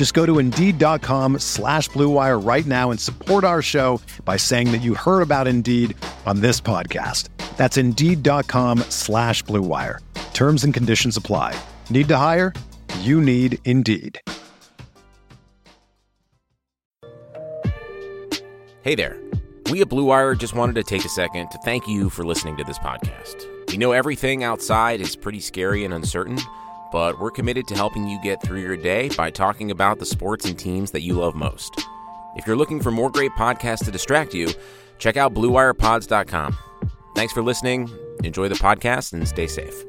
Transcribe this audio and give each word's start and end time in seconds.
Just 0.00 0.14
go 0.14 0.24
to 0.24 0.38
Indeed.com 0.38 1.40
slash 1.40 1.90
BlueWire 1.90 2.42
right 2.42 2.64
now 2.64 2.90
and 2.90 2.98
support 2.98 3.44
our 3.44 3.60
show 3.60 4.00
by 4.24 4.38
saying 4.38 4.72
that 4.72 4.78
you 4.78 4.94
heard 4.94 5.20
about 5.20 5.46
Indeed 5.46 5.94
on 6.24 6.40
this 6.40 6.58
podcast. 6.58 7.28
That's 7.58 7.76
Indeed.com 7.76 8.78
slash 8.88 9.44
BlueWire. 9.44 9.98
Terms 10.32 10.64
and 10.64 10.72
conditions 10.72 11.18
apply. 11.18 11.54
Need 11.90 12.08
to 12.08 12.16
hire? 12.16 12.54
You 13.00 13.20
need 13.20 13.58
Indeed. 13.66 14.18
Hey 18.80 18.94
there. 18.94 19.18
We 19.70 19.82
at 19.82 19.90
Blue 19.90 20.04
Wire 20.04 20.34
just 20.34 20.54
wanted 20.54 20.76
to 20.76 20.82
take 20.82 21.04
a 21.04 21.10
second 21.10 21.50
to 21.50 21.58
thank 21.58 21.86
you 21.86 22.08
for 22.08 22.24
listening 22.24 22.56
to 22.56 22.64
this 22.64 22.78
podcast. 22.78 23.46
We 23.70 23.76
know 23.76 23.92
everything 23.92 24.42
outside 24.44 25.02
is 25.02 25.14
pretty 25.14 25.40
scary 25.40 25.84
and 25.84 25.92
uncertain, 25.92 26.38
but 26.92 27.18
we're 27.18 27.30
committed 27.30 27.66
to 27.68 27.74
helping 27.74 28.08
you 28.08 28.20
get 28.22 28.42
through 28.42 28.60
your 28.60 28.76
day 28.76 29.08
by 29.16 29.30
talking 29.30 29.70
about 29.70 29.98
the 29.98 30.06
sports 30.06 30.44
and 30.44 30.58
teams 30.58 30.90
that 30.90 31.02
you 31.02 31.14
love 31.14 31.34
most. 31.34 31.84
If 32.36 32.46
you're 32.46 32.56
looking 32.56 32.80
for 32.80 32.90
more 32.90 33.10
great 33.10 33.32
podcasts 33.32 33.84
to 33.84 33.90
distract 33.90 34.34
you, 34.34 34.48
check 34.98 35.16
out 35.16 35.34
BlueWirePods.com. 35.34 36.56
Thanks 37.14 37.32
for 37.32 37.42
listening. 37.42 37.90
Enjoy 38.24 38.48
the 38.48 38.54
podcast 38.54 39.12
and 39.12 39.26
stay 39.26 39.46
safe. 39.46 39.86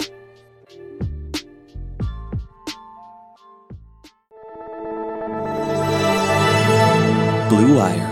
Blue 7.50 7.76
Wire. 7.78 8.11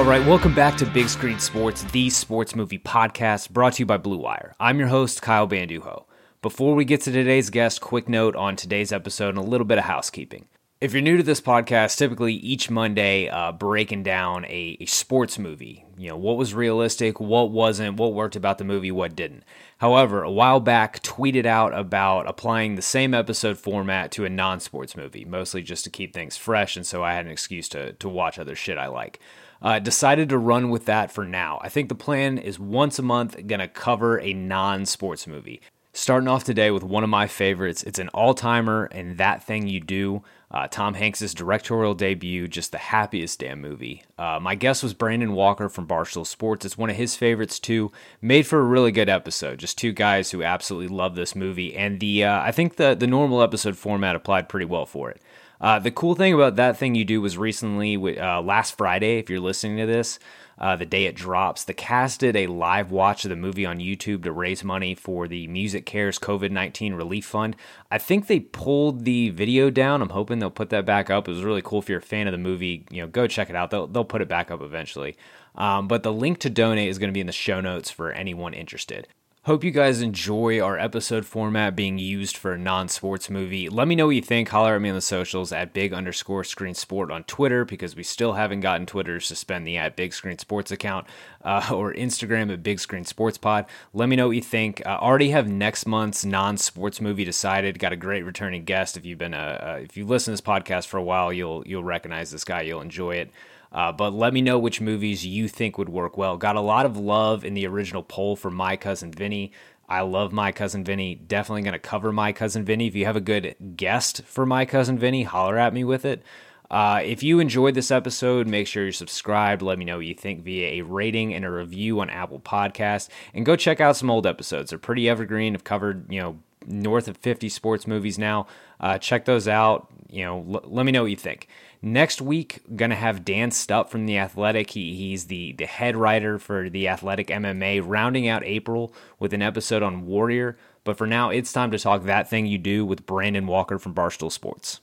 All 0.00 0.06
right, 0.06 0.26
welcome 0.26 0.54
back 0.54 0.78
to 0.78 0.86
Big 0.86 1.10
Screen 1.10 1.38
Sports, 1.38 1.82
the 1.82 2.08
sports 2.08 2.56
movie 2.56 2.78
podcast 2.78 3.50
brought 3.50 3.74
to 3.74 3.80
you 3.80 3.86
by 3.86 3.98
Blue 3.98 4.16
Wire. 4.16 4.54
I'm 4.58 4.78
your 4.78 4.88
host, 4.88 5.20
Kyle 5.20 5.46
Banduho. 5.46 6.06
Before 6.40 6.74
we 6.74 6.86
get 6.86 7.02
to 7.02 7.12
today's 7.12 7.50
guest, 7.50 7.82
quick 7.82 8.08
note 8.08 8.34
on 8.34 8.56
today's 8.56 8.92
episode 8.92 9.28
and 9.28 9.36
a 9.36 9.42
little 9.42 9.66
bit 9.66 9.76
of 9.76 9.84
housekeeping. 9.84 10.48
If 10.80 10.94
you're 10.94 11.02
new 11.02 11.18
to 11.18 11.22
this 11.22 11.42
podcast, 11.42 11.98
typically 11.98 12.32
each 12.32 12.70
Monday, 12.70 13.28
uh, 13.28 13.52
breaking 13.52 14.02
down 14.02 14.46
a, 14.46 14.78
a 14.80 14.86
sports 14.86 15.38
movie. 15.38 15.84
You 15.98 16.08
know, 16.08 16.16
what 16.16 16.38
was 16.38 16.54
realistic, 16.54 17.20
what 17.20 17.50
wasn't, 17.50 17.98
what 17.98 18.14
worked 18.14 18.36
about 18.36 18.56
the 18.56 18.64
movie, 18.64 18.90
what 18.90 19.14
didn't. 19.14 19.44
However, 19.76 20.22
a 20.22 20.32
while 20.32 20.60
back, 20.60 21.02
tweeted 21.02 21.44
out 21.44 21.78
about 21.78 22.26
applying 22.26 22.74
the 22.74 22.80
same 22.80 23.12
episode 23.12 23.58
format 23.58 24.12
to 24.12 24.24
a 24.24 24.30
non 24.30 24.60
sports 24.60 24.96
movie, 24.96 25.26
mostly 25.26 25.62
just 25.62 25.84
to 25.84 25.90
keep 25.90 26.14
things 26.14 26.38
fresh, 26.38 26.74
and 26.74 26.86
so 26.86 27.04
I 27.04 27.12
had 27.12 27.26
an 27.26 27.32
excuse 27.32 27.68
to, 27.68 27.92
to 27.92 28.08
watch 28.08 28.38
other 28.38 28.56
shit 28.56 28.78
I 28.78 28.86
like. 28.86 29.20
Uh, 29.62 29.78
decided 29.78 30.28
to 30.28 30.38
run 30.38 30.70
with 30.70 30.86
that 30.86 31.12
for 31.12 31.24
now. 31.24 31.58
I 31.62 31.68
think 31.68 31.88
the 31.88 31.94
plan 31.94 32.38
is 32.38 32.58
once 32.58 32.98
a 32.98 33.02
month, 33.02 33.46
gonna 33.46 33.68
cover 33.68 34.18
a 34.20 34.32
non 34.32 34.86
sports 34.86 35.26
movie. 35.26 35.60
Starting 35.92 36.28
off 36.28 36.44
today 36.44 36.70
with 36.70 36.84
one 36.84 37.02
of 37.02 37.10
my 37.10 37.26
favorites. 37.26 37.82
It's 37.82 37.98
an 37.98 38.08
all 38.10 38.32
timer, 38.32 38.84
and 38.92 39.18
that 39.18 39.42
thing 39.42 39.66
you 39.66 39.80
do. 39.80 40.22
Uh, 40.52 40.66
Tom 40.66 40.94
Hanks' 40.94 41.34
directorial 41.34 41.94
debut, 41.94 42.48
just 42.48 42.72
the 42.72 42.78
happiest 42.78 43.38
damn 43.38 43.60
movie. 43.60 44.02
Uh, 44.18 44.38
my 44.40 44.56
guest 44.56 44.82
was 44.82 44.94
Brandon 44.94 45.32
Walker 45.32 45.68
from 45.68 45.86
Barstool 45.86 46.26
Sports. 46.26 46.64
It's 46.64 46.78
one 46.78 46.90
of 46.90 46.96
his 46.96 47.14
favorites 47.14 47.60
too. 47.60 47.92
Made 48.20 48.46
for 48.46 48.58
a 48.58 48.64
really 48.64 48.90
good 48.90 49.08
episode. 49.08 49.58
Just 49.58 49.78
two 49.78 49.92
guys 49.92 50.30
who 50.30 50.42
absolutely 50.42 50.88
love 50.88 51.14
this 51.14 51.36
movie, 51.36 51.76
and 51.76 52.00
the 52.00 52.24
uh, 52.24 52.40
I 52.40 52.50
think 52.50 52.76
the 52.76 52.94
the 52.94 53.06
normal 53.06 53.42
episode 53.42 53.76
format 53.76 54.16
applied 54.16 54.48
pretty 54.48 54.66
well 54.66 54.86
for 54.86 55.10
it. 55.10 55.20
Uh, 55.60 55.78
the 55.78 55.90
cool 55.90 56.14
thing 56.14 56.32
about 56.32 56.56
that 56.56 56.76
thing 56.76 56.94
you 56.94 57.04
do 57.04 57.20
was 57.20 57.36
recently, 57.36 57.96
uh, 58.18 58.40
last 58.40 58.76
Friday, 58.78 59.18
if 59.18 59.28
you're 59.28 59.40
listening 59.40 59.76
to 59.76 59.86
this, 59.86 60.18
uh, 60.58 60.76
the 60.76 60.86
day 60.86 61.04
it 61.04 61.14
drops, 61.14 61.64
the 61.64 61.74
cast 61.74 62.20
did 62.20 62.36
a 62.36 62.46
live 62.46 62.90
watch 62.90 63.24
of 63.24 63.30
the 63.30 63.36
movie 63.36 63.66
on 63.66 63.78
YouTube 63.78 64.22
to 64.22 64.32
raise 64.32 64.62
money 64.62 64.94
for 64.94 65.26
the 65.26 65.48
MusiCares 65.48 66.18
COVID 66.18 66.50
19 66.50 66.94
Relief 66.94 67.26
Fund. 67.26 67.56
I 67.90 67.98
think 67.98 68.26
they 68.26 68.40
pulled 68.40 69.04
the 69.04 69.30
video 69.30 69.70
down. 69.70 70.02
I'm 70.02 70.10
hoping 70.10 70.38
they'll 70.38 70.50
put 70.50 70.70
that 70.70 70.86
back 70.86 71.10
up. 71.10 71.28
It 71.28 71.32
was 71.32 71.44
really 71.44 71.62
cool. 71.62 71.80
If 71.80 71.88
you're 71.88 71.98
a 71.98 72.02
fan 72.02 72.26
of 72.26 72.32
the 72.32 72.38
movie, 72.38 72.86
you 72.90 73.02
know, 73.02 73.08
go 73.08 73.26
check 73.26 73.50
it 73.50 73.56
out. 73.56 73.70
They'll, 73.70 73.86
they'll 73.86 74.04
put 74.04 74.22
it 74.22 74.28
back 74.28 74.50
up 74.50 74.60
eventually. 74.60 75.16
Um, 75.54 75.88
but 75.88 76.02
the 76.02 76.12
link 76.12 76.38
to 76.40 76.50
donate 76.50 76.88
is 76.88 76.98
going 76.98 77.10
to 77.10 77.14
be 77.14 77.20
in 77.20 77.26
the 77.26 77.32
show 77.32 77.60
notes 77.60 77.90
for 77.90 78.12
anyone 78.12 78.54
interested. 78.54 79.08
Hope 79.44 79.64
you 79.64 79.70
guys 79.70 80.02
enjoy 80.02 80.60
our 80.60 80.78
episode 80.78 81.24
format 81.24 81.74
being 81.74 81.96
used 81.96 82.36
for 82.36 82.52
a 82.52 82.58
non 82.58 82.88
sports 82.88 83.30
movie. 83.30 83.70
Let 83.70 83.88
me 83.88 83.94
know 83.94 84.04
what 84.04 84.16
you 84.16 84.20
think. 84.20 84.50
Holler 84.50 84.74
at 84.74 84.82
me 84.82 84.90
on 84.90 84.94
the 84.94 85.00
socials 85.00 85.50
at 85.50 85.72
big 85.72 85.94
underscore 85.94 86.44
screen 86.44 86.74
sport 86.74 87.10
on 87.10 87.24
Twitter 87.24 87.64
because 87.64 87.96
we 87.96 88.02
still 88.02 88.34
haven't 88.34 88.60
gotten 88.60 88.84
Twitter 88.84 89.18
to 89.18 89.24
suspend 89.24 89.66
the 89.66 89.78
at 89.78 89.96
big 89.96 90.12
screen 90.12 90.36
sports 90.36 90.70
account 90.70 91.06
uh, 91.42 91.70
or 91.72 91.94
Instagram 91.94 92.52
at 92.52 92.62
big 92.62 92.80
screen 92.80 93.06
sports 93.06 93.38
pod. 93.38 93.64
Let 93.94 94.10
me 94.10 94.16
know 94.16 94.26
what 94.26 94.36
you 94.36 94.42
think. 94.42 94.82
Uh, 94.84 94.98
already 95.00 95.30
have 95.30 95.48
next 95.48 95.86
month's 95.86 96.22
non 96.22 96.58
sports 96.58 97.00
movie 97.00 97.24
decided. 97.24 97.78
Got 97.78 97.94
a 97.94 97.96
great 97.96 98.26
returning 98.26 98.64
guest. 98.64 98.98
If 98.98 99.06
you've 99.06 99.16
been 99.16 99.32
a, 99.32 99.38
uh, 99.78 99.78
if 99.82 99.96
you 99.96 100.04
listen 100.04 100.32
to 100.32 100.34
this 100.34 100.46
podcast 100.46 100.86
for 100.86 100.98
a 100.98 101.02
while, 101.02 101.32
you'll 101.32 101.66
you'll 101.66 101.82
recognize 101.82 102.30
this 102.30 102.44
guy. 102.44 102.60
You'll 102.60 102.82
enjoy 102.82 103.12
it. 103.12 103.30
Uh, 103.72 103.92
but 103.92 104.12
let 104.12 104.32
me 104.34 104.42
know 104.42 104.58
which 104.58 104.80
movies 104.80 105.24
you 105.24 105.46
think 105.48 105.78
would 105.78 105.88
work 105.88 106.16
well. 106.16 106.36
Got 106.36 106.56
a 106.56 106.60
lot 106.60 106.86
of 106.86 106.96
love 106.96 107.44
in 107.44 107.54
the 107.54 107.66
original 107.66 108.02
poll 108.02 108.34
for 108.36 108.50
My 108.50 108.76
Cousin 108.76 109.12
Vinny. 109.12 109.52
I 109.88 110.00
love 110.02 110.32
My 110.32 110.52
Cousin 110.52 110.84
Vinny. 110.84 111.14
Definitely 111.14 111.62
going 111.62 111.72
to 111.72 111.78
cover 111.78 112.12
My 112.12 112.32
Cousin 112.32 112.64
Vinny. 112.64 112.86
If 112.86 112.94
you 112.94 113.04
have 113.06 113.16
a 113.16 113.20
good 113.20 113.54
guest 113.76 114.22
for 114.24 114.44
My 114.46 114.64
Cousin 114.64 114.98
Vinny, 114.98 115.22
holler 115.22 115.58
at 115.58 115.74
me 115.74 115.84
with 115.84 116.04
it. 116.04 116.22
Uh, 116.70 117.00
if 117.04 117.22
you 117.24 117.40
enjoyed 117.40 117.74
this 117.74 117.90
episode, 117.90 118.46
make 118.46 118.68
sure 118.68 118.84
you're 118.84 118.92
subscribed. 118.92 119.60
Let 119.62 119.78
me 119.78 119.84
know 119.84 119.96
what 119.96 120.06
you 120.06 120.14
think 120.14 120.44
via 120.44 120.80
a 120.80 120.82
rating 120.82 121.34
and 121.34 121.44
a 121.44 121.50
review 121.50 121.98
on 122.00 122.10
Apple 122.10 122.38
Podcasts. 122.38 123.08
And 123.34 123.44
go 123.44 123.56
check 123.56 123.80
out 123.80 123.96
some 123.96 124.10
old 124.10 124.26
episodes. 124.26 124.70
They're 124.70 124.78
pretty 124.78 125.08
evergreen. 125.08 125.54
I've 125.54 125.64
covered, 125.64 126.12
you 126.12 126.20
know, 126.20 126.38
north 126.66 127.08
of 127.08 127.16
50 127.16 127.48
sports 127.48 127.88
movies 127.88 128.18
now. 128.18 128.46
Uh, 128.78 128.98
check 128.98 129.24
those 129.24 129.48
out. 129.48 129.88
You 130.08 130.24
know, 130.24 130.36
l- 130.38 130.64
let 130.66 130.86
me 130.86 130.92
know 130.92 131.02
what 131.02 131.10
you 131.10 131.16
think. 131.16 131.48
Next 131.82 132.20
week, 132.20 132.60
gonna 132.76 132.94
have 132.94 133.24
Dan 133.24 133.48
Stupp 133.48 133.88
from 133.88 134.04
the 134.04 134.18
Athletic. 134.18 134.70
He, 134.70 134.94
he's 134.94 135.26
the 135.26 135.52
the 135.52 135.64
head 135.64 135.96
writer 135.96 136.38
for 136.38 136.68
the 136.68 136.88
Athletic 136.88 137.28
MMA, 137.28 137.80
rounding 137.82 138.28
out 138.28 138.44
April 138.44 138.94
with 139.18 139.32
an 139.32 139.40
episode 139.40 139.82
on 139.82 140.04
Warrior. 140.04 140.58
But 140.84 140.98
for 140.98 141.06
now, 141.06 141.30
it's 141.30 141.54
time 141.54 141.70
to 141.70 141.78
talk 141.78 142.02
that 142.02 142.28
thing 142.28 142.44
you 142.44 142.58
do 142.58 142.84
with 142.84 143.06
Brandon 143.06 143.46
Walker 143.46 143.78
from 143.78 143.94
Barstool 143.94 144.30
Sports. 144.30 144.80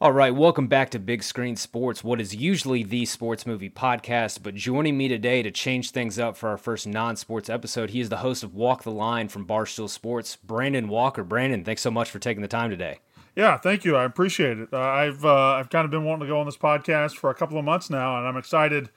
All 0.00 0.12
right, 0.12 0.34
welcome 0.34 0.68
back 0.68 0.90
to 0.90 1.00
Big 1.00 1.24
Screen 1.24 1.56
Sports, 1.56 2.04
what 2.04 2.20
is 2.20 2.34
usually 2.34 2.84
the 2.84 3.04
sports 3.04 3.44
movie 3.44 3.70
podcast. 3.70 4.44
But 4.44 4.54
joining 4.54 4.96
me 4.96 5.08
today 5.08 5.42
to 5.42 5.50
change 5.50 5.90
things 5.90 6.18
up 6.20 6.36
for 6.36 6.48
our 6.48 6.58
first 6.58 6.86
non 6.86 7.16
sports 7.16 7.50
episode, 7.50 7.90
he 7.90 8.00
is 8.00 8.08
the 8.08 8.18
host 8.18 8.44
of 8.44 8.54
Walk 8.54 8.84
the 8.84 8.92
Line 8.92 9.26
from 9.26 9.48
Barstool 9.48 9.90
Sports, 9.90 10.36
Brandon 10.36 10.86
Walker. 10.86 11.24
Brandon, 11.24 11.64
thanks 11.64 11.82
so 11.82 11.90
much 11.90 12.08
for 12.08 12.20
taking 12.20 12.42
the 12.42 12.48
time 12.48 12.70
today. 12.70 13.00
Yeah, 13.34 13.56
thank 13.56 13.84
you. 13.84 13.96
I 13.96 14.04
appreciate 14.04 14.58
it. 14.58 14.68
Uh, 14.72 14.78
I've 14.78 15.24
uh, 15.24 15.52
I've 15.52 15.70
kind 15.70 15.84
of 15.84 15.90
been 15.90 16.04
wanting 16.04 16.26
to 16.26 16.32
go 16.32 16.38
on 16.38 16.46
this 16.46 16.56
podcast 16.56 17.16
for 17.16 17.30
a 17.30 17.34
couple 17.34 17.58
of 17.58 17.64
months 17.64 17.88
now, 17.88 18.18
and 18.18 18.26
I'm 18.26 18.36
excited 18.36 18.90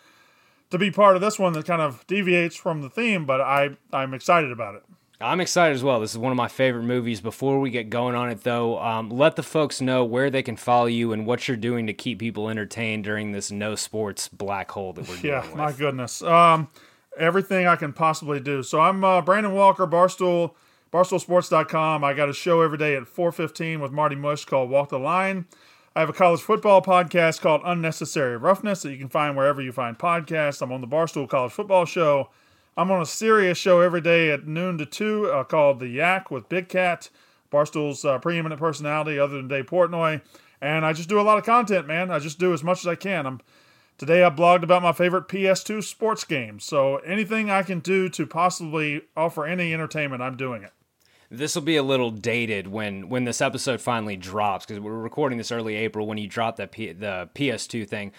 to 0.72 0.78
be 0.78 0.92
part 0.92 1.16
of 1.16 1.22
this 1.22 1.40
one 1.40 1.54
that 1.54 1.66
kind 1.66 1.82
of 1.82 2.06
deviates 2.08 2.56
from 2.56 2.82
the 2.82 2.90
theme, 2.90 3.26
but 3.26 3.40
I 3.42 3.72
I'm 3.94 4.14
excited 4.14 4.52
about 4.52 4.76
it. 4.76 4.84
I'm 5.22 5.40
excited 5.40 5.74
as 5.74 5.84
well. 5.84 6.02
This 6.02 6.12
is 6.12 6.18
one 6.18 6.34
of 6.34 6.36
my 6.36 6.50
favorite 6.50 6.84
movies. 6.84 7.22
Before 7.22 7.62
we 7.62 7.70
get 7.70 7.90
going 7.90 8.16
on 8.16 8.30
it, 8.30 8.44
though, 8.44 8.78
um, 8.80 9.10
let 9.10 9.38
the 9.38 9.44
folks 9.44 9.80
know 9.80 10.04
where 10.04 10.30
they 10.30 10.44
can 10.44 10.58
follow 10.58 10.88
you 10.88 11.14
and 11.14 11.26
what 11.26 11.48
you're 11.48 11.56
doing 11.56 11.88
to 11.88 11.94
keep 11.94 12.20
people 12.20 12.50
entertained 12.50 13.06
during 13.06 13.32
this 13.32 13.50
no 13.50 13.76
sports 13.76 14.28
black 14.28 14.72
hole 14.72 14.92
that 14.94 15.08
we're 15.08 15.16
yeah, 15.18 15.46
my 15.56 15.72
goodness. 15.72 16.22
Um, 16.22 16.68
everything 17.18 17.66
I 17.66 17.78
can 17.78 17.94
possibly 17.94 18.42
do. 18.42 18.62
So 18.62 18.82
I'm 18.82 19.06
uh, 19.06 19.22
Brandon 19.22 19.54
Walker, 19.54 19.88
Barstool 19.88 20.56
BarstoolSports.com. 20.96 22.06
I 22.06 22.14
got 22.14 22.30
a 22.30 22.34
show 22.34 22.62
every 22.62 22.78
day 22.78 22.96
at 22.96 23.04
4:15 23.04 23.82
with 23.82 23.92
Marty 23.92 24.16
Mush 24.16 24.46
called 24.46 24.70
Walk 24.70 24.88
the 24.88 24.98
Line. 24.98 25.46
I 25.94 26.00
have 26.00 26.08
a 26.08 26.14
college 26.14 26.40
football 26.40 26.82
podcast 26.82 27.42
called 27.42 27.60
Unnecessary 27.66 28.38
Roughness 28.38 28.82
that 28.84 28.94
you 28.94 28.98
can 28.98 29.10
find 29.10 29.36
wherever 29.36 29.62
you 29.62 29.74
find 29.74 30.00
podcasts. 30.00 30.62
I'm 30.62 30.72
on 30.72 30.80
the 30.80 30.88
Barstool 30.88 31.28
College 31.28 31.52
Football 31.52 31.84
Show. 31.84 32.30
I'm 32.78 32.92
on 32.92 33.02
a 33.02 33.06
Sirius 33.06 33.58
show 33.58 33.82
every 33.82 34.00
day 34.00 34.32
at 34.32 34.48
noon 34.48 34.78
to 34.78 34.86
2 34.86 35.32
uh, 35.32 35.44
called 35.44 35.82
The 35.82 35.90
Yak 35.90 36.32
with 36.32 36.48
Big 36.48 36.70
Cat, 36.70 37.10
Barstool's 37.52 38.06
uh, 38.06 38.18
preeminent 38.20 38.62
personality 38.62 39.20
other 39.20 39.36
than 39.36 39.50
Dave 39.50 39.66
Portnoy. 39.66 40.22
And 40.62 40.86
I 40.86 40.94
just 40.94 41.10
do 41.10 41.20
a 41.20 41.24
lot 41.24 41.38
of 41.38 41.44
content, 41.44 41.88
man. 41.88 42.10
I 42.10 42.20
just 42.20 42.40
do 42.40 42.54
as 42.54 42.64
much 42.64 42.80
as 42.80 42.88
I 42.88 42.96
can. 42.96 43.26
I'm 43.26 43.42
Today 43.98 44.24
I 44.24 44.30
blogged 44.30 44.64
about 44.64 44.82
my 44.82 44.94
favorite 44.94 45.28
PS2 45.28 45.84
sports 45.84 46.24
games. 46.24 46.64
So 46.64 46.98
anything 47.00 47.50
I 47.50 47.64
can 47.64 47.80
do 47.80 48.08
to 48.10 48.26
possibly 48.26 49.02
offer 49.18 49.46
any 49.46 49.74
entertainment, 49.74 50.22
I'm 50.22 50.38
doing 50.38 50.64
it. 50.64 50.72
This 51.30 51.56
will 51.56 51.64
be 51.64 51.76
a 51.76 51.84
little 51.84 52.12
dated 52.12 52.68
when 52.68 53.10
when 53.10 53.26
this 53.26 53.42
episode 53.42 53.82
finally 53.82 54.16
drops 54.16 54.66
because 54.66 54.82
we're 54.82 54.94
recording 54.94 55.38
this 55.38 55.52
early 55.52 55.76
April 55.76 56.08
when 56.08 56.18
you 56.18 56.28
drop 56.28 56.58
that 56.58 56.72
P, 56.72 56.92
the 56.92 57.30
PS2 57.36 57.88
thing. 57.88 58.12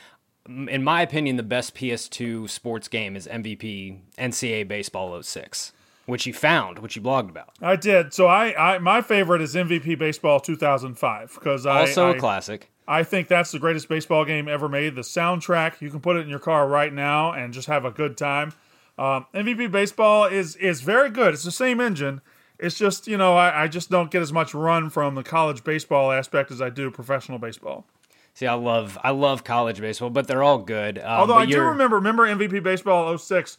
In 0.47 0.85
my 0.85 1.03
opinion, 1.03 1.37
the 1.37 1.43
best 1.43 1.75
PS2 1.75 2.49
sports 2.49 2.87
game 2.87 3.17
is 3.17 3.27
MVP 3.27 3.99
NCAA 4.17 4.69
Baseball 4.69 5.21
06 5.21 5.73
which 6.07 6.25
you 6.25 6.33
found, 6.33 6.79
which 6.79 6.97
you 6.97 7.03
blogged 7.03 7.29
about. 7.29 7.51
I 7.61 7.77
did. 7.77 8.15
So 8.15 8.27
I, 8.27 8.75
I 8.75 8.79
my 8.79 9.03
favorite 9.03 9.43
is 9.43 9.55
MVP 9.55 9.99
Baseball 9.99 10.41
2005 10.41 11.35
because 11.35 11.67
also 11.67 12.09
I, 12.09 12.17
a 12.17 12.19
classic. 12.19 12.71
I 12.89 13.03
think 13.03 13.29
that's 13.29 13.51
the 13.51 13.59
greatest 13.59 13.89
baseball 13.89 14.25
game 14.25 14.49
ever 14.49 14.69
made. 14.69 14.95
The 14.95 15.03
soundtrack, 15.03 15.81
you 15.81 15.91
can 15.91 16.01
put 16.01 16.17
it 16.17 16.21
in 16.21 16.29
your 16.29 16.39
car 16.39 16.69
right 16.69 16.93
now 16.93 17.33
and 17.33 17.53
just 17.53 17.67
have 17.67 17.85
a 17.85 17.91
good 17.91 18.17
time. 18.17 18.53
Um, 18.99 19.27
MVP 19.35 19.71
Baseball 19.71 20.25
is 20.25 20.57
is 20.57 20.81
very 20.81 21.11
good. 21.11 21.35
It's 21.35 21.45
the 21.45 21.51
same 21.51 21.81
engine. 21.81 22.23
It's 22.59 22.79
just 22.79 23.07
you 23.07 23.17
know 23.17 23.37
I, 23.37 23.65
I 23.65 23.69
just 23.69 23.91
don't 23.91 24.11
get 24.11 24.23
as 24.23 24.33
much 24.33 24.55
run 24.55 24.91
from 24.91 25.15
the 25.15 25.23
college 25.23 25.65
baseball 25.65 26.13
aspect 26.13 26.51
as 26.51 26.63
I 26.63 26.71
do 26.71 26.91
professional 26.91 27.39
baseball. 27.39 27.87
See, 28.35 28.47
I 28.47 28.55
love 28.55 28.99
I 29.03 29.11
love 29.11 29.45
college 29.45 29.81
baseball, 29.81 30.11
but 30.11 30.29
they're 30.29 30.43
all 30.43 30.59
good. 30.59 30.99
Um, 30.99 31.05
Although 31.07 31.37
I 31.37 31.47
do 31.47 31.61
remember 31.61 31.97
remember 31.97 32.27
MVP 32.27 32.63
Baseball 32.63 33.17
06 33.17 33.57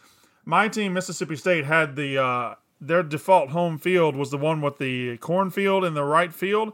my 0.48 0.70
team, 0.70 0.94
Mississippi 0.94 1.36
State, 1.36 1.66
had 1.66 1.98
the 1.98 2.18
uh, 2.18 2.56
their 2.80 3.04
default 3.04 3.50
home 3.50 3.78
field 3.78 4.16
was 4.16 4.32
the 4.32 4.38
one 4.38 4.62
with 4.62 4.78
the 4.78 5.18
cornfield 5.18 5.84
in 5.84 5.94
the 5.94 6.06
right 6.06 6.34
field, 6.34 6.72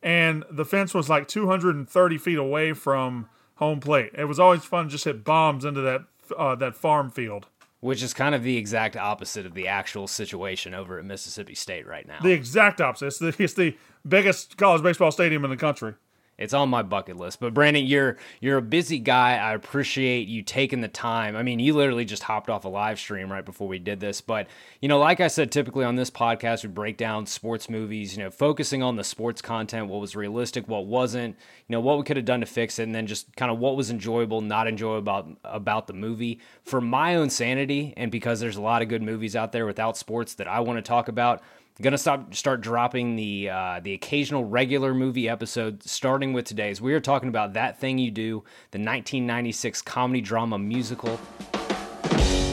and 0.00 0.44
the 0.48 0.64
fence 0.64 0.94
was 0.94 1.08
like 1.08 1.26
230 1.26 2.18
feet 2.18 2.38
away 2.38 2.72
from 2.72 3.28
home 3.56 3.80
plate. 3.80 4.12
It 4.14 4.26
was 4.26 4.38
always 4.38 4.64
fun 4.64 4.84
to 4.84 4.90
just 4.92 5.04
hit 5.04 5.24
bombs 5.24 5.64
into 5.64 5.80
that 5.80 6.02
uh, 6.38 6.54
that 6.54 6.76
farm 6.76 7.10
field. 7.10 7.48
Which 7.86 8.02
is 8.02 8.12
kind 8.12 8.34
of 8.34 8.42
the 8.42 8.56
exact 8.56 8.96
opposite 8.96 9.46
of 9.46 9.54
the 9.54 9.68
actual 9.68 10.08
situation 10.08 10.74
over 10.74 10.98
at 10.98 11.04
Mississippi 11.04 11.54
State 11.54 11.86
right 11.86 12.06
now. 12.06 12.18
The 12.20 12.32
exact 12.32 12.80
opposite. 12.80 13.06
It's 13.06 13.18
the, 13.18 13.36
it's 13.38 13.54
the 13.54 13.76
biggest 14.06 14.56
college 14.56 14.82
baseball 14.82 15.12
stadium 15.12 15.44
in 15.44 15.50
the 15.50 15.56
country. 15.56 15.94
It's 16.38 16.52
on 16.52 16.68
my 16.68 16.82
bucket 16.82 17.16
list. 17.16 17.40
But 17.40 17.54
Brandon, 17.54 17.86
you're 17.86 18.18
you're 18.40 18.58
a 18.58 18.62
busy 18.62 18.98
guy. 18.98 19.36
I 19.36 19.54
appreciate 19.54 20.28
you 20.28 20.42
taking 20.42 20.82
the 20.82 20.88
time. 20.88 21.34
I 21.34 21.42
mean, 21.42 21.58
you 21.58 21.74
literally 21.74 22.04
just 22.04 22.24
hopped 22.24 22.50
off 22.50 22.64
a 22.64 22.68
live 22.68 22.98
stream 22.98 23.32
right 23.32 23.44
before 23.44 23.68
we 23.68 23.78
did 23.78 24.00
this. 24.00 24.20
But 24.20 24.46
you 24.80 24.88
know, 24.88 24.98
like 24.98 25.20
I 25.20 25.28
said, 25.28 25.50
typically 25.50 25.84
on 25.84 25.96
this 25.96 26.10
podcast 26.10 26.62
we 26.62 26.68
break 26.68 26.98
down 26.98 27.24
sports 27.26 27.70
movies. 27.70 28.16
You 28.16 28.24
know, 28.24 28.30
focusing 28.30 28.82
on 28.82 28.96
the 28.96 29.04
sports 29.04 29.40
content, 29.40 29.88
what 29.88 30.00
was 30.00 30.14
realistic, 30.14 30.68
what 30.68 30.86
wasn't. 30.86 31.36
You 31.68 31.72
know, 31.72 31.80
what 31.80 31.96
we 31.96 32.04
could 32.04 32.16
have 32.16 32.26
done 32.26 32.40
to 32.40 32.46
fix 32.46 32.78
it, 32.78 32.82
and 32.82 32.94
then 32.94 33.06
just 33.06 33.34
kind 33.36 33.50
of 33.50 33.58
what 33.58 33.76
was 33.76 33.90
enjoyable, 33.90 34.42
not 34.42 34.68
enjoyable 34.68 34.98
about 34.98 35.28
about 35.44 35.86
the 35.86 35.94
movie. 35.94 36.40
For 36.62 36.80
my 36.80 37.14
own 37.14 37.30
sanity, 37.30 37.94
and 37.96 38.10
because 38.10 38.40
there's 38.40 38.56
a 38.56 38.62
lot 38.62 38.82
of 38.82 38.88
good 38.88 39.02
movies 39.02 39.34
out 39.34 39.52
there 39.52 39.64
without 39.64 39.96
sports 39.96 40.34
that 40.34 40.48
I 40.48 40.60
want 40.60 40.76
to 40.76 40.82
talk 40.82 41.08
about 41.08 41.42
gonna 41.82 41.98
stop 41.98 42.34
start 42.34 42.60
dropping 42.60 43.16
the 43.16 43.50
uh, 43.50 43.80
the 43.82 43.92
occasional 43.92 44.44
regular 44.44 44.94
movie 44.94 45.28
episode 45.28 45.82
starting 45.82 46.32
with 46.32 46.44
today's. 46.44 46.80
We 46.80 46.94
are 46.94 47.00
talking 47.00 47.28
about 47.28 47.52
that 47.54 47.78
thing 47.78 47.98
you 47.98 48.10
do 48.10 48.44
the 48.70 48.78
1996 48.78 49.82
comedy 49.82 50.20
drama 50.20 50.58
musical. 50.58 51.20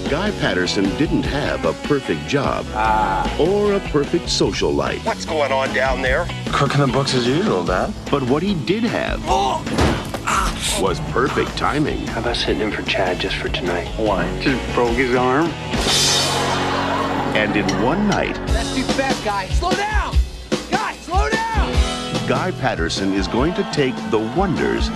Guy 0.09 0.31
patterson 0.31 0.83
didn't 0.97 1.23
have 1.23 1.65
a 1.65 1.73
perfect 1.87 2.27
job 2.27 2.65
ah. 2.73 3.37
or 3.39 3.73
a 3.73 3.79
perfect 3.89 4.29
social 4.29 4.71
life. 4.71 5.03
What's 5.05 5.25
going 5.25 5.51
on 5.51 5.73
down 5.73 6.01
there? 6.01 6.27
Cooking 6.51 6.81
the 6.81 6.87
books 6.87 7.15
as 7.15 7.25
usual 7.25 7.63
dad. 7.63 7.93
But 8.11 8.21
what 8.23 8.43
he 8.43 8.53
did 8.65 8.83
have 8.83 9.21
oh. 9.23 9.63
was 10.81 10.99
perfect 11.11 11.57
timing. 11.57 12.05
How 12.07 12.19
about 12.19 12.35
sitting 12.35 12.61
in 12.61 12.71
for 12.71 12.83
chad 12.83 13.19
just 13.19 13.37
for 13.37 13.49
tonight? 13.49 13.87
Why? 13.97 14.27
Just 14.41 14.75
broke 14.75 14.97
his 14.97 15.15
arm 15.15 15.51
and 17.35 17.55
in 17.55 17.65
one 17.83 18.07
night, 18.07 18.35
that's 18.47 18.75
too 18.75 18.83
fast, 18.83 19.23
guy. 19.25 19.47
Slow 19.49 19.71
down, 19.71 20.15
guy. 20.69 20.95
Slow 20.97 21.29
down. 21.29 22.27
Guy 22.27 22.51
Patterson 22.51 23.13
is 23.13 23.27
going 23.27 23.53
to 23.55 23.63
take 23.73 23.95
the 24.11 24.19
wonders 24.37 24.87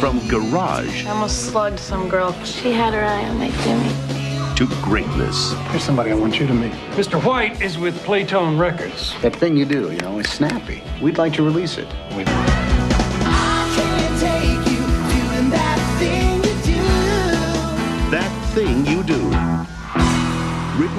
from 0.00 0.26
garage. 0.28 1.06
I 1.06 1.10
almost 1.10 1.46
slugged 1.50 1.78
some 1.78 2.08
girl. 2.08 2.32
She 2.44 2.72
had 2.72 2.94
her 2.94 3.04
eye 3.04 3.24
on 3.24 3.38
my 3.38 3.50
Jimmy. 3.62 4.54
To 4.56 4.66
greatness. 4.82 5.52
Here's 5.70 5.84
somebody 5.84 6.10
I 6.10 6.14
want 6.14 6.38
you 6.40 6.46
to 6.46 6.54
meet. 6.54 6.72
Mr. 6.92 7.22
White 7.24 7.62
is 7.62 7.78
with 7.78 7.96
Playtone 8.04 8.58
Records. 8.58 9.14
That 9.22 9.34
thing 9.34 9.56
you 9.56 9.64
do, 9.64 9.92
you 9.92 9.98
know, 9.98 10.18
is 10.18 10.28
snappy. 10.28 10.82
We'd 11.00 11.16
like 11.16 11.32
to 11.34 11.42
release 11.42 11.78
it. 11.78 11.86
We'd... 12.16 12.28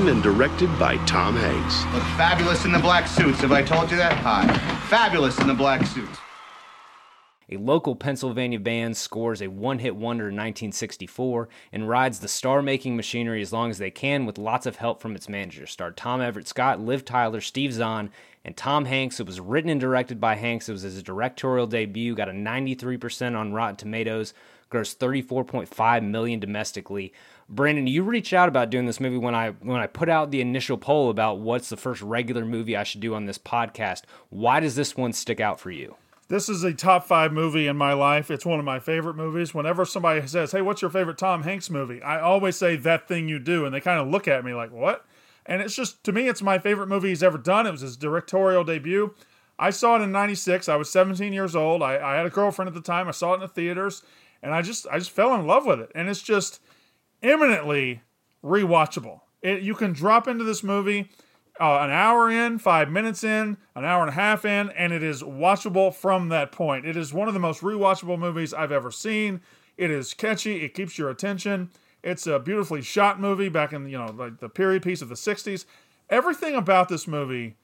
Written 0.09 0.23
and 0.27 0.37
directed 0.37 0.79
by 0.79 0.97
Tom 1.05 1.35
Hanks. 1.35 1.85
Look 1.93 2.01
fabulous 2.17 2.65
in 2.65 2.71
the 2.71 2.79
black 2.79 3.07
suits. 3.07 3.41
Have 3.41 3.51
I 3.51 3.61
told 3.61 3.91
you 3.91 3.97
that? 3.97 4.13
Hi. 4.13 4.47
Fabulous 4.87 5.37
in 5.37 5.45
the 5.45 5.53
black 5.53 5.85
suits. 5.85 6.17
A 7.51 7.57
local 7.57 7.95
Pennsylvania 7.95 8.59
band 8.59 8.97
scores 8.97 9.39
a 9.39 9.49
one 9.49 9.77
hit 9.77 9.95
wonder 9.95 10.23
in 10.23 10.35
1964 10.35 11.47
and 11.71 11.87
rides 11.87 12.19
the 12.19 12.27
star 12.27 12.63
making 12.63 12.95
machinery 12.95 13.39
as 13.43 13.53
long 13.53 13.69
as 13.69 13.77
they 13.77 13.91
can 13.91 14.25
with 14.25 14.39
lots 14.39 14.65
of 14.65 14.77
help 14.77 14.99
from 14.99 15.15
its 15.15 15.29
manager. 15.29 15.67
Starred 15.67 15.95
Tom 15.95 16.21
Everett 16.21 16.47
Scott, 16.47 16.79
Liv 16.79 17.05
Tyler, 17.05 17.39
Steve 17.39 17.71
Zahn, 17.71 18.09
and 18.43 18.57
Tom 18.57 18.85
Hanks. 18.85 19.19
It 19.19 19.27
was 19.27 19.39
written 19.39 19.69
and 19.69 19.79
directed 19.79 20.19
by 20.19 20.33
Hanks. 20.33 20.67
It 20.67 20.71
was 20.71 20.81
his 20.81 21.03
directorial 21.03 21.67
debut, 21.67 22.15
got 22.15 22.29
a 22.29 22.33
93% 22.33 23.37
on 23.37 23.53
Rotten 23.53 23.75
Tomatoes, 23.75 24.33
grossed 24.71 24.97
34.5 24.97 26.03
million 26.03 26.39
domestically. 26.39 27.13
Brandon, 27.49 27.87
you 27.87 28.03
reached 28.03 28.31
out 28.31 28.47
about 28.47 28.69
doing 28.69 28.85
this 28.85 28.99
movie 28.99 29.17
when 29.17 29.33
I 29.33 29.49
when 29.61 29.79
I 29.81 29.87
put 29.87 30.07
out 30.07 30.29
the 30.29 30.39
initial 30.39 30.77
poll 30.77 31.09
about 31.09 31.39
what's 31.39 31.69
the 31.69 31.77
first 31.77 32.01
regular 32.01 32.45
movie 32.45 32.77
I 32.77 32.83
should 32.83 33.01
do 33.01 33.15
on 33.15 33.25
this 33.25 33.39
podcast. 33.39 34.03
Why 34.29 34.59
does 34.59 34.75
this 34.75 34.95
one 34.95 35.13
stick 35.13 35.39
out 35.39 35.59
for 35.59 35.71
you? 35.71 35.95
This 36.27 36.47
is 36.47 36.63
a 36.63 36.73
top 36.73 37.07
five 37.07 37.33
movie 37.33 37.65
in 37.65 37.75
my 37.75 37.93
life. 37.93 38.29
It's 38.29 38.45
one 38.45 38.59
of 38.59 38.65
my 38.65 38.79
favorite 38.79 39.15
movies. 39.15 39.55
Whenever 39.55 39.83
somebody 39.83 40.25
says, 40.27 40.51
"Hey, 40.51 40.61
what's 40.61 40.83
your 40.83 40.91
favorite 40.91 41.17
Tom 41.17 41.41
Hanks 41.41 41.71
movie?" 41.71 42.03
I 42.03 42.19
always 42.21 42.55
say 42.55 42.75
"That 42.75 43.07
Thing 43.07 43.27
You 43.27 43.39
Do," 43.39 43.65
and 43.65 43.73
they 43.73 43.81
kind 43.81 43.99
of 43.99 44.07
look 44.07 44.27
at 44.27 44.45
me 44.45 44.53
like, 44.53 44.71
"What?" 44.71 45.05
And 45.47 45.59
it's 45.59 45.75
just 45.75 46.03
to 46.03 46.11
me, 46.11 46.27
it's 46.27 46.43
my 46.43 46.59
favorite 46.59 46.87
movie 46.87 47.09
he's 47.09 47.23
ever 47.23 47.39
done. 47.39 47.65
It 47.65 47.71
was 47.71 47.81
his 47.81 47.97
directorial 47.97 48.63
debut. 48.63 49.15
I 49.57 49.71
saw 49.71 49.95
it 49.95 50.03
in 50.03 50.11
'96. 50.11 50.69
I 50.69 50.75
was 50.75 50.91
17 50.91 51.33
years 51.33 51.55
old. 51.55 51.81
I, 51.81 51.97
I 51.97 52.15
had 52.17 52.27
a 52.27 52.29
girlfriend 52.29 52.69
at 52.69 52.75
the 52.75 52.81
time. 52.81 53.07
I 53.07 53.11
saw 53.11 53.31
it 53.31 53.35
in 53.35 53.41
the 53.41 53.47
theaters, 53.47 54.03
and 54.43 54.53
I 54.53 54.61
just 54.61 54.85
I 54.91 54.99
just 54.99 55.09
fell 55.09 55.33
in 55.33 55.47
love 55.47 55.65
with 55.65 55.79
it. 55.79 55.91
And 55.95 56.09
it's 56.09 56.21
just 56.21 56.61
eminently 57.21 58.01
rewatchable. 58.43 59.21
It, 59.41 59.61
you 59.61 59.75
can 59.75 59.93
drop 59.93 60.27
into 60.27 60.43
this 60.43 60.63
movie 60.63 61.09
uh, 61.59 61.79
an 61.81 61.91
hour 61.91 62.29
in, 62.29 62.57
five 62.57 62.89
minutes 62.89 63.23
in, 63.23 63.57
an 63.75 63.85
hour 63.85 64.01
and 64.01 64.09
a 64.09 64.13
half 64.13 64.45
in, 64.45 64.69
and 64.71 64.93
it 64.93 65.03
is 65.03 65.21
watchable 65.21 65.93
from 65.93 66.29
that 66.29 66.51
point. 66.51 66.85
It 66.85 66.95
is 66.95 67.13
one 67.13 67.27
of 67.27 67.33
the 67.33 67.39
most 67.39 67.61
rewatchable 67.61 68.17
movies 68.17 68.53
I've 68.53 68.71
ever 68.71 68.91
seen. 68.91 69.41
It 69.77 69.91
is 69.91 70.13
catchy. 70.13 70.63
It 70.63 70.73
keeps 70.73 70.97
your 70.97 71.09
attention. 71.09 71.69
It's 72.01 72.27
a 72.27 72.39
beautifully 72.39 72.81
shot 72.81 73.19
movie 73.19 73.49
back 73.49 73.73
in 73.73 73.87
you 73.89 73.97
know 73.97 74.07
like 74.07 74.39
the 74.39 74.49
period 74.49 74.83
piece 74.83 75.01
of 75.01 75.09
the 75.09 75.15
'60s. 75.15 75.65
Everything 76.09 76.55
about 76.55 76.89
this 76.89 77.07
movie 77.07 77.55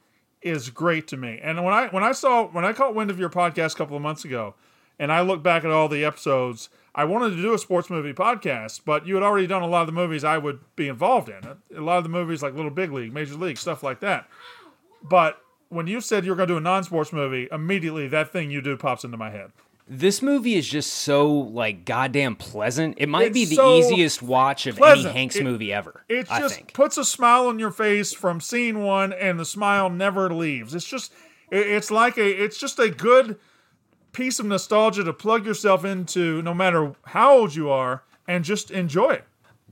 is 0.41 0.69
great 0.69 1.07
to 1.07 1.17
me. 1.17 1.39
And 1.41 1.63
when 1.63 1.73
I 1.73 1.87
when 1.87 2.03
I 2.03 2.11
saw 2.11 2.45
when 2.47 2.65
I 2.65 2.73
caught 2.73 2.95
wind 2.95 3.09
of 3.09 3.19
your 3.19 3.29
podcast 3.29 3.73
a 3.73 3.77
couple 3.77 3.95
of 3.95 4.01
months 4.01 4.25
ago, 4.25 4.55
and 4.99 5.11
I 5.11 5.21
look 5.21 5.41
back 5.41 5.63
at 5.63 5.71
all 5.71 5.87
the 5.87 6.03
episodes, 6.03 6.69
I 6.97 7.03
wanted 7.03 7.35
to 7.35 7.41
do 7.41 7.53
a 7.53 7.57
sports 7.59 7.89
movie 7.89 8.13
podcast, 8.13 8.81
but 8.85 9.05
you 9.05 9.15
had 9.15 9.23
already 9.23 9.47
done 9.47 9.61
a 9.61 9.67
lot 9.67 9.81
of 9.81 9.87
the 9.87 9.93
movies 9.93 10.23
I 10.23 10.37
would 10.37 10.61
be 10.77 10.87
involved 10.87 11.27
in. 11.27 11.43
A 11.77 11.81
lot 11.81 11.97
of 11.97 12.03
the 12.03 12.09
movies 12.09 12.41
like 12.41 12.55
Little 12.55 12.71
Big 12.71 12.91
League, 12.91 13.13
Major 13.13 13.35
League, 13.35 13.57
stuff 13.57 13.83
like 13.83 13.99
that. 13.99 14.29
But 15.03 15.41
when 15.67 15.87
you 15.87 15.99
said 15.99 16.23
you 16.23 16.31
were 16.31 16.37
going 16.37 16.47
to 16.47 16.53
do 16.53 16.57
a 16.57 16.61
non-sports 16.61 17.11
movie, 17.11 17.49
immediately 17.51 18.07
that 18.07 18.31
thing 18.31 18.49
you 18.49 18.61
do 18.61 18.77
pops 18.77 19.03
into 19.03 19.17
my 19.17 19.29
head. 19.29 19.51
This 19.87 20.21
movie 20.21 20.55
is 20.55 20.67
just 20.67 20.91
so 20.91 21.29
like 21.31 21.83
goddamn 21.85 22.37
pleasant. 22.37 22.95
It 22.97 23.09
might 23.09 23.27
it's 23.27 23.33
be 23.33 23.45
the 23.45 23.55
so 23.55 23.75
easiest 23.75 24.23
watch 24.23 24.65
of 24.65 24.77
pleasant. 24.77 25.07
any 25.07 25.13
Hanks 25.19 25.35
it, 25.35 25.43
movie 25.43 25.73
ever. 25.73 26.05
It 26.07 26.31
I 26.31 26.39
just 26.39 26.55
think. 26.55 26.73
puts 26.73 26.97
a 26.97 27.03
smile 27.05 27.47
on 27.47 27.59
your 27.59 27.71
face 27.71 28.13
from 28.13 28.39
scene 28.39 28.81
one, 28.83 29.11
and 29.13 29.39
the 29.39 29.45
smile 29.45 29.89
never 29.89 30.33
leaves. 30.33 30.73
It's 30.73 30.87
just, 30.87 31.13
it's 31.51 31.91
like 31.91 32.17
a, 32.17 32.43
it's 32.43 32.57
just 32.57 32.79
a 32.79 32.89
good 32.89 33.37
piece 34.15 34.39
of 34.39 34.45
nostalgia 34.45 35.03
to 35.03 35.13
plug 35.13 35.45
yourself 35.45 35.83
into 35.83 36.41
no 36.41 36.53
matter 36.53 36.93
how 37.07 37.37
old 37.37 37.53
you 37.53 37.69
are 37.69 38.03
and 38.27 38.43
just 38.43 38.71
enjoy 38.71 39.11
it. 39.11 39.25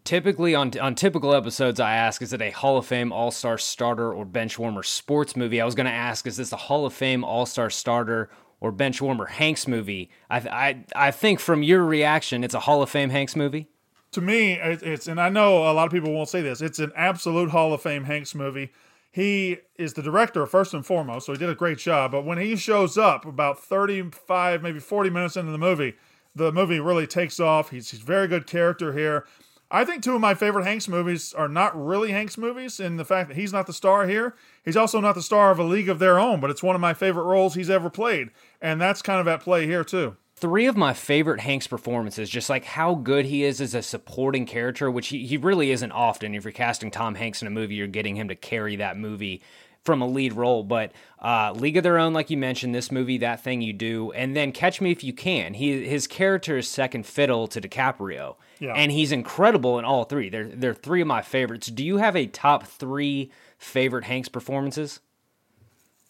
typically 0.04 0.54
on 0.54 0.78
on 0.80 0.96
typical 0.96 1.34
episodes 1.34 1.80
I 1.80 1.96
ask 1.96 2.22
is 2.22 2.34
it 2.34 2.42
a 2.42 2.52
Hall 2.52 2.78
of 2.78 2.86
Fame 2.86 3.12
All-Star 3.14 3.58
starter 3.58 4.14
or 4.14 4.26
bench 4.26 4.60
warmer 4.60 4.84
sports 4.84 5.36
movie. 5.36 5.62
I 5.62 5.66
was 5.66 5.76
going 5.76 5.86
to 5.86 5.92
ask 6.10 6.28
is 6.28 6.36
this 6.38 6.52
a 6.52 6.58
Hall 6.58 6.86
of 6.86 6.94
Fame 6.94 7.24
All-Star 7.24 7.70
starter 7.70 8.30
or 8.60 8.72
bench 8.72 9.02
warmer 9.02 9.28
Hanks 9.28 9.66
movie? 9.68 10.10
I 10.30 10.38
I 10.40 10.86
I 11.08 11.12
think 11.12 11.40
from 11.40 11.64
your 11.64 11.84
reaction 11.86 12.44
it's 12.44 12.54
a 12.54 12.60
Hall 12.60 12.82
of 12.84 12.90
Fame 12.90 13.12
Hanks 13.12 13.36
movie. 13.36 13.70
To 14.12 14.22
me 14.22 14.54
it's 14.54 15.08
and 15.08 15.22
I 15.22 15.30
know 15.30 15.50
a 15.72 15.74
lot 15.74 15.86
of 15.86 15.94
people 15.94 16.12
won't 16.12 16.30
say 16.30 16.42
this. 16.42 16.62
It's 16.62 16.80
an 16.80 16.92
absolute 16.96 17.50
Hall 17.52 17.74
of 17.74 17.82
Fame 17.82 18.04
Hanks 18.04 18.36
movie. 18.36 18.72
He 19.14 19.60
is 19.78 19.94
the 19.94 20.02
director 20.02 20.44
first 20.48 20.74
and 20.74 20.84
foremost, 20.84 21.28
so 21.28 21.34
he 21.34 21.38
did 21.38 21.48
a 21.48 21.54
great 21.56 21.78
job, 21.78 22.12
but 22.12 22.26
when 22.26 22.40
he 22.40 22.56
shows 22.56 22.98
up 22.98 23.28
about 23.28 23.60
35 23.60 24.64
maybe 24.64 24.80
40 24.80 25.12
minutes 25.12 25.38
into 25.38 25.52
the 25.52 25.60
movie, 25.60 25.94
the 26.34 26.52
movie 26.52 26.80
really 26.80 27.06
takes 27.06 27.40
off. 27.40 27.70
He's 27.70 27.92
he's 27.92 28.00
very 28.00 28.28
good 28.28 28.48
character 28.48 28.92
here. 28.92 29.28
I 29.70 29.86
think 29.86 30.02
two 30.02 30.16
of 30.16 30.22
my 30.22 30.34
favorite 30.34 30.66
Hanks 30.66 30.88
movies 30.88 31.32
are 31.32 31.48
not 31.48 31.80
really 31.80 32.12
Hanks 32.12 32.40
movies 32.40 32.80
in 32.80 32.98
the 32.98 33.06
fact 33.06 33.30
that 33.30 33.38
he's 33.38 33.54
not 33.54 33.68
the 33.68 33.74
star 33.74 34.08
here. 34.08 34.36
He's 34.66 34.78
also 34.78 35.00
not 35.00 35.14
the 35.14 35.22
star 35.22 35.52
of 35.52 35.60
A 35.60 35.64
League 35.64 35.90
of 35.90 36.00
Their 36.00 36.18
Own, 36.18 36.40
but 36.40 36.50
it's 36.50 36.64
one 36.64 36.76
of 36.76 36.82
my 36.82 36.96
favorite 36.96 37.26
roles 37.26 37.54
he's 37.54 37.70
ever 37.70 37.92
played. 37.92 38.32
And 38.62 38.82
that's 38.82 39.04
kind 39.04 39.20
of 39.20 39.28
at 39.28 39.42
play 39.42 39.68
here, 39.68 39.84
too. 39.84 40.18
Three 40.36 40.66
of 40.66 40.76
my 40.76 40.94
favorite 40.94 41.40
Hanks 41.40 41.68
performances, 41.68 42.30
just 42.30 42.50
like 42.50 42.66
how 42.66 42.96
good 42.96 43.26
he 43.26 43.44
is 43.44 43.62
as 43.62 43.74
a 43.74 43.82
supporting 43.82 44.46
character, 44.46 44.92
which 44.92 45.08
he, 45.08 45.26
he 45.26 45.38
really 45.38 45.72
isn't 45.72 45.92
often. 45.92 46.36
If 46.36 46.44
you're 46.44 46.52
casting 46.52 46.92
Tom 46.92 47.16
Hanks 47.16 47.42
in 47.42 47.48
a 47.48 47.52
movie, 47.52 47.76
you're 47.76 47.88
getting 47.88 48.16
him 48.16 48.28
to 48.28 48.36
carry 48.36 48.76
that 48.78 48.98
movie 48.98 49.42
from 49.84 50.02
a 50.02 50.08
lead 50.08 50.34
role. 50.34 50.64
But 50.64 50.92
uh, 51.20 51.54
League 51.56 51.78
of 51.78 51.84
Their 51.84 51.98
Own, 51.98 52.14
like 52.14 52.30
you 52.30 52.38
mentioned, 52.38 52.74
this 52.74 52.92
movie, 52.92 53.18
That 53.20 53.44
Thing 53.44 53.62
You 53.62 53.74
Do, 53.74 54.12
and 54.12 54.36
then 54.36 54.52
Catch 54.52 54.82
Me 54.82 54.92
If 54.92 55.04
You 55.04 55.14
Can. 55.14 55.54
He 55.54 55.88
his 55.88 56.08
character 56.08 56.58
is 56.58 56.68
second 56.68 57.06
fiddle 57.06 57.48
to 57.48 57.62
DiCaprio, 57.62 58.36
yeah. 58.60 58.74
and 58.74 58.92
he's 58.92 59.12
incredible 59.12 59.80
in 59.80 59.86
all 59.86 60.06
three. 60.06 60.30
They're 60.30 60.48
they're 60.48 60.74
three 60.74 61.02
of 61.02 61.08
my 61.08 61.22
favorites. 61.22 61.68
Do 61.68 61.86
you 61.86 61.98
have 61.98 62.16
a 62.16 62.26
top 62.28 62.66
three 62.66 63.32
favorite 63.58 64.06
Hanks 64.06 64.30
performances? 64.30 65.00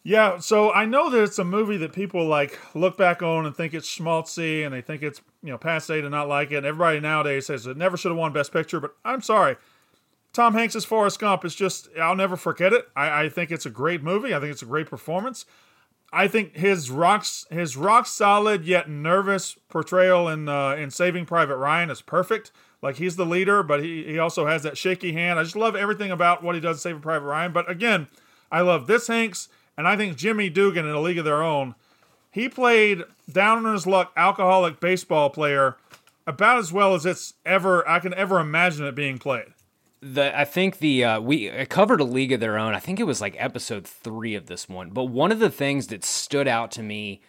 Yeah, 0.05 0.39
so 0.39 0.71
I 0.73 0.85
know 0.85 1.09
that 1.09 1.23
it's 1.23 1.39
a 1.39 1.45
movie 1.45 1.77
that 1.77 1.93
people 1.93 2.25
like 2.25 2.59
look 2.75 2.97
back 2.97 3.23
on 3.23 3.45
and 3.45 3.55
think 3.55 3.73
it's 3.73 3.89
schmaltzy 3.89 4.65
and 4.65 4.73
they 4.73 4.81
think 4.81 5.01
it's 5.01 5.21
you 5.41 5.49
know 5.49 5.57
passe 5.57 6.01
to 6.01 6.09
not 6.09 6.27
like 6.27 6.51
it. 6.51 6.57
And 6.57 6.65
everybody 6.65 6.99
nowadays 6.99 7.45
says 7.45 7.65
it 7.65 7.77
never 7.77 7.95
should 7.95 8.11
have 8.11 8.17
won 8.17 8.33
Best 8.33 8.51
Picture, 8.51 8.81
but 8.81 8.95
I'm 9.05 9.21
sorry. 9.21 9.55
Tom 10.33 10.55
Hanks' 10.55 10.83
Forrest 10.83 11.19
Gump 11.19 11.45
is 11.45 11.53
just, 11.53 11.87
I'll 12.01 12.15
never 12.15 12.35
forget 12.35 12.73
it. 12.73 12.87
I, 12.95 13.25
I 13.25 13.29
think 13.29 13.51
it's 13.51 13.67
a 13.67 13.69
great 13.69 14.01
movie. 14.01 14.33
I 14.33 14.39
think 14.39 14.51
it's 14.51 14.63
a 14.63 14.65
great 14.65 14.89
performance. 14.89 15.45
I 16.11 16.27
think 16.27 16.55
his 16.55 16.91
rocks 16.91 17.45
his 17.49 17.75
rock 17.75 18.05
solid 18.05 18.65
yet 18.65 18.87
nervous 18.87 19.57
portrayal 19.67 20.27
in 20.27 20.47
uh, 20.47 20.75
in 20.75 20.91
Saving 20.91 21.25
Private 21.25 21.57
Ryan 21.57 21.89
is 21.89 22.01
perfect. 22.01 22.51
Like 22.83 22.97
he's 22.97 23.15
the 23.15 23.25
leader, 23.25 23.63
but 23.63 23.83
he, 23.83 24.03
he 24.03 24.19
also 24.19 24.45
has 24.45 24.61
that 24.63 24.77
shaky 24.77 25.13
hand. 25.13 25.39
I 25.39 25.43
just 25.43 25.55
love 25.55 25.75
everything 25.75 26.11
about 26.11 26.43
what 26.43 26.53
he 26.53 26.61
does 26.61 26.77
in 26.77 26.81
Saving 26.81 27.01
Private 27.01 27.25
Ryan. 27.25 27.51
But 27.51 27.69
again, 27.69 28.07
I 28.51 28.61
love 28.61 28.85
this 28.85 29.07
Hanks, 29.07 29.49
and 29.77 29.87
I 29.87 29.95
think 29.95 30.17
Jimmy 30.17 30.49
Dugan 30.49 30.85
in 30.85 30.91
A 30.91 31.01
League 31.01 31.17
of 31.17 31.25
Their 31.25 31.43
Own. 31.43 31.75
He 32.31 32.49
played 32.49 33.03
down 33.31 33.65
on 33.65 33.73
his 33.73 33.85
luck 33.85 34.11
alcoholic 34.17 34.79
baseball 34.79 35.29
player 35.29 35.77
about 36.25 36.57
as 36.57 36.71
well 36.73 36.95
as 36.95 37.05
it's 37.05 37.33
ever 37.45 37.87
I 37.87 37.99
can 37.99 38.13
ever 38.13 38.39
imagine 38.39 38.85
it 38.85 38.95
being 38.95 39.19
played 39.19 39.53
the 40.03 40.37
I 40.37 40.45
think 40.45 40.79
the 40.79 41.05
uh, 41.05 41.19
we 41.21 41.49
covered 41.67 42.01
a 42.01 42.05
league 42.05 42.31
of 42.31 42.39
their 42.39 42.57
own. 42.57 42.73
I 42.73 42.79
think 42.79 42.99
it 42.99 43.05
was 43.05 43.21
like 43.21 43.35
episode 43.37 43.87
three 43.87 44.35
of 44.35 44.47
this 44.47 44.67
one. 44.67 44.89
But 44.89 45.05
one 45.05 45.31
of 45.31 45.39
the 45.39 45.49
things 45.49 45.87
that 45.87 46.03
stood 46.03 46.47
out 46.47 46.71
to 46.71 46.83
me 46.83 47.21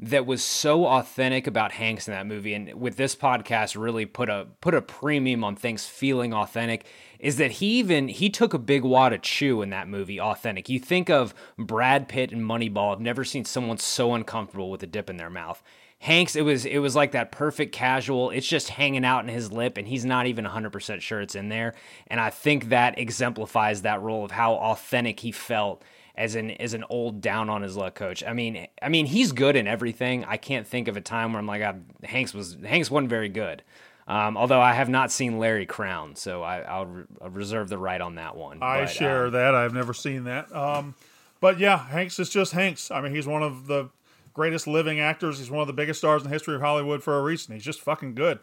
that 0.00 0.26
was 0.26 0.42
so 0.42 0.86
authentic 0.86 1.46
about 1.46 1.72
Hanks 1.72 2.08
in 2.08 2.14
that 2.14 2.26
movie, 2.26 2.54
and 2.54 2.74
with 2.74 2.96
this 2.96 3.14
podcast 3.14 3.80
really 3.80 4.06
put 4.06 4.28
a 4.28 4.46
put 4.60 4.74
a 4.74 4.82
premium 4.82 5.44
on 5.44 5.56
things 5.56 5.86
feeling 5.86 6.32
authentic, 6.32 6.86
is 7.22 7.36
that 7.36 7.52
he 7.52 7.78
even 7.78 8.08
he 8.08 8.28
took 8.28 8.52
a 8.52 8.58
big 8.58 8.82
wad 8.82 9.12
of 9.12 9.22
chew 9.22 9.62
in 9.62 9.70
that 9.70 9.88
movie. 9.88 10.20
Authentic. 10.20 10.68
You 10.68 10.80
think 10.80 11.08
of 11.08 11.32
Brad 11.56 12.08
Pitt 12.08 12.32
and 12.32 12.42
Moneyball. 12.42 12.92
I've 12.92 13.00
never 13.00 13.24
seen 13.24 13.44
someone 13.44 13.78
so 13.78 14.12
uncomfortable 14.12 14.70
with 14.70 14.82
a 14.82 14.88
dip 14.88 15.08
in 15.08 15.16
their 15.16 15.30
mouth. 15.30 15.62
Hanks, 16.00 16.34
it 16.34 16.42
was 16.42 16.66
it 16.66 16.80
was 16.80 16.96
like 16.96 17.12
that 17.12 17.30
perfect 17.30 17.72
casual. 17.72 18.30
It's 18.30 18.48
just 18.48 18.70
hanging 18.70 19.04
out 19.04 19.22
in 19.22 19.28
his 19.28 19.52
lip, 19.52 19.78
and 19.78 19.86
he's 19.86 20.04
not 20.04 20.26
even 20.26 20.44
100% 20.44 21.00
sure 21.00 21.20
it's 21.20 21.36
in 21.36 21.48
there. 21.48 21.74
And 22.08 22.18
I 22.18 22.30
think 22.30 22.70
that 22.70 22.98
exemplifies 22.98 23.82
that 23.82 24.02
role 24.02 24.24
of 24.24 24.32
how 24.32 24.54
authentic 24.54 25.20
he 25.20 25.30
felt 25.30 25.84
as 26.16 26.34
an 26.34 26.50
as 26.50 26.74
an 26.74 26.84
old 26.90 27.20
down 27.20 27.48
on 27.48 27.62
his 27.62 27.76
luck 27.76 27.94
coach. 27.94 28.24
I 28.24 28.32
mean, 28.32 28.66
I 28.82 28.88
mean 28.88 29.06
he's 29.06 29.30
good 29.30 29.54
in 29.54 29.68
everything. 29.68 30.24
I 30.24 30.38
can't 30.38 30.66
think 30.66 30.88
of 30.88 30.96
a 30.96 31.00
time 31.00 31.32
where 31.32 31.38
I'm 31.38 31.46
like, 31.46 31.62
ah, 31.62 31.74
Hanks 32.02 32.34
was 32.34 32.56
Hanks 32.64 32.90
wasn't 32.90 33.10
very 33.10 33.28
good. 33.28 33.62
Um, 34.08 34.36
although 34.36 34.60
I 34.60 34.72
have 34.72 34.88
not 34.88 35.12
seen 35.12 35.38
Larry 35.38 35.66
Crowne, 35.66 36.16
so 36.16 36.42
I, 36.42 36.80
will 36.80 36.86
re- 36.86 37.04
reserve 37.30 37.68
the 37.68 37.78
right 37.78 38.00
on 38.00 38.16
that 38.16 38.36
one. 38.36 38.58
I 38.60 38.80
but, 38.80 38.86
share 38.90 39.26
um, 39.26 39.32
that. 39.32 39.54
I've 39.54 39.74
never 39.74 39.94
seen 39.94 40.24
that. 40.24 40.54
Um, 40.54 40.94
but 41.40 41.58
yeah, 41.58 41.78
Hanks 41.78 42.18
is 42.18 42.28
just 42.28 42.52
Hanks. 42.52 42.90
I 42.90 43.00
mean, 43.00 43.14
he's 43.14 43.26
one 43.26 43.42
of 43.42 43.66
the 43.66 43.90
greatest 44.34 44.66
living 44.66 44.98
actors. 44.98 45.38
He's 45.38 45.50
one 45.50 45.60
of 45.60 45.66
the 45.66 45.72
biggest 45.72 46.00
stars 46.00 46.22
in 46.22 46.28
the 46.28 46.34
history 46.34 46.54
of 46.56 46.60
Hollywood 46.60 47.02
for 47.02 47.16
a 47.16 47.22
reason. 47.22 47.54
He's 47.54 47.64
just 47.64 47.80
fucking 47.80 48.14
good. 48.14 48.40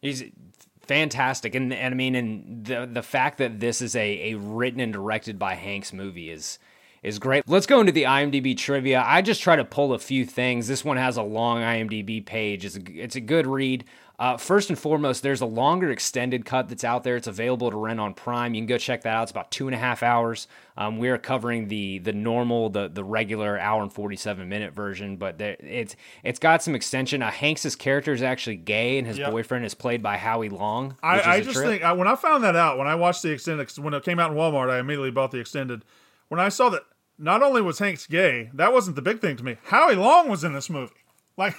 He's 0.00 0.24
fantastic, 0.86 1.54
and, 1.54 1.72
and 1.72 1.94
I 1.94 1.96
mean, 1.96 2.14
and 2.14 2.64
the 2.64 2.88
the 2.90 3.02
fact 3.02 3.38
that 3.38 3.60
this 3.60 3.82
is 3.82 3.96
a, 3.96 4.32
a 4.32 4.38
written 4.38 4.80
and 4.80 4.92
directed 4.92 5.38
by 5.38 5.54
Hanks 5.54 5.92
movie 5.92 6.30
is 6.30 6.58
is 7.02 7.18
great. 7.18 7.48
Let's 7.48 7.66
go 7.66 7.80
into 7.80 7.92
the 7.92 8.04
IMDb 8.04 8.56
trivia. 8.56 9.02
I 9.04 9.22
just 9.22 9.40
try 9.40 9.56
to 9.56 9.64
pull 9.64 9.94
a 9.94 9.98
few 9.98 10.24
things. 10.24 10.66
This 10.68 10.84
one 10.84 10.96
has 10.96 11.16
a 11.16 11.22
long 11.22 11.58
IMDb 11.58 12.24
page. 12.24 12.64
It's 12.64 12.76
a, 12.76 12.82
it's 12.92 13.16
a 13.16 13.20
good 13.20 13.46
read. 13.46 13.84
Uh, 14.18 14.36
first 14.38 14.70
and 14.70 14.78
foremost, 14.78 15.22
there's 15.22 15.42
a 15.42 15.46
longer 15.46 15.90
extended 15.90 16.46
cut 16.46 16.68
that's 16.70 16.84
out 16.84 17.04
there. 17.04 17.16
It's 17.16 17.26
available 17.26 17.70
to 17.70 17.76
rent 17.76 18.00
on 18.00 18.14
Prime. 18.14 18.54
You 18.54 18.62
can 18.62 18.66
go 18.66 18.78
check 18.78 19.02
that 19.02 19.14
out. 19.14 19.24
It's 19.24 19.30
about 19.30 19.50
two 19.50 19.68
and 19.68 19.74
a 19.74 19.78
half 19.78 20.02
hours. 20.02 20.48
Um, 20.78 20.98
we 20.98 21.08
are 21.10 21.18
covering 21.18 21.68
the 21.68 21.98
the 21.98 22.12
normal, 22.12 22.70
the 22.70 22.88
the 22.88 23.04
regular 23.04 23.58
hour 23.58 23.82
and 23.82 23.92
forty 23.92 24.16
seven 24.16 24.48
minute 24.48 24.72
version, 24.72 25.16
but 25.16 25.36
there, 25.36 25.56
it's 25.60 25.96
it's 26.24 26.38
got 26.38 26.62
some 26.62 26.74
extension. 26.74 27.22
Uh, 27.22 27.30
Hanks's 27.30 27.76
character 27.76 28.12
is 28.12 28.22
actually 28.22 28.56
gay, 28.56 28.98
and 28.98 29.06
his 29.06 29.18
yep. 29.18 29.30
boyfriend 29.30 29.66
is 29.66 29.74
played 29.74 30.02
by 30.02 30.16
Howie 30.16 30.48
Long. 30.48 30.96
I, 31.02 31.20
I 31.20 31.40
just 31.40 31.56
trip. 31.56 31.66
think 31.66 31.82
I, 31.82 31.92
when 31.92 32.08
I 32.08 32.16
found 32.16 32.42
that 32.44 32.56
out, 32.56 32.78
when 32.78 32.86
I 32.86 32.94
watched 32.94 33.22
the 33.22 33.32
extended, 33.32 33.70
when 33.78 33.92
it 33.92 34.02
came 34.02 34.18
out 34.18 34.30
in 34.30 34.36
Walmart, 34.36 34.70
I 34.70 34.78
immediately 34.78 35.10
bought 35.10 35.30
the 35.30 35.40
extended. 35.40 35.84
When 36.28 36.40
I 36.40 36.48
saw 36.48 36.70
that 36.70 36.82
not 37.18 37.42
only 37.42 37.60
was 37.60 37.78
Hanks 37.78 38.06
gay, 38.06 38.50
that 38.54 38.72
wasn't 38.72 38.96
the 38.96 39.02
big 39.02 39.20
thing 39.20 39.36
to 39.36 39.44
me. 39.44 39.56
Howie 39.64 39.94
Long 39.94 40.28
was 40.28 40.42
in 40.42 40.54
this 40.54 40.70
movie. 40.70 40.92
Like 41.36 41.54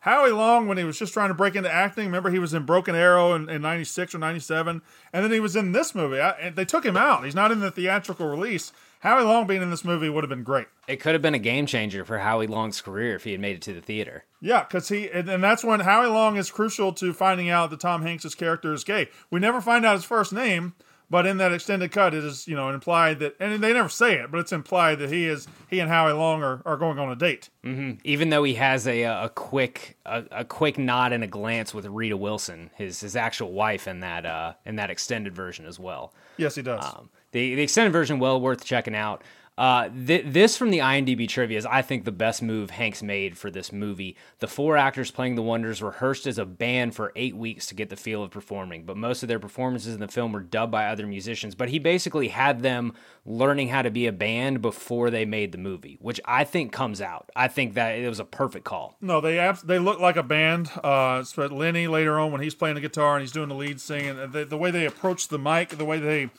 Howie 0.00 0.30
Long, 0.30 0.66
when 0.66 0.78
he 0.78 0.84
was 0.84 0.98
just 0.98 1.12
trying 1.12 1.28
to 1.28 1.34
break 1.34 1.54
into 1.54 1.70
acting, 1.70 2.06
remember 2.06 2.30
he 2.30 2.38
was 2.38 2.54
in 2.54 2.64
Broken 2.64 2.94
Arrow 2.94 3.34
in, 3.34 3.50
in 3.50 3.60
96 3.60 4.14
or 4.14 4.18
97, 4.18 4.80
and 5.12 5.24
then 5.24 5.30
he 5.30 5.40
was 5.40 5.56
in 5.56 5.72
this 5.72 5.94
movie. 5.94 6.20
I, 6.20 6.50
they 6.50 6.64
took 6.64 6.86
him 6.86 6.96
out. 6.96 7.24
He's 7.24 7.34
not 7.34 7.52
in 7.52 7.60
the 7.60 7.70
theatrical 7.70 8.26
release. 8.26 8.72
Howie 9.00 9.24
Long 9.24 9.46
being 9.46 9.62
in 9.62 9.70
this 9.70 9.84
movie 9.84 10.08
would 10.08 10.24
have 10.24 10.30
been 10.30 10.42
great. 10.42 10.68
It 10.88 11.00
could 11.00 11.12
have 11.12 11.22
been 11.22 11.34
a 11.34 11.38
game 11.38 11.66
changer 11.66 12.04
for 12.04 12.18
Howie 12.18 12.46
Long's 12.46 12.80
career 12.80 13.14
if 13.14 13.24
he 13.24 13.32
had 13.32 13.40
made 13.40 13.56
it 13.56 13.62
to 13.62 13.74
the 13.74 13.80
theater. 13.80 14.24
Yeah, 14.40 14.64
because 14.64 14.88
he, 14.88 15.10
and, 15.10 15.28
and 15.28 15.44
that's 15.44 15.64
when 15.64 15.80
Howie 15.80 16.08
Long 16.08 16.36
is 16.36 16.50
crucial 16.50 16.92
to 16.94 17.12
finding 17.12 17.50
out 17.50 17.70
that 17.70 17.80
Tom 17.80 18.02
Hanks' 18.02 18.34
character 18.34 18.72
is 18.72 18.84
gay. 18.84 19.08
We 19.30 19.40
never 19.40 19.60
find 19.60 19.84
out 19.84 19.96
his 19.96 20.04
first 20.04 20.32
name, 20.32 20.74
but 21.10 21.26
in 21.26 21.38
that 21.38 21.52
extended 21.52 21.90
cut, 21.90 22.14
it 22.14 22.24
is 22.24 22.46
you 22.46 22.54
know 22.54 22.70
implied 22.70 23.18
that, 23.18 23.34
and 23.40 23.62
they 23.62 23.72
never 23.72 23.88
say 23.88 24.14
it, 24.14 24.30
but 24.30 24.38
it's 24.38 24.52
implied 24.52 25.00
that 25.00 25.10
he 25.10 25.26
is 25.26 25.48
he 25.68 25.80
and 25.80 25.90
Howie 25.90 26.12
Long 26.12 26.42
are, 26.42 26.62
are 26.64 26.76
going 26.76 26.98
on 26.98 27.10
a 27.10 27.16
date. 27.16 27.50
Mm-hmm. 27.64 27.98
Even 28.04 28.30
though 28.30 28.44
he 28.44 28.54
has 28.54 28.86
a 28.86 29.02
a 29.02 29.30
quick 29.34 29.98
a, 30.06 30.24
a, 30.30 30.44
quick 30.44 30.78
nod 30.78 31.12
and 31.12 31.24
a 31.24 31.26
glance 31.26 31.74
with 31.74 31.86
Rita 31.86 32.16
Wilson, 32.16 32.70
his 32.76 33.00
his 33.00 33.16
actual 33.16 33.52
wife, 33.52 33.88
in 33.88 34.00
that 34.00 34.24
uh 34.24 34.54
in 34.64 34.76
that 34.76 34.90
extended 34.90 35.34
version 35.34 35.66
as 35.66 35.78
well. 35.78 36.14
Yes, 36.36 36.54
he 36.54 36.62
does. 36.62 36.84
Um, 36.84 37.10
the 37.32 37.56
the 37.56 37.62
extended 37.62 37.92
version 37.92 38.20
well 38.20 38.40
worth 38.40 38.64
checking 38.64 38.94
out. 38.94 39.22
Uh, 39.60 39.90
th- 40.06 40.24
this 40.24 40.56
from 40.56 40.70
the 40.70 40.78
IMDb 40.78 41.28
trivia 41.28 41.58
is, 41.58 41.66
I 41.66 41.82
think, 41.82 42.06
the 42.06 42.12
best 42.12 42.40
move 42.40 42.70
Hanks 42.70 43.02
made 43.02 43.36
for 43.36 43.50
this 43.50 43.72
movie. 43.72 44.16
The 44.38 44.48
four 44.48 44.78
actors 44.78 45.10
playing 45.10 45.34
the 45.34 45.42
Wonders 45.42 45.82
rehearsed 45.82 46.26
as 46.26 46.38
a 46.38 46.46
band 46.46 46.94
for 46.94 47.12
eight 47.14 47.36
weeks 47.36 47.66
to 47.66 47.74
get 47.74 47.90
the 47.90 47.96
feel 47.96 48.22
of 48.22 48.30
performing, 48.30 48.84
but 48.84 48.96
most 48.96 49.22
of 49.22 49.28
their 49.28 49.38
performances 49.38 49.92
in 49.92 50.00
the 50.00 50.08
film 50.08 50.32
were 50.32 50.40
dubbed 50.40 50.72
by 50.72 50.86
other 50.86 51.06
musicians. 51.06 51.54
But 51.54 51.68
he 51.68 51.78
basically 51.78 52.28
had 52.28 52.62
them 52.62 52.94
learning 53.26 53.68
how 53.68 53.82
to 53.82 53.90
be 53.90 54.06
a 54.06 54.12
band 54.12 54.62
before 54.62 55.10
they 55.10 55.26
made 55.26 55.52
the 55.52 55.58
movie, 55.58 55.98
which 56.00 56.22
I 56.24 56.44
think 56.44 56.72
comes 56.72 57.02
out. 57.02 57.28
I 57.36 57.48
think 57.48 57.74
that 57.74 57.98
it 57.98 58.08
was 58.08 58.18
a 58.18 58.24
perfect 58.24 58.64
call. 58.64 58.96
No, 59.02 59.20
they 59.20 59.38
abs- 59.38 59.60
they 59.60 59.78
look 59.78 60.00
like 60.00 60.16
a 60.16 60.22
band. 60.22 60.70
Uh, 60.82 61.22
but 61.36 61.52
Lenny 61.52 61.86
later 61.86 62.18
on 62.18 62.32
when 62.32 62.40
he's 62.40 62.54
playing 62.54 62.76
the 62.76 62.80
guitar 62.80 63.16
and 63.16 63.20
he's 63.20 63.32
doing 63.32 63.50
the 63.50 63.54
lead 63.54 63.78
singing, 63.78 64.16
the, 64.30 64.46
the 64.46 64.56
way 64.56 64.70
they 64.70 64.86
approach 64.86 65.28
the 65.28 65.38
mic, 65.38 65.68
the 65.68 65.84
way 65.84 65.98
they 65.98 66.30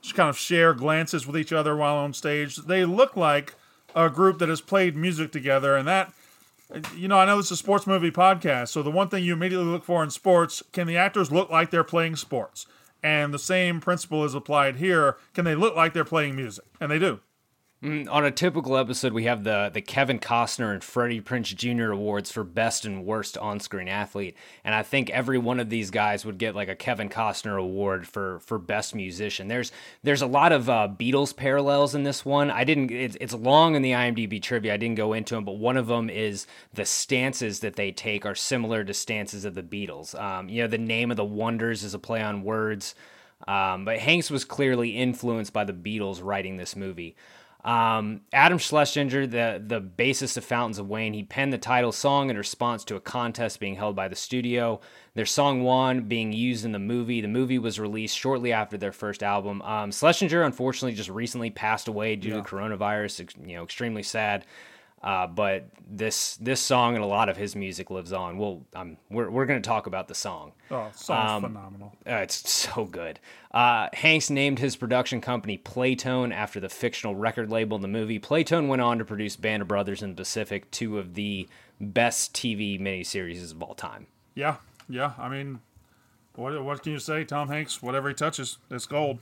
just 0.00 0.14
kind 0.14 0.28
of 0.28 0.38
share 0.38 0.74
glances 0.74 1.26
with 1.26 1.36
each 1.36 1.52
other 1.52 1.76
while 1.76 1.96
on 1.96 2.12
stage. 2.12 2.56
They 2.56 2.84
look 2.84 3.16
like 3.16 3.54
a 3.94 4.08
group 4.08 4.38
that 4.38 4.48
has 4.48 4.60
played 4.60 4.96
music 4.96 5.32
together, 5.32 5.76
and 5.76 5.86
that 5.88 6.12
you 6.94 7.08
know, 7.08 7.18
I 7.18 7.24
know 7.24 7.36
this 7.36 7.46
is 7.46 7.52
a 7.52 7.56
sports 7.56 7.86
movie 7.86 8.10
podcast, 8.10 8.68
so 8.68 8.82
the 8.82 8.90
one 8.90 9.08
thing 9.08 9.24
you 9.24 9.32
immediately 9.32 9.66
look 9.66 9.84
for 9.84 10.02
in 10.02 10.10
sports 10.10 10.62
can 10.72 10.86
the 10.86 10.96
actors 10.96 11.32
look 11.32 11.50
like 11.50 11.70
they're 11.70 11.84
playing 11.84 12.16
sports? 12.16 12.66
And 13.02 13.32
the 13.32 13.38
same 13.38 13.80
principle 13.80 14.24
is 14.24 14.34
applied 14.34 14.76
here. 14.76 15.16
Can 15.34 15.44
they 15.44 15.54
look 15.54 15.74
like 15.74 15.94
they're 15.94 16.04
playing 16.04 16.36
music? 16.36 16.66
And 16.80 16.90
they 16.90 16.98
do. 16.98 17.20
Mm, 17.82 18.10
on 18.10 18.26
a 18.26 18.30
typical 18.30 18.76
episode, 18.76 19.14
we 19.14 19.24
have 19.24 19.42
the 19.42 19.70
the 19.72 19.80
Kevin 19.80 20.18
Costner 20.18 20.70
and 20.70 20.84
Freddie 20.84 21.22
Prinze 21.22 21.54
Jr. 21.56 21.92
awards 21.92 22.30
for 22.30 22.44
best 22.44 22.84
and 22.84 23.06
worst 23.06 23.38
on 23.38 23.58
screen 23.58 23.88
athlete, 23.88 24.36
and 24.64 24.74
I 24.74 24.82
think 24.82 25.08
every 25.08 25.38
one 25.38 25.58
of 25.58 25.70
these 25.70 25.90
guys 25.90 26.26
would 26.26 26.36
get 26.36 26.54
like 26.54 26.68
a 26.68 26.76
Kevin 26.76 27.08
Costner 27.08 27.58
award 27.58 28.06
for 28.06 28.40
for 28.40 28.58
best 28.58 28.94
musician. 28.94 29.48
There's 29.48 29.72
there's 30.02 30.20
a 30.20 30.26
lot 30.26 30.52
of 30.52 30.68
uh, 30.68 30.88
Beatles 30.94 31.34
parallels 31.34 31.94
in 31.94 32.02
this 32.02 32.22
one. 32.22 32.50
I 32.50 32.64
didn't. 32.64 32.90
It's, 32.90 33.16
it's 33.18 33.32
long 33.32 33.74
in 33.74 33.80
the 33.80 33.92
IMDb 33.92 34.42
trivia. 34.42 34.74
I 34.74 34.76
didn't 34.76 34.96
go 34.96 35.14
into 35.14 35.34
them, 35.34 35.46
but 35.46 35.56
one 35.56 35.78
of 35.78 35.86
them 35.86 36.10
is 36.10 36.46
the 36.74 36.84
stances 36.84 37.60
that 37.60 37.76
they 37.76 37.92
take 37.92 38.26
are 38.26 38.34
similar 38.34 38.84
to 38.84 38.92
stances 38.92 39.46
of 39.46 39.54
the 39.54 39.62
Beatles. 39.62 40.14
Um, 40.20 40.50
you 40.50 40.60
know, 40.60 40.68
the 40.68 40.76
name 40.76 41.10
of 41.10 41.16
the 41.16 41.24
Wonders 41.24 41.82
is 41.82 41.94
a 41.94 41.98
play 41.98 42.20
on 42.20 42.42
words, 42.42 42.94
um, 43.48 43.86
but 43.86 44.00
Hanks 44.00 44.30
was 44.30 44.44
clearly 44.44 44.90
influenced 44.90 45.54
by 45.54 45.64
the 45.64 45.72
Beatles 45.72 46.22
writing 46.22 46.58
this 46.58 46.76
movie. 46.76 47.16
Um, 47.64 48.22
Adam 48.32 48.58
Schlesinger, 48.58 49.26
the 49.26 49.62
the 49.64 49.80
bassist 49.80 50.36
of 50.36 50.44
Fountains 50.44 50.78
of 50.78 50.88
Wayne, 50.88 51.12
he 51.12 51.22
penned 51.22 51.52
the 51.52 51.58
title 51.58 51.92
song 51.92 52.30
in 52.30 52.36
response 52.36 52.84
to 52.84 52.96
a 52.96 53.00
contest 53.00 53.60
being 53.60 53.74
held 53.74 53.94
by 53.94 54.08
the 54.08 54.16
studio. 54.16 54.80
Their 55.14 55.26
song 55.26 55.62
won, 55.62 56.02
being 56.02 56.32
used 56.32 56.64
in 56.64 56.72
the 56.72 56.78
movie. 56.78 57.20
The 57.20 57.28
movie 57.28 57.58
was 57.58 57.78
released 57.78 58.16
shortly 58.16 58.52
after 58.52 58.78
their 58.78 58.92
first 58.92 59.22
album. 59.22 59.60
Um, 59.62 59.92
Schlesinger, 59.92 60.42
unfortunately, 60.42 60.96
just 60.96 61.10
recently 61.10 61.50
passed 61.50 61.88
away 61.88 62.16
due 62.16 62.30
yeah. 62.30 62.36
to 62.36 62.42
coronavirus. 62.42 63.34
You 63.46 63.56
know, 63.56 63.64
extremely 63.64 64.02
sad. 64.02 64.46
Uh, 65.02 65.26
but 65.26 65.64
this 65.88 66.36
this 66.36 66.60
song 66.60 66.94
and 66.94 67.02
a 67.02 67.06
lot 67.06 67.30
of 67.30 67.36
his 67.36 67.56
music 67.56 67.90
lives 67.90 68.12
on. 68.12 68.36
Well, 68.36 68.66
um, 68.74 68.98
we're 69.08 69.30
we're 69.30 69.46
going 69.46 69.60
to 69.60 69.66
talk 69.66 69.86
about 69.86 70.08
the 70.08 70.14
song. 70.14 70.52
Oh, 70.70 70.90
song's 70.94 71.30
um, 71.30 71.42
phenomenal. 71.42 71.96
Uh, 72.06 72.16
it's 72.16 72.50
so 72.50 72.84
good. 72.84 73.18
Uh, 73.50 73.88
Hanks 73.94 74.28
named 74.28 74.58
his 74.58 74.76
production 74.76 75.22
company 75.22 75.56
Playtone 75.56 76.34
after 76.34 76.60
the 76.60 76.68
fictional 76.68 77.14
record 77.14 77.50
label 77.50 77.76
in 77.76 77.82
the 77.82 77.88
movie. 77.88 78.20
Playtone 78.20 78.68
went 78.68 78.82
on 78.82 78.98
to 78.98 79.04
produce 79.04 79.36
Band 79.36 79.62
of 79.62 79.68
Brothers 79.68 80.02
and 80.02 80.16
Pacific, 80.16 80.70
two 80.70 80.98
of 80.98 81.14
the 81.14 81.48
best 81.80 82.34
TV 82.34 82.78
miniseries 82.78 83.50
of 83.50 83.62
all 83.62 83.74
time. 83.74 84.06
Yeah, 84.34 84.56
yeah. 84.86 85.14
I 85.18 85.30
mean, 85.30 85.60
what 86.34 86.62
what 86.62 86.82
can 86.82 86.92
you 86.92 86.98
say? 86.98 87.24
Tom 87.24 87.48
Hanks, 87.48 87.82
whatever 87.82 88.08
he 88.08 88.14
touches, 88.14 88.58
it's 88.70 88.86
gold. 88.86 89.18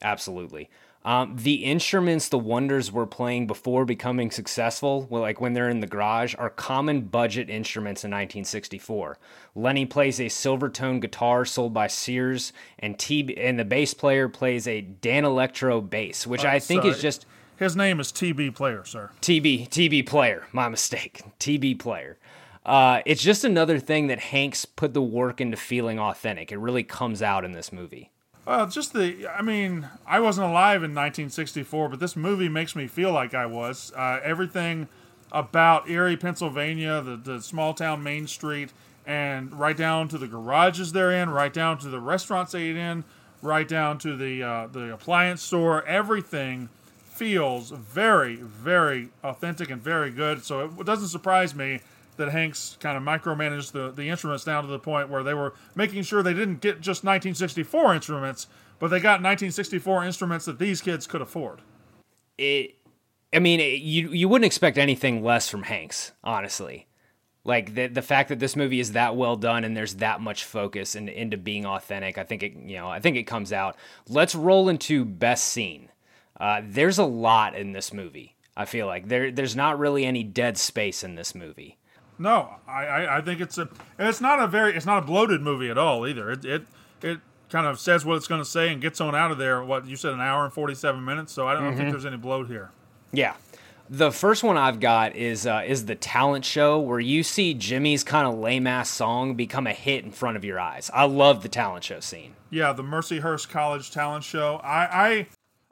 Absolutely. 0.00 0.70
Um, 1.04 1.36
the 1.36 1.64
instruments 1.64 2.28
the 2.28 2.38
Wonders 2.38 2.90
were 2.90 3.06
playing 3.06 3.46
before 3.46 3.84
becoming 3.84 4.30
successful, 4.30 5.06
well, 5.08 5.22
like 5.22 5.40
when 5.40 5.52
they're 5.52 5.68
in 5.68 5.80
the 5.80 5.86
garage, 5.86 6.34
are 6.38 6.50
common 6.50 7.02
budget 7.02 7.48
instruments 7.48 8.04
in 8.04 8.10
1964. 8.10 9.18
Lenny 9.54 9.86
plays 9.86 10.18
a 10.20 10.24
Silvertone 10.24 11.00
guitar 11.00 11.44
sold 11.44 11.72
by 11.72 11.86
Sears, 11.86 12.52
and 12.78 12.98
T 12.98 13.34
and 13.36 13.58
the 13.58 13.64
bass 13.64 13.94
player 13.94 14.28
plays 14.28 14.66
a 14.66 14.82
Danelectro 15.00 15.88
bass, 15.88 16.26
which 16.26 16.44
uh, 16.44 16.48
I 16.48 16.58
think 16.58 16.84
is 16.84 17.00
just 17.00 17.26
his 17.58 17.74
name 17.74 18.00
is 18.00 18.12
TB 18.12 18.54
Player, 18.54 18.84
sir. 18.84 19.10
TB 19.20 19.70
TB 19.70 20.06
Player, 20.06 20.46
my 20.52 20.68
mistake. 20.68 21.22
TB 21.40 21.78
Player. 21.78 22.18
Uh, 22.66 23.00
it's 23.06 23.22
just 23.22 23.44
another 23.44 23.78
thing 23.78 24.08
that 24.08 24.20
Hanks 24.20 24.64
put 24.64 24.92
the 24.94 25.02
work 25.02 25.40
into 25.40 25.56
feeling 25.56 25.98
authentic. 25.98 26.52
It 26.52 26.58
really 26.58 26.82
comes 26.82 27.22
out 27.22 27.44
in 27.44 27.52
this 27.52 27.72
movie. 27.72 28.10
Well, 28.48 28.66
just 28.66 28.94
the, 28.94 29.28
I 29.28 29.42
mean, 29.42 29.86
I 30.06 30.20
wasn't 30.20 30.46
alive 30.46 30.76
in 30.76 30.94
1964, 30.94 31.90
but 31.90 32.00
this 32.00 32.16
movie 32.16 32.48
makes 32.48 32.74
me 32.74 32.86
feel 32.86 33.12
like 33.12 33.34
I 33.34 33.44
was. 33.44 33.92
Uh, 33.94 34.20
everything 34.24 34.88
about 35.30 35.90
Erie, 35.90 36.16
Pennsylvania, 36.16 37.02
the, 37.02 37.16
the 37.18 37.42
small 37.42 37.74
town 37.74 38.02
Main 38.02 38.26
Street, 38.26 38.72
and 39.04 39.52
right 39.52 39.76
down 39.76 40.08
to 40.08 40.16
the 40.16 40.26
garages 40.26 40.92
they're 40.92 41.12
in, 41.12 41.28
right 41.28 41.52
down 41.52 41.76
to 41.80 41.88
the 41.90 42.00
restaurants 42.00 42.52
they 42.52 42.70
eat 42.70 42.76
in, 42.78 43.04
right 43.42 43.68
down 43.68 43.98
to 43.98 44.16
the 44.16 44.42
uh, 44.42 44.66
the 44.68 44.94
appliance 44.94 45.42
store. 45.42 45.84
Everything 45.84 46.70
feels 47.04 47.68
very, 47.68 48.36
very 48.36 49.10
authentic 49.24 49.68
and 49.68 49.82
very 49.82 50.10
good. 50.10 50.42
So 50.42 50.72
it 50.80 50.86
doesn't 50.86 51.08
surprise 51.08 51.54
me 51.54 51.80
that 52.18 52.30
Hanks 52.30 52.76
kind 52.80 52.96
of 52.96 53.02
micromanaged 53.02 53.72
the, 53.72 53.90
the 53.90 54.08
instruments 54.08 54.44
down 54.44 54.62
to 54.64 54.68
the 54.68 54.78
point 54.78 55.08
where 55.08 55.22
they 55.22 55.34
were 55.34 55.54
making 55.74 56.02
sure 56.02 56.22
they 56.22 56.34
didn't 56.34 56.60
get 56.60 56.80
just 56.80 57.02
1964 57.02 57.94
instruments, 57.94 58.46
but 58.78 58.88
they 58.88 59.00
got 59.00 59.22
1964 59.22 60.04
instruments 60.04 60.44
that 60.44 60.58
these 60.58 60.80
kids 60.80 61.06
could 61.06 61.22
afford. 61.22 61.60
It, 62.36 62.76
I 63.32 63.38
mean, 63.38 63.60
it, 63.60 63.80
you 63.80 64.10
you 64.10 64.28
wouldn't 64.28 64.46
expect 64.46 64.78
anything 64.78 65.24
less 65.24 65.48
from 65.48 65.64
Hanks, 65.64 66.12
honestly. 66.22 66.86
Like 67.44 67.74
the 67.74 67.86
the 67.86 68.02
fact 68.02 68.28
that 68.28 68.38
this 68.38 68.56
movie 68.56 68.80
is 68.80 68.92
that 68.92 69.16
well 69.16 69.36
done 69.36 69.64
and 69.64 69.76
there's 69.76 69.94
that 69.94 70.20
much 70.20 70.44
focus 70.44 70.94
in, 70.94 71.08
into 71.08 71.36
being 71.36 71.64
authentic, 71.64 72.18
I 72.18 72.24
think 72.24 72.42
it 72.42 72.52
you 72.54 72.76
know 72.76 72.88
I 72.88 73.00
think 73.00 73.16
it 73.16 73.24
comes 73.24 73.52
out. 73.52 73.76
Let's 74.08 74.34
roll 74.34 74.68
into 74.68 75.04
best 75.04 75.44
scene. 75.44 75.88
Uh, 76.38 76.62
there's 76.64 76.98
a 76.98 77.04
lot 77.04 77.56
in 77.56 77.72
this 77.72 77.92
movie. 77.92 78.36
I 78.56 78.64
feel 78.64 78.86
like 78.86 79.08
there 79.08 79.30
there's 79.30 79.56
not 79.56 79.78
really 79.78 80.04
any 80.04 80.22
dead 80.24 80.58
space 80.58 81.02
in 81.02 81.14
this 81.14 81.34
movie. 81.34 81.77
No, 82.18 82.56
I, 82.66 82.84
I, 82.84 83.18
I 83.18 83.20
think 83.20 83.40
it's 83.40 83.58
a 83.58 83.68
it's 83.98 84.20
not 84.20 84.40
a 84.40 84.46
very 84.46 84.74
it's 84.74 84.86
not 84.86 85.02
a 85.02 85.06
bloated 85.06 85.40
movie 85.40 85.70
at 85.70 85.78
all 85.78 86.06
either. 86.06 86.30
It 86.32 86.44
it 86.44 86.62
it 87.02 87.20
kind 87.48 87.66
of 87.66 87.78
says 87.78 88.04
what 88.04 88.16
it's 88.16 88.26
going 88.26 88.40
to 88.40 88.48
say 88.48 88.72
and 88.72 88.82
gets 88.82 89.00
on 89.00 89.14
out 89.14 89.30
of 89.30 89.38
there. 89.38 89.62
What 89.62 89.86
you 89.86 89.96
said, 89.96 90.12
an 90.12 90.20
hour 90.20 90.44
and 90.44 90.52
forty 90.52 90.74
seven 90.74 91.04
minutes. 91.04 91.32
So 91.32 91.46
I 91.46 91.54
don't 91.54 91.62
mm-hmm. 91.64 91.76
think 91.76 91.90
there's 91.90 92.06
any 92.06 92.16
bloat 92.16 92.48
here. 92.48 92.70
Yeah. 93.12 93.34
The 93.90 94.12
first 94.12 94.44
one 94.44 94.58
I've 94.58 94.80
got 94.80 95.16
is 95.16 95.46
uh, 95.46 95.62
is 95.66 95.86
the 95.86 95.94
talent 95.94 96.44
show 96.44 96.78
where 96.78 97.00
you 97.00 97.22
see 97.22 97.54
Jimmy's 97.54 98.04
kind 98.04 98.26
of 98.26 98.38
lame 98.38 98.66
ass 98.66 98.90
song 98.90 99.34
become 99.34 99.66
a 99.66 99.72
hit 99.72 100.04
in 100.04 100.10
front 100.10 100.36
of 100.36 100.44
your 100.44 100.60
eyes. 100.60 100.90
I 100.92 101.06
love 101.06 101.42
the 101.42 101.48
talent 101.48 101.84
show 101.84 102.00
scene. 102.00 102.34
Yeah, 102.50 102.74
the 102.74 102.82
Mercyhurst 102.82 103.48
College 103.48 103.90
talent 103.90 104.24
show. 104.24 104.56
I 104.56 104.82
I 105.08 105.26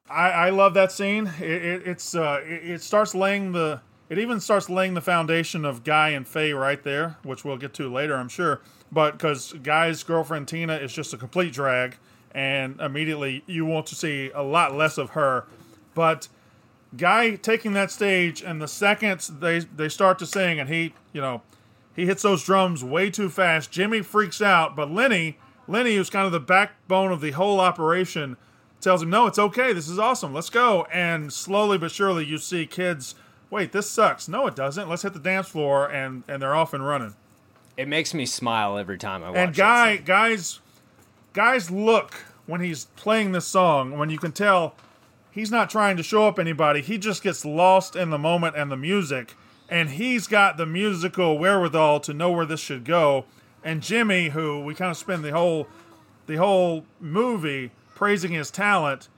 I, 0.09 0.31
I 0.31 0.51
love 0.51 0.73
that 0.75 0.93
scene. 0.93 1.27
It, 1.41 1.51
it 1.51 1.83
it's 1.87 2.15
uh, 2.15 2.41
it, 2.43 2.71
it 2.71 2.83
starts 2.83 3.15
laying 3.15 3.53
the 3.53 3.83
it 4.09 4.19
even 4.19 4.41
starts 4.41 4.71
laying 4.71 4.95
the 4.95 5.01
foundation 5.01 5.65
of 5.65 5.85
Guy 5.85 6.11
and 6.11 6.27
Faye 6.27 6.53
right 6.53 6.83
there, 6.83 7.17
which 7.23 7.45
we'll 7.45 7.57
get 7.57 7.75
to 7.75 7.93
later, 7.93 8.17
I'm 8.17 8.29
sure. 8.29 8.61
But 8.93 9.13
because 9.13 9.53
Guy's 9.55 10.03
girlfriend 10.03 10.47
Tina 10.49 10.77
is 10.77 10.93
just 10.93 11.13
a 11.13 11.17
complete 11.17 11.53
drag, 11.53 11.97
and 12.33 12.81
immediately 12.81 13.43
you 13.47 13.65
want 13.65 13.87
to 13.87 13.95
see 13.95 14.31
a 14.35 14.43
lot 14.43 14.75
less 14.75 14.97
of 14.99 15.11
her. 15.11 15.47
But 15.95 16.29
Guy 16.97 17.35
taking 17.37 17.73
that 17.73 17.91
stage, 17.91 18.43
and 18.43 18.63
the 18.63 18.69
second 18.69 19.21
they 19.41 19.61
they 19.61 19.89
start 19.89 20.19
to 20.21 20.27
sing, 20.27 20.61
and 20.61 20.69
he, 20.69 20.95
you 21.13 21.21
know, 21.21 21.43
he 21.95 22.07
hits 22.07 22.23
those 22.23 22.45
drums 22.45 22.85
way 22.85 23.11
too 23.11 23.29
fast. 23.29 23.73
Jimmy 23.73 24.03
freaks 24.03 24.41
out, 24.41 24.77
but 24.77 24.91
Lenny, 24.91 25.39
Lenny, 25.67 25.97
who's 25.97 26.11
kind 26.11 26.27
of 26.27 26.33
the 26.33 26.41
backbone 26.41 27.11
of 27.11 27.21
the 27.21 27.33
whole 27.33 27.59
operation, 27.59 28.37
tells 28.81 29.03
him, 29.03 29.11
"No, 29.11 29.27
it's 29.27 29.39
okay. 29.39 29.73
This 29.73 29.89
is 29.89 29.99
awesome. 29.99 30.33
Let's 30.33 30.51
go." 30.51 30.87
And 30.93 31.33
slowly 31.33 31.77
but 31.77 31.91
surely, 31.91 32.25
you 32.25 32.39
see 32.39 32.67
kids 32.67 33.17
wait, 33.51 33.73
this 33.73 33.89
sucks. 33.89 34.29
No, 34.29 34.47
it 34.47 34.57
doesn't. 34.57 34.89
Let's 34.89 35.03
hit 35.03 35.13
the 35.13 35.19
dance 35.19 35.49
floor, 35.49 35.91
and 35.91 36.23
and 36.29 36.41
they're 36.41 36.55
off 36.55 36.75
and 36.75 36.87
running. 36.87 37.15
It 37.77 37.89
makes 37.89 38.15
me 38.15 38.25
smile 38.27 38.79
every 38.79 38.99
time 38.99 39.23
I 39.23 39.31
watch. 39.31 39.39
And 39.39 39.55
guy, 39.55 39.97
guys, 39.99 40.61
guys, 41.33 41.71
look 41.71 42.15
when 42.47 42.61
he's 42.61 42.87
playing 42.97 43.33
this 43.33 43.47
song 43.47 43.99
when 43.99 44.09
you 44.09 44.19
can 44.19 44.33
tell 44.33 44.75
he's 45.31 45.51
not 45.51 45.69
trying 45.69 45.97
to 45.99 46.03
show 46.03 46.27
up 46.27 46.39
anybody. 46.39 46.81
He 46.81 46.97
just 46.97 47.23
gets 47.23 47.45
lost 47.45 47.95
in 47.95 48.11
the 48.11 48.19
moment 48.19 48.57
and 48.57 48.71
the 48.73 48.77
music, 48.77 49.35
and 49.69 49.91
he's 49.91 50.27
got 50.27 50.57
the 50.57 50.67
musical 50.67 51.39
wherewithal 51.39 52.01
to 52.01 52.15
know 52.15 52.31
where 52.31 52.47
this 52.47 52.61
should 52.61 52.85
go. 52.85 53.27
And 53.63 53.83
Jimmy, 53.83 54.31
who 54.31 54.61
we 54.61 54.75
kind 54.75 54.91
of 54.91 54.97
spend 54.97 55.25
the 55.25 55.33
whole 55.33 55.69
the 56.27 56.37
whole 56.37 56.85
movie 56.99 57.71
praising 57.95 58.33
his 58.33 58.51
talent, 58.51 59.09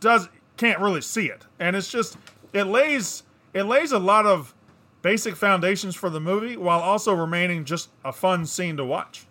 does 0.00 0.28
can't 0.56 0.80
really 0.80 1.02
see 1.02 1.26
it, 1.26 1.44
and 1.60 1.76
it's 1.76 1.90
just 1.90 2.16
it 2.52 2.64
lays 2.64 3.22
it 3.56 3.64
lays 3.64 3.90
a 3.90 3.98
lot 3.98 4.26
of 4.26 4.54
basic 5.00 5.34
foundations 5.34 5.96
for 5.96 6.10
the 6.10 6.20
movie 6.20 6.56
while 6.56 6.80
also 6.80 7.14
remaining 7.14 7.64
just 7.64 7.88
a 8.04 8.12
fun 8.12 8.44
scene 8.44 8.76
to 8.76 8.84
watch. 8.84 9.26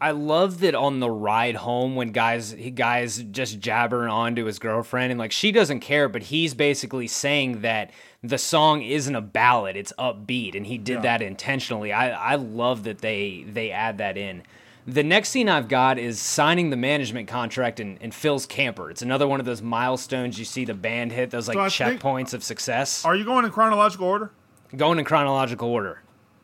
I 0.00 0.10
love 0.10 0.60
that 0.60 0.74
on 0.74 0.98
the 0.98 1.10
ride 1.10 1.54
home 1.54 1.94
when 1.94 2.10
guys 2.10 2.52
guys 2.74 3.22
just 3.30 3.60
jabbering 3.60 4.10
on 4.10 4.34
to 4.34 4.44
his 4.44 4.58
girlfriend 4.58 5.12
and 5.12 5.18
like 5.18 5.30
she 5.30 5.52
doesn't 5.52 5.80
care, 5.80 6.08
but 6.08 6.24
he's 6.24 6.52
basically 6.52 7.06
saying 7.06 7.60
that 7.60 7.92
the 8.22 8.36
song 8.36 8.82
isn't 8.82 9.14
a 9.14 9.20
ballad, 9.20 9.76
it's 9.76 9.92
upbeat, 9.98 10.56
and 10.56 10.66
he 10.66 10.76
did 10.76 10.96
yeah. 10.96 11.00
that 11.02 11.22
intentionally. 11.22 11.92
I, 11.92 12.32
I 12.32 12.34
love 12.34 12.82
that 12.84 12.98
they 12.98 13.44
they 13.48 13.70
add 13.70 13.98
that 13.98 14.18
in. 14.18 14.42
The 14.86 15.02
next 15.02 15.30
scene 15.30 15.48
I've 15.48 15.68
got 15.68 15.98
is 15.98 16.20
signing 16.20 16.68
the 16.68 16.76
management 16.76 17.26
contract 17.26 17.80
in, 17.80 17.96
in 17.98 18.10
Phil's 18.10 18.44
camper. 18.44 18.90
It's 18.90 19.00
another 19.00 19.26
one 19.26 19.40
of 19.40 19.46
those 19.46 19.62
milestones 19.62 20.38
you 20.38 20.44
see 20.44 20.66
the 20.66 20.74
band 20.74 21.12
hit, 21.12 21.30
those 21.30 21.48
like 21.48 21.70
so 21.70 21.84
checkpoints 21.84 22.34
of 22.34 22.44
success. 22.44 23.04
Are 23.04 23.16
you 23.16 23.24
going 23.24 23.46
in 23.46 23.50
chronological 23.50 24.06
order? 24.06 24.30
Going 24.76 24.98
in 24.98 25.06
chronological 25.06 25.68
order. 25.68 26.02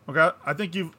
Okay, 0.08 0.30
I 0.46 0.54
think 0.54 0.74
you've. 0.74 0.96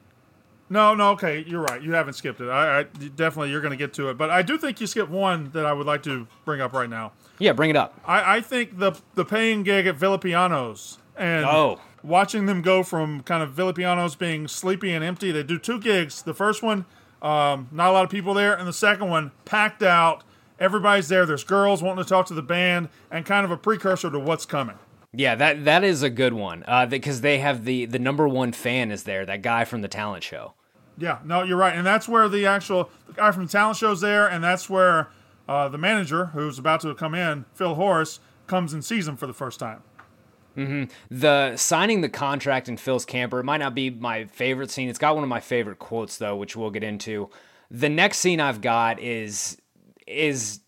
No, 0.70 0.94
no, 0.94 1.10
okay, 1.10 1.44
you're 1.46 1.60
right. 1.60 1.82
You 1.82 1.92
haven't 1.92 2.14
skipped 2.14 2.40
it. 2.40 2.48
I, 2.48 2.80
I 2.80 2.82
definitely 2.84 3.50
you're 3.50 3.60
going 3.60 3.72
to 3.72 3.76
get 3.76 3.92
to 3.94 4.08
it, 4.08 4.16
but 4.16 4.30
I 4.30 4.40
do 4.42 4.56
think 4.56 4.80
you 4.80 4.86
skipped 4.86 5.10
one 5.10 5.50
that 5.52 5.66
I 5.66 5.72
would 5.72 5.86
like 5.86 6.02
to 6.04 6.26
bring 6.44 6.60
up 6.60 6.72
right 6.72 6.88
now. 6.88 7.12
Yeah, 7.38 7.52
bring 7.52 7.70
it 7.70 7.76
up. 7.76 8.00
I, 8.06 8.36
I 8.36 8.40
think 8.40 8.78
the 8.78 8.92
the 9.14 9.24
paying 9.24 9.64
gig 9.64 9.86
at 9.86 9.96
Villapianos 9.96 10.98
and 11.16 11.44
oh. 11.44 11.80
watching 12.02 12.46
them 12.46 12.62
go 12.62 12.82
from 12.82 13.22
kind 13.22 13.42
of 13.42 13.50
Villapianos 13.50 14.14
being 14.14 14.46
sleepy 14.46 14.92
and 14.92 15.04
empty. 15.04 15.32
They 15.32 15.42
do 15.42 15.58
two 15.58 15.80
gigs. 15.80 16.22
The 16.22 16.34
first 16.34 16.62
one 16.62 16.86
um, 17.22 17.68
not 17.72 17.88
a 17.88 17.92
lot 17.92 18.04
of 18.04 18.10
people 18.10 18.34
there. 18.34 18.54
And 18.54 18.68
the 18.68 18.72
second 18.72 19.08
one, 19.08 19.30
packed 19.44 19.82
out 19.82 20.24
everybody's 20.58 21.08
there. 21.08 21.24
There's 21.24 21.44
girls 21.44 21.82
wanting 21.82 22.04
to 22.04 22.08
talk 22.08 22.26
to 22.26 22.34
the 22.34 22.42
band, 22.42 22.88
and 23.10 23.24
kind 23.24 23.44
of 23.44 23.50
a 23.50 23.56
precursor 23.56 24.10
to 24.10 24.18
what's 24.18 24.44
coming. 24.44 24.78
Yeah, 25.14 25.34
that 25.34 25.64
that 25.64 25.84
is 25.84 26.02
a 26.02 26.10
good 26.10 26.32
one 26.32 26.64
uh, 26.66 26.86
because 26.86 27.20
they 27.20 27.38
have 27.38 27.64
the 27.64 27.84
the 27.86 27.98
number 27.98 28.26
one 28.26 28.52
fan 28.52 28.90
is 28.90 29.02
there, 29.02 29.26
that 29.26 29.42
guy 29.42 29.64
from 29.64 29.82
the 29.82 29.88
talent 29.88 30.24
show. 30.24 30.54
Yeah, 30.98 31.18
no, 31.24 31.42
you're 31.42 31.56
right, 31.56 31.74
and 31.74 31.86
that's 31.86 32.08
where 32.08 32.28
the 32.28 32.46
actual 32.46 32.90
the 33.06 33.14
guy 33.14 33.32
from 33.32 33.46
the 33.46 33.52
talent 33.52 33.76
show's 33.76 34.00
there, 34.00 34.26
and 34.26 34.42
that's 34.42 34.70
where 34.70 35.08
uh, 35.48 35.68
the 35.68 35.78
manager 35.78 36.26
who's 36.26 36.58
about 36.58 36.80
to 36.82 36.94
come 36.94 37.14
in, 37.14 37.44
Phil 37.54 37.74
Horace, 37.74 38.20
comes 38.46 38.72
and 38.72 38.84
sees 38.84 39.06
him 39.06 39.16
for 39.16 39.26
the 39.26 39.34
first 39.34 39.58
time. 39.58 39.82
Mm-hmm. 40.56 40.84
The 41.10 41.56
signing 41.56 42.00
the 42.00 42.08
contract 42.08 42.68
in 42.68 42.76
Phil's 42.76 43.04
camper 43.04 43.40
it 43.40 43.44
might 43.44 43.58
not 43.58 43.74
be 43.74 43.90
my 43.90 44.24
favorite 44.26 44.70
scene. 44.70 44.88
It's 44.88 44.98
got 44.98 45.14
one 45.14 45.24
of 45.24 45.28
my 45.28 45.40
favorite 45.40 45.78
quotes 45.78 46.18
though, 46.18 46.36
which 46.36 46.56
we'll 46.56 46.70
get 46.70 46.84
into. 46.84 47.30
The 47.70 47.88
next 47.88 48.18
scene 48.18 48.40
I've 48.40 48.60
got 48.60 49.00
is 49.00 49.56
is 50.06 50.60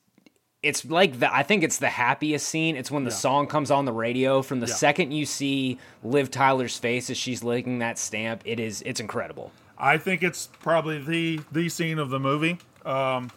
it's 0.62 0.84
like 0.86 1.20
the 1.20 1.32
I 1.32 1.42
think 1.42 1.62
it's 1.62 1.78
the 1.78 1.90
happiest 1.90 2.48
scene. 2.48 2.76
It's 2.76 2.90
when 2.90 3.04
the 3.04 3.10
yeah. 3.10 3.16
song 3.16 3.46
comes 3.46 3.70
on 3.70 3.84
the 3.84 3.92
radio. 3.92 4.40
From 4.42 4.60
the 4.60 4.66
yeah. 4.66 4.74
second 4.74 5.12
you 5.12 5.26
see 5.26 5.78
Liv 6.02 6.30
Tyler's 6.30 6.78
face 6.78 7.10
as 7.10 7.18
she's 7.18 7.44
licking 7.44 7.78
that 7.80 7.98
stamp, 7.98 8.42
it 8.44 8.58
is 8.58 8.82
it's 8.86 9.00
incredible. 9.00 9.52
I 9.76 9.98
think 9.98 10.22
it's 10.22 10.48
probably 10.60 10.98
the 10.98 11.40
the 11.52 11.68
scene 11.68 11.98
of 11.98 12.08
the 12.08 12.18
movie. 12.18 12.58
Um, 12.84 13.30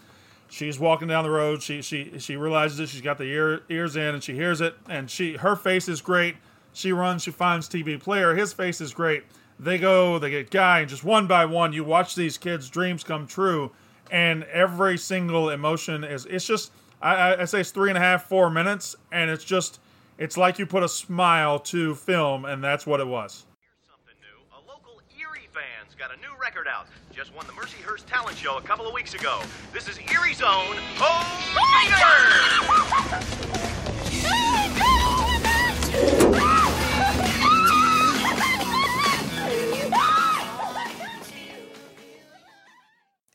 she's 0.49 0.79
walking 0.79 1.07
down 1.07 1.23
the 1.23 1.29
road. 1.29 1.61
She 1.61 1.81
she 1.81 2.19
she 2.19 2.35
realizes 2.35 2.79
it. 2.79 2.89
She's 2.89 3.01
got 3.01 3.17
the 3.17 3.25
ear, 3.25 3.61
ears 3.69 3.95
in, 3.95 4.15
and 4.15 4.23
she 4.23 4.33
hears 4.33 4.61
it. 4.61 4.75
And 4.89 5.09
she 5.09 5.37
her 5.37 5.55
face 5.55 5.87
is 5.87 6.01
great. 6.01 6.35
She 6.73 6.91
runs. 6.91 7.23
She 7.23 7.31
finds 7.31 7.67
TB 7.67 8.01
Player. 8.01 8.35
His 8.35 8.53
face 8.53 8.81
is 8.81 8.93
great. 8.93 9.23
They 9.59 9.77
go. 9.77 10.19
They 10.19 10.29
get 10.29 10.51
guy, 10.51 10.81
and 10.81 10.89
just 10.89 11.03
one 11.03 11.27
by 11.27 11.45
one, 11.45 11.73
you 11.73 11.83
watch 11.83 12.15
these 12.15 12.37
kids' 12.37 12.69
dreams 12.69 13.03
come 13.03 13.27
true. 13.27 13.71
And 14.11 14.43
every 14.45 14.97
single 14.97 15.49
emotion 15.49 16.03
is. 16.03 16.25
It's 16.25 16.45
just 16.45 16.71
I, 17.01 17.35
I 17.35 17.45
say 17.45 17.61
it's 17.61 17.71
three 17.71 17.89
and 17.89 17.97
a 17.97 18.01
half, 18.01 18.27
four 18.27 18.49
minutes, 18.49 18.95
and 19.11 19.29
it's 19.29 19.43
just 19.43 19.79
it's 20.17 20.37
like 20.37 20.57
you 20.59 20.65
put 20.65 20.83
a 20.83 20.89
smile 20.89 21.59
to 21.59 21.93
film, 21.95 22.45
and 22.45 22.63
that's 22.63 22.87
what 22.87 22.99
it 22.99 23.07
was. 23.07 23.45
Here's 23.59 23.87
something 23.87 24.15
new. 24.21 24.57
A 24.57 24.61
local 24.69 25.01
Erie 25.19 25.49
band's 25.53 25.93
got 25.95 26.11
a 26.15 26.17
new 26.17 26.33
record 26.41 26.67
out. 26.67 26.87
Just 27.17 27.33
won 27.33 27.47
the 27.47 27.53
Mercyhurst 27.53 28.05
Talent 28.05 28.37
Show 28.37 28.57
a 28.59 28.61
couple 28.61 28.85
of 28.85 28.93
weeks 28.93 29.15
ago. 29.15 29.41
This 29.73 29.89
is 29.89 29.97
Erie's 30.13 30.39
own 30.39 30.77
Oh 30.99 31.47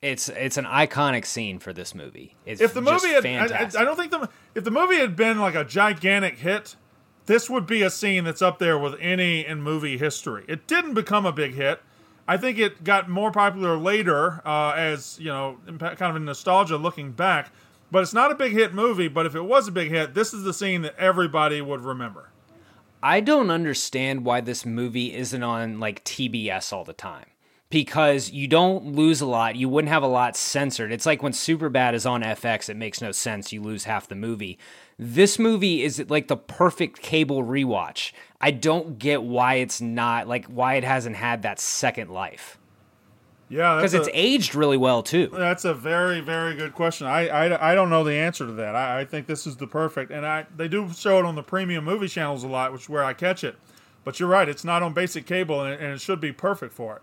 it's 0.00 0.28
it's 0.28 0.56
an 0.56 0.64
iconic 0.64 1.26
scene 1.26 1.58
for 1.58 1.72
this 1.72 1.92
movie. 1.92 2.36
It's 2.46 2.60
if 2.60 2.74
the 2.74 2.80
movie 2.80 3.08
had, 3.08 3.26
I, 3.26 3.64
I, 3.64 3.84
don't 3.84 3.96
think 3.96 4.12
the 4.12 4.28
if 4.54 4.62
the 4.62 4.70
movie 4.70 4.98
had 4.98 5.16
been 5.16 5.40
like 5.40 5.56
a 5.56 5.64
gigantic 5.64 6.38
hit, 6.38 6.76
this 7.26 7.50
would 7.50 7.66
be 7.66 7.82
a 7.82 7.90
scene 7.90 8.22
that's 8.22 8.42
up 8.42 8.60
there 8.60 8.78
with 8.78 8.94
any 9.00 9.44
in 9.44 9.60
movie 9.60 9.98
history. 9.98 10.44
It 10.46 10.68
didn't 10.68 10.94
become 10.94 11.26
a 11.26 11.32
big 11.32 11.54
hit. 11.54 11.80
I 12.26 12.36
think 12.36 12.58
it 12.58 12.84
got 12.84 13.08
more 13.08 13.32
popular 13.32 13.76
later, 13.76 14.40
uh, 14.46 14.72
as 14.76 15.18
you 15.18 15.26
know, 15.26 15.58
kind 15.78 16.02
of 16.02 16.16
a 16.16 16.20
nostalgia 16.20 16.76
looking 16.76 17.12
back. 17.12 17.50
But 17.90 18.02
it's 18.02 18.14
not 18.14 18.30
a 18.30 18.34
big 18.34 18.52
hit 18.52 18.72
movie. 18.72 19.08
But 19.08 19.26
if 19.26 19.34
it 19.34 19.42
was 19.42 19.68
a 19.68 19.72
big 19.72 19.90
hit, 19.90 20.14
this 20.14 20.32
is 20.32 20.44
the 20.44 20.54
scene 20.54 20.82
that 20.82 20.96
everybody 20.96 21.60
would 21.60 21.82
remember. 21.82 22.30
I 23.02 23.20
don't 23.20 23.50
understand 23.50 24.24
why 24.24 24.40
this 24.40 24.64
movie 24.64 25.14
isn't 25.14 25.42
on 25.42 25.80
like 25.80 26.04
TBS 26.04 26.72
all 26.72 26.84
the 26.84 26.92
time 26.92 27.26
because 27.72 28.30
you 28.30 28.46
don't 28.46 28.94
lose 28.94 29.22
a 29.22 29.26
lot. 29.26 29.56
You 29.56 29.68
wouldn't 29.68 29.88
have 29.90 30.02
a 30.02 30.06
lot 30.08 30.36
censored. 30.36 30.92
It's 30.92 31.06
like 31.06 31.22
when 31.22 31.32
Superbad 31.32 31.94
is 31.94 32.04
on 32.04 32.22
FX, 32.22 32.68
it 32.68 32.76
makes 32.76 33.00
no 33.00 33.12
sense. 33.12 33.50
You 33.50 33.62
lose 33.62 33.84
half 33.84 34.06
the 34.06 34.14
movie. 34.14 34.58
This 34.98 35.38
movie 35.38 35.82
is 35.82 36.04
like 36.08 36.28
the 36.28 36.36
perfect 36.36 37.00
cable 37.00 37.42
rewatch. 37.42 38.12
I 38.42 38.50
don't 38.50 38.98
get 38.98 39.22
why 39.22 39.54
it's 39.54 39.80
not 39.80 40.26
like 40.26 40.46
why 40.46 40.74
it 40.74 40.84
hasn't 40.84 41.16
had 41.16 41.42
that 41.42 41.60
second 41.60 42.10
life. 42.10 42.58
Yeah, 43.48 43.76
because 43.76 43.92
it's 43.92 44.08
aged 44.14 44.54
really 44.54 44.78
well 44.78 45.02
too. 45.02 45.28
That's 45.30 45.66
a 45.66 45.74
very, 45.74 46.20
very 46.20 46.54
good 46.56 46.74
question. 46.74 47.06
I, 47.06 47.28
I, 47.28 47.72
I 47.72 47.74
don't 47.74 47.90
know 47.90 48.02
the 48.02 48.14
answer 48.14 48.46
to 48.46 48.52
that. 48.52 48.74
I, 48.74 49.00
I 49.00 49.04
think 49.04 49.26
this 49.26 49.46
is 49.46 49.56
the 49.56 49.66
perfect, 49.66 50.10
and 50.10 50.26
I 50.26 50.46
they 50.56 50.68
do 50.68 50.90
show 50.92 51.18
it 51.18 51.26
on 51.26 51.34
the 51.34 51.42
premium 51.42 51.84
movie 51.84 52.08
channels 52.08 52.44
a 52.44 52.48
lot, 52.48 52.72
which 52.72 52.82
is 52.82 52.88
where 52.88 53.04
I 53.04 53.12
catch 53.12 53.44
it. 53.44 53.56
But 54.04 54.18
you're 54.18 54.28
right; 54.28 54.48
it's 54.48 54.64
not 54.64 54.82
on 54.82 54.94
basic 54.94 55.26
cable, 55.26 55.62
and 55.62 55.74
it, 55.74 55.80
and 55.80 55.92
it 55.92 56.00
should 56.00 56.20
be 56.20 56.32
perfect 56.32 56.72
for 56.72 56.96
it. 56.96 57.02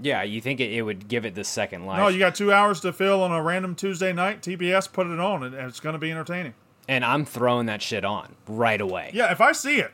Yeah, 0.00 0.22
you 0.22 0.40
think 0.40 0.60
it, 0.60 0.72
it 0.72 0.82
would 0.82 1.08
give 1.08 1.24
it 1.24 1.34
the 1.34 1.42
second 1.42 1.86
life. 1.86 1.98
No, 1.98 2.08
you 2.08 2.18
got 2.18 2.34
two 2.34 2.52
hours 2.52 2.80
to 2.80 2.92
fill 2.92 3.22
on 3.22 3.32
a 3.32 3.42
random 3.42 3.74
Tuesday 3.74 4.12
night. 4.12 4.42
TBS 4.42 4.92
put 4.92 5.06
it 5.06 5.18
on, 5.18 5.42
and 5.42 5.54
it's 5.54 5.80
going 5.80 5.94
to 5.94 5.98
be 5.98 6.10
entertaining. 6.10 6.54
And 6.86 7.04
I'm 7.04 7.24
throwing 7.24 7.66
that 7.66 7.82
shit 7.82 8.04
on 8.04 8.34
right 8.46 8.80
away. 8.80 9.10
Yeah, 9.12 9.32
if 9.32 9.40
I 9.40 9.52
see 9.52 9.80
it, 9.80 9.92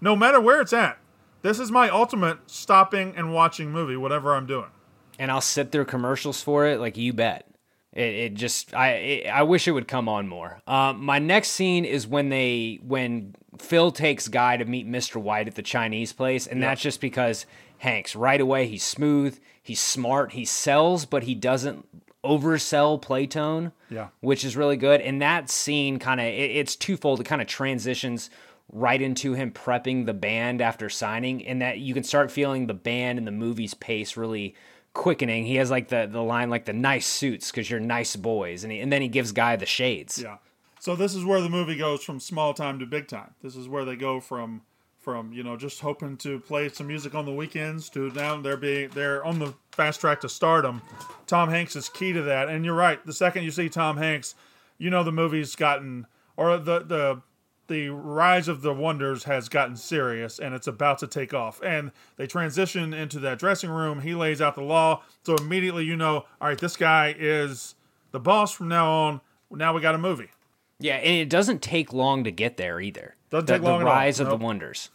no 0.00 0.16
matter 0.16 0.40
where 0.40 0.60
it's 0.60 0.72
at, 0.72 0.98
this 1.42 1.58
is 1.58 1.70
my 1.70 1.88
ultimate 1.88 2.38
stopping 2.46 3.14
and 3.16 3.32
watching 3.32 3.70
movie, 3.70 3.96
whatever 3.96 4.34
I'm 4.34 4.46
doing. 4.46 4.70
And 5.18 5.30
I'll 5.30 5.40
sit 5.40 5.72
through 5.72 5.86
commercials 5.86 6.42
for 6.42 6.66
it, 6.66 6.80
like 6.80 6.96
you 6.96 7.12
bet. 7.12 7.48
It, 7.92 8.14
it 8.14 8.34
just 8.34 8.74
I 8.74 8.88
it, 8.90 9.26
I 9.26 9.42
wish 9.42 9.66
it 9.66 9.72
would 9.72 9.88
come 9.88 10.08
on 10.08 10.28
more. 10.28 10.60
Um, 10.66 11.02
my 11.04 11.18
next 11.18 11.50
scene 11.50 11.84
is 11.84 12.06
when 12.06 12.28
they 12.28 12.78
when 12.82 13.34
Phil 13.58 13.90
takes 13.90 14.28
Guy 14.28 14.58
to 14.58 14.64
meet 14.66 14.86
Mr. 14.86 15.16
White 15.16 15.48
at 15.48 15.54
the 15.54 15.62
Chinese 15.62 16.12
place, 16.12 16.46
and 16.46 16.60
yep. 16.60 16.70
that's 16.70 16.82
just 16.82 17.00
because 17.00 17.46
Hanks. 17.78 18.16
Right 18.16 18.40
away, 18.40 18.66
he's 18.66 18.84
smooth, 18.84 19.38
he's 19.62 19.80
smart, 19.80 20.32
he 20.32 20.44
sells, 20.44 21.04
but 21.04 21.24
he 21.24 21.34
doesn't 21.34 21.86
oversell 22.24 23.00
Playtone. 23.00 23.72
Yeah. 23.90 24.08
Which 24.20 24.44
is 24.44 24.56
really 24.56 24.76
good. 24.76 25.00
And 25.00 25.20
that 25.22 25.50
scene 25.50 25.98
kind 25.98 26.20
of, 26.20 26.26
it, 26.26 26.50
it's 26.50 26.74
twofold. 26.74 27.20
It 27.20 27.24
kind 27.24 27.42
of 27.42 27.48
transitions 27.48 28.30
right 28.72 29.00
into 29.00 29.34
him 29.34 29.50
prepping 29.52 30.06
the 30.06 30.14
band 30.14 30.60
after 30.60 30.88
signing, 30.88 31.46
and 31.46 31.62
that 31.62 31.78
you 31.78 31.94
can 31.94 32.02
start 32.02 32.30
feeling 32.30 32.66
the 32.66 32.74
band 32.74 33.18
and 33.18 33.26
the 33.26 33.32
movie's 33.32 33.74
pace 33.74 34.16
really 34.16 34.54
quickening. 34.92 35.44
He 35.44 35.56
has 35.56 35.70
like 35.70 35.88
the, 35.88 36.08
the 36.10 36.22
line, 36.22 36.50
like 36.50 36.64
the 36.64 36.72
nice 36.72 37.06
suits 37.06 37.50
because 37.50 37.70
you're 37.70 37.80
nice 37.80 38.16
boys. 38.16 38.64
And, 38.64 38.72
he, 38.72 38.80
and 38.80 38.92
then 38.92 39.02
he 39.02 39.08
gives 39.08 39.32
Guy 39.32 39.56
the 39.56 39.66
shades. 39.66 40.20
Yeah. 40.22 40.38
So 40.80 40.96
this 40.96 41.14
is 41.14 41.24
where 41.24 41.40
the 41.40 41.48
movie 41.48 41.76
goes 41.76 42.02
from 42.02 42.20
small 42.20 42.54
time 42.54 42.78
to 42.78 42.86
big 42.86 43.08
time. 43.08 43.34
This 43.42 43.56
is 43.56 43.68
where 43.68 43.84
they 43.84 43.96
go 43.96 44.20
from 44.20 44.62
from 45.06 45.32
you 45.32 45.44
know 45.44 45.56
just 45.56 45.80
hoping 45.80 46.16
to 46.16 46.40
play 46.40 46.68
some 46.68 46.88
music 46.88 47.14
on 47.14 47.24
the 47.24 47.32
weekends 47.32 47.88
to 47.88 48.10
now 48.10 48.36
they're 48.40 48.56
being 48.56 48.88
they're 48.88 49.24
on 49.24 49.38
the 49.38 49.54
fast 49.70 50.00
track 50.00 50.20
to 50.20 50.28
stardom. 50.28 50.82
Tom 51.28 51.48
Hanks 51.48 51.76
is 51.76 51.88
key 51.88 52.12
to 52.12 52.22
that, 52.22 52.48
and 52.48 52.64
you're 52.64 52.74
right. 52.74 53.04
The 53.06 53.12
second 53.12 53.44
you 53.44 53.52
see 53.52 53.68
Tom 53.68 53.98
Hanks, 53.98 54.34
you 54.78 54.90
know 54.90 55.04
the 55.04 55.12
movie's 55.12 55.54
gotten 55.54 56.08
or 56.36 56.58
the 56.58 56.80
the 56.80 57.22
the 57.68 57.88
rise 57.88 58.48
of 58.48 58.62
the 58.62 58.72
wonders 58.72 59.24
has 59.24 59.48
gotten 59.48 59.76
serious 59.76 60.38
and 60.38 60.54
it's 60.54 60.66
about 60.66 60.98
to 60.98 61.06
take 61.06 61.34
off. 61.34 61.60
And 61.62 61.92
they 62.16 62.26
transition 62.26 62.94
into 62.94 63.18
that 63.20 63.38
dressing 63.38 63.70
room. 63.70 64.00
He 64.00 64.14
lays 64.14 64.40
out 64.40 64.54
the 64.54 64.62
law, 64.62 65.02
so 65.24 65.34
immediately 65.36 65.84
you 65.84 65.96
know, 65.96 66.24
all 66.40 66.48
right, 66.48 66.58
this 66.58 66.76
guy 66.76 67.14
is 67.18 67.74
the 68.12 68.20
boss 68.20 68.52
from 68.52 68.68
now 68.68 68.90
on. 68.90 69.20
Now 69.50 69.74
we 69.74 69.80
got 69.80 69.94
a 69.94 69.98
movie. 69.98 70.30
Yeah, 70.78 70.96
and 70.96 71.16
it 71.16 71.30
doesn't 71.30 71.62
take 71.62 71.92
long 71.92 72.24
to 72.24 72.30
get 72.30 72.56
there 72.56 72.80
either. 72.80 73.14
Doesn't 73.30 73.46
the, 73.46 73.52
take 73.54 73.62
long 73.62 73.80
the 73.80 73.86
rise 73.86 74.20
of 74.20 74.28
the 74.28 74.36
wonders. 74.36 74.90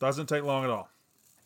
Doesn't 0.00 0.26
take 0.26 0.44
long 0.44 0.64
at 0.64 0.70
all. 0.70 0.88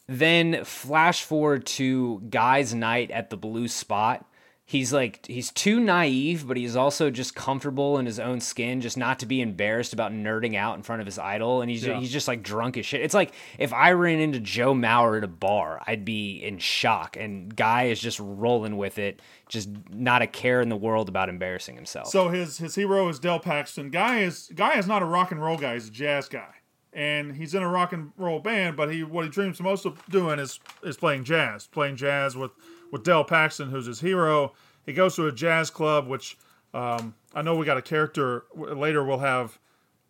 Then 0.06 0.64
flash 0.64 1.22
forward 1.22 1.66
to 1.66 2.20
Guy's 2.30 2.74
night 2.74 3.10
at 3.10 3.30
the 3.30 3.36
blue 3.36 3.68
spot. 3.68 4.24
He's 4.70 4.92
like 4.92 5.24
he's 5.24 5.50
too 5.50 5.80
naive, 5.80 6.46
but 6.46 6.58
he's 6.58 6.76
also 6.76 7.08
just 7.08 7.34
comfortable 7.34 7.96
in 7.96 8.04
his 8.04 8.20
own 8.20 8.38
skin, 8.42 8.82
just 8.82 8.98
not 8.98 9.18
to 9.20 9.26
be 9.26 9.40
embarrassed 9.40 9.94
about 9.94 10.12
nerding 10.12 10.56
out 10.56 10.76
in 10.76 10.82
front 10.82 11.00
of 11.00 11.06
his 11.06 11.18
idol. 11.18 11.62
And 11.62 11.70
he's 11.70 11.86
yeah. 11.86 11.98
he's 11.98 12.12
just 12.12 12.28
like 12.28 12.42
drunk 12.42 12.76
as 12.76 12.84
shit. 12.84 13.00
It's 13.00 13.14
like 13.14 13.32
if 13.58 13.72
I 13.72 13.92
ran 13.92 14.20
into 14.20 14.40
Joe 14.40 14.74
Mauer 14.74 15.16
at 15.16 15.24
a 15.24 15.26
bar, 15.26 15.82
I'd 15.86 16.04
be 16.04 16.44
in 16.44 16.58
shock. 16.58 17.16
And 17.16 17.56
Guy 17.56 17.84
is 17.84 17.98
just 17.98 18.20
rolling 18.20 18.76
with 18.76 18.98
it, 18.98 19.22
just 19.48 19.70
not 19.88 20.20
a 20.20 20.26
care 20.26 20.60
in 20.60 20.68
the 20.68 20.76
world 20.76 21.08
about 21.08 21.30
embarrassing 21.30 21.74
himself. 21.74 22.08
So 22.08 22.28
his 22.28 22.58
his 22.58 22.74
hero 22.74 23.08
is 23.08 23.18
Del 23.18 23.40
Paxton. 23.40 23.88
Guy 23.88 24.18
is 24.18 24.52
Guy 24.54 24.76
is 24.76 24.86
not 24.86 25.00
a 25.00 25.06
rock 25.06 25.30
and 25.30 25.40
roll 25.40 25.56
guy; 25.56 25.72
he's 25.72 25.88
a 25.88 25.90
jazz 25.90 26.28
guy 26.28 26.56
and 26.92 27.36
he's 27.36 27.54
in 27.54 27.62
a 27.62 27.68
rock 27.68 27.94
and 27.94 28.12
roll 28.18 28.40
band, 28.40 28.76
but 28.76 28.92
he 28.92 29.02
what 29.02 29.24
he 29.24 29.30
dreams 29.30 29.62
most 29.62 29.86
of 29.86 30.04
doing 30.10 30.38
is 30.38 30.60
is 30.82 30.98
playing 30.98 31.24
jazz, 31.24 31.66
playing 31.66 31.96
jazz 31.96 32.36
with 32.36 32.50
with 32.90 33.04
Del 33.04 33.24
Paxton, 33.24 33.70
who's 33.70 33.86
his 33.86 34.00
hero. 34.00 34.52
He 34.84 34.92
goes 34.92 35.16
to 35.16 35.26
a 35.26 35.32
jazz 35.32 35.70
club, 35.70 36.06
which 36.06 36.38
um, 36.74 37.14
I 37.34 37.42
know 37.42 37.56
we 37.56 37.66
got 37.66 37.76
a 37.76 37.82
character 37.82 38.44
later. 38.54 39.04
We'll 39.04 39.18
have 39.18 39.58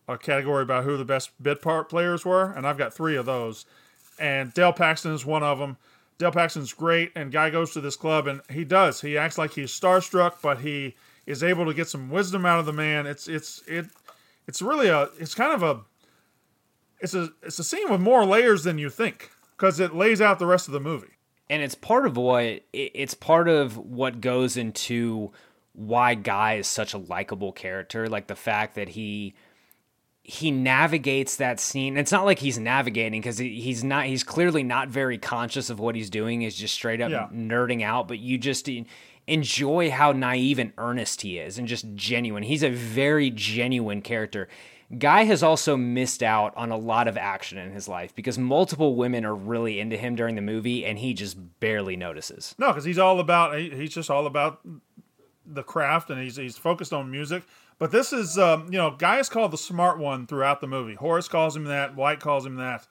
a 0.08 0.16
category 0.16 0.62
about 0.62 0.84
who 0.84 0.96
the 0.96 1.04
best 1.04 1.30
bit 1.42 1.60
part 1.60 1.88
players 1.88 2.24
were, 2.24 2.52
and 2.52 2.66
I've 2.66 2.78
got 2.78 2.94
three 2.94 3.16
of 3.16 3.26
those. 3.26 3.66
And 4.18 4.52
Del 4.54 4.72
Paxton 4.72 5.12
is 5.12 5.24
one 5.24 5.42
of 5.42 5.58
them. 5.58 5.76
Del 6.18 6.32
Paxton's 6.32 6.72
great, 6.72 7.12
and 7.14 7.30
guy 7.30 7.50
goes 7.50 7.72
to 7.72 7.80
this 7.80 7.94
club, 7.94 8.26
and 8.26 8.40
he 8.50 8.64
does. 8.64 9.00
He 9.00 9.16
acts 9.16 9.38
like 9.38 9.52
he's 9.52 9.70
starstruck, 9.70 10.42
but 10.42 10.58
he 10.58 10.96
is 11.26 11.44
able 11.44 11.66
to 11.66 11.74
get 11.74 11.88
some 11.88 12.10
wisdom 12.10 12.44
out 12.44 12.58
of 12.58 12.66
the 12.66 12.72
man. 12.72 13.06
It's 13.06 13.28
it's 13.28 13.62
it 13.68 13.86
it's 14.48 14.62
really 14.62 14.88
a 14.88 15.10
it's 15.20 15.34
kind 15.34 15.52
of 15.52 15.62
a 15.62 15.82
it's 17.00 17.14
a 17.14 17.30
it's 17.42 17.58
a 17.58 17.64
scene 17.64 17.88
with 17.90 18.00
more 18.00 18.24
layers 18.24 18.64
than 18.64 18.78
you 18.78 18.90
think 18.90 19.30
because 19.56 19.78
it 19.78 19.94
lays 19.94 20.20
out 20.20 20.38
the 20.38 20.46
rest 20.46 20.66
of 20.66 20.72
the 20.72 20.80
movie. 20.80 21.17
And 21.50 21.62
it's 21.62 21.74
part 21.74 22.06
of 22.06 22.16
what 22.16 22.60
it's 22.72 23.14
part 23.14 23.48
of 23.48 23.76
what 23.76 24.20
goes 24.20 24.56
into 24.56 25.32
why 25.72 26.14
Guy 26.14 26.54
is 26.54 26.66
such 26.66 26.92
a 26.94 26.98
likable 26.98 27.52
character. 27.52 28.08
Like 28.08 28.26
the 28.26 28.36
fact 28.36 28.74
that 28.74 28.90
he 28.90 29.34
he 30.22 30.50
navigates 30.50 31.36
that 31.36 31.58
scene. 31.58 31.96
It's 31.96 32.12
not 32.12 32.26
like 32.26 32.38
he's 32.38 32.58
navigating 32.58 33.20
because 33.22 33.38
he, 33.38 33.60
he's 33.62 33.82
not. 33.82 34.04
He's 34.04 34.22
clearly 34.24 34.62
not 34.62 34.88
very 34.88 35.16
conscious 35.16 35.70
of 35.70 35.80
what 35.80 35.94
he's 35.94 36.10
doing. 36.10 36.42
He's 36.42 36.54
just 36.54 36.74
straight 36.74 37.00
up 37.00 37.10
Yeah. 37.10 37.28
nerding 37.32 37.82
out. 37.82 38.08
But 38.08 38.18
you 38.18 38.36
just 38.36 38.68
enjoy 39.26 39.90
how 39.90 40.12
naive 40.12 40.58
and 40.58 40.72
earnest 40.76 41.22
he 41.22 41.38
is, 41.38 41.58
and 41.58 41.66
just 41.66 41.86
genuine. 41.94 42.42
He's 42.42 42.62
a 42.62 42.68
very 42.70 43.30
genuine 43.30 44.02
character. 44.02 44.48
Guy 44.96 45.24
has 45.24 45.42
also 45.42 45.76
missed 45.76 46.22
out 46.22 46.56
on 46.56 46.70
a 46.70 46.76
lot 46.76 47.08
of 47.08 47.18
action 47.18 47.58
in 47.58 47.72
his 47.72 47.88
life 47.88 48.14
because 48.14 48.38
multiple 48.38 48.96
women 48.96 49.24
are 49.24 49.34
really 49.34 49.80
into 49.80 49.98
him 49.98 50.14
during 50.14 50.34
the 50.34 50.40
movie, 50.40 50.86
and 50.86 50.98
he 50.98 51.12
just 51.12 51.36
barely 51.60 51.94
notices. 51.94 52.54
No, 52.58 52.68
because 52.68 52.84
he's 52.84 52.98
all 52.98 53.20
about, 53.20 53.58
he's 53.58 53.92
just 53.92 54.08
all 54.08 54.26
about 54.26 54.60
the 55.48 55.62
craft 55.62 56.10
and 56.10 56.22
he's 56.22 56.36
he's 56.36 56.56
focused 56.56 56.92
on 56.92 57.10
music. 57.10 57.42
But 57.78 57.90
this 57.90 58.12
is 58.12 58.38
um, 58.38 58.66
you 58.70 58.78
know, 58.78 58.90
Guy 58.92 59.18
is 59.18 59.28
called 59.28 59.50
the 59.50 59.58
smart 59.58 59.98
one 59.98 60.26
throughout 60.26 60.60
the 60.60 60.66
movie. 60.66 60.94
Horace 60.94 61.28
calls 61.28 61.56
him 61.56 61.64
that. 61.64 61.96
White 61.96 62.20
calls 62.20 62.44
him 62.44 62.56
that. 62.56 62.86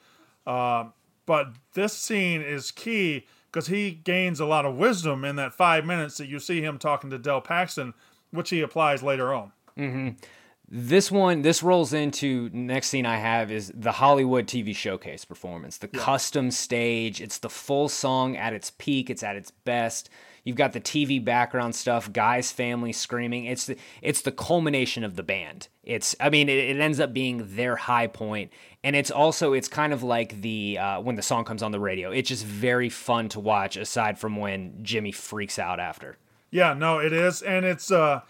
Uh, 0.45 0.85
but 1.25 1.53
this 1.73 1.93
scene 1.93 2.41
is 2.41 2.71
key 2.71 3.25
because 3.51 3.67
he 3.67 3.91
gains 3.91 4.39
a 4.39 4.45
lot 4.45 4.65
of 4.65 4.75
wisdom 4.75 5.25
in 5.25 5.35
that 5.35 5.53
five 5.53 5.85
minutes 5.85 6.17
that 6.17 6.27
you 6.27 6.39
see 6.39 6.61
him 6.61 6.77
talking 6.77 7.09
to 7.09 7.17
Del 7.17 7.41
Paxton, 7.41 7.93
which 8.31 8.49
he 8.49 8.61
applies 8.61 9.03
later 9.03 9.33
on. 9.33 9.51
hmm 9.75 10.09
This 10.69 11.09
one, 11.09 11.43
this 11.43 11.63
rolls 11.63 11.93
into 11.93 12.49
next 12.51 12.89
scene 12.89 13.05
I 13.05 13.17
have 13.17 13.51
is 13.51 13.71
the 13.73 13.93
Hollywood 13.93 14.47
TV 14.47 14.75
showcase 14.75 15.23
performance, 15.23 15.77
the 15.77 15.87
custom 15.87 16.51
stage. 16.51 17.21
It's 17.21 17.37
the 17.37 17.49
full 17.49 17.87
song 17.87 18.35
at 18.35 18.51
its 18.51 18.71
peak. 18.71 19.09
It's 19.09 19.23
at 19.23 19.37
its 19.37 19.51
best. 19.51 20.09
You've 20.43 20.57
got 20.57 20.73
the 20.73 20.81
TV 20.81 21.23
background 21.23 21.73
stuff, 21.73 22.11
guys' 22.11 22.51
family 22.51 22.91
screaming. 22.91 23.45
It's 23.45 23.65
the 23.65 23.77
it's 24.01 24.21
the 24.21 24.31
culmination 24.31 25.05
of 25.05 25.15
the 25.15 25.23
band. 25.23 25.69
It's 25.83 26.17
I 26.19 26.29
mean 26.29 26.49
it, 26.49 26.57
it 26.57 26.79
ends 26.79 26.99
up 26.99 27.13
being 27.13 27.55
their 27.55 27.77
high 27.77 28.07
point, 28.07 28.51
and 28.83 28.93
it's 28.93 29.11
also 29.11 29.53
it's 29.53 29.69
kind 29.69 29.93
of 29.93 30.03
like 30.03 30.41
the 30.41 30.77
uh, 30.79 30.99
when 30.99 31.15
the 31.15 31.21
song 31.21 31.45
comes 31.45 31.63
on 31.63 31.71
the 31.71 31.79
radio. 31.79 32.11
It's 32.11 32.27
just 32.27 32.45
very 32.45 32.89
fun 32.89 33.29
to 33.29 33.39
watch. 33.39 33.77
Aside 33.77 34.19
from 34.19 34.35
when 34.35 34.79
Jimmy 34.83 35.13
freaks 35.13 35.59
out 35.59 35.79
after. 35.79 36.17
Yeah, 36.51 36.73
no, 36.73 36.99
it 36.99 37.13
is, 37.13 37.41
and 37.41 37.65
it's 37.65 37.91
uh, 37.91 38.21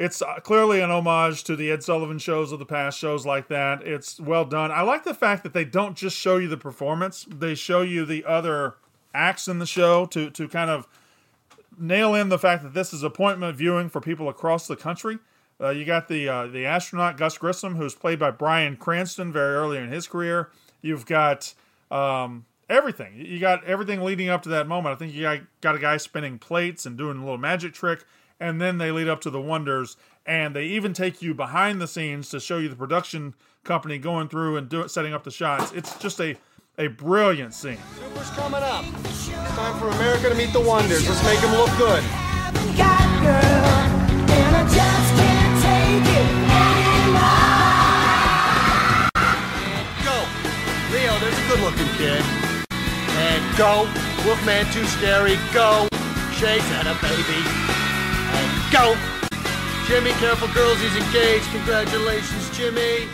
it's 0.00 0.22
uh, 0.22 0.36
clearly 0.36 0.80
an 0.80 0.90
homage 0.90 1.44
to 1.44 1.54
the 1.54 1.70
Ed 1.70 1.82
Sullivan 1.82 2.18
shows 2.18 2.52
of 2.52 2.58
the 2.58 2.64
past, 2.64 2.98
shows 2.98 3.26
like 3.26 3.48
that. 3.48 3.82
It's 3.82 4.18
well 4.18 4.46
done. 4.46 4.72
I 4.72 4.80
like 4.80 5.04
the 5.04 5.12
fact 5.12 5.42
that 5.42 5.52
they 5.52 5.66
don't 5.66 5.94
just 5.94 6.16
show 6.16 6.38
you 6.38 6.48
the 6.48 6.56
performance; 6.56 7.26
they 7.28 7.54
show 7.54 7.82
you 7.82 8.06
the 8.06 8.24
other 8.24 8.76
acts 9.12 9.46
in 9.46 9.58
the 9.58 9.66
show 9.66 10.06
to 10.06 10.30
to 10.30 10.48
kind 10.48 10.70
of 10.70 10.88
nail 11.78 12.14
in 12.14 12.30
the 12.30 12.38
fact 12.38 12.62
that 12.62 12.72
this 12.72 12.94
is 12.94 13.02
appointment 13.02 13.54
viewing 13.56 13.90
for 13.90 14.00
people 14.00 14.30
across 14.30 14.66
the 14.66 14.74
country. 14.74 15.18
Uh, 15.60 15.68
you 15.68 15.84
got 15.84 16.08
the 16.08 16.26
uh, 16.26 16.46
the 16.46 16.64
astronaut 16.64 17.18
Gus 17.18 17.36
Grissom, 17.36 17.76
who's 17.76 17.94
played 17.94 18.18
by 18.18 18.30
Bryan 18.30 18.78
Cranston 18.78 19.30
very 19.30 19.54
early 19.54 19.76
in 19.76 19.90
his 19.90 20.08
career. 20.08 20.48
You've 20.80 21.04
got 21.04 21.52
um, 21.90 22.46
everything. 22.70 23.16
You 23.18 23.38
got 23.38 23.64
everything 23.64 24.00
leading 24.00 24.30
up 24.30 24.42
to 24.44 24.48
that 24.48 24.66
moment. 24.66 24.94
I 24.94 24.96
think 24.96 25.12
you 25.12 25.20
got, 25.20 25.40
got 25.60 25.74
a 25.74 25.78
guy 25.78 25.98
spinning 25.98 26.38
plates 26.38 26.86
and 26.86 26.96
doing 26.96 27.18
a 27.18 27.20
little 27.20 27.36
magic 27.36 27.74
trick, 27.74 28.04
and 28.40 28.60
then 28.60 28.78
they 28.78 28.90
lead 28.90 29.08
up 29.08 29.20
to 29.20 29.30
the 29.30 29.40
wonders. 29.40 29.96
And 30.26 30.56
they 30.56 30.64
even 30.64 30.92
take 30.92 31.22
you 31.22 31.34
behind 31.34 31.80
the 31.80 31.86
scenes 31.86 32.30
to 32.30 32.40
show 32.40 32.58
you 32.58 32.68
the 32.68 32.76
production 32.76 33.34
company 33.64 33.98
going 33.98 34.28
through 34.28 34.56
and 34.56 34.68
do, 34.68 34.88
setting 34.88 35.12
up 35.12 35.24
the 35.24 35.30
shots. 35.30 35.72
It's 35.72 35.96
just 35.98 36.20
a 36.20 36.36
a 36.78 36.88
brilliant 36.88 37.52
scene. 37.52 37.76
Super's 37.94 38.30
coming 38.30 38.62
up. 38.62 38.84
It's 39.04 39.28
time 39.28 39.78
for 39.78 39.88
America 39.88 40.30
to 40.30 40.34
meet 40.34 40.52
the 40.52 40.60
wonders. 40.60 41.06
Let's 41.06 41.22
make 41.24 41.38
them 41.40 41.52
look 41.52 41.68
good. 41.76 42.02
Go. 50.04 50.16
Leo, 50.90 51.18
there's 51.18 51.36
a 51.36 51.48
good 51.48 51.60
looking 51.60 51.88
kid. 51.98 52.24
And 52.72 53.58
go. 53.58 53.86
Wolfman 54.24 54.64
too 54.72 54.84
scary. 54.86 55.36
Go. 55.52 55.86
Shakes 56.32 56.64
had 56.70 56.86
a 56.86 56.94
baby. 57.02 57.89
Go. 58.72 58.96
Jimmy, 59.86 60.12
careful 60.12 60.48
girls, 60.54 60.78
he's 60.80 60.96
engaged. 60.96 61.44
Congratulations, 61.50 62.56
Jimmy. 62.56 63.08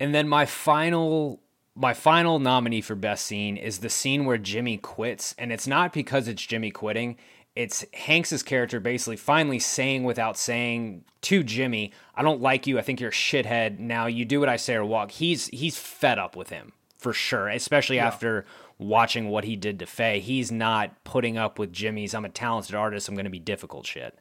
And 0.00 0.14
then 0.14 0.28
my 0.28 0.46
final 0.46 1.40
my 1.76 1.94
final 1.94 2.38
nominee 2.40 2.80
for 2.80 2.94
best 2.96 3.24
scene 3.26 3.56
is 3.56 3.78
the 3.78 3.88
scene 3.88 4.24
where 4.24 4.38
Jimmy 4.38 4.76
quits, 4.76 5.34
and 5.38 5.52
it's 5.52 5.66
not 5.66 5.92
because 5.92 6.26
it's 6.26 6.44
Jimmy 6.44 6.70
quitting. 6.70 7.16
It's 7.54 7.84
Hanks's 7.94 8.42
character 8.42 8.80
basically 8.80 9.16
finally 9.16 9.58
saying 9.58 10.04
without 10.04 10.36
saying 10.36 11.04
to 11.22 11.42
Jimmy, 11.44 11.92
"I 12.14 12.22
don't 12.22 12.40
like 12.40 12.66
you. 12.66 12.78
I 12.78 12.82
think 12.82 12.98
you're 13.00 13.10
a 13.10 13.12
shithead. 13.12 13.78
Now 13.78 14.06
you 14.06 14.24
do 14.24 14.40
what 14.40 14.48
I 14.48 14.56
say 14.56 14.74
or 14.74 14.84
walk." 14.84 15.12
He's 15.12 15.46
he's 15.48 15.78
fed 15.78 16.18
up 16.18 16.34
with 16.34 16.48
him 16.48 16.72
for 16.98 17.12
sure, 17.12 17.48
especially 17.48 17.96
Yeah. 17.96 18.06
after 18.08 18.46
watching 18.80 19.28
what 19.28 19.44
he 19.44 19.54
did 19.54 19.78
to 19.78 19.86
Faye. 19.86 20.18
He's 20.20 20.50
not 20.50 21.04
putting 21.04 21.36
up 21.36 21.58
with 21.58 21.72
Jimmy's 21.72 22.14
"I'm 22.14 22.24
a 22.24 22.28
talented 22.28 22.74
artist. 22.74 23.08
I'm 23.08 23.14
to 23.16 23.30
be 23.30 23.38
difficult" 23.38 23.86
shit. 23.86 24.18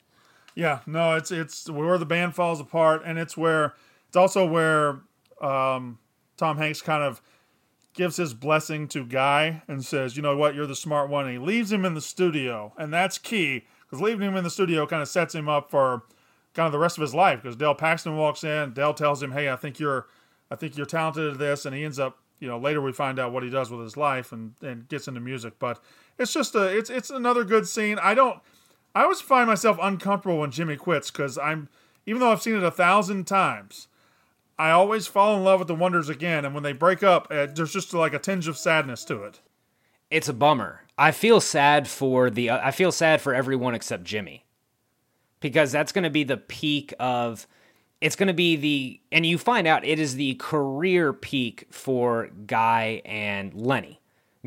Yeah, 0.53 0.79
no, 0.85 1.15
it's 1.15 1.31
it's 1.31 1.69
where 1.69 1.97
the 1.97 2.05
band 2.05 2.35
falls 2.35 2.59
apart, 2.59 3.01
and 3.05 3.17
it's 3.17 3.37
where 3.37 3.73
it's 4.07 4.17
also 4.17 4.45
where 4.45 4.99
um, 5.41 5.99
Tom 6.37 6.57
Hanks 6.57 6.81
kind 6.81 7.03
of 7.03 7.21
gives 7.93 8.17
his 8.17 8.33
blessing 8.33 8.87
to 8.89 9.05
Guy 9.05 9.63
and 9.67 9.83
says, 9.83 10.15
"You 10.17 10.21
know 10.21 10.35
what? 10.35 10.55
You're 10.55 10.67
the 10.67 10.75
smart 10.75 11.09
one." 11.09 11.25
And 11.25 11.33
he 11.33 11.39
leaves 11.39 11.71
him 11.71 11.85
in 11.85 11.93
the 11.93 12.01
studio, 12.01 12.73
and 12.77 12.93
that's 12.93 13.17
key 13.17 13.65
because 13.85 14.01
leaving 14.01 14.27
him 14.27 14.35
in 14.35 14.43
the 14.43 14.49
studio 14.49 14.85
kind 14.85 15.01
of 15.01 15.07
sets 15.07 15.33
him 15.33 15.47
up 15.47 15.71
for 15.71 16.03
kind 16.53 16.65
of 16.65 16.71
the 16.71 16.79
rest 16.79 16.97
of 16.97 17.01
his 17.01 17.15
life. 17.15 17.41
Because 17.41 17.55
Dale 17.55 17.75
Paxton 17.75 18.17
walks 18.17 18.43
in, 18.43 18.73
Dale 18.73 18.93
tells 18.93 19.23
him, 19.23 19.31
"Hey, 19.31 19.49
I 19.49 19.55
think 19.55 19.79
you're, 19.79 20.07
I 20.51 20.55
think 20.55 20.75
you're 20.75 20.85
talented 20.85 21.31
at 21.31 21.39
this," 21.39 21.65
and 21.65 21.75
he 21.75 21.83
ends 21.83 21.99
up, 21.99 22.19
you 22.39 22.47
know, 22.47 22.57
later 22.57 22.81
we 22.81 22.91
find 22.93 23.19
out 23.19 23.31
what 23.31 23.43
he 23.43 23.49
does 23.49 23.69
with 23.69 23.81
his 23.81 23.97
life 23.97 24.31
and 24.31 24.53
and 24.61 24.87
gets 24.87 25.07
into 25.07 25.19
music. 25.19 25.53
But 25.59 25.81
it's 26.17 26.33
just 26.33 26.55
a, 26.55 26.65
it's 26.75 26.89
it's 26.89 27.09
another 27.09 27.43
good 27.43 27.67
scene. 27.67 27.99
I 28.01 28.13
don't. 28.13 28.39
I 28.95 29.03
always 29.03 29.21
find 29.21 29.47
myself 29.47 29.77
uncomfortable 29.81 30.39
when 30.39 30.51
Jimmy 30.51 30.75
quits 30.75 31.11
because 31.11 31.37
I'm, 31.37 31.69
even 32.05 32.19
though 32.19 32.31
I've 32.31 32.41
seen 32.41 32.55
it 32.55 32.63
a 32.63 32.71
thousand 32.71 33.27
times, 33.27 33.87
I 34.57 34.71
always 34.71 35.07
fall 35.07 35.37
in 35.37 35.43
love 35.43 35.59
with 35.59 35.67
the 35.67 35.75
Wonders 35.75 36.09
again. 36.09 36.43
And 36.43 36.53
when 36.53 36.63
they 36.63 36.73
break 36.73 37.03
up, 37.03 37.27
uh, 37.29 37.45
there's 37.45 37.71
just 37.71 37.93
like 37.93 38.13
a 38.13 38.19
tinge 38.19 38.47
of 38.47 38.57
sadness 38.57 39.05
to 39.05 39.23
it. 39.23 39.39
It's 40.09 40.27
a 40.27 40.33
bummer. 40.33 40.81
I 40.97 41.11
feel 41.11 41.39
sad 41.39 41.87
for 41.87 42.29
the 42.29 42.49
I 42.51 42.71
feel 42.71 42.91
sad 42.91 43.21
for 43.21 43.33
everyone 43.33 43.75
except 43.75 44.03
Jimmy. 44.03 44.45
Because 45.39 45.71
that's 45.71 45.93
going 45.93 46.03
to 46.03 46.09
be 46.09 46.25
the 46.25 46.35
peak 46.35 46.93
of 46.99 47.47
it's 48.01 48.15
going 48.15 48.27
to 48.27 48.33
be 48.33 48.55
the 48.55 48.99
and 49.11 49.25
you 49.25 49.37
find 49.37 49.67
out 49.67 49.85
it 49.85 49.99
is 49.99 50.15
the 50.15 50.35
career 50.35 51.13
peak 51.13 51.67
for 51.71 52.29
Guy 52.45 53.01
and 53.05 53.53
Lenny. 53.53 53.99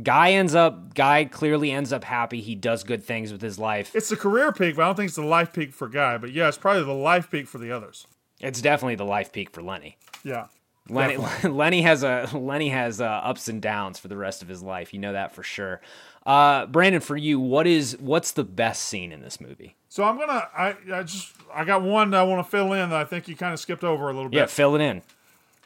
Guy 0.02 0.32
ends 0.32 0.54
up 0.54 0.94
Guy 0.94 1.26
clearly 1.26 1.70
ends 1.70 1.92
up 1.92 2.04
happy. 2.04 2.40
He 2.40 2.54
does 2.54 2.82
good 2.82 3.04
things 3.04 3.30
with 3.32 3.42
his 3.42 3.58
life. 3.58 3.94
It's 3.94 4.08
the 4.08 4.16
career 4.16 4.52
peak, 4.52 4.76
but 4.76 4.82
I 4.82 4.86
don't 4.86 4.96
think 4.96 5.08
it's 5.08 5.16
the 5.16 5.22
life 5.22 5.52
peak 5.52 5.72
for 5.72 5.88
Guy. 5.88 6.16
But 6.18 6.32
yeah, 6.32 6.48
it's 6.48 6.58
probably 6.58 6.84
the 6.84 6.92
life 6.92 7.30
peak 7.30 7.46
for 7.46 7.58
the 7.58 7.70
others. 7.70 8.06
It's 8.40 8.60
definitely 8.60 8.96
the 8.96 9.04
life 9.04 9.32
peak 9.32 9.50
for 9.50 9.62
Lenny. 9.62 9.98
Yeah. 10.24 10.46
Lenny, 10.88 11.16
Definitely. 11.16 11.50
Lenny 11.58 11.82
has 11.82 12.02
a 12.02 12.28
Lenny 12.32 12.70
has 12.70 13.00
uh, 13.00 13.04
ups 13.04 13.48
and 13.48 13.60
downs 13.62 13.98
for 13.98 14.08
the 14.08 14.16
rest 14.16 14.42
of 14.42 14.48
his 14.48 14.62
life. 14.62 14.92
You 14.92 15.00
know 15.00 15.12
that 15.12 15.32
for 15.32 15.42
sure. 15.42 15.80
Uh, 16.24 16.66
Brandon, 16.66 17.00
for 17.00 17.16
you, 17.16 17.38
what 17.38 17.66
is 17.66 17.96
what's 18.00 18.32
the 18.32 18.44
best 18.44 18.82
scene 18.84 19.12
in 19.12 19.20
this 19.20 19.40
movie? 19.40 19.76
So 19.92 20.04
I'm 20.04 20.16
gonna, 20.16 20.48
I, 20.56 20.74
I 20.90 21.02
just, 21.02 21.34
I 21.52 21.66
got 21.66 21.82
one 21.82 22.14
I 22.14 22.22
want 22.22 22.42
to 22.42 22.50
fill 22.50 22.72
in 22.72 22.88
that 22.88 22.98
I 22.98 23.04
think 23.04 23.28
you 23.28 23.36
kind 23.36 23.52
of 23.52 23.60
skipped 23.60 23.84
over 23.84 24.08
a 24.08 24.14
little 24.14 24.30
bit. 24.30 24.38
Yeah, 24.38 24.46
fill 24.46 24.74
it 24.74 24.80
in. 24.80 25.02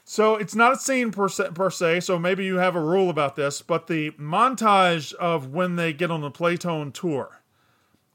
So 0.04 0.34
it's 0.34 0.56
not 0.56 0.72
a 0.72 0.76
scene 0.76 1.12
per 1.12 1.28
se, 1.28 1.50
per 1.54 1.70
se, 1.70 2.00
so 2.00 2.18
maybe 2.18 2.44
you 2.44 2.56
have 2.56 2.74
a 2.74 2.80
rule 2.80 3.08
about 3.08 3.36
this, 3.36 3.62
but 3.62 3.86
the 3.86 4.10
montage 4.12 5.14
of 5.14 5.54
when 5.54 5.76
they 5.76 5.92
get 5.92 6.10
on 6.10 6.22
the 6.22 6.30
Playtone 6.32 6.92
tour. 6.92 7.40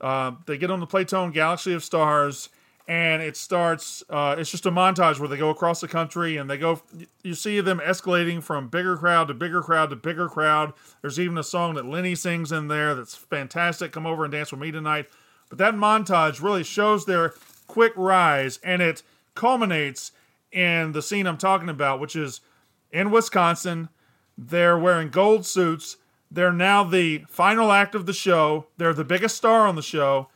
Uh, 0.01 0.33
they 0.47 0.57
get 0.57 0.69
on 0.69 0.81
the 0.81 0.85
Playtone 0.85 1.31
Galaxy 1.31 1.71
of 1.71 1.81
Stars, 1.81 2.49
and 2.89 3.21
it 3.21 3.37
starts, 3.37 4.03
uh, 4.09 4.35
it's 4.37 4.51
just 4.51 4.65
a 4.65 4.71
montage 4.71 5.17
where 5.17 5.29
they 5.29 5.37
go 5.37 5.49
across 5.49 5.79
the 5.79 5.87
country 5.87 6.35
and 6.35 6.49
they 6.49 6.57
go, 6.57 6.81
you 7.23 7.35
see 7.35 7.61
them 7.61 7.79
escalating 7.79 8.43
from 8.43 8.67
bigger 8.67 8.97
crowd 8.97 9.29
to 9.29 9.33
bigger 9.33 9.61
crowd 9.61 9.91
to 9.91 9.95
bigger 9.95 10.27
crowd. 10.27 10.73
There's 11.01 11.21
even 11.21 11.37
a 11.37 11.43
song 11.43 11.75
that 11.75 11.85
Lenny 11.85 12.15
sings 12.15 12.51
in 12.51 12.67
there 12.67 12.95
that's 12.95 13.15
fantastic. 13.15 13.93
Come 13.93 14.05
over 14.05 14.25
and 14.25 14.31
dance 14.33 14.51
with 14.51 14.59
me 14.59 14.71
tonight. 14.71 15.07
But 15.51 15.57
that 15.57 15.75
montage 15.75 16.41
really 16.41 16.63
shows 16.63 17.05
their 17.05 17.33
quick 17.67 17.91
rise, 17.97 18.57
and 18.63 18.81
it 18.81 19.03
culminates 19.35 20.13
in 20.49 20.93
the 20.93 21.01
scene 21.01 21.27
I'm 21.27 21.37
talking 21.37 21.67
about, 21.67 21.99
which 21.99 22.15
is 22.15 22.39
in 22.89 23.11
Wisconsin. 23.11 23.89
They're 24.37 24.79
wearing 24.79 25.09
gold 25.09 25.45
suits. 25.45 25.97
They're 26.31 26.53
now 26.53 26.85
the 26.85 27.25
final 27.27 27.73
act 27.73 27.95
of 27.95 28.05
the 28.05 28.13
show. 28.13 28.67
They're 28.77 28.93
the 28.93 29.03
biggest 29.03 29.35
star 29.35 29.67
on 29.67 29.75
the 29.75 29.81
show. 29.81 30.29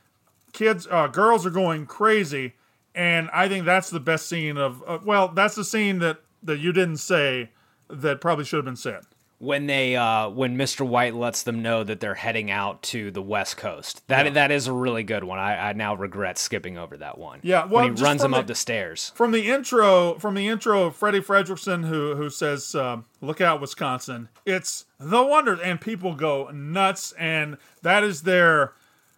Kids, 0.51 0.85
uh, 0.91 1.07
girls 1.07 1.45
are 1.45 1.49
going 1.49 1.85
crazy, 1.85 2.55
and 2.93 3.29
I 3.31 3.47
think 3.47 3.65
that's 3.65 3.89
the 3.89 4.01
best 4.01 4.27
scene 4.27 4.57
of. 4.57 4.83
Uh, 4.85 4.99
well, 5.05 5.29
that's 5.29 5.55
the 5.55 5.63
scene 5.63 5.99
that 5.99 6.19
that 6.43 6.59
you 6.59 6.73
didn't 6.73 6.97
say 6.97 7.51
that 7.89 8.19
probably 8.19 8.43
should 8.43 8.57
have 8.57 8.65
been 8.65 8.75
said. 8.75 9.03
When 9.45 9.67
they 9.67 9.95
uh 9.95 10.29
when 10.29 10.57
Mr. 10.57 10.85
White 10.85 11.15
lets 11.15 11.43
them 11.43 11.61
know 11.61 11.83
that 11.83 11.99
they're 11.99 12.15
heading 12.15 12.49
out 12.49 12.81
to 12.83 13.11
the 13.11 13.21
West 13.21 13.57
Coast. 13.57 14.05
That 14.07 14.25
yeah. 14.25 14.31
that 14.33 14.51
is 14.51 14.67
a 14.67 14.73
really 14.73 15.03
good 15.03 15.23
one. 15.23 15.39
I, 15.39 15.69
I 15.69 15.73
now 15.73 15.95
regret 15.95 16.37
skipping 16.37 16.77
over 16.77 16.97
that 16.97 17.17
one. 17.17 17.39
Yeah, 17.43 17.65
well, 17.65 17.83
when 17.83 17.95
he 17.95 18.03
runs 18.03 18.23
him 18.23 18.31
the, 18.31 18.37
up 18.37 18.47
the 18.47 18.55
stairs. 18.55 19.11
From 19.15 19.31
the 19.31 19.49
intro, 19.49 20.15
from 20.15 20.33
the 20.33 20.47
intro 20.47 20.85
of 20.85 20.95
Freddie 20.95 21.21
Fredricksen 21.21 21.85
who 21.87 22.15
who 22.15 22.29
says, 22.29 22.73
um, 22.75 23.05
"Look 23.21 23.39
out, 23.39 23.61
Wisconsin." 23.61 24.29
It's 24.45 24.85
the 24.99 25.23
wonders, 25.23 25.59
and 25.63 25.79
people 25.79 26.15
go 26.15 26.49
nuts, 26.49 27.13
and 27.13 27.57
that 27.83 28.03
is 28.03 28.23
their 28.23 28.73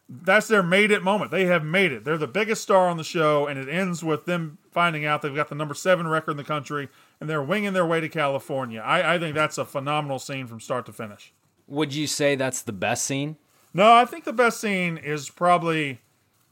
that's 0.10 0.48
their 0.48 0.64
made 0.64 0.92
it 0.92 1.04
moment. 1.04 1.32
They 1.32 1.46
have 1.46 1.64
made 1.64 1.92
it. 1.92 2.04
They're 2.04 2.18
the 2.18 2.28
biggest 2.28 2.62
star 2.62 2.88
on 2.90 2.98
the 2.98 3.04
show, 3.04 3.48
and 3.48 3.60
it 3.60 3.70
ends 3.70 4.04
with 4.04 4.26
them 4.26 4.58
finding 4.78 5.08
out 5.08 5.24
they've 5.24 5.34
got 5.34 5.50
the 5.50 5.56
number 5.56 5.74
seven 5.74 6.08
record 6.08 6.30
in 6.30 6.38
the 6.38 6.44
country 6.44 6.88
and 7.20 7.28
they're 7.28 7.42
winging 7.42 7.74
their 7.74 7.84
way 7.84 8.00
to 8.00 8.08
California. 8.08 8.80
I, 8.80 9.16
I 9.16 9.18
think 9.18 9.34
that's 9.34 9.58
a 9.58 9.66
phenomenal 9.66 10.20
scene 10.20 10.46
from 10.46 10.60
start 10.60 10.86
to 10.86 10.94
finish. 10.94 11.34
Would 11.66 11.96
you 11.96 12.06
say 12.06 12.36
that's 12.36 12.62
the 12.62 12.74
best 12.74 13.04
scene? 13.04 13.38
No, 13.74 13.92
I 13.92 14.06
think 14.06 14.24
the 14.24 14.34
best 14.34 14.62
scene 14.62 14.96
is 14.96 15.32
probably 15.32 16.02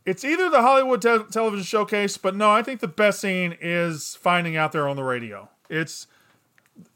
it's 0.08 0.26
either 0.26 0.50
the 0.50 0.64
Hollywood 0.64 1.04
te- 1.04 1.32
television 1.32 1.66
showcase, 1.66 2.18
but 2.18 2.36
no, 2.36 2.50
I 2.50 2.64
think 2.64 2.80
the 2.80 2.88
best 2.88 3.22
scene 3.22 3.56
is 3.62 4.16
finding 4.16 4.58
out 4.58 4.72
there 4.72 4.88
on 4.88 4.96
the 4.96 5.04
radio. 5.04 5.48
It's 5.70 6.08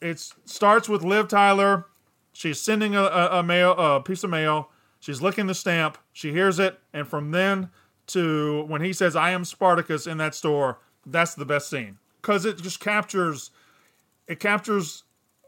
it 0.01 0.33
starts 0.45 0.89
with 0.89 1.03
Liv 1.03 1.27
Tyler. 1.27 1.85
She's 2.33 2.59
sending 2.59 2.95
a, 2.95 3.03
a, 3.03 3.39
a 3.39 3.43
mail 3.43 3.73
a 3.77 4.01
piece 4.01 4.23
of 4.23 4.31
mail. 4.31 4.71
She's 4.99 5.21
licking 5.21 5.45
the 5.45 5.53
stamp. 5.53 5.99
She 6.11 6.31
hears 6.31 6.57
it, 6.57 6.79
and 6.91 7.07
from 7.07 7.29
then 7.29 7.69
to 8.07 8.63
when 8.63 8.81
he 8.81 8.93
says, 8.93 9.15
"I 9.15 9.29
am 9.29 9.45
Spartacus" 9.45 10.07
in 10.07 10.17
that 10.17 10.33
store, 10.33 10.79
that's 11.11 11.35
the 11.35 11.45
best 11.45 11.69
scene 11.69 11.97
because 12.21 12.45
it 12.45 12.57
just 12.57 12.79
captures 12.79 13.51
it 14.27 14.39
captures 14.39 15.03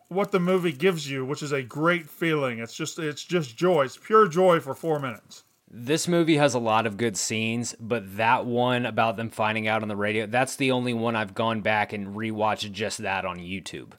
what 0.09 0.31
the 0.31 0.39
movie 0.39 0.73
gives 0.73 1.09
you, 1.09 1.23
which 1.23 1.41
is 1.41 1.53
a 1.53 1.61
great 1.61 2.09
feeling. 2.09 2.59
It's 2.59 2.75
just 2.75 2.99
it's 2.99 3.23
just 3.23 3.55
joy. 3.55 3.85
It's 3.85 3.97
pure 3.97 4.27
joy 4.27 4.59
for 4.59 4.73
four 4.73 4.99
minutes. 4.99 5.43
This 5.73 6.05
movie 6.05 6.35
has 6.35 6.53
a 6.53 6.59
lot 6.59 6.85
of 6.85 6.97
good 6.97 7.15
scenes, 7.15 7.75
but 7.79 8.17
that 8.17 8.45
one 8.45 8.85
about 8.85 9.15
them 9.15 9.29
finding 9.29 9.69
out 9.69 9.81
on 9.81 9.87
the 9.87 9.95
radio, 9.95 10.25
that's 10.25 10.57
the 10.57 10.71
only 10.71 10.93
one 10.93 11.15
I've 11.15 11.33
gone 11.33 11.61
back 11.61 11.93
and 11.93 12.13
rewatched 12.13 12.73
just 12.73 12.97
that 12.97 13.23
on 13.23 13.37
YouTube. 13.37 13.93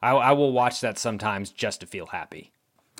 I, 0.00 0.12
I 0.12 0.32
will 0.32 0.52
watch 0.52 0.80
that 0.80 0.96
sometimes 0.96 1.50
just 1.50 1.80
to 1.80 1.86
feel 1.86 2.06
happy. 2.06 2.50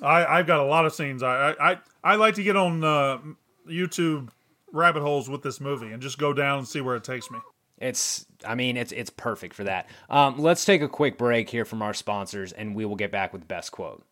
I, 0.02 0.26
I've 0.26 0.46
got 0.46 0.60
a 0.60 0.64
lot 0.64 0.84
of 0.84 0.92
scenes. 0.92 1.22
I 1.22 1.54
I, 1.58 1.78
I 2.04 2.16
like 2.16 2.34
to 2.34 2.42
get 2.42 2.56
on 2.56 2.84
uh, 2.84 3.18
YouTube 3.66 4.28
rabbit 4.72 5.02
holes 5.02 5.30
with 5.30 5.42
this 5.42 5.58
movie 5.60 5.92
and 5.92 6.02
just 6.02 6.18
go 6.18 6.34
down 6.34 6.58
and 6.58 6.68
see 6.68 6.82
where 6.82 6.96
it 6.96 7.04
takes 7.04 7.30
me. 7.30 7.38
It's, 7.82 8.24
I 8.46 8.54
mean, 8.54 8.76
it's 8.76 8.92
it's 8.92 9.10
perfect 9.10 9.54
for 9.54 9.64
that. 9.64 9.88
Um, 10.08 10.38
let's 10.38 10.64
take 10.64 10.82
a 10.82 10.88
quick 10.88 11.18
break 11.18 11.50
here 11.50 11.64
from 11.64 11.82
our 11.82 11.92
sponsors, 11.92 12.52
and 12.52 12.74
we 12.74 12.84
will 12.84 12.96
get 12.96 13.10
back 13.10 13.32
with 13.32 13.46
best 13.48 13.72
quote. 13.72 14.04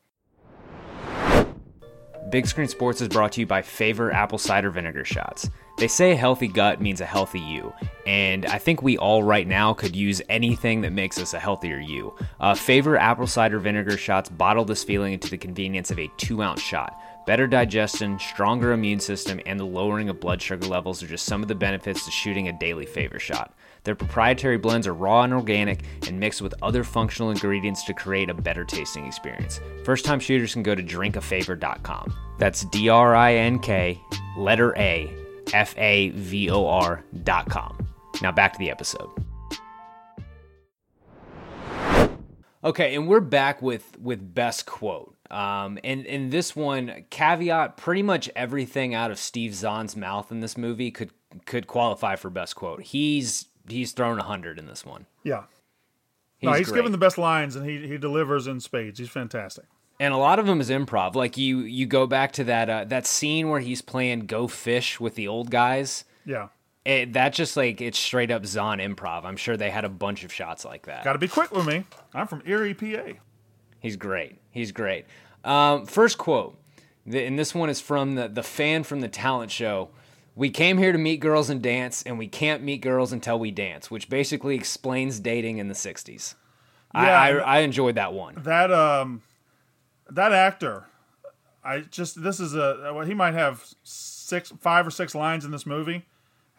Big 2.30 2.46
Screen 2.46 2.68
Sports 2.68 3.00
is 3.00 3.08
brought 3.08 3.32
to 3.32 3.40
you 3.40 3.46
by 3.46 3.62
Favor 3.62 4.12
Apple 4.12 4.38
Cider 4.38 4.70
Vinegar 4.70 5.04
Shots. 5.04 5.48
They 5.80 5.88
say 5.88 6.12
a 6.12 6.16
healthy 6.16 6.46
gut 6.46 6.82
means 6.82 7.00
a 7.00 7.06
healthy 7.06 7.40
you, 7.40 7.72
and 8.04 8.44
I 8.44 8.58
think 8.58 8.82
we 8.82 8.98
all 8.98 9.22
right 9.22 9.48
now 9.48 9.72
could 9.72 9.96
use 9.96 10.20
anything 10.28 10.82
that 10.82 10.92
makes 10.92 11.18
us 11.18 11.32
a 11.32 11.38
healthier 11.38 11.78
you. 11.78 12.14
Uh, 12.38 12.54
Favor 12.54 12.98
Apple 12.98 13.26
Cider 13.26 13.58
Vinegar 13.58 13.96
Shots 13.96 14.28
bottle 14.28 14.66
this 14.66 14.84
feeling 14.84 15.14
into 15.14 15.30
the 15.30 15.38
convenience 15.38 15.90
of 15.90 15.98
a 15.98 16.10
two 16.18 16.42
ounce 16.42 16.60
shot. 16.60 17.00
Better 17.26 17.46
digestion, 17.46 18.18
stronger 18.18 18.72
immune 18.72 19.00
system, 19.00 19.40
and 19.46 19.58
the 19.58 19.64
lowering 19.64 20.10
of 20.10 20.20
blood 20.20 20.42
sugar 20.42 20.66
levels 20.66 21.02
are 21.02 21.06
just 21.06 21.24
some 21.24 21.40
of 21.40 21.48
the 21.48 21.54
benefits 21.54 22.04
to 22.04 22.10
shooting 22.10 22.48
a 22.48 22.58
daily 22.58 22.84
favor 22.84 23.18
shot. 23.18 23.54
Their 23.84 23.94
proprietary 23.94 24.58
blends 24.58 24.86
are 24.86 24.92
raw 24.92 25.22
and 25.22 25.32
organic 25.32 25.80
and 26.06 26.20
mixed 26.20 26.42
with 26.42 26.52
other 26.60 26.84
functional 26.84 27.30
ingredients 27.30 27.84
to 27.84 27.94
create 27.94 28.28
a 28.28 28.34
better 28.34 28.66
tasting 28.66 29.06
experience. 29.06 29.62
First 29.84 30.04
time 30.04 30.20
shooters 30.20 30.52
can 30.52 30.62
go 30.62 30.74
to 30.74 30.82
drinkafavor.com. 30.82 32.14
That's 32.38 32.66
D 32.66 32.90
R 32.90 33.14
I 33.14 33.36
N 33.36 33.58
K, 33.60 33.98
letter 34.36 34.76
A, 34.76 35.10
F 35.52 35.74
A 35.78 36.10
V 36.10 36.50
O 36.50 36.66
R.com. 36.66 37.86
Now 38.22 38.32
back 38.32 38.52
to 38.54 38.58
the 38.58 38.70
episode. 38.70 39.10
Okay, 42.62 42.94
and 42.94 43.08
we're 43.08 43.20
back 43.20 43.62
with 43.62 43.98
with 43.98 44.34
best 44.34 44.66
quote. 44.66 45.16
Um, 45.30 45.78
and 45.82 46.04
in 46.04 46.30
this 46.30 46.54
one, 46.54 47.04
caveat: 47.08 47.76
pretty 47.76 48.02
much 48.02 48.28
everything 48.36 48.94
out 48.94 49.10
of 49.10 49.18
Steve 49.18 49.54
Zahn's 49.54 49.96
mouth 49.96 50.30
in 50.30 50.40
this 50.40 50.58
movie 50.58 50.90
could 50.90 51.10
could 51.46 51.66
qualify 51.66 52.16
for 52.16 52.28
best 52.28 52.56
quote. 52.56 52.82
He's 52.82 53.46
he's 53.68 53.92
thrown 53.92 54.18
a 54.18 54.24
hundred 54.24 54.58
in 54.58 54.66
this 54.66 54.84
one. 54.84 55.06
Yeah, 55.24 55.44
he's 56.36 56.50
no, 56.50 56.52
he's 56.52 56.72
given 56.72 56.92
the 56.92 56.98
best 56.98 57.16
lines, 57.16 57.56
and 57.56 57.64
he 57.68 57.86
he 57.86 57.96
delivers 57.96 58.46
in 58.46 58.60
spades. 58.60 58.98
He's 58.98 59.08
fantastic. 59.08 59.64
And 60.00 60.14
a 60.14 60.16
lot 60.16 60.38
of 60.38 60.46
them 60.46 60.62
is 60.62 60.70
improv. 60.70 61.14
Like 61.14 61.36
you 61.36 61.58
you 61.58 61.86
go 61.86 62.06
back 62.06 62.32
to 62.32 62.44
that 62.44 62.70
uh, 62.70 62.84
that 62.86 63.06
scene 63.06 63.50
where 63.50 63.60
he's 63.60 63.82
playing 63.82 64.20
Go 64.20 64.48
Fish 64.48 64.98
with 64.98 65.14
the 65.14 65.28
old 65.28 65.50
guys. 65.50 66.04
Yeah. 66.24 66.48
It, 66.86 67.12
that 67.12 67.34
just 67.34 67.54
like 67.58 67.82
it's 67.82 67.98
straight 67.98 68.30
up 68.30 68.46
Zahn 68.46 68.78
improv. 68.78 69.24
I'm 69.24 69.36
sure 69.36 69.58
they 69.58 69.68
had 69.68 69.84
a 69.84 69.90
bunch 69.90 70.24
of 70.24 70.32
shots 70.32 70.64
like 70.64 70.86
that. 70.86 71.04
Got 71.04 71.12
to 71.12 71.18
be 71.18 71.28
quick 71.28 71.52
with 71.52 71.66
me. 71.66 71.84
I'm 72.14 72.26
from 72.26 72.42
Erie, 72.46 72.72
PA. 72.72 73.12
He's 73.78 73.96
great. 73.96 74.38
He's 74.50 74.72
great. 74.72 75.04
Um, 75.44 75.84
first 75.84 76.16
quote, 76.16 76.58
and 77.04 77.38
this 77.38 77.54
one 77.54 77.68
is 77.68 77.82
from 77.82 78.14
the 78.14 78.26
the 78.28 78.42
fan 78.42 78.84
from 78.84 79.00
the 79.00 79.08
talent 79.08 79.50
show. 79.50 79.90
We 80.34 80.48
came 80.48 80.78
here 80.78 80.92
to 80.92 80.98
meet 80.98 81.20
girls 81.20 81.50
and 81.50 81.60
dance, 81.60 82.02
and 82.04 82.18
we 82.18 82.26
can't 82.26 82.62
meet 82.62 82.80
girls 82.80 83.12
until 83.12 83.38
we 83.38 83.50
dance, 83.50 83.90
which 83.90 84.08
basically 84.08 84.54
explains 84.54 85.20
dating 85.20 85.58
in 85.58 85.68
the 85.68 85.74
'60s. 85.74 86.36
Yeah, 86.94 87.00
I, 87.00 87.28
I, 87.28 87.38
I 87.38 87.58
enjoyed 87.58 87.96
that 87.96 88.14
one. 88.14 88.36
That 88.38 88.72
um, 88.72 89.22
that 90.10 90.32
actor, 90.32 90.86
I 91.64 91.80
just 91.80 92.22
this 92.22 92.40
is 92.40 92.54
a 92.54 92.92
well, 92.94 93.06
he 93.06 93.14
might 93.14 93.34
have 93.34 93.64
six, 93.82 94.52
five 94.60 94.86
or 94.86 94.90
six 94.90 95.14
lines 95.14 95.44
in 95.44 95.50
this 95.50 95.66
movie 95.66 96.06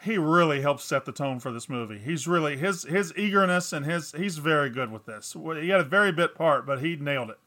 he 0.03 0.17
really 0.17 0.61
helps 0.61 0.83
set 0.83 1.05
the 1.05 1.11
tone 1.11 1.39
for 1.39 1.51
this 1.51 1.69
movie. 1.69 1.99
He's 1.99 2.27
really 2.27 2.57
his 2.57 2.83
his 2.83 3.15
eagerness 3.15 3.71
and 3.71 3.85
his 3.85 4.11
he's 4.13 4.37
very 4.37 4.69
good 4.69 4.91
with 4.91 5.05
this. 5.05 5.33
He 5.33 5.69
had 5.69 5.79
a 5.79 5.85
very 5.85 6.11
bit 6.11 6.35
part, 6.35 6.65
but 6.65 6.81
he 6.81 6.95
nailed 6.95 7.29
it. 7.29 7.37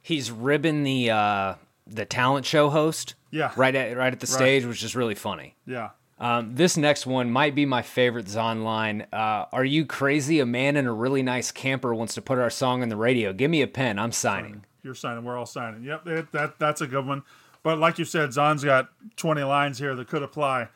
He's 0.00 0.30
ribbing 0.30 0.84
the 0.84 1.10
uh, 1.10 1.54
the 1.86 2.04
talent 2.04 2.46
show 2.46 2.70
host. 2.70 3.14
Yeah, 3.30 3.52
right 3.56 3.74
at 3.74 3.96
right 3.96 4.12
at 4.12 4.20
the 4.20 4.26
stage, 4.26 4.62
right. 4.62 4.68
which 4.68 4.84
is 4.84 4.94
really 4.94 5.14
funny. 5.14 5.56
Yeah. 5.66 5.90
Um, 6.20 6.54
this 6.54 6.76
next 6.76 7.06
one 7.06 7.32
might 7.32 7.56
be 7.56 7.66
my 7.66 7.82
favorite 7.82 8.28
Zahn 8.28 8.62
line. 8.62 9.06
Uh, 9.12 9.46
Are 9.52 9.64
you 9.64 9.84
crazy? 9.84 10.38
A 10.38 10.46
man 10.46 10.76
in 10.76 10.86
a 10.86 10.92
really 10.92 11.24
nice 11.24 11.50
camper 11.50 11.92
wants 11.92 12.14
to 12.14 12.22
put 12.22 12.38
our 12.38 12.50
song 12.50 12.82
on 12.82 12.88
the 12.88 12.96
radio. 12.96 13.32
Give 13.32 13.50
me 13.50 13.62
a 13.62 13.66
pen. 13.66 13.98
I'm 13.98 14.12
signing. 14.12 14.64
You're 14.84 14.94
signing. 14.94 15.24
We're 15.24 15.36
all 15.36 15.46
signing. 15.46 15.82
Yep, 15.82 16.06
it, 16.06 16.32
that 16.32 16.58
that's 16.58 16.80
a 16.80 16.86
good 16.86 17.06
one. 17.06 17.22
But 17.62 17.78
like 17.78 17.98
you 17.98 18.04
said, 18.04 18.32
Zahn's 18.32 18.62
got 18.62 18.90
20 19.16 19.42
lines 19.42 19.78
here 19.78 19.94
that 19.94 20.06
could 20.06 20.22
apply. 20.22 20.68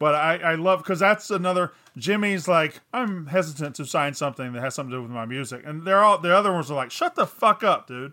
But 0.00 0.16
I, 0.16 0.38
I 0.38 0.54
love 0.56 0.80
because 0.80 0.98
that's 0.98 1.30
another 1.30 1.70
Jimmy's 1.96 2.48
like 2.48 2.80
I'm 2.92 3.26
hesitant 3.26 3.76
to 3.76 3.86
sign 3.86 4.14
something 4.14 4.52
that 4.52 4.60
has 4.60 4.74
something 4.74 4.90
to 4.90 4.96
do 4.96 5.02
with 5.02 5.12
my 5.12 5.26
music, 5.26 5.62
and 5.64 5.86
they're 5.86 6.02
all 6.02 6.18
the 6.18 6.36
other 6.36 6.52
ones 6.52 6.70
are 6.72 6.74
like 6.74 6.90
shut 6.90 7.14
the 7.14 7.26
fuck 7.26 7.62
up, 7.62 7.86
dude. 7.86 8.12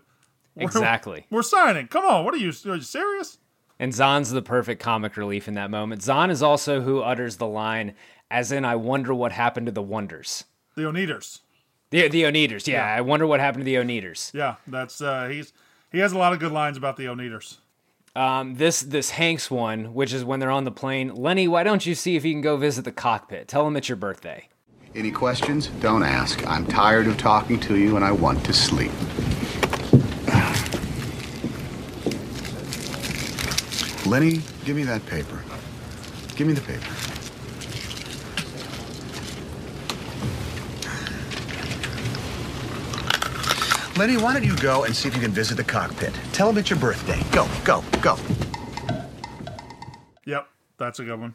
We're, 0.54 0.64
exactly. 0.64 1.26
We're 1.30 1.42
signing. 1.42 1.88
Come 1.88 2.04
on, 2.04 2.24
what 2.24 2.32
are 2.32 2.38
you? 2.38 2.52
Are 2.66 2.76
you 2.76 2.82
serious? 2.82 3.38
And 3.80 3.92
Zahn's 3.92 4.30
the 4.30 4.42
perfect 4.42 4.80
comic 4.80 5.16
relief 5.16 5.48
in 5.48 5.54
that 5.54 5.70
moment. 5.70 6.02
Zahn 6.02 6.30
is 6.30 6.42
also 6.44 6.82
who 6.82 7.00
utters 7.00 7.38
the 7.38 7.46
line, 7.48 7.94
as 8.30 8.52
in, 8.52 8.64
"I 8.64 8.76
wonder 8.76 9.12
what 9.12 9.32
happened 9.32 9.66
to 9.66 9.72
the 9.72 9.82
Wonders." 9.82 10.44
The 10.76 10.82
Oneders. 10.82 11.40
The 11.90 12.08
the 12.08 12.22
Oneders. 12.22 12.66
Yeah, 12.66 12.86
yeah, 12.86 12.96
I 12.96 13.00
wonder 13.00 13.26
what 13.26 13.40
happened 13.40 13.64
to 13.64 13.64
the 13.64 13.76
Oneders. 13.76 14.32
Yeah, 14.32 14.56
that's 14.66 15.00
uh, 15.00 15.28
he's 15.28 15.52
he 15.90 15.98
has 15.98 16.12
a 16.12 16.18
lot 16.18 16.32
of 16.32 16.38
good 16.38 16.52
lines 16.52 16.76
about 16.76 16.96
the 16.96 17.04
Oneders. 17.04 17.58
Um, 18.14 18.56
this 18.56 18.80
this 18.80 19.10
Hanks 19.10 19.50
one, 19.50 19.94
which 19.94 20.12
is 20.12 20.24
when 20.24 20.40
they're 20.40 20.50
on 20.50 20.64
the 20.64 20.70
plane. 20.70 21.14
Lenny, 21.14 21.46
why 21.48 21.62
don't 21.62 21.84
you 21.86 21.94
see 21.94 22.16
if 22.16 22.24
you 22.24 22.32
can 22.32 22.40
go 22.40 22.56
visit 22.56 22.84
the 22.84 22.92
cockpit? 22.92 23.48
Tell 23.48 23.66
him 23.66 23.76
it's 23.76 23.88
your 23.88 23.96
birthday. 23.96 24.48
Any 24.94 25.12
questions? 25.12 25.68
Don't 25.80 26.02
ask. 26.02 26.44
I'm 26.48 26.66
tired 26.66 27.06
of 27.06 27.16
talking 27.16 27.60
to 27.60 27.76
you 27.76 27.94
and 27.94 28.04
I 28.04 28.10
want 28.10 28.44
to 28.44 28.52
sleep. 28.52 28.90
Lenny, 34.04 34.40
give 34.64 34.74
me 34.74 34.82
that 34.82 35.06
paper. 35.06 35.44
Give 36.34 36.48
me 36.48 36.54
the 36.54 36.60
paper. 36.60 37.09
Lenny, 44.00 44.16
why 44.16 44.32
don't 44.32 44.44
you 44.44 44.56
go 44.56 44.84
and 44.84 44.96
see 44.96 45.08
if 45.08 45.14
you 45.14 45.20
can 45.20 45.30
visit 45.30 45.56
the 45.56 45.62
cockpit? 45.62 46.18
Tell 46.32 46.48
him 46.48 46.56
it's 46.56 46.70
your 46.70 46.78
birthday. 46.78 47.22
Go, 47.32 47.46
go, 47.66 47.84
go. 48.00 48.16
Yep, 50.24 50.48
that's 50.78 51.00
a 51.00 51.04
good 51.04 51.20
one. 51.20 51.34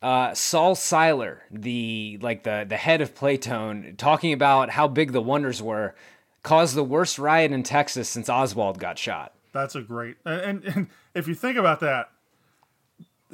Uh, 0.00 0.32
Sol 0.32 0.74
Siler, 0.74 1.40
the 1.50 2.18
like 2.22 2.44
the 2.44 2.64
the 2.66 2.78
head 2.78 3.02
of 3.02 3.14
Playtone, 3.14 3.98
talking 3.98 4.32
about 4.32 4.70
how 4.70 4.88
big 4.88 5.12
the 5.12 5.20
wonders 5.20 5.60
were, 5.60 5.94
caused 6.42 6.74
the 6.74 6.82
worst 6.82 7.18
riot 7.18 7.52
in 7.52 7.62
Texas 7.62 8.08
since 8.08 8.30
Oswald 8.30 8.78
got 8.78 8.98
shot. 8.98 9.34
That's 9.52 9.74
a 9.74 9.82
great 9.82 10.16
and, 10.24 10.40
and, 10.40 10.64
and 10.64 10.86
if 11.12 11.28
you 11.28 11.34
think 11.34 11.58
about 11.58 11.80
that, 11.80 12.08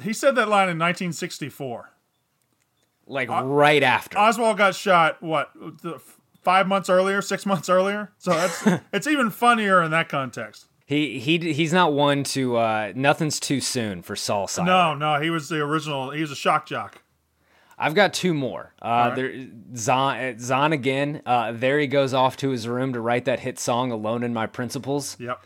he 0.03 0.11
said 0.11 0.35
that 0.35 0.49
line 0.49 0.67
in 0.67 0.77
1964. 0.77 1.91
Like 3.07 3.29
right 3.29 3.83
after 3.83 4.19
Oswald 4.19 4.57
got 4.57 4.75
shot. 4.75 5.23
What 5.23 5.51
five 6.45 6.67
months 6.67 6.89
earlier, 6.89 7.21
six 7.21 7.45
months 7.45 7.67
earlier. 7.67 8.13
So 8.17 8.31
that's 8.31 8.65
it's 8.93 9.07
even 9.07 9.31
funnier 9.31 9.83
in 9.83 9.91
that 9.91 10.07
context. 10.07 10.67
He 10.85 11.19
he 11.19 11.39
he's 11.51 11.73
not 11.73 11.91
one 11.91 12.23
to 12.25 12.57
uh, 12.57 12.93
nothing's 12.95 13.39
too 13.39 13.59
soon 13.59 14.03
for 14.03 14.15
Saul 14.15 14.47
Silent. 14.47 14.67
No, 14.67 15.15
no, 15.15 15.21
he 15.21 15.31
was 15.31 15.49
the 15.49 15.59
original. 15.59 16.11
He 16.11 16.21
was 16.21 16.31
a 16.31 16.35
shock 16.35 16.67
jock. 16.67 17.01
I've 17.77 17.95
got 17.95 18.13
two 18.13 18.33
more. 18.33 18.73
Uh, 18.81 18.87
right. 18.87 19.15
there, 19.15 19.47
Zahn, 19.75 20.39
Zahn 20.39 20.71
again. 20.71 21.21
Uh, 21.25 21.51
there 21.51 21.77
he 21.77 21.87
goes 21.87 22.13
off 22.13 22.37
to 22.37 22.51
his 22.51 22.69
room 22.69 22.93
to 22.93 23.01
write 23.01 23.25
that 23.25 23.41
hit 23.41 23.59
song 23.59 23.91
"Alone 23.91 24.23
in 24.23 24.33
My 24.33 24.45
Principles." 24.45 25.17
Yep. 25.19 25.41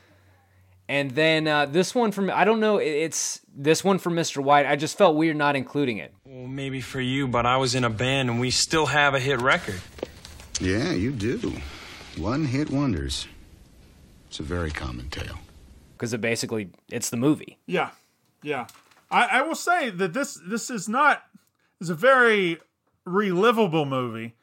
And 0.90 1.12
then 1.12 1.48
uh, 1.48 1.68
this 1.68 1.94
one 1.94 2.12
from 2.12 2.30
I 2.30 2.44
don't 2.44 2.60
know. 2.60 2.78
It's 2.78 3.42
this 3.56 3.84
one 3.84 4.00
from 4.00 4.16
Mr. 4.16 4.44
White. 4.44 4.66
I 4.66 4.76
just 4.76 4.98
felt 4.98 5.16
weird 5.16 5.38
not 5.38 5.56
including 5.56 6.00
it. 6.00 6.14
Well, 6.26 6.48
maybe 6.48 6.82
for 6.82 7.00
you, 7.00 7.28
but 7.28 7.46
I 7.46 7.58
was 7.58 7.76
in 7.76 7.84
a 7.84 7.90
band 7.90 8.30
and 8.30 8.40
we 8.40 8.50
still 8.52 8.88
have 8.88 9.14
a 9.14 9.20
hit 9.20 9.40
record. 9.40 9.80
Yeah, 10.60 10.92
you 10.92 11.12
do. 11.12 11.54
One 12.18 12.46
hit 12.46 12.70
wonders. 12.70 13.28
It's 14.28 14.40
a 14.40 14.44
very 14.44 14.72
common 14.72 15.10
tale. 15.10 15.40
because 15.94 16.14
it 16.14 16.22
basically 16.22 16.70
it's 16.92 17.10
the 17.10 17.18
movie. 17.18 17.58
Yeah, 17.66 17.90
yeah. 18.44 18.68
I, 19.10 19.26
I 19.40 19.42
will 19.42 19.56
say 19.56 19.90
that 19.90 20.14
this 20.14 20.40
this 20.46 20.70
is 20.70 20.88
not. 20.88 21.24
is 21.82 21.90
a 21.90 21.96
very 21.96 22.58
relivable 23.08 23.88
movie. 23.88 24.36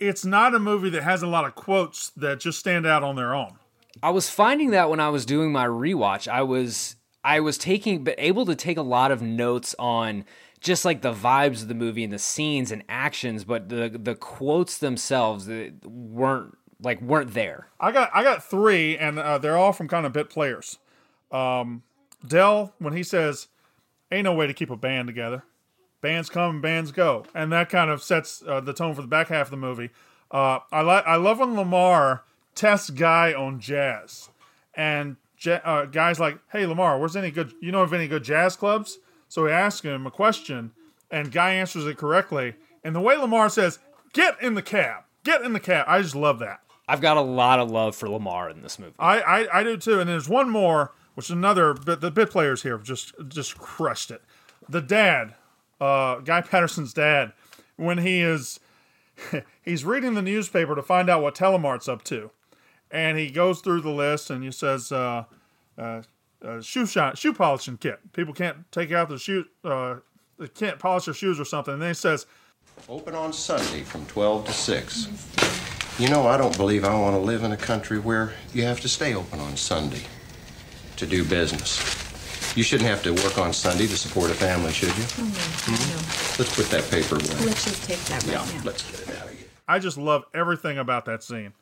It's 0.00 0.24
not 0.24 0.54
a 0.54 0.58
movie 0.58 0.90
that 0.90 1.02
has 1.04 1.22
a 1.22 1.28
lot 1.28 1.44
of 1.44 1.54
quotes 1.54 2.10
that 2.10 2.40
just 2.40 2.58
stand 2.58 2.86
out 2.86 3.04
on 3.04 3.14
their 3.14 3.34
own. 3.34 3.58
I 4.02 4.10
was 4.10 4.28
finding 4.28 4.70
that 4.70 4.90
when 4.90 4.98
I 4.98 5.10
was 5.10 5.24
doing 5.24 5.52
my 5.52 5.66
rewatch, 5.66 6.26
I 6.26 6.42
was 6.42 6.96
I 7.22 7.38
was 7.40 7.56
taking 7.58 8.02
but 8.02 8.14
able 8.18 8.44
to 8.46 8.56
take 8.56 8.78
a 8.78 8.82
lot 8.82 9.12
of 9.12 9.22
notes 9.22 9.74
on 9.78 10.24
just 10.62 10.84
like 10.84 11.02
the 11.02 11.12
vibes 11.12 11.62
of 11.62 11.68
the 11.68 11.74
movie 11.74 12.04
and 12.04 12.12
the 12.12 12.18
scenes 12.18 12.70
and 12.70 12.84
actions, 12.88 13.44
but 13.44 13.68
the 13.68 13.88
the 13.88 14.14
quotes 14.14 14.78
themselves 14.78 15.48
uh, 15.48 15.70
weren't 15.84 16.56
like 16.80 17.02
weren't 17.02 17.34
there. 17.34 17.68
I 17.80 17.90
got 17.90 18.10
I 18.14 18.22
got 18.22 18.44
three, 18.44 18.96
and 18.96 19.18
uh, 19.18 19.38
they're 19.38 19.56
all 19.56 19.72
from 19.72 19.88
kind 19.88 20.06
of 20.06 20.12
bit 20.12 20.30
players. 20.30 20.78
Um, 21.32 21.82
Del 22.26 22.72
when 22.78 22.92
he 22.92 23.02
says, 23.02 23.48
"Ain't 24.10 24.24
no 24.24 24.34
way 24.34 24.46
to 24.46 24.54
keep 24.54 24.70
a 24.70 24.76
band 24.76 25.08
together. 25.08 25.42
Bands 26.00 26.30
come, 26.30 26.50
and 26.50 26.62
bands 26.62 26.92
go," 26.92 27.26
and 27.34 27.52
that 27.52 27.68
kind 27.68 27.90
of 27.90 28.02
sets 28.02 28.42
uh, 28.46 28.60
the 28.60 28.72
tone 28.72 28.94
for 28.94 29.02
the 29.02 29.08
back 29.08 29.28
half 29.28 29.48
of 29.48 29.50
the 29.50 29.56
movie. 29.56 29.90
Uh, 30.30 30.60
I 30.70 30.82
like 30.82 31.04
I 31.06 31.16
love 31.16 31.40
when 31.40 31.56
Lamar 31.56 32.22
tests 32.54 32.90
Guy 32.90 33.34
on 33.34 33.58
jazz, 33.58 34.30
and 34.74 35.16
ja- 35.40 35.60
uh, 35.64 35.86
Guy's 35.86 36.20
like, 36.20 36.38
"Hey 36.52 36.66
Lamar, 36.66 37.00
where's 37.00 37.16
any 37.16 37.32
good? 37.32 37.52
You 37.60 37.72
know 37.72 37.82
of 37.82 37.92
any 37.92 38.06
good 38.06 38.22
jazz 38.22 38.54
clubs?" 38.54 38.98
So 39.32 39.46
he 39.46 39.50
asks 39.50 39.80
him 39.80 40.06
a 40.06 40.10
question, 40.10 40.72
and 41.10 41.32
Guy 41.32 41.54
answers 41.54 41.86
it 41.86 41.96
correctly. 41.96 42.54
And 42.84 42.94
the 42.94 43.00
way 43.00 43.16
Lamar 43.16 43.48
says, 43.48 43.78
"Get 44.12 44.36
in 44.42 44.52
the 44.52 44.60
cab, 44.60 45.04
get 45.24 45.40
in 45.40 45.54
the 45.54 45.58
cab," 45.58 45.86
I 45.88 46.02
just 46.02 46.14
love 46.14 46.38
that. 46.40 46.60
I've 46.86 47.00
got 47.00 47.16
a 47.16 47.22
lot 47.22 47.58
of 47.58 47.70
love 47.70 47.96
for 47.96 48.10
Lamar 48.10 48.50
in 48.50 48.60
this 48.60 48.78
movie. 48.78 48.92
I, 48.98 49.20
I, 49.22 49.60
I 49.60 49.62
do 49.62 49.78
too. 49.78 50.00
And 50.00 50.10
there's 50.10 50.28
one 50.28 50.50
more, 50.50 50.92
which 51.14 51.28
is 51.28 51.30
another 51.30 51.72
bit. 51.72 52.02
The 52.02 52.10
bit 52.10 52.28
players 52.28 52.62
here 52.62 52.76
have 52.76 52.84
just 52.84 53.14
just 53.28 53.56
crushed 53.56 54.10
it. 54.10 54.20
The 54.68 54.82
dad, 54.82 55.34
uh, 55.80 56.16
Guy 56.16 56.42
Patterson's 56.42 56.92
dad, 56.92 57.32
when 57.76 57.96
he 57.96 58.20
is 58.20 58.60
he's 59.62 59.82
reading 59.82 60.12
the 60.12 60.20
newspaper 60.20 60.74
to 60.74 60.82
find 60.82 61.08
out 61.08 61.22
what 61.22 61.34
Telemart's 61.34 61.88
up 61.88 62.04
to, 62.04 62.32
and 62.90 63.16
he 63.16 63.30
goes 63.30 63.62
through 63.62 63.80
the 63.80 63.88
list 63.88 64.28
and 64.28 64.44
he 64.44 64.50
says, 64.50 64.92
uh, 64.92 65.24
uh, 65.78 66.02
uh, 66.44 66.60
shoe 66.60 66.86
shine, 66.86 67.14
shoe 67.14 67.32
polishing 67.32 67.76
kit. 67.78 68.00
People 68.12 68.34
can't 68.34 68.70
take 68.72 68.92
out 68.92 69.08
the 69.08 69.18
shoe, 69.18 69.44
uh, 69.64 69.96
they 70.38 70.48
can't 70.48 70.78
polish 70.78 71.04
their 71.04 71.14
shoes 71.14 71.38
or 71.38 71.44
something. 71.44 71.74
And 71.74 71.82
then 71.82 71.90
he 71.90 71.94
says, 71.94 72.26
Open 72.88 73.14
on 73.14 73.32
Sunday 73.32 73.82
from 73.82 74.06
12 74.06 74.46
to 74.46 74.52
6. 74.52 75.98
You 76.00 76.08
know, 76.08 76.26
I 76.26 76.36
don't 76.38 76.56
believe 76.56 76.84
I 76.84 76.98
want 76.98 77.14
to 77.14 77.20
live 77.20 77.44
in 77.44 77.52
a 77.52 77.56
country 77.56 77.98
where 77.98 78.32
you 78.54 78.62
have 78.64 78.80
to 78.80 78.88
stay 78.88 79.14
open 79.14 79.40
on 79.40 79.56
Sunday 79.56 80.00
to 80.96 81.06
do 81.06 81.22
business. 81.24 81.78
You 82.56 82.62
shouldn't 82.62 82.88
have 82.88 83.02
to 83.04 83.12
work 83.12 83.38
on 83.38 83.52
Sunday 83.52 83.86
to 83.86 83.96
support 83.96 84.30
a 84.30 84.34
family, 84.34 84.72
should 84.72 84.88
you? 84.88 85.04
Mhm. 85.04 86.38
Let's 86.38 86.54
put 86.56 86.66
that 86.70 86.90
paper 86.90 87.16
away. 87.16 87.46
Let's 87.46 87.64
just 87.64 87.84
take 87.84 87.98
that 88.04 88.22
right 88.24 88.32
Yeah, 88.32 88.56
now. 88.58 88.64
let's 88.64 88.82
get 88.90 89.00
it 89.00 89.08
out 89.20 89.26
of 89.26 89.30
here. 89.38 89.48
I 89.68 89.78
just 89.78 89.96
love 89.98 90.24
everything 90.34 90.78
about 90.78 91.04
that 91.06 91.22
scene. 91.22 91.52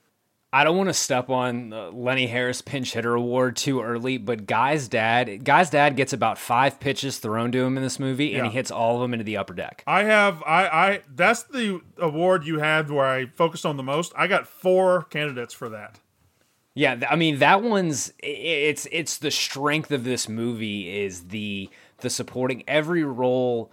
I 0.53 0.65
don't 0.65 0.77
want 0.77 0.89
to 0.89 0.95
step 0.95 1.31
on 1.31 1.71
Lenny 1.93 2.27
Harris 2.27 2.61
pinch 2.61 2.93
hitter 2.93 3.15
award 3.15 3.55
too 3.55 3.83
early, 3.83 4.19
but 4.19 4.47
Guy's 4.47 4.89
dad, 4.89 5.45
Guy's 5.45 5.71
dad 5.71 5.95
gets 5.95 6.13
about 6.13 6.39
five 6.39 6.81
pitches 6.81 7.19
thrown 7.19 7.53
to 7.53 7.59
him 7.59 7.77
in 7.77 7.85
this 7.85 8.01
movie, 8.01 8.35
and 8.35 8.47
he 8.47 8.53
hits 8.53 8.73
all 8.73 8.97
of 8.97 9.03
them 9.03 9.13
into 9.13 9.25
the 9.25 9.37
upper 9.37 9.55
deck. 9.55 9.85
I 9.87 10.03
have 10.05 10.43
I 10.45 10.67
I 10.67 11.03
that's 11.15 11.45
the 11.45 11.81
award 11.99 12.45
you 12.45 12.59
had 12.59 12.91
where 12.91 13.07
I 13.07 13.27
focused 13.27 13.65
on 13.65 13.77
the 13.77 13.85
most. 13.85 14.13
I 14.17 14.27
got 14.27 14.49
four 14.49 15.05
candidates 15.05 15.55
for 15.55 15.69
that. 15.69 16.01
Yeah, 16.75 17.01
I 17.09 17.15
mean 17.15 17.39
that 17.39 17.63
one's 17.63 18.13
it's 18.19 18.89
it's 18.91 19.19
the 19.19 19.31
strength 19.31 19.93
of 19.93 20.03
this 20.03 20.29
movie 20.29 21.05
is 21.05 21.29
the 21.29 21.71
the 21.99 22.11
supporting 22.11 22.65
every 22.67 23.05
role. 23.05 23.71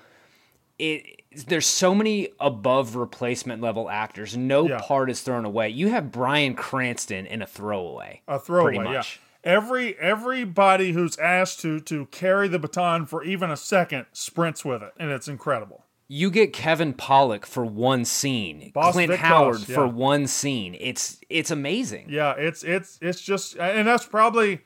It 0.78 1.17
there's 1.46 1.66
so 1.66 1.94
many 1.94 2.30
above 2.40 2.96
replacement 2.96 3.62
level 3.62 3.90
actors. 3.90 4.36
No 4.36 4.68
Yeah. 4.68 4.80
part 4.82 5.10
is 5.10 5.22
thrown 5.22 5.46
away. 5.46 5.70
You 5.70 5.90
have 5.90 6.12
Bryan 6.12 6.56
Cranston 6.56 7.26
in 7.26 7.42
a 7.42 7.48
throwaway. 7.48 8.22
A 8.28 8.40
throwaway, 8.40 8.76
pretty 8.76 8.90
yeah. 8.92 8.98
much. 8.98 9.20
Every 9.44 9.98
everybody 10.00 10.92
who's 10.92 11.18
asked 11.18 11.62
to 11.62 11.80
to 11.82 12.08
carry 12.08 12.48
the 12.48 12.60
baton 12.60 13.06
for 13.06 13.24
even 13.24 13.50
a 13.50 13.58
second 13.58 14.08
sprints 14.12 14.66
with 14.66 14.82
it, 14.84 14.94
and 15.00 15.12
it's 15.12 15.28
incredible. 15.28 15.86
You 16.10 16.32
get 16.32 16.54
Kevin 16.54 16.94
Pollak 16.94 17.46
for 17.46 17.66
one 17.66 18.06
scene, 18.06 18.72
Boss 18.74 18.94
Clint 18.94 19.12
Vic 19.12 19.20
Howard 19.20 19.58
Boss, 19.58 19.66
for 19.66 19.88
one 19.88 20.28
scene. 20.28 20.76
It's 20.80 21.20
it's 21.30 21.52
amazing. 21.52 22.08
Yeah, 22.10 22.34
it's 22.38 22.64
it's 22.64 22.98
it's 23.02 23.22
just, 23.22 23.58
and 23.58 23.88
that's 23.88 24.06
probably 24.06 24.62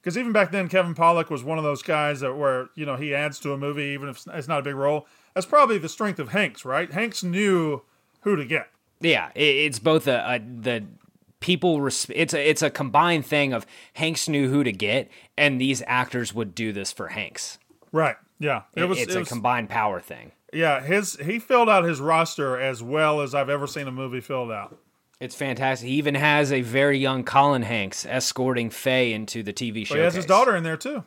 because 0.00 0.16
even 0.16 0.32
back 0.32 0.52
then 0.52 0.68
Kevin 0.68 0.94
Pollak 0.94 1.30
was 1.30 1.42
one 1.42 1.58
of 1.58 1.64
those 1.64 1.82
guys 1.82 2.20
that 2.20 2.34
where 2.34 2.68
you 2.76 2.86
know 2.86 2.96
he 2.96 3.14
adds 3.14 3.40
to 3.40 3.52
a 3.52 3.58
movie 3.58 3.86
even 3.86 4.08
if 4.08 4.24
it's 4.32 4.48
not 4.48 4.60
a 4.60 4.62
big 4.62 4.76
role. 4.76 5.06
That's 5.34 5.46
probably 5.46 5.78
the 5.78 5.88
strength 5.88 6.18
of 6.18 6.28
Hanks, 6.30 6.64
right? 6.64 6.90
Hanks 6.92 7.22
knew 7.22 7.82
who 8.20 8.36
to 8.36 8.44
get. 8.44 8.68
Yeah, 9.00 9.30
it's 9.34 9.78
both 9.78 10.06
a, 10.06 10.24
a 10.26 10.38
the 10.38 10.84
people. 11.40 11.80
Res- 11.80 12.06
it's 12.14 12.32
a 12.32 12.48
it's 12.48 12.62
a 12.62 12.70
combined 12.70 13.26
thing 13.26 13.52
of 13.52 13.66
Hanks 13.94 14.28
knew 14.28 14.48
who 14.48 14.64
to 14.64 14.72
get, 14.72 15.10
and 15.36 15.60
these 15.60 15.82
actors 15.86 16.32
would 16.32 16.54
do 16.54 16.72
this 16.72 16.92
for 16.92 17.08
Hanks. 17.08 17.58
Right. 17.92 18.16
Yeah. 18.38 18.62
It, 18.74 18.84
was. 18.84 18.98
it's 18.98 19.12
it 19.12 19.16
a 19.16 19.20
was- 19.20 19.28
combined 19.28 19.68
power 19.68 20.00
thing. 20.00 20.32
Yeah, 20.52 20.80
his 20.80 21.16
he 21.16 21.40
filled 21.40 21.68
out 21.68 21.82
his 21.82 22.00
roster 22.00 22.56
as 22.58 22.80
well 22.80 23.20
as 23.20 23.34
I've 23.34 23.48
ever 23.50 23.66
seen 23.66 23.88
a 23.88 23.92
movie 23.92 24.20
filled 24.20 24.52
out. 24.52 24.78
It's 25.18 25.34
fantastic. 25.34 25.88
He 25.88 25.96
even 25.96 26.14
has 26.14 26.52
a 26.52 26.60
very 26.60 26.98
young 26.98 27.24
Colin 27.24 27.62
Hanks 27.62 28.06
escorting 28.06 28.70
Faye 28.70 29.12
into 29.12 29.42
the 29.42 29.52
TV 29.52 29.84
show. 29.84 29.94
Oh, 29.94 29.96
but 29.96 30.00
he 30.00 30.04
has 30.04 30.14
his 30.14 30.26
daughter 30.26 30.54
in 30.54 30.62
there 30.62 30.76
too. 30.76 31.02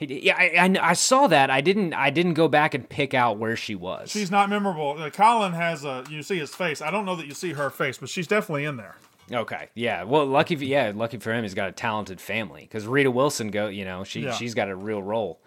Yeah, 0.00 0.36
I, 0.36 0.52
I, 0.58 0.90
I 0.90 0.92
saw 0.92 1.26
that. 1.26 1.50
I 1.50 1.60
didn't 1.60 1.92
I 1.92 2.10
didn't 2.10 2.34
go 2.34 2.46
back 2.48 2.74
and 2.74 2.88
pick 2.88 3.14
out 3.14 3.38
where 3.38 3.56
she 3.56 3.74
was. 3.74 4.10
She's 4.10 4.30
not 4.30 4.48
memorable. 4.48 4.96
Uh, 4.98 5.10
Colin 5.10 5.52
has 5.52 5.84
a 5.84 6.04
you 6.08 6.22
see 6.22 6.38
his 6.38 6.54
face. 6.54 6.80
I 6.80 6.90
don't 6.90 7.04
know 7.04 7.16
that 7.16 7.26
you 7.26 7.34
see 7.34 7.52
her 7.54 7.68
face, 7.70 7.98
but 7.98 8.08
she's 8.08 8.26
definitely 8.28 8.64
in 8.64 8.76
there. 8.76 8.96
Okay, 9.30 9.68
yeah. 9.74 10.04
Well, 10.04 10.24
lucky 10.24 10.56
for, 10.56 10.64
yeah, 10.64 10.92
lucky 10.94 11.18
for 11.18 11.34
him, 11.34 11.42
he's 11.42 11.52
got 11.52 11.68
a 11.68 11.72
talented 11.72 12.18
family. 12.20 12.62
Because 12.62 12.86
Rita 12.86 13.10
Wilson 13.10 13.48
go, 13.50 13.66
you 13.68 13.84
know, 13.84 14.04
she 14.04 14.20
Yeah. 14.22 14.32
she's 14.32 14.54
got 14.54 14.68
a 14.70 14.76
real 14.76 15.02
role. 15.02 15.40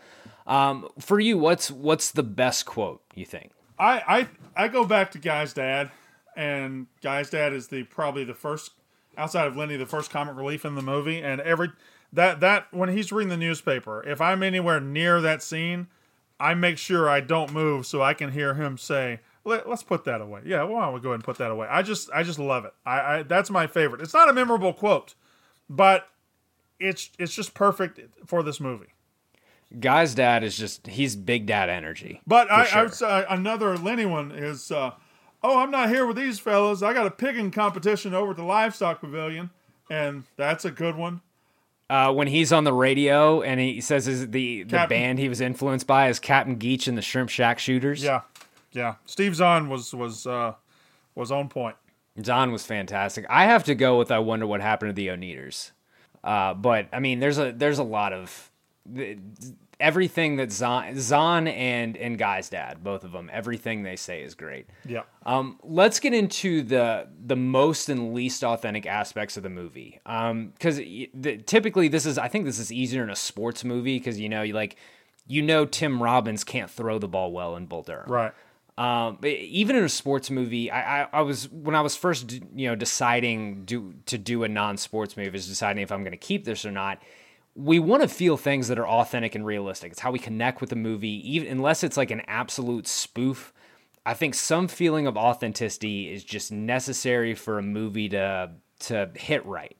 Um, 0.46 0.88
for 1.00 1.20
you, 1.20 1.38
what's 1.38 1.72
what's 1.72 2.12
the 2.12 2.24
best 2.24 2.66
quote 2.66 3.02
you 3.16 3.26
think? 3.26 3.52
I 3.80 4.28
I 4.56 4.66
I 4.66 4.68
go 4.68 4.86
back 4.86 5.12
to 5.12 5.18
Guy's 5.18 5.54
dad, 5.54 5.92
and 6.36 6.88
Guy's 7.02 7.30
dad 7.30 7.54
is 7.54 7.68
the 7.70 7.84
probably 7.84 8.24
the 8.24 8.34
first 8.34 8.72
outside 9.18 9.48
of 9.48 9.56
Lenny 9.56 9.78
the 9.78 9.86
first 9.86 10.12
comic 10.12 10.36
relief 10.36 10.66
in 10.66 10.76
the 10.76 10.82
movie, 10.82 11.22
and 11.22 11.42
every 11.42 11.70
that 12.14 12.40
that 12.42 12.68
when 12.72 12.90
he's 12.90 13.12
reading 13.12 13.30
the 13.30 13.38
newspaper, 13.38 14.04
if 14.08 14.22
I'm 14.22 14.44
anywhere 14.44 14.80
near 14.80 15.22
that 15.22 15.42
scene, 15.42 15.88
I 16.40 16.54
make 16.54 16.78
sure 16.78 17.10
I 17.10 17.20
don't 17.20 17.54
move 17.54 17.86
so 17.86 18.02
I 18.02 18.14
can 18.14 18.32
hear 18.32 18.56
him 18.56 18.78
say. 18.78 19.20
Let, 19.44 19.66
us 19.66 19.82
put 19.82 20.04
that 20.04 20.22
away. 20.22 20.42
Yeah, 20.46 20.64
why 20.64 20.86
don't 20.86 20.94
we 20.94 21.00
go 21.00 21.10
ahead 21.10 21.16
and 21.16 21.24
put 21.24 21.38
that 21.40 21.50
away? 21.50 21.68
I 21.68 21.82
just, 21.82 22.12
I 22.14 22.22
just 22.22 22.38
love 22.38 22.64
it. 22.64 22.74
I, 22.86 23.00
I, 23.00 23.24
that's 23.24 23.50
my 23.50 23.66
favorite. 23.66 24.00
It's 24.02 24.14
not 24.14 24.30
a 24.30 24.34
memorable 24.34 24.72
quote, 24.72 25.16
but 25.68 26.08
it's, 26.80 27.10
it's 27.18 27.34
just 27.34 27.56
perfect 27.56 28.00
for 28.28 28.44
this 28.44 28.60
movie. 28.60 28.94
Guy's 29.80 30.14
dad 30.14 30.44
is 30.44 30.58
just 30.58 30.86
he's 30.86 31.16
big 31.16 31.48
dad 31.48 31.70
energy. 31.70 32.22
But 32.28 32.52
I, 32.52 32.66
sure. 32.66 32.80
I 32.80 32.84
would 32.84 32.94
say 32.94 33.26
another 33.30 33.78
Lenny 33.78 34.06
one 34.06 34.32
is, 34.32 34.72
uh, 34.72 34.92
oh, 35.42 35.60
I'm 35.60 35.72
not 35.72 35.90
here 35.90 36.06
with 36.06 36.18
these 36.18 36.40
fellas. 36.40 36.84
I 36.84 36.94
got 36.94 37.08
a 37.08 37.12
pigging 37.12 37.52
competition 37.52 38.14
over 38.14 38.32
at 38.32 38.38
the 38.38 38.44
livestock 38.44 39.00
pavilion, 39.00 39.50
and 39.90 40.26
that's 40.36 40.66
a 40.66 40.72
good 40.72 40.96
one. 40.96 41.22
Uh, 41.92 42.10
when 42.14 42.28
he's 42.28 42.54
on 42.54 42.64
the 42.64 42.72
radio 42.72 43.42
and 43.42 43.60
he 43.60 43.82
says 43.82 44.06
his, 44.06 44.30
the 44.30 44.64
the 44.64 44.78
Captain- 44.78 44.98
band 44.98 45.20
he 45.20 45.28
was 45.28 45.42
influenced 45.42 45.86
by 45.86 46.08
is 46.08 46.20
Captain 46.20 46.56
Geach 46.56 46.88
and 46.88 46.98
the 46.98 47.02
Shrimp 47.02 47.30
Shack 47.30 47.60
Shooters. 47.60 48.02
Yeah, 48.02 48.22
yeah. 48.72 48.96
Steve 49.06 49.36
Zahn 49.36 49.68
was 49.68 49.94
was 49.94 50.26
uh, 50.26 50.54
was 51.16 51.34
on 51.34 51.50
point. 51.50 51.76
John 52.22 52.54
was 52.54 52.66
fantastic. 52.66 53.26
I 53.30 53.44
have 53.44 53.66
to 53.66 53.76
go 53.76 53.98
with 53.98 54.10
I 54.10 54.20
wonder 54.20 54.48
what 54.48 54.62
happened 54.62 54.90
to 54.90 54.94
the 54.94 55.08
Oneders. 55.10 55.72
Uh, 56.24 56.54
but 56.54 56.88
I 56.94 57.00
mean, 57.00 57.20
there's 57.20 57.38
a 57.38 57.52
there's 57.52 57.80
a 57.80 57.84
lot 57.84 58.14
of 58.14 58.50
everything 59.82 60.38
that 60.38 60.52
Zahn, 60.52 60.98
Zahn 60.98 61.48
and 61.48 61.98
and 61.98 62.18
Guy's 62.18 62.50
dad, 62.50 62.84
both 62.84 63.04
of 63.04 63.12
them, 63.12 63.30
everything 63.34 63.84
they 63.84 63.98
say 63.98 64.22
is 64.22 64.36
great. 64.36 64.68
Yeah. 64.86 65.02
Um, 65.26 65.60
let's 65.64 66.00
get 66.00 66.14
into 66.14 66.62
the 66.62 67.10
the 67.26 67.36
most 67.36 67.90
and 67.90 68.14
least 68.14 68.44
authentic 68.44 68.86
aspects 68.86 69.36
of 69.36 69.44
the 69.44 69.50
movie. 69.50 70.00
Um, 70.06 70.54
because 70.54 70.80
typically 71.46 71.88
this 71.90 72.06
is, 72.06 72.18
I 72.18 72.28
think 72.28 72.46
this 72.46 72.60
is 72.60 72.72
easier 72.72 73.04
in 73.04 73.10
a 73.10 73.16
sports 73.16 73.64
movie 73.64 73.98
because 73.98 74.20
you 74.20 74.30
know 74.30 74.44
you 74.44 74.54
like, 74.54 74.78
you 75.28 75.42
know 75.42 75.66
Tim 75.66 76.02
Robbins 76.02 76.44
can't 76.44 76.70
throw 76.70 77.00
the 77.00 77.08
ball 77.08 77.32
well 77.32 77.56
in 77.58 77.66
Bull 77.66 77.84
Durham. 77.84 78.10
Right. 78.10 78.34
Um, 78.78 79.18
but 79.20 79.30
even 79.32 79.76
in 79.76 79.84
a 79.84 79.90
sports 79.90 80.32
movie, 80.32 80.72
I, 80.72 81.04
I, 81.04 81.08
I 81.14 81.22
was 81.22 81.50
when 81.50 81.76
I 81.76 81.82
was 81.82 81.96
first 81.96 82.32
you 82.32 82.68
know 82.68 82.76
deciding 82.76 83.66
do 83.66 83.96
to 84.06 84.18
do 84.18 84.44
a 84.44 84.48
non-sports 84.48 85.18
movie, 85.18 85.30
was 85.30 85.48
deciding 85.48 85.84
if 85.84 85.92
I'm 85.92 86.04
going 86.04 86.12
to 86.12 86.18
keep 86.18 86.46
this 86.46 86.66
or 86.66 86.72
not. 86.72 87.02
We 87.56 87.80
want 87.80 88.02
to 88.02 88.08
feel 88.08 88.38
things 88.38 88.68
that 88.70 88.80
are 88.80 88.88
authentic 88.88 89.36
and 89.36 89.46
realistic. 89.46 89.92
It's 89.92 90.02
how 90.02 90.12
we 90.12 90.20
connect 90.20 90.62
with 90.62 90.70
the 90.70 90.76
movie, 90.76 91.32
even 91.32 91.50
unless 91.50 91.84
it's 91.84 91.98
like 91.98 92.12
an 92.12 92.22
absolute 92.28 92.88
spoof. 92.88 93.54
I 94.06 94.14
think 94.14 94.34
some 94.36 94.68
feeling 94.68 95.06
of 95.06 95.18
authenticity 95.18 96.12
is 96.12 96.24
just 96.24 96.52
necessary 96.52 97.36
for 97.36 97.60
a 97.60 97.64
movie 97.64 98.10
to 98.10 98.52
to 98.82 99.12
hit 99.16 99.46
right. 99.46 99.78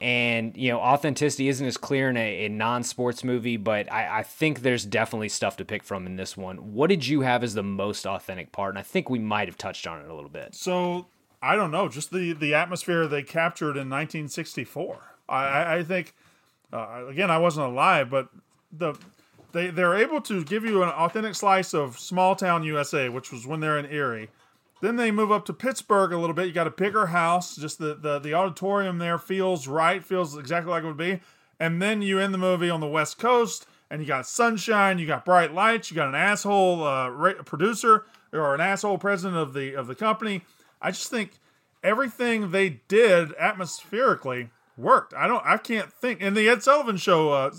And 0.00 0.56
you 0.56 0.70
know, 0.70 0.78
authenticity 0.78 1.48
isn't 1.48 1.66
as 1.66 1.76
clear 1.76 2.08
in 2.08 2.16
a, 2.16 2.46
a 2.46 2.48
non-sports 2.48 3.24
movie, 3.24 3.56
but 3.56 3.90
I, 3.92 4.20
I, 4.20 4.22
think 4.22 4.60
there's 4.60 4.84
definitely 4.84 5.28
stuff 5.28 5.56
to 5.56 5.64
pick 5.64 5.82
from 5.82 6.06
in 6.06 6.14
this 6.14 6.36
one. 6.36 6.72
What 6.72 6.88
did 6.88 7.08
you 7.08 7.22
have 7.22 7.42
as 7.42 7.54
the 7.54 7.64
most 7.64 8.06
authentic 8.06 8.52
part? 8.52 8.70
And 8.70 8.78
I 8.78 8.82
think 8.82 9.10
we 9.10 9.18
might 9.18 9.48
have 9.48 9.58
touched 9.58 9.88
on 9.88 10.00
it 10.00 10.08
a 10.08 10.14
little 10.14 10.30
bit. 10.30 10.54
So 10.54 11.06
I 11.42 11.56
don't 11.56 11.72
know, 11.72 11.88
just 11.88 12.12
the 12.12 12.32
the 12.32 12.54
atmosphere 12.54 13.08
they 13.08 13.24
captured 13.24 13.76
in 13.76 13.90
1964. 13.90 14.98
I, 15.28 15.78
I 15.78 15.82
think 15.82 16.14
uh, 16.72 17.06
again, 17.08 17.30
I 17.30 17.38
wasn't 17.38 17.66
alive, 17.66 18.10
but 18.10 18.28
the 18.72 18.94
they 19.52 19.68
they're 19.68 19.96
able 19.96 20.20
to 20.22 20.44
give 20.44 20.64
you 20.64 20.82
an 20.82 20.90
authentic 20.90 21.34
slice 21.34 21.74
of 21.74 21.98
small 21.98 22.36
town 22.36 22.64
USA, 22.64 23.08
which 23.08 23.32
was 23.32 23.46
when 23.46 23.60
they're 23.60 23.78
in 23.78 23.86
Erie 23.86 24.28
then 24.80 24.96
they 24.96 25.10
move 25.10 25.32
up 25.32 25.44
to 25.46 25.52
Pittsburgh 25.52 26.12
a 26.12 26.18
little 26.18 26.34
bit. 26.34 26.46
You 26.46 26.52
got 26.52 26.66
a 26.66 26.70
bigger 26.70 27.06
house. 27.06 27.56
Just 27.56 27.78
the, 27.78 27.94
the, 27.94 28.18
the 28.18 28.34
auditorium 28.34 28.98
there 28.98 29.18
feels 29.18 29.66
right, 29.66 30.04
feels 30.04 30.36
exactly 30.36 30.70
like 30.70 30.84
it 30.84 30.86
would 30.86 30.96
be. 30.96 31.20
And 31.58 31.82
then 31.82 32.02
you 32.02 32.20
end 32.20 32.32
the 32.32 32.38
movie 32.38 32.70
on 32.70 32.80
the 32.80 32.86
West 32.86 33.18
Coast, 33.18 33.66
and 33.90 34.00
you 34.00 34.06
got 34.06 34.26
sunshine, 34.26 34.98
you 34.98 35.06
got 35.06 35.24
bright 35.24 35.52
lights, 35.52 35.90
you 35.90 35.96
got 35.96 36.08
an 36.08 36.14
asshole 36.14 36.84
uh, 36.84 37.10
producer 37.44 38.04
or 38.32 38.54
an 38.54 38.60
asshole 38.60 38.98
president 38.98 39.38
of 39.38 39.54
the 39.54 39.74
of 39.74 39.88
the 39.88 39.96
company. 39.96 40.42
I 40.80 40.92
just 40.92 41.10
think 41.10 41.32
everything 41.82 42.52
they 42.52 42.80
did 42.86 43.32
atmospherically 43.34 44.50
worked. 44.78 45.12
I 45.14 45.26
don't, 45.26 45.44
I 45.44 45.56
can't 45.58 45.92
think. 45.92 46.22
And 46.22 46.36
the 46.36 46.48
Ed 46.48 46.62
Sullivan 46.62 46.96
Show 46.96 47.30
uh, 47.30 47.50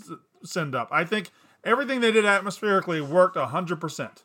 send 0.43 0.73
up. 0.73 0.87
I 0.91 1.03
think 1.03 1.31
everything 1.63 1.99
they 1.99 2.11
did 2.11 2.25
atmospherically 2.25 3.01
worked 3.01 3.37
hundred 3.37 3.81
percent. 3.81 4.23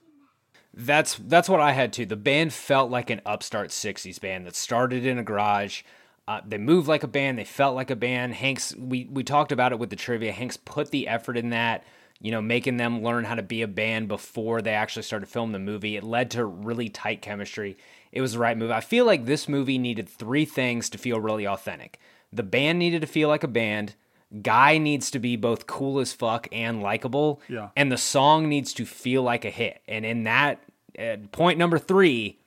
That's 0.72 1.16
that's 1.16 1.48
what 1.48 1.60
I 1.60 1.72
had 1.72 1.92
too. 1.92 2.06
The 2.06 2.16
band 2.16 2.52
felt 2.52 2.90
like 2.90 3.10
an 3.10 3.20
upstart 3.26 3.70
'60s 3.70 4.20
band 4.20 4.46
that 4.46 4.56
started 4.56 5.04
in 5.06 5.18
a 5.18 5.22
garage. 5.22 5.82
Uh, 6.26 6.40
they 6.46 6.58
moved 6.58 6.88
like 6.88 7.02
a 7.02 7.08
band. 7.08 7.38
They 7.38 7.44
felt 7.44 7.76
like 7.76 7.90
a 7.90 7.96
band. 7.96 8.34
Hanks, 8.34 8.74
we 8.76 9.08
we 9.10 9.22
talked 9.24 9.52
about 9.52 9.72
it 9.72 9.78
with 9.78 9.90
the 9.90 9.96
trivia. 9.96 10.32
Hanks 10.32 10.56
put 10.56 10.90
the 10.90 11.08
effort 11.08 11.36
in 11.36 11.50
that. 11.50 11.84
You 12.20 12.30
know, 12.30 12.40
making 12.40 12.78
them 12.78 13.02
learn 13.02 13.24
how 13.24 13.34
to 13.34 13.42
be 13.42 13.60
a 13.60 13.68
band 13.68 14.08
before 14.08 14.62
they 14.62 14.72
actually 14.72 15.02
started 15.02 15.28
filming 15.28 15.52
the 15.52 15.58
movie. 15.58 15.96
It 15.96 16.04
led 16.04 16.30
to 16.30 16.44
really 16.46 16.88
tight 16.88 17.20
chemistry. 17.20 17.76
It 18.12 18.22
was 18.22 18.32
the 18.32 18.38
right 18.38 18.56
move. 18.56 18.70
I 18.70 18.80
feel 18.80 19.04
like 19.04 19.26
this 19.26 19.48
movie 19.48 19.76
needed 19.78 20.08
three 20.08 20.44
things 20.44 20.88
to 20.90 20.98
feel 20.98 21.20
really 21.20 21.46
authentic. 21.46 21.98
The 22.34 22.42
band 22.42 22.78
needed 22.78 23.00
to 23.02 23.06
feel 23.06 23.28
like 23.28 23.44
a 23.44 23.48
band. 23.48 23.94
Guy 24.42 24.78
needs 24.78 25.10
to 25.12 25.18
be 25.20 25.36
both 25.36 25.66
cool 25.68 26.00
as 26.00 26.12
fuck 26.12 26.48
and 26.50 26.82
likable. 26.82 27.40
Yeah. 27.48 27.68
And 27.76 27.92
the 27.92 27.96
song 27.96 28.48
needs 28.48 28.72
to 28.74 28.84
feel 28.84 29.22
like 29.22 29.44
a 29.44 29.50
hit. 29.50 29.80
And 29.86 30.04
in 30.04 30.24
that 30.24 30.60
uh, 30.98 31.18
point 31.30 31.58
number 31.58 31.78
three, 31.78 32.38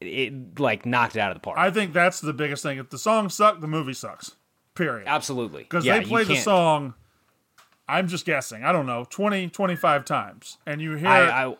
it 0.00 0.58
like 0.58 0.86
knocked 0.86 1.16
it 1.16 1.20
out 1.20 1.30
of 1.30 1.36
the 1.36 1.40
park. 1.40 1.58
I 1.58 1.70
think 1.70 1.92
that's 1.92 2.20
the 2.20 2.32
biggest 2.32 2.62
thing. 2.62 2.78
If 2.78 2.88
the 2.88 2.98
song 2.98 3.28
sucks, 3.28 3.60
the 3.60 3.66
movie 3.66 3.92
sucks. 3.92 4.36
Period. 4.74 5.06
Absolutely. 5.06 5.62
Because 5.62 5.84
yeah, 5.84 5.98
they 5.98 6.04
played 6.04 6.26
the 6.26 6.36
song, 6.36 6.94
I'm 7.88 8.08
just 8.08 8.24
guessing, 8.24 8.64
I 8.64 8.72
don't 8.72 8.86
know, 8.86 9.06
20, 9.08 9.48
25 9.50 10.04
times. 10.04 10.58
And 10.66 10.80
you 10.80 10.94
hear 10.96 11.08
I, 11.08 11.22
it. 11.22 11.30
I, 11.30 11.56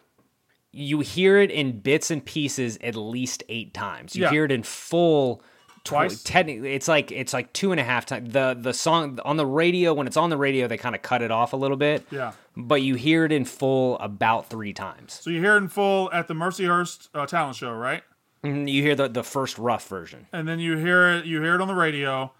you 0.72 1.00
hear 1.00 1.38
it 1.38 1.50
in 1.50 1.80
bits 1.80 2.10
and 2.10 2.24
pieces 2.24 2.78
at 2.82 2.94
least 2.96 3.42
eight 3.48 3.72
times. 3.74 4.14
You 4.16 4.24
Yeah. 4.24 4.30
hear 4.30 4.44
it 4.44 4.52
in 4.52 4.62
full 4.62 5.42
Twice? 5.86 6.22
Technically, 6.22 6.74
it's 6.74 6.88
like 6.88 7.10
it's 7.12 7.32
like 7.32 7.52
two 7.52 7.70
and 7.70 7.80
a 7.80 7.84
half 7.84 8.06
times. 8.06 8.32
The 8.32 8.56
the 8.58 8.74
song 8.74 9.18
on 9.24 9.36
the 9.36 9.46
radio 9.46 9.94
when 9.94 10.06
it's 10.06 10.16
on 10.16 10.30
the 10.30 10.36
radio, 10.36 10.66
they 10.66 10.76
kind 10.76 10.94
of 10.94 11.02
cut 11.02 11.22
it 11.22 11.30
off 11.30 11.52
a 11.52 11.56
little 11.56 11.76
bit. 11.76 12.06
Yeah. 12.10 12.32
But 12.56 12.82
you 12.82 12.94
hear 12.94 13.24
it 13.24 13.32
in 13.32 13.44
full 13.44 13.98
about 13.98 14.48
three 14.48 14.72
times. 14.72 15.14
So 15.14 15.30
you 15.30 15.40
hear 15.40 15.54
it 15.54 15.58
in 15.58 15.68
full 15.68 16.10
at 16.12 16.28
the 16.28 16.34
Mercyhurst 16.34 17.08
uh, 17.14 17.26
talent 17.26 17.56
show, 17.56 17.72
right? 17.72 18.02
And 18.42 18.68
you 18.68 18.82
hear 18.82 18.94
the 18.94 19.08
the 19.08 19.24
first 19.24 19.58
rough 19.58 19.88
version. 19.88 20.26
And 20.32 20.46
then 20.46 20.58
you 20.58 20.76
hear 20.76 21.08
it. 21.12 21.24
You 21.26 21.42
hear 21.42 21.54
it 21.54 21.60
on 21.60 21.68
the 21.68 21.74
radio, 21.74 22.32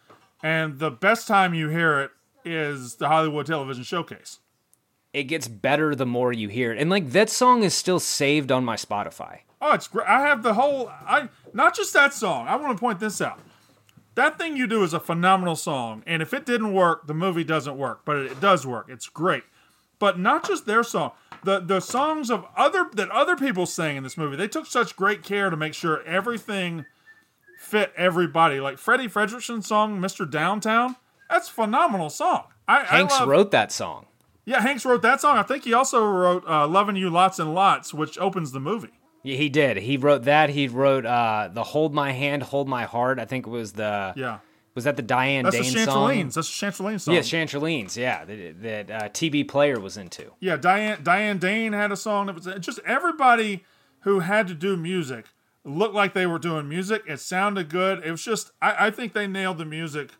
and 0.42 0.78
the 0.78 0.90
best 0.90 1.26
time 1.26 1.54
you 1.54 1.68
hear 1.68 2.00
it 2.00 2.10
is 2.44 2.96
the 2.96 3.08
Hollywood 3.08 3.46
Television 3.46 3.84
Showcase. 3.84 4.38
It 5.12 5.24
gets 5.24 5.48
better 5.48 5.94
the 5.94 6.06
more 6.06 6.32
you 6.32 6.48
hear 6.48 6.72
it, 6.72 6.78
and 6.78 6.90
like 6.90 7.10
that 7.12 7.30
song 7.30 7.62
is 7.62 7.72
still 7.74 8.00
saved 8.00 8.52
on 8.52 8.64
my 8.64 8.76
Spotify. 8.76 9.40
Oh, 9.68 9.72
it's 9.72 9.88
great. 9.88 10.06
I 10.06 10.20
have 10.20 10.44
the 10.44 10.54
whole. 10.54 10.88
I 10.88 11.28
not 11.52 11.74
just 11.74 11.92
that 11.92 12.14
song. 12.14 12.46
I 12.46 12.54
want 12.54 12.76
to 12.76 12.80
point 12.80 13.00
this 13.00 13.20
out. 13.20 13.40
That 14.14 14.38
thing 14.38 14.56
you 14.56 14.68
do 14.68 14.84
is 14.84 14.94
a 14.94 15.00
phenomenal 15.00 15.56
song, 15.56 16.04
and 16.06 16.22
if 16.22 16.32
it 16.32 16.46
didn't 16.46 16.72
work, 16.72 17.08
the 17.08 17.14
movie 17.14 17.42
doesn't 17.42 17.76
work. 17.76 18.02
But 18.04 18.16
it, 18.18 18.40
does 18.40 18.64
work. 18.64 18.86
It's 18.88 19.08
great. 19.08 19.42
But 19.98 20.20
not 20.20 20.46
just 20.46 20.66
their 20.66 20.84
song. 20.84 21.12
The 21.42 21.58
the 21.58 21.80
songs 21.80 22.30
of 22.30 22.46
other 22.56 22.86
that 22.92 23.10
other 23.10 23.34
people 23.34 23.66
sang 23.66 23.96
in 23.96 24.04
this 24.04 24.16
movie. 24.16 24.36
They 24.36 24.46
took 24.46 24.66
such 24.66 24.94
great 24.94 25.24
care 25.24 25.50
to 25.50 25.56
make 25.56 25.74
sure 25.74 26.00
everything 26.04 26.84
fit 27.58 27.92
everybody. 27.96 28.60
Like 28.60 28.78
Freddie 28.78 29.08
Fredrickson's 29.08 29.66
song, 29.66 29.98
"Mr. 30.00 30.30
Downtown." 30.30 30.94
That's 31.28 31.48
a 31.48 31.52
phenomenal 31.52 32.08
song. 32.08 32.44
I, 32.68 32.84
Hanks 32.84 33.14
I 33.14 33.18
love, 33.20 33.28
wrote 33.28 33.50
that 33.50 33.72
song. 33.72 34.06
Yeah, 34.44 34.60
Hanks 34.60 34.84
wrote 34.84 35.02
that 35.02 35.20
song. 35.20 35.36
I 35.36 35.42
think 35.42 35.64
he 35.64 35.72
also 35.72 36.06
wrote 36.06 36.44
uh, 36.48 36.68
"Loving 36.68 36.94
You 36.94 37.10
Lots 37.10 37.40
and 37.40 37.52
Lots," 37.52 37.92
which 37.92 38.16
opens 38.18 38.52
the 38.52 38.60
movie. 38.60 38.92
Yeah, 39.26 39.36
he 39.36 39.48
did. 39.48 39.76
He 39.78 39.96
wrote 39.96 40.22
that. 40.22 40.50
He 40.50 40.68
wrote 40.68 41.04
uh, 41.04 41.50
the 41.52 41.64
"Hold 41.64 41.92
My 41.92 42.12
Hand, 42.12 42.44
Hold 42.44 42.68
My 42.68 42.84
Heart." 42.84 43.18
I 43.18 43.24
think 43.24 43.44
it 43.44 43.50
was 43.50 43.72
the 43.72 44.12
yeah. 44.14 44.38
Was 44.76 44.84
that 44.84 44.96
the 44.96 45.02
Diane 45.02 45.42
That's 45.42 45.56
Dane 45.56 45.72
the 45.72 45.84
song? 45.84 46.22
That's 46.22 46.34
the 46.34 46.42
Chantrellines 46.42 47.00
song. 47.00 47.14
Yeah, 47.14 47.20
Chantrellines. 47.20 47.96
Yeah, 47.96 48.24
that, 48.24 48.62
that 48.62 48.90
uh, 48.90 49.08
TB 49.08 49.48
Player 49.48 49.80
was 49.80 49.96
into. 49.96 50.30
Yeah, 50.38 50.56
Diane 50.56 51.00
Diane 51.02 51.38
Dane 51.38 51.72
had 51.72 51.90
a 51.90 51.96
song 51.96 52.26
that 52.26 52.36
was 52.36 52.46
just 52.60 52.78
everybody 52.86 53.64
who 54.00 54.20
had 54.20 54.46
to 54.46 54.54
do 54.54 54.76
music 54.76 55.26
looked 55.64 55.94
like 55.94 56.14
they 56.14 56.26
were 56.26 56.38
doing 56.38 56.68
music. 56.68 57.02
It 57.08 57.18
sounded 57.18 57.68
good. 57.68 58.04
It 58.04 58.12
was 58.12 58.22
just 58.22 58.52
I, 58.62 58.86
I 58.86 58.90
think 58.92 59.12
they 59.12 59.26
nailed 59.26 59.58
the 59.58 59.64
music. 59.64 60.10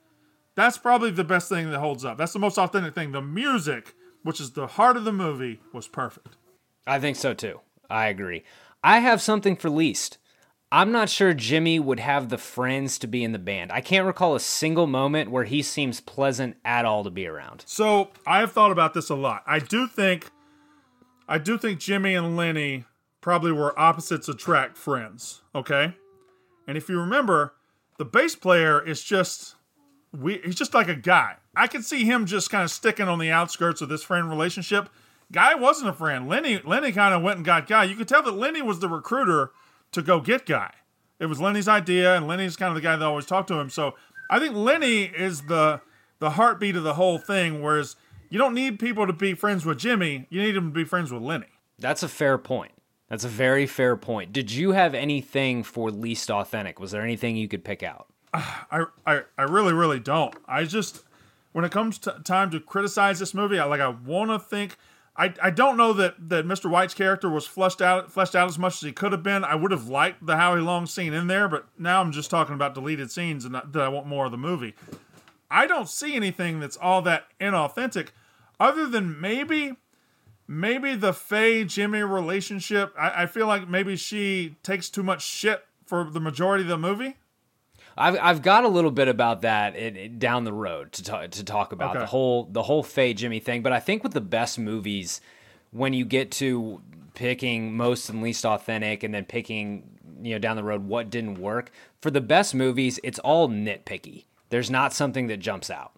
That's 0.57 0.79
probably 0.79 1.13
the 1.13 1.23
best 1.23 1.49
thing 1.49 1.71
that 1.71 1.79
holds 1.79 2.05
up. 2.05 2.19
That's 2.19 2.33
the 2.33 2.41
most 2.41 2.59
authentic 2.59 2.97
thing. 2.97 3.13
The 3.13 3.23
music, 3.23 3.95
which 4.25 4.41
is 4.41 4.51
the 4.51 4.67
heart 4.67 4.97
of 4.97 5.05
the 5.05 5.13
movie, 5.13 5.61
was 5.73 5.87
perfect. 5.87 6.37
I 6.89 6.99
think 6.99 7.17
so 7.17 7.35
too. 7.35 7.61
I 7.89 8.09
agree. 8.09 8.43
I 8.87 9.01
have 9.01 9.21
something 9.21 9.57
for 9.57 9.69
least. 9.69 10.19
I'm 10.71 10.93
not 10.93 11.09
sure 11.09 11.35
Jimmy 11.35 11.81
would 11.81 11.99
have 11.99 12.29
the 12.29 12.39
friends 12.39 13.01
to 13.01 13.09
be 13.09 13.25
in 13.25 13.33
the 13.33 13.39
band. 13.41 13.73
I 13.73 13.81
can't 13.81 14.07
recall 14.07 14.37
a 14.37 14.41
single 14.41 14.87
moment 14.87 15.33
where 15.33 15.43
he 15.43 15.61
seems 15.61 16.01
pleasant 16.01 16.57
at 16.65 16.85
all 16.85 17.03
to 17.03 17.11
be 17.11 17.27
around. 17.27 17.65
So 17.67 18.11
I 18.25 18.39
have 18.39 18.53
thought 18.53 18.71
about 18.71 18.95
this 18.95 19.11
a 19.11 19.17
lot. 19.17 19.43
I 19.45 19.59
do 19.59 19.89
think, 19.89 20.31
I 21.29 21.39
do 21.39 21.59
think 21.59 21.81
Jimmy 21.81 22.15
and 22.15 22.37
Lenny 22.37 22.85
probably 23.21 23.51
were 23.51 23.77
opposites 23.77 24.29
attract 24.29 24.77
friends. 24.77 25.43
Okay, 25.53 25.97
and 26.69 26.79
if 26.79 26.89
you 26.89 27.01
remember, 27.01 27.55
the 27.99 28.05
bass 28.05 28.37
player 28.37 28.81
is 28.81 29.03
just 29.03 29.57
we. 30.13 30.39
He's 30.45 30.55
just 30.55 30.75
like 30.75 30.87
a 30.87 30.95
guy. 30.95 31.39
I 31.57 31.67
could 31.67 31.85
see 31.85 32.05
him 32.05 32.25
just 32.25 32.51
kind 32.51 32.63
of 32.63 32.71
sticking 32.71 33.09
on 33.09 33.19
the 33.19 33.33
outskirts 33.33 33.81
of 33.81 33.89
this 33.89 34.05
friend 34.05 34.31
relationship. 34.31 34.89
Guy 35.33 35.55
wasn't 35.55 35.91
a 35.91 35.93
friend. 35.93 36.29
Lenny 36.29 36.61
Lenny 36.65 36.93
kind 36.93 37.15
of 37.15 37.23
went 37.23 37.37
and 37.37 37.45
got 37.45 37.67
Guy. 37.67 37.85
You 37.85 37.97
could 37.97 38.09
tell 38.09 38.23
that 38.23 38.33
Lenny 38.33 38.63
was 38.63 38.81
the 38.81 38.89
recruiter 38.89 39.51
to 39.93 40.03
go 40.03 40.21
get 40.21 40.47
Guy. 40.47 40.73
It 41.19 41.27
was 41.27 41.41
Lenny's 41.41 41.69
idea, 41.69 42.15
and 42.15 42.27
Lenny's 42.27 42.57
kind 42.57 42.69
of 42.69 42.75
the 42.75 42.83
guy 42.83 42.95
that 42.95 43.05
always 43.05 43.27
talked 43.27 43.49
to 43.49 43.59
him. 43.59 43.71
So 43.71 43.95
I 44.31 44.39
think 44.39 44.55
Lenny 44.55 45.05
is 45.05 45.43
the 45.43 45.81
the 46.19 46.31
heartbeat 46.31 46.77
of 46.77 46.83
the 46.83 46.95
whole 46.95 47.19
thing. 47.19 47.63
Whereas 47.63 47.97
you 48.29 48.39
don't 48.39 48.55
need 48.55 48.79
people 48.79 49.07
to 49.07 49.13
be 49.13 49.35
friends 49.35 49.65
with 49.65 49.79
Jimmy; 49.79 50.27
you 50.31 50.43
need 50.43 50.53
them 50.53 50.69
to 50.69 50.75
be 50.75 50.85
friends 50.85 51.13
with 51.13 51.23
Lenny. 51.23 51.47
That's 51.79 52.03
a 52.03 52.09
fair 52.09 52.39
point. 52.39 52.73
That's 53.09 53.25
a 53.25 53.29
very 53.29 53.67
fair 53.67 53.97
point. 53.97 54.33
Did 54.33 54.51
you 54.51 54.73
have 54.73 54.95
anything 54.95 55.63
for 55.63 55.91
least 55.91 56.31
authentic? 56.31 56.81
Was 56.81 56.91
there 56.91 57.03
anything 57.03 57.37
you 57.37 57.49
could 57.49 57.65
pick 57.65 57.83
out? 57.83 58.07
I 58.35 58.85
I, 59.07 59.23
I 59.39 59.43
really 59.43 59.73
really 59.73 60.01
don't. 60.01 60.35
I 60.47 60.65
just 60.65 61.05
when 61.53 61.65
it 61.65 61.73
comes 61.73 61.99
to 62.01 62.21
time 62.25 62.51
to 62.51 62.61
criticize 62.61 63.19
this 63.19 63.33
movie, 63.33 63.59
I 63.59 63.65
like 63.65 63.81
I 63.81 63.89
want 63.89 64.31
to 64.31 64.39
think. 64.39 64.77
I, 65.19 65.33
I 65.43 65.51
don't 65.51 65.77
know 65.77 65.93
that, 65.95 66.29
that 66.29 66.45
Mr. 66.47 66.71
White's 66.71 66.95
character 66.95 67.31
was 67.31 67.47
fleshed 67.47 67.81
out 67.81 68.13
fleshed 68.13 68.37
out 68.37 68.49
as 68.49 68.59
much 68.59 68.75
as 68.75 68.81
he 68.81 68.93
could 68.93 69.13
have 69.13 69.23
been. 69.23 69.45
I 69.45 69.55
would 69.55 69.71
have 69.71 69.89
liked 69.89 70.27
the 70.27 70.37
Howie 70.37 70.61
Long 70.61 70.87
scene 70.87 71.15
in 71.15 71.27
there, 71.27 71.49
but 71.49 71.67
now 71.79 72.01
I'm 72.01 72.13
just 72.13 72.31
talking 72.31 72.55
about 72.55 72.75
deleted 72.75 73.11
scenes 73.11 73.45
and 73.45 73.55
that 73.55 73.77
I 73.77 73.89
want 73.89 74.07
more 74.07 74.27
of 74.27 74.31
the 74.31 74.39
movie. 74.39 74.75
I 75.51 75.67
don't 75.67 75.89
see 75.89 76.15
anything 76.15 76.61
that's 76.61 76.77
all 76.77 77.03
that 77.03 77.27
inauthentic, 77.41 78.09
other 78.61 78.87
than 78.87 79.21
maybe 79.21 79.77
maybe 80.49 80.95
the 80.95 81.13
Faye 81.13 81.65
Jimmy 81.65 82.03
relationship. 82.03 82.93
I, 82.99 83.23
I 83.23 83.27
feel 83.27 83.47
like 83.47 83.69
maybe 83.69 83.97
she 83.97 84.57
takes 84.63 84.91
too 84.91 85.03
much 85.03 85.23
shit 85.23 85.65
for 85.87 86.05
the 86.05 86.21
majority 86.21 86.65
of 86.65 86.69
the 86.69 86.79
movie. 86.79 87.17
I've 87.97 88.19
I've 88.21 88.43
got 88.43 88.65
a 88.65 88.69
little 88.69 88.91
bit 88.91 89.09
about 89.09 89.43
that 89.43 89.75
it, 89.77 89.97
it, 89.97 90.19
down 90.19 90.45
the 90.45 90.53
road 90.53 90.93
to 90.93 91.03
talk, 91.03 91.31
to 91.31 91.45
talk 91.45 91.73
about 91.73 91.91
Okay. 91.91 92.01
the 92.01 92.07
whole 92.07 92.45
the 92.45 92.63
whole 92.65 92.83
Faye 92.83 93.15
Jimmy 93.15 93.41
thing. 93.41 93.63
But 93.63 93.73
I 93.73 93.81
think 93.81 94.03
with 94.03 94.13
the 94.13 94.21
best 94.21 94.59
movies, 94.59 95.21
when 95.71 95.93
you 95.93 96.05
get 96.05 96.31
to 96.33 96.81
picking 97.15 97.77
most 97.77 98.09
and 98.11 98.23
least 98.23 98.45
authentic, 98.45 99.03
and 99.03 99.15
then 99.15 99.25
picking 99.25 99.85
you 100.23 100.35
know 100.35 100.39
down 100.39 100.57
the 100.57 100.65
road 100.65 100.85
what 100.85 101.11
didn't 101.11 101.41
work 101.41 101.71
for 102.01 102.11
the 102.11 102.21
best 102.21 102.55
movies, 102.55 103.01
it's 103.03 103.19
all 103.21 103.49
nitpicky. 103.49 104.25
There's 104.51 104.71
not 104.71 104.93
something 104.93 105.27
that 105.29 105.39
jumps 105.39 105.71
out. 105.71 105.93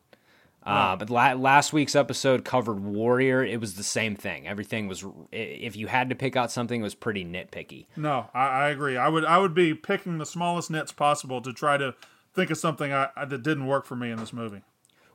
Uh, 0.63 0.97
but 0.97 1.09
la- 1.09 1.33
last 1.33 1.73
week's 1.73 1.95
episode 1.95 2.45
covered 2.45 2.81
Warrior. 2.81 3.43
It 3.43 3.59
was 3.59 3.75
the 3.75 3.83
same 3.83 4.15
thing. 4.15 4.47
Everything 4.47 4.87
was, 4.87 5.05
if 5.33 5.77
you 5.77 5.87
had 5.87 6.11
to 6.11 6.15
pick 6.15 6.37
out 6.37 6.53
something, 6.53 6.81
it 6.81 6.85
was 6.85 6.95
pretty 6.95 7.25
nitpicky. 7.25 7.87
No, 7.97 8.29
I, 8.35 8.47
I 8.47 8.69
agree. 8.69 8.97
I 8.97 9.09
would 9.09 9.25
I 9.25 9.39
would 9.39 9.55
be 9.55 9.73
picking 9.73 10.19
the 10.19 10.27
smallest 10.27 10.71
nits 10.71 10.93
possible 10.93 11.41
to 11.41 11.53
try 11.53 11.79
to 11.79 11.95
think 12.35 12.51
of 12.51 12.59
something 12.59 12.93
I, 12.93 13.09
I, 13.17 13.25
that 13.25 13.43
didn't 13.43 13.67
work 13.67 13.87
for 13.87 13.97
me 13.97 14.11
in 14.11 14.19
this 14.19 14.33
movie. 14.33 14.63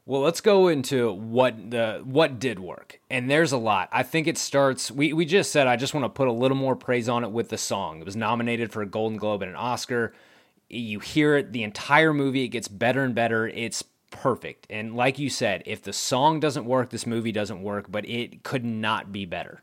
Well, 0.05 0.21
let's 0.21 0.41
go 0.41 0.67
into 0.67 1.13
what 1.13 1.71
the 1.71 2.01
what 2.03 2.39
did 2.39 2.59
work. 2.59 2.99
And 3.09 3.29
there's 3.29 3.51
a 3.51 3.57
lot. 3.57 3.89
I 3.91 4.03
think 4.03 4.27
it 4.27 4.37
starts 4.37 4.91
we 4.91 5.13
we 5.13 5.25
just 5.25 5.51
said 5.51 5.67
I 5.67 5.75
just 5.75 5.93
want 5.93 6.03
to 6.03 6.09
put 6.09 6.27
a 6.27 6.31
little 6.33 6.57
more 6.57 6.75
praise 6.75 7.07
on 7.07 7.23
it 7.23 7.31
with 7.31 7.49
the 7.49 7.57
song. 7.57 7.99
It 7.99 8.05
was 8.05 8.15
nominated 8.15 8.71
for 8.71 8.81
a 8.81 8.85
Golden 8.85 9.17
Globe 9.17 9.43
and 9.43 9.51
an 9.51 9.55
Oscar. 9.55 10.13
You 10.69 10.99
hear 10.99 11.37
it 11.37 11.53
the 11.53 11.63
entire 11.63 12.13
movie, 12.13 12.45
it 12.45 12.49
gets 12.49 12.67
better 12.67 13.03
and 13.03 13.13
better. 13.13 13.47
It's 13.47 13.83
perfect. 14.13 14.67
And 14.69 14.95
like 14.95 15.19
you 15.19 15.29
said, 15.29 15.63
if 15.65 15.81
the 15.81 15.91
song 15.91 16.39
doesn't 16.39 16.65
work, 16.65 16.91
this 16.91 17.05
movie 17.05 17.31
doesn't 17.31 17.61
work, 17.61 17.91
but 17.91 18.07
it 18.07 18.43
could 18.43 18.63
not 18.63 19.11
be 19.11 19.25
better. 19.25 19.61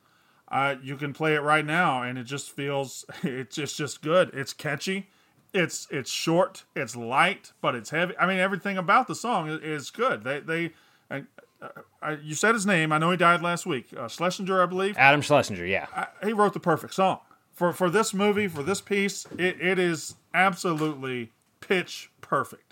Uh, 0.48 0.74
you 0.82 0.96
can 0.96 1.12
play 1.12 1.34
it 1.34 1.40
right 1.40 1.64
now, 1.64 2.02
and 2.02 2.18
it 2.18 2.24
just 2.24 2.50
feels 2.50 3.04
it's 3.22 3.56
just 3.56 3.76
just 3.76 4.02
good. 4.02 4.30
It's 4.34 4.52
catchy, 4.52 5.08
it's 5.54 5.86
it's 5.90 6.10
short, 6.10 6.64
it's 6.74 6.96
light, 6.96 7.52
but 7.62 7.74
it's 7.74 7.90
heavy. 7.90 8.14
I 8.18 8.26
mean, 8.26 8.38
everything 8.38 8.76
about 8.76 9.06
the 9.06 9.14
song 9.14 9.48
is, 9.48 9.60
is 9.62 9.90
good. 9.90 10.24
They 10.24 10.40
they. 10.40 10.72
Uh, 11.10 11.20
uh, 12.02 12.16
you 12.22 12.34
said 12.34 12.54
his 12.54 12.64
name. 12.64 12.90
I 12.90 12.96
know 12.96 13.10
he 13.10 13.18
died 13.18 13.42
last 13.42 13.66
week. 13.66 13.88
Uh, 13.94 14.08
Schlesinger, 14.08 14.62
I 14.62 14.66
believe. 14.66 14.96
Adam 14.96 15.20
Schlesinger, 15.20 15.66
yeah. 15.66 15.86
I, 15.94 16.06
he 16.26 16.32
wrote 16.32 16.54
the 16.54 16.60
perfect 16.60 16.94
song 16.94 17.20
for 17.52 17.72
for 17.72 17.90
this 17.90 18.14
movie 18.14 18.48
for 18.48 18.62
this 18.62 18.80
piece. 18.80 19.26
It, 19.38 19.60
it 19.60 19.78
is 19.78 20.14
absolutely 20.32 21.32
pitch 21.60 22.10
perfect. 22.22 22.69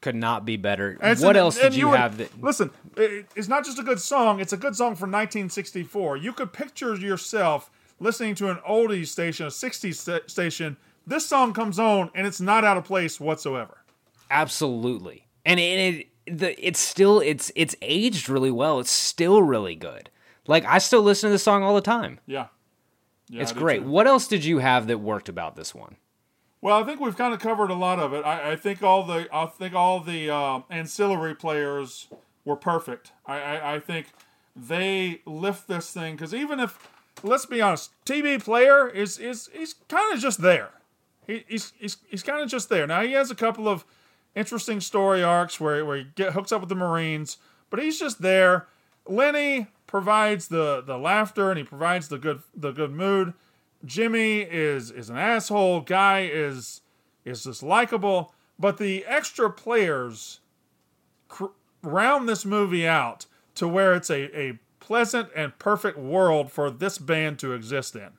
Could 0.00 0.14
not 0.14 0.44
be 0.44 0.56
better. 0.56 0.96
And 1.00 1.18
what 1.20 1.36
else 1.36 1.58
did 1.58 1.74
you, 1.74 1.88
would- 1.88 1.98
have 1.98 2.18
that 2.18 2.40
Listen, 2.40 2.70
it's 2.96 3.48
not 3.48 3.64
just 3.64 3.78
a 3.78 3.82
good 3.82 4.00
song, 4.00 4.40
it's 4.40 4.52
a 4.52 4.56
good 4.56 4.76
song 4.76 4.94
from 4.94 5.10
1964. 5.10 6.18
You 6.18 6.32
could 6.32 6.52
picture 6.52 6.94
yourself 6.94 7.70
listening 7.98 8.34
to 8.36 8.48
an 8.48 8.58
oldies 8.68 9.08
station, 9.08 9.46
a 9.46 9.50
60s 9.50 9.94
sta- 9.96 10.28
station. 10.28 10.76
This 11.06 11.26
song 11.26 11.52
comes 11.52 11.78
on 11.78 12.10
and 12.14 12.26
it's 12.26 12.40
not 12.40 12.64
out 12.64 12.76
of 12.76 12.84
place 12.84 13.18
whatsoever. 13.18 13.78
Absolutely. 14.30 15.26
And 15.44 15.58
it, 15.58 16.06
it 16.26 16.38
the 16.38 16.66
it's 16.66 16.78
still 16.78 17.20
it's 17.20 17.50
it's 17.56 17.74
aged 17.82 18.28
really 18.28 18.50
well. 18.50 18.80
It's 18.80 18.90
still 18.90 19.42
really 19.42 19.74
good. 19.74 20.10
Like 20.46 20.64
I 20.64 20.78
still 20.78 21.02
listen 21.02 21.28
to 21.28 21.32
this 21.32 21.42
song 21.42 21.62
all 21.62 21.74
the 21.74 21.80
time. 21.80 22.20
Yeah. 22.26 22.48
Yeah, 23.30 23.42
it's 23.42 23.52
great. 23.52 23.82
too. 23.82 23.88
What 23.88 24.06
else 24.06 24.26
did 24.28 24.44
you 24.44 24.58
have 24.58 24.86
that 24.86 24.98
worked 24.98 25.28
about 25.28 25.56
this 25.56 25.74
one? 25.74 25.96
Well, 26.60 26.80
I 26.80 26.84
think 26.84 27.00
we've 27.00 27.16
kind 27.16 27.32
of 27.32 27.40
covered 27.40 27.70
a 27.70 27.74
lot 27.74 27.98
of 27.98 28.12
it. 28.12 28.24
I, 28.24 28.52
I 28.52 28.56
think 28.56 28.82
all 28.82 29.04
the 29.04 29.28
I 29.32 29.46
think 29.46 29.74
all 29.74 30.00
the 30.00 30.30
uh, 30.30 30.60
ancillary 30.70 31.34
players 31.34 32.08
were 32.44 32.56
perfect. 32.56 33.12
I, 33.26 33.40
I, 33.40 33.74
I 33.74 33.80
think 33.80 34.08
they 34.56 35.20
lift 35.24 35.68
this 35.68 35.92
thing 35.92 36.16
because 36.16 36.34
even 36.34 36.58
if 36.58 36.78
let's 37.22 37.46
be 37.46 37.60
honest, 37.60 37.92
TB 38.04 38.42
player 38.42 38.88
is 38.88 39.18
is 39.18 39.48
he's 39.52 39.74
kind 39.88 40.12
of 40.12 40.20
just 40.20 40.42
there. 40.42 40.70
He, 41.26 41.44
he's 41.46 41.72
he's 41.78 41.98
he's 42.08 42.22
kind 42.22 42.42
of 42.42 42.48
just 42.48 42.68
there. 42.68 42.86
Now 42.86 43.02
he 43.02 43.12
has 43.12 43.30
a 43.30 43.36
couple 43.36 43.68
of 43.68 43.84
interesting 44.34 44.80
story 44.80 45.22
arcs 45.22 45.60
where 45.60 45.84
where 45.84 45.98
he 45.98 46.06
get 46.16 46.32
hooks 46.32 46.50
up 46.50 46.60
with 46.60 46.68
the 46.68 46.74
Marines, 46.74 47.38
but 47.70 47.80
he's 47.80 47.98
just 48.00 48.20
there. 48.20 48.66
Lenny 49.06 49.68
provides 49.86 50.48
the 50.48 50.82
the 50.84 50.98
laughter 50.98 51.50
and 51.50 51.58
he 51.58 51.64
provides 51.64 52.08
the 52.08 52.18
good 52.18 52.42
the 52.54 52.72
good 52.72 52.90
mood. 52.90 53.34
Jimmy 53.84 54.40
is 54.40 54.90
is 54.90 55.10
an 55.10 55.16
asshole. 55.16 55.80
Guy 55.82 56.28
is 56.30 56.82
is 57.24 57.44
just 57.44 57.62
likable, 57.62 58.34
but 58.58 58.78
the 58.78 59.04
extra 59.06 59.50
players 59.50 60.40
cr- 61.28 61.46
round 61.82 62.28
this 62.28 62.44
movie 62.44 62.86
out 62.86 63.26
to 63.54 63.68
where 63.68 63.94
it's 63.94 64.10
a, 64.10 64.38
a 64.38 64.58
pleasant 64.80 65.28
and 65.36 65.58
perfect 65.58 65.98
world 65.98 66.50
for 66.50 66.70
this 66.70 66.98
band 66.98 67.38
to 67.38 67.52
exist 67.52 67.94
in. 67.94 68.10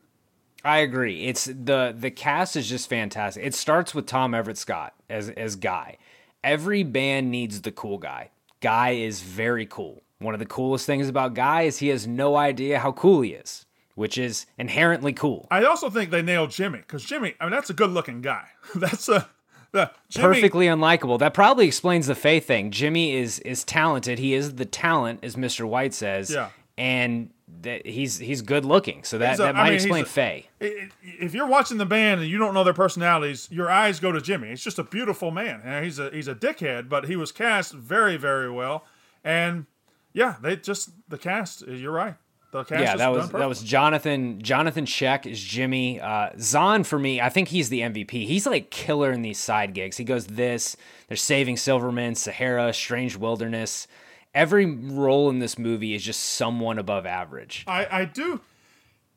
I 0.64 0.80
agree. 0.80 1.26
It's 1.26 1.46
the 1.46 1.94
the 1.98 2.12
cast 2.12 2.56
is 2.56 2.68
just 2.68 2.90
fantastic. 2.90 3.44
It 3.44 3.56
starts 3.56 3.96
with 3.96 4.06
Tom 4.06 4.34
Everett 4.34 4.58
Scott 4.58 4.94
as 5.10 5.30
as 5.30 5.56
Guy. 5.56 5.98
Every 6.44 6.84
band 6.84 7.32
needs 7.32 7.62
the 7.62 7.72
cool 7.72 7.98
guy. 7.98 8.32
Guy 8.62 8.92
is 8.92 9.22
very 9.22 9.66
cool. 9.66 10.04
One 10.20 10.34
of 10.34 10.40
the 10.40 10.46
coolest 10.46 10.86
things 10.86 11.08
about 11.08 11.34
Guy 11.34 11.64
is 11.64 11.80
he 11.80 11.88
has 11.90 12.08
no 12.08 12.36
idea 12.36 12.80
how 12.80 12.92
cool 12.92 13.22
he 13.22 13.32
is, 13.32 13.66
which 14.00 14.18
is 14.18 14.46
inherently 14.58 15.12
cool. 15.12 15.46
I 15.52 15.66
also 15.66 15.90
think 15.90 16.10
they 16.10 16.22
nailed 16.22 16.52
Jimmy 16.52 16.78
because 16.80 17.04
Jimmy, 17.04 17.36
I 17.40 17.44
mean, 17.44 17.52
that's 17.52 17.70
a 17.70 17.74
good 17.74 17.90
looking 17.90 18.22
guy. 18.22 18.46
That's 18.76 19.10
a 19.10 19.28
the 19.72 19.92
Perfectly 20.16 20.66
unlikable. 20.68 21.20
That 21.20 21.34
probably 21.34 21.68
explains 21.68 22.08
the 22.08 22.16
Faye 22.16 22.40
thing. 22.40 22.72
Jimmy 22.72 23.14
is 23.16 23.40
is 23.40 23.64
talented. 23.66 24.18
He 24.18 24.34
is 24.34 24.56
the 24.56 24.66
talent, 24.66 25.20
as 25.22 25.36
Mr. 25.36 25.68
White 25.68 25.94
says. 25.94 26.32
Yeah. 26.32 26.50
And 26.78 27.32
that 27.62 27.86
he's 27.86 28.18
he's 28.18 28.42
good 28.42 28.64
looking. 28.64 29.04
So 29.04 29.18
that, 29.18 29.36
a- 29.36 29.44
that 29.44 29.56
I 29.56 29.60
might 29.64 29.66
mean, 29.66 29.74
explain 29.76 30.04
a- 30.04 30.08
Faye. 30.08 30.50
If 30.62 31.34
you're 31.36 31.46
watching 31.48 31.78
the 31.78 31.86
band 31.86 32.22
and 32.22 32.30
you 32.30 32.38
don't 32.38 32.54
know 32.54 32.64
their 32.64 32.74
personalities, 32.74 33.50
your 33.52 33.70
eyes 33.70 34.00
go 34.00 34.14
to 34.14 34.22
Jimmy. 34.22 34.48
He's 34.48 34.64
just 34.64 34.80
a 34.80 34.84
beautiful 34.84 35.30
man. 35.30 35.62
And 35.66 35.84
he's 35.84 36.00
a 36.00 36.10
he's 36.10 36.30
a 36.30 36.36
dickhead, 36.36 36.88
but 36.88 37.06
he 37.06 37.18
was 37.18 37.34
cast 37.34 37.74
very 37.74 38.16
very 38.16 38.50
well. 38.50 38.86
And 39.26 39.66
yeah, 40.14 40.38
they 40.42 40.56
just 40.56 40.92
the 41.10 41.18
cast. 41.18 41.68
You're 41.68 41.92
right. 41.92 42.16
The 42.52 42.64
cast. 42.64 42.82
yeah, 42.82 42.96
that 42.96 43.12
was 43.12 43.30
that 43.30 43.48
was 43.48 43.62
Jonathan. 43.62 44.42
Jonathan 44.42 44.86
Schaech 44.86 45.26
is 45.28 45.42
Jimmy. 45.42 46.02
Uh, 46.02 46.30
Zahn 46.40 46.84
for 46.84 46.98
me, 46.98 47.22
I 47.22 47.30
think 47.30 47.50
he's 47.50 47.70
the 47.70 47.82
MVP. 47.82 48.12
He's 48.26 48.48
like 48.48 48.72
killer 48.72 49.12
in 49.12 49.22
these 49.22 49.40
side 49.40 49.74
gigs. 49.74 49.98
He 49.98 50.04
goes 50.04 50.26
this. 50.26 50.76
They're 51.08 51.18
saving 51.18 51.58
Silverman, 51.58 52.16
Sahara, 52.16 52.74
Strange 52.74 53.16
Wilderness. 53.16 53.88
Every 54.34 54.66
role 54.66 55.30
in 55.30 55.40
this 55.40 55.58
movie 55.58 55.94
is 55.94 56.04
just 56.04 56.20
someone 56.22 56.78
above 56.80 57.06
average. 57.06 57.64
I, 57.68 57.88
I 58.02 58.06
do. 58.06 58.42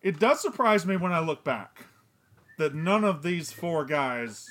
It 0.03 0.19
does 0.19 0.41
surprise 0.41 0.85
me 0.85 0.97
when 0.97 1.13
I 1.13 1.21
look 1.21 1.45
back 1.45 1.87
that 2.59 2.75
none 2.75 3.05
of 3.05 3.23
these 3.23 3.53
four 3.53 3.85
guys 3.85 4.47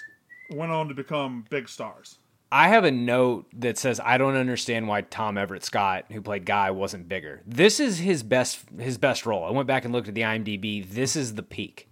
went 0.49 0.71
on 0.71 0.87
to 0.87 0.93
become 0.93 1.45
big 1.49 1.69
stars. 1.69 2.17
I 2.51 2.67
have 2.67 2.83
a 2.83 2.91
note 2.91 3.45
that 3.53 3.77
says 3.77 4.01
I 4.03 4.17
don't 4.17 4.35
understand 4.35 4.87
why 4.87 5.01
Tom 5.01 5.37
Everett 5.37 5.63
Scott, 5.63 6.05
who 6.11 6.21
played 6.21 6.45
Guy, 6.45 6.69
wasn't 6.71 7.07
bigger. 7.07 7.41
This 7.47 7.79
is 7.79 7.99
his 7.99 8.23
best 8.23 8.59
his 8.77 8.97
best 8.97 9.25
role. 9.25 9.45
I 9.45 9.51
went 9.51 9.67
back 9.67 9.85
and 9.85 9.93
looked 9.93 10.09
at 10.09 10.15
the 10.15 10.21
IMDb. 10.21 10.87
This 10.87 11.15
is 11.15 11.35
the 11.35 11.43
peak. 11.43 11.87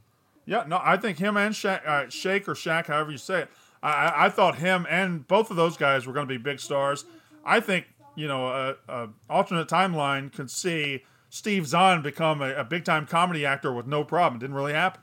Yeah, 0.45 0.65
no, 0.67 0.81
I 0.83 0.97
think 0.97 1.19
him 1.19 1.37
and 1.37 1.55
uh, 1.63 2.09
Shake 2.09 2.47
or 2.49 2.55
Shaq, 2.55 2.87
however 2.87 3.11
you 3.11 3.17
say 3.17 3.41
it, 3.41 3.51
I, 3.83 4.25
I, 4.25 4.29
thought 4.29 4.57
him 4.57 4.87
and 4.89 5.27
both 5.27 5.51
of 5.51 5.57
those 5.57 5.77
guys 5.77 6.07
were 6.07 6.13
going 6.13 6.27
to 6.27 6.33
be 6.33 6.39
big 6.39 6.59
stars. 6.59 7.05
I 7.45 7.59
think 7.59 7.85
you 8.15 8.27
know 8.27 8.47
a, 8.47 8.75
a 8.89 9.09
alternate 9.29 9.69
timeline 9.69 10.33
could 10.33 10.51
see 10.51 11.03
Steve 11.29 11.67
Zahn 11.67 12.01
become 12.01 12.41
a, 12.41 12.53
a 12.55 12.63
big 12.65 12.83
time 12.83 13.05
comedy 13.05 13.45
actor 13.45 13.71
with 13.71 13.87
no 13.87 14.03
problem. 14.03 14.39
Didn't 14.39 14.55
really 14.55 14.73
happen. 14.73 15.01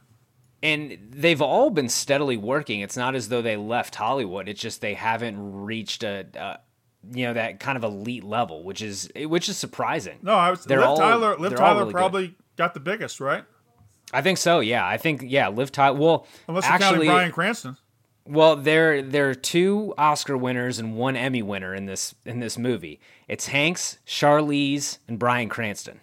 And 0.62 0.98
they've 1.11 1.42
all 1.42 1.70
been 1.70 1.88
steadily 1.88 2.36
working. 2.36 2.80
It's 2.80 2.96
not 2.96 3.14
as 3.14 3.28
though 3.28 3.42
they 3.42 3.57
left 3.57 3.94
Hollywood. 3.94 4.48
It's 4.48 4.61
just 4.61 4.80
they 4.80 4.94
haven't 4.94 5.36
reached 5.38 6.02
a, 6.02 6.26
a 6.34 6.59
you 7.14 7.26
know 7.26 7.34
that 7.34 7.61
kind 7.61 7.76
of 7.76 7.84
elite 7.84 8.24
level, 8.24 8.64
which 8.64 8.82
is 8.82 9.11
which 9.16 9.48
is 9.48 9.57
surprising. 9.57 10.18
No, 10.22 10.34
I 10.34 10.50
was 10.50 10.64
They're 10.64 10.80
Liv 10.80 10.88
all- 10.88 10.96
Tyler. 10.96 11.36
Liv 11.38 11.54
Tyler 11.54 11.78
really 11.80 11.92
good. 11.92 11.98
probably 11.98 12.34
got 12.57 12.74
the 12.74 12.80
biggest, 12.80 13.20
right? 13.20 13.44
I 14.12 14.22
think 14.22 14.38
so. 14.38 14.61
Yeah, 14.61 14.86
I 14.86 14.96
think 14.96 15.22
yeah. 15.24 15.48
Liv 15.48 15.70
Tyler. 15.72 15.98
Well, 15.98 16.26
Unless 16.48 16.64
actually, 16.64 17.07
Bryan 17.07 17.32
Cranston. 17.32 17.76
Well, 18.24 18.57
there 18.57 19.02
there 19.02 19.28
are 19.30 19.34
two 19.34 19.94
Oscar 19.98 20.36
winners 20.36 20.78
and 20.78 20.96
one 20.96 21.16
Emmy 21.16 21.42
winner 21.42 21.74
in 21.74 21.86
this 21.86 22.14
in 22.24 22.40
this 22.40 22.57
movie. 22.59 22.98
It's 23.28 23.48
Hanks, 23.48 23.98
Charlize, 24.07 24.98
and 25.07 25.18
Bryan 25.18 25.48
Cranston. 25.48 26.00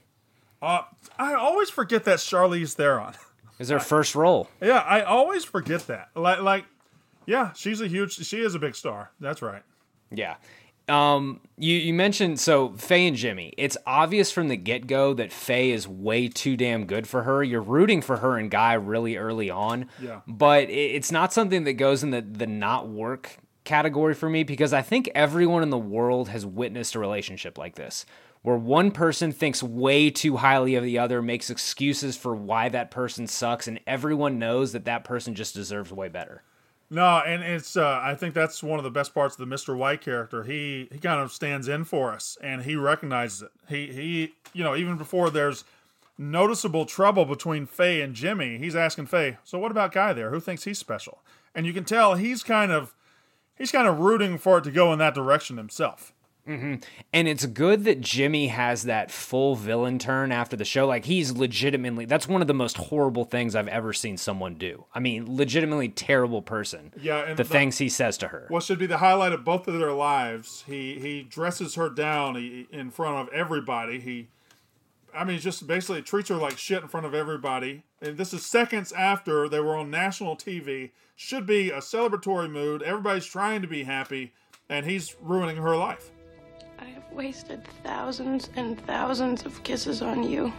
Uh, 0.61 0.83
I 1.17 1.33
always 1.33 1.69
forget 1.69 2.05
that 2.05 2.19
Charlize 2.19 2.73
Theron. 2.75 3.15
Is 3.59 3.67
their 3.67 3.79
first 3.79 4.15
role? 4.15 4.49
Yeah, 4.61 4.79
I 4.79 5.01
always 5.01 5.43
forget 5.43 5.87
that. 5.87 6.09
Like, 6.15 6.41
like, 6.41 6.65
yeah, 7.25 7.53
she's 7.53 7.81
a 7.81 7.87
huge. 7.87 8.15
She 8.15 8.41
is 8.41 8.55
a 8.55 8.59
big 8.59 8.75
star. 8.75 9.11
That's 9.19 9.41
right. 9.41 9.63
Yeah. 10.11 10.35
Um, 10.89 11.39
you, 11.57 11.77
you 11.77 11.93
mentioned 11.93 12.39
so 12.39 12.73
Faye 12.73 13.07
and 13.07 13.15
Jimmy. 13.15 13.53
It's 13.57 13.77
obvious 13.87 14.31
from 14.31 14.49
the 14.49 14.57
get 14.57 14.85
go 14.85 15.13
that 15.13 15.31
Faye 15.31 15.71
is 15.71 15.87
way 15.87 16.27
too 16.27 16.57
damn 16.57 16.85
good 16.85 17.07
for 17.07 17.23
her. 17.23 17.41
You're 17.41 17.61
rooting 17.61 18.01
for 18.01 18.17
her 18.17 18.37
and 18.37 18.51
Guy 18.51 18.73
really 18.73 19.15
early 19.15 19.49
on. 19.49 19.87
Yeah. 20.01 20.21
But 20.27 20.63
it, 20.63 20.73
it's 20.73 21.11
not 21.11 21.31
something 21.31 21.63
that 21.63 21.73
goes 21.73 22.03
in 22.03 22.09
the 22.09 22.21
the 22.21 22.47
not 22.47 22.89
work 22.89 23.37
category 23.63 24.13
for 24.13 24.29
me 24.29 24.43
because 24.43 24.73
I 24.73 24.81
think 24.81 25.09
everyone 25.15 25.63
in 25.63 25.69
the 25.69 25.77
world 25.77 26.27
has 26.29 26.45
witnessed 26.45 26.95
a 26.95 26.99
relationship 26.99 27.57
like 27.57 27.75
this 27.75 28.05
where 28.43 28.57
one 28.57 28.91
person 28.91 29.31
thinks 29.31 29.63
way 29.63 30.09
too 30.09 30.37
highly 30.37 30.75
of 30.75 30.83
the 30.83 30.99
other, 30.99 31.21
makes 31.21 31.49
excuses 31.49 32.15
for 32.15 32.35
why 32.35 32.69
that 32.69 32.91
person 32.91 33.25
sucks, 33.25 33.67
and 33.67 33.79
everyone 33.87 34.37
knows 34.37 34.73
that 34.73 34.85
that 34.85 35.03
person 35.03 35.33
just 35.33 35.55
deserves 35.55 35.91
way 35.91 36.09
better. 36.09 36.43
No, 36.89 37.23
and 37.25 37.41
it's 37.41 37.75
uh, 37.75 37.99
I 38.03 38.13
think 38.13 38.35
that's 38.35 38.61
one 38.61 38.77
of 38.77 38.83
the 38.83 38.91
best 38.91 39.15
parts 39.15 39.39
of 39.39 39.49
the 39.49 39.55
Mr. 39.55 39.75
White 39.75 40.01
character. 40.01 40.43
He 40.43 40.87
he 40.91 40.99
kind 40.99 41.19
of 41.19 41.31
stands 41.31 41.67
in 41.67 41.85
for 41.85 42.11
us 42.11 42.37
and 42.39 42.61
he 42.61 42.75
recognizes 42.75 43.41
it. 43.41 43.51
He 43.67 43.87
he 43.87 44.33
you 44.53 44.63
know, 44.63 44.75
even 44.75 44.97
before 44.97 45.31
there's 45.31 45.63
noticeable 46.19 46.85
trouble 46.85 47.25
between 47.25 47.65
Faye 47.65 48.01
and 48.01 48.13
Jimmy, 48.13 48.59
he's 48.59 48.75
asking 48.75 49.07
Faye, 49.07 49.37
"So 49.43 49.57
what 49.57 49.71
about 49.71 49.91
Guy 49.91 50.13
there? 50.13 50.29
Who 50.29 50.39
thinks 50.39 50.65
he's 50.65 50.77
special?" 50.77 51.23
And 51.55 51.65
you 51.65 51.73
can 51.73 51.83
tell 51.83 52.13
he's 52.13 52.43
kind 52.43 52.71
of 52.71 52.93
he's 53.57 53.71
kind 53.71 53.87
of 53.87 53.99
rooting 53.99 54.37
for 54.37 54.59
it 54.59 54.63
to 54.65 54.71
go 54.71 54.93
in 54.93 54.99
that 54.99 55.15
direction 55.15 55.57
himself. 55.57 56.12
Mm-hmm. 56.47 56.75
And 57.13 57.27
it's 57.27 57.45
good 57.45 57.85
that 57.85 58.01
Jimmy 58.01 58.47
has 58.47 58.83
that 58.83 59.11
full 59.11 59.55
villain 59.55 59.97
turn 59.97 60.31
after 60.33 60.57
the 60.57 60.65
show. 60.65 60.85
Like 60.85 61.05
he's 61.05 61.31
legitimately 61.31 62.05
that's 62.05 62.27
one 62.27 62.41
of 62.41 62.47
the 62.47 62.53
most 62.53 62.75
horrible 62.75 63.23
things 63.23 63.55
I've 63.55 63.69
ever 63.69 63.93
seen 63.93 64.17
someone 64.17 64.55
do. 64.55 64.85
I 64.93 64.99
mean, 64.99 65.37
legitimately 65.37 65.89
terrible 65.89 66.41
person. 66.41 66.91
Yeah, 67.01 67.19
and 67.19 67.37
the, 67.37 67.43
the 67.43 67.49
things 67.49 67.77
he 67.77 67.87
says 67.87 68.17
to 68.17 68.27
her. 68.29 68.47
What 68.49 68.63
should 68.63 68.79
be 68.79 68.87
the 68.87 68.97
highlight 68.97 69.31
of 69.31 69.45
both 69.45 69.67
of 69.67 69.79
their 69.79 69.93
lives? 69.93 70.65
He 70.67 70.99
he 70.99 71.23
dresses 71.23 71.75
her 71.75 71.89
down 71.89 72.35
in 72.35 72.91
front 72.91 73.17
of 73.17 73.33
everybody. 73.33 74.01
He, 74.01 74.27
I 75.15 75.23
mean, 75.23 75.39
just 75.39 75.65
basically 75.65 76.01
treats 76.01 76.27
her 76.27 76.35
like 76.35 76.57
shit 76.57 76.81
in 76.81 76.89
front 76.89 77.05
of 77.05 77.13
everybody. 77.13 77.83
And 78.01 78.17
this 78.17 78.33
is 78.33 78.45
seconds 78.45 78.91
after 78.91 79.47
they 79.47 79.61
were 79.61 79.77
on 79.77 79.89
national 79.89 80.35
TV. 80.35 80.91
Should 81.15 81.45
be 81.45 81.69
a 81.69 81.77
celebratory 81.77 82.51
mood. 82.51 82.81
Everybody's 82.81 83.25
trying 83.25 83.61
to 83.61 83.67
be 83.67 83.83
happy, 83.83 84.33
and 84.67 84.85
he's 84.85 85.15
ruining 85.21 85.57
her 85.57 85.77
life. 85.77 86.09
I 86.83 86.87
have 86.87 87.13
wasted 87.13 87.63
thousands 87.81 88.49
and 88.57 88.77
thousands 88.85 89.45
of 89.45 89.63
kisses 89.63 90.01
on 90.01 90.21
you. 90.21 90.51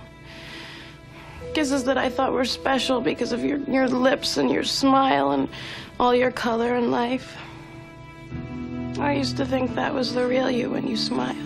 Kisses 1.53 1.85
that 1.85 1.99
I 1.99 2.09
thought 2.09 2.33
were 2.33 2.47
special 2.47 3.03
because 3.03 3.33
of 3.33 3.45
your, 3.45 3.59
your 3.69 3.89
lips 3.89 4.39
and 4.39 4.51
your 4.51 4.65
smile 4.65 5.33
and 5.33 5.51
all 6.01 6.15
your 6.15 6.31
color 6.31 6.77
and 6.77 6.91
life. 6.91 7.37
I 8.99 9.13
used 9.13 9.37
to 9.37 9.45
think 9.45 9.75
that 9.75 9.93
was 9.93 10.15
the 10.15 10.27
real 10.27 10.51
you 10.51 10.71
when 10.71 10.87
you 10.87 10.97
smiled. 10.97 11.37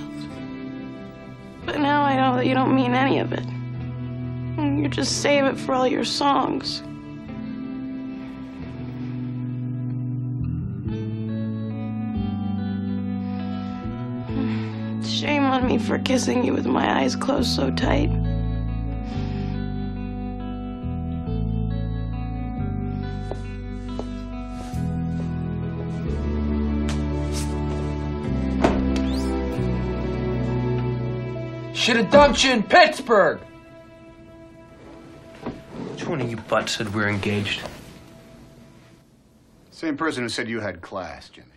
But 1.66 1.80
now 1.80 2.02
I 2.02 2.14
know 2.14 2.36
that 2.36 2.46
you 2.46 2.54
don't 2.54 2.72
mean 2.72 2.94
any 2.94 3.18
of 3.18 3.32
it. 3.32 3.46
You 4.80 4.86
just 4.86 5.22
save 5.22 5.44
it 5.46 5.58
for 5.58 5.74
all 5.74 5.88
your 5.88 6.04
songs. 6.04 6.84
Shame 15.18 15.46
on 15.46 15.66
me 15.66 15.78
for 15.78 15.98
kissing 15.98 16.44
you 16.44 16.52
with 16.52 16.64
my 16.64 17.00
eyes 17.00 17.16
closed 17.16 17.48
so 17.48 17.72
tight. 17.72 18.08
Should 31.74 31.96
have 31.96 32.10
dumped 32.12 32.44
you 32.44 32.52
in 32.52 32.62
Pittsburgh. 32.62 33.40
Which 35.90 36.06
one 36.06 36.20
of 36.20 36.30
you 36.30 36.36
butts 36.36 36.76
said 36.76 36.94
we're 36.94 37.08
engaged? 37.08 37.62
Same 39.72 39.96
person 39.96 40.22
who 40.22 40.28
said 40.28 40.48
you 40.48 40.60
had 40.60 40.80
class, 40.80 41.28
Jimmy. 41.28 41.48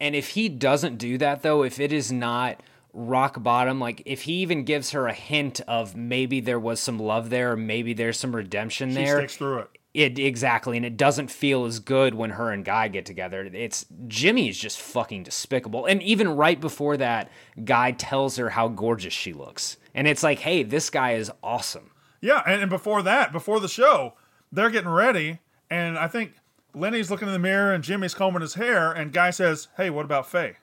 And 0.00 0.14
if 0.14 0.30
he 0.30 0.48
doesn't 0.48 0.96
do 0.96 1.18
that, 1.18 1.42
though, 1.42 1.64
if 1.64 1.78
it 1.78 1.92
is 1.92 2.10
not 2.10 2.62
rock 2.92 3.42
bottom, 3.42 3.80
like 3.80 4.02
if 4.06 4.22
he 4.22 4.34
even 4.34 4.64
gives 4.64 4.90
her 4.90 5.06
a 5.06 5.12
hint 5.12 5.60
of 5.68 5.96
maybe 5.96 6.40
there 6.40 6.58
was 6.60 6.80
some 6.80 6.98
love 6.98 7.30
there, 7.30 7.52
or 7.52 7.56
maybe 7.56 7.92
there's 7.92 8.18
some 8.18 8.34
redemption 8.34 8.90
she 8.90 8.96
there, 8.96 9.18
sticks 9.18 9.36
through 9.36 9.58
it. 9.60 9.70
It 9.94 10.18
exactly, 10.18 10.76
and 10.76 10.86
it 10.86 10.96
doesn't 10.96 11.30
feel 11.30 11.64
as 11.64 11.80
good 11.80 12.14
when 12.14 12.30
her 12.30 12.50
and 12.52 12.64
Guy 12.64 12.88
get 12.88 13.06
together. 13.06 13.48
It's 13.52 13.86
Jimmy 14.06 14.48
is 14.48 14.58
just 14.58 14.78
fucking 14.80 15.22
despicable. 15.24 15.86
And 15.86 16.02
even 16.02 16.28
right 16.28 16.60
before 16.60 16.96
that, 16.98 17.30
Guy 17.64 17.92
tells 17.92 18.36
her 18.36 18.50
how 18.50 18.68
gorgeous 18.68 19.14
she 19.14 19.32
looks, 19.32 19.76
and 19.94 20.06
it's 20.06 20.22
like, 20.22 20.40
hey, 20.40 20.62
this 20.62 20.90
guy 20.90 21.12
is 21.12 21.30
awesome. 21.42 21.90
Yeah, 22.20 22.42
and, 22.46 22.62
and 22.62 22.70
before 22.70 23.02
that, 23.02 23.32
before 23.32 23.60
the 23.60 23.68
show, 23.68 24.14
they're 24.52 24.70
getting 24.70 24.90
ready, 24.90 25.38
and 25.70 25.98
I 25.98 26.08
think 26.08 26.34
Lenny's 26.74 27.10
looking 27.10 27.28
in 27.28 27.32
the 27.32 27.38
mirror 27.38 27.72
and 27.72 27.82
Jimmy's 27.82 28.14
combing 28.14 28.42
his 28.42 28.54
hair, 28.54 28.92
and 28.92 29.12
Guy 29.12 29.30
says, 29.30 29.68
"Hey, 29.76 29.90
what 29.90 30.04
about 30.04 30.28
Faye? 30.28 30.56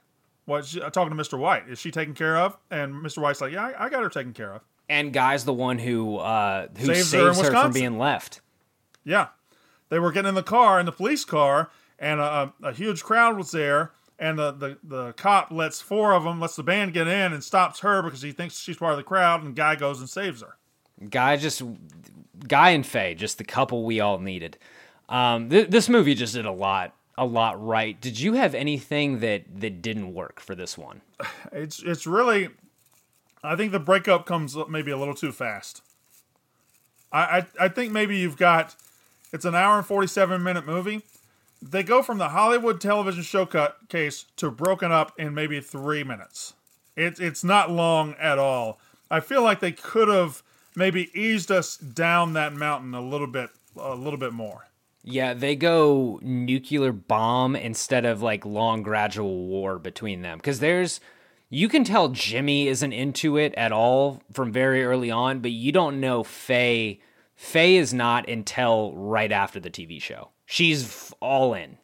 What 0.46 0.66
she, 0.66 0.80
talking 0.80 1.16
to 1.16 1.22
Mr. 1.24 1.38
White? 1.38 1.68
Is 1.68 1.80
she 1.80 1.92
taken 1.92 2.14
care 2.14 2.38
of?" 2.38 2.58
And 2.72 2.94
Mr. 2.96 3.20
White's 3.20 3.42
like, 3.42 3.54
"Yeah, 3.54 3.66
I, 3.66 3.86
I 3.86 3.90
got 3.90 4.04
her 4.04 4.10
taken 4.10 4.34
care 4.34 4.54
of." 4.54 4.62
And 4.88 5.12
Guy's 5.12 5.46
the 5.46 5.54
one 5.54 5.80
who 5.80 6.18
uh, 6.18 6.68
who 6.78 6.86
Saves 6.88 7.10
saves, 7.10 7.40
her 7.42 7.52
her, 7.52 7.62
from 7.64 7.74
being 7.74 7.98
left. 7.98 8.42
Yeah, 9.04 9.30
they 9.90 10.00
were 10.00 10.12
getting 10.12 10.30
in 10.30 10.36
the 10.36 10.44
car, 10.44 10.80
in 10.80 10.86
the 10.86 10.92
police 10.92 11.26
car, 11.26 11.70
and 12.00 12.20
a, 12.20 12.54
a 12.64 12.74
huge 12.74 13.04
crowd 13.04 13.38
was 13.38 13.52
there. 13.52 13.92
And 14.18 14.40
the, 14.40 14.54
the, 14.54 14.78
the 14.82 15.14
cop 15.14 15.52
lets 15.52 15.82
four 15.82 16.14
of 16.14 16.24
them, 16.24 16.40
lets 16.40 16.56
the 16.56 16.64
band 16.64 16.94
get 16.94 17.06
in 17.06 17.34
and 17.34 17.44
stops 17.44 17.82
her 17.82 18.02
because 18.02 18.22
he 18.22 18.32
thinks 18.32 18.58
she's 18.58 18.78
part 18.78 18.94
of 18.94 18.98
the 18.98 19.04
crowd. 19.04 19.44
And 19.44 19.54
Guy 19.54 19.76
goes 19.76 20.00
and 20.00 20.10
saves 20.10 20.42
her. 20.42 20.56
Guy 21.10 21.36
just 21.36 21.62
Guy 22.48 22.70
and 22.70 22.86
Faye, 22.86 23.16
just 23.16 23.38
the 23.38 23.44
couple 23.44 23.84
we 23.84 24.00
all 24.00 24.20
needed. 24.20 24.58
Um, 25.10 25.50
th- 25.50 25.70
this 25.70 25.90
movie 25.90 26.16
just 26.16 26.34
did 26.34 26.46
a 26.46 26.52
lot, 26.52 26.96
a 27.18 27.26
lot 27.26 27.64
right. 27.64 28.00
Did 28.00 28.20
you 28.20 28.34
have 28.34 28.54
anything 28.54 29.20
that 29.20 29.44
that 29.62 29.82
didn't 29.82 30.14
work 30.14 30.40
for 30.40 30.56
this 30.56 30.78
one? 30.78 31.02
It's 31.52 31.82
it's 31.82 32.06
really, 32.06 32.50
I 33.44 33.56
think 33.56 33.72
the 33.72 33.80
breakup 33.80 34.26
comes 34.26 34.58
maybe 34.70 34.92
a 34.92 34.98
little 34.98 35.16
too 35.16 35.32
fast. 35.32 35.82
I 37.12 37.20
I, 37.20 37.66
I 37.66 37.68
think 37.70 37.92
maybe 37.92 38.18
you've 38.18 38.38
got, 38.38 38.76
it's 39.32 39.46
an 39.46 39.56
hour 39.56 39.78
and 39.78 39.86
forty 39.86 40.08
seven 40.08 40.44
minute 40.44 40.66
movie. 40.66 41.04
They 41.62 41.84
go 41.84 42.04
from 42.04 42.18
the 42.18 42.30
Hollywood 42.30 42.82
television 42.82 43.24
show 43.24 43.46
cut 43.46 43.78
case 43.90 44.26
to 44.36 44.52
broken 44.52 44.92
up 44.92 45.18
in 45.18 45.34
maybe 45.34 45.62
three 45.62 46.04
minutes. 46.04 46.54
It's 46.96 47.20
it's 47.20 47.44
not 47.44 47.72
long 47.72 48.14
at 48.20 48.38
all. 48.38 48.80
I 49.10 49.20
feel 49.20 49.42
like 49.42 49.62
they 49.62 49.72
could 49.72 50.08
have 50.08 50.44
maybe 50.76 51.10
eased 51.18 51.52
us 51.52 51.78
down 51.78 52.34
that 52.34 52.54
mountain 52.54 52.94
a 52.94 53.02
little 53.02 53.28
bit, 53.28 53.50
a 53.78 53.96
little 53.96 54.20
bit 54.20 54.34
more. 54.34 54.68
Yeah, 55.08 55.34
they 55.36 55.56
go 55.56 56.20
nuclear 56.24 56.92
bomb 56.92 57.56
instead 57.56 58.06
of 58.06 58.22
like 58.24 58.46
long 58.46 58.82
gradual 58.82 59.46
war 59.46 59.78
between 59.78 60.22
them 60.24 60.40
because 60.40 60.60
there's 60.60 61.00
you 61.50 61.70
can 61.70 61.84
tell 61.84 62.10
Jimmy 62.10 62.68
isn't 62.68 62.92
into 62.92 63.38
it 63.38 63.54
at 63.54 63.72
all 63.72 64.24
from 64.34 64.52
very 64.52 64.84
early 64.84 65.12
on, 65.12 65.40
but 65.42 65.52
you 65.52 65.72
don't 65.72 66.00
know 66.02 66.24
Faye. 66.24 67.00
Faye 67.36 67.76
is 67.76 67.94
not 67.94 68.28
until 68.28 68.94
right 68.96 69.32
after 69.32 69.60
the 69.60 69.70
TV 69.70 70.02
show. 70.02 70.30
She's 70.48 71.14
all 71.20 71.54
in. 71.54 71.78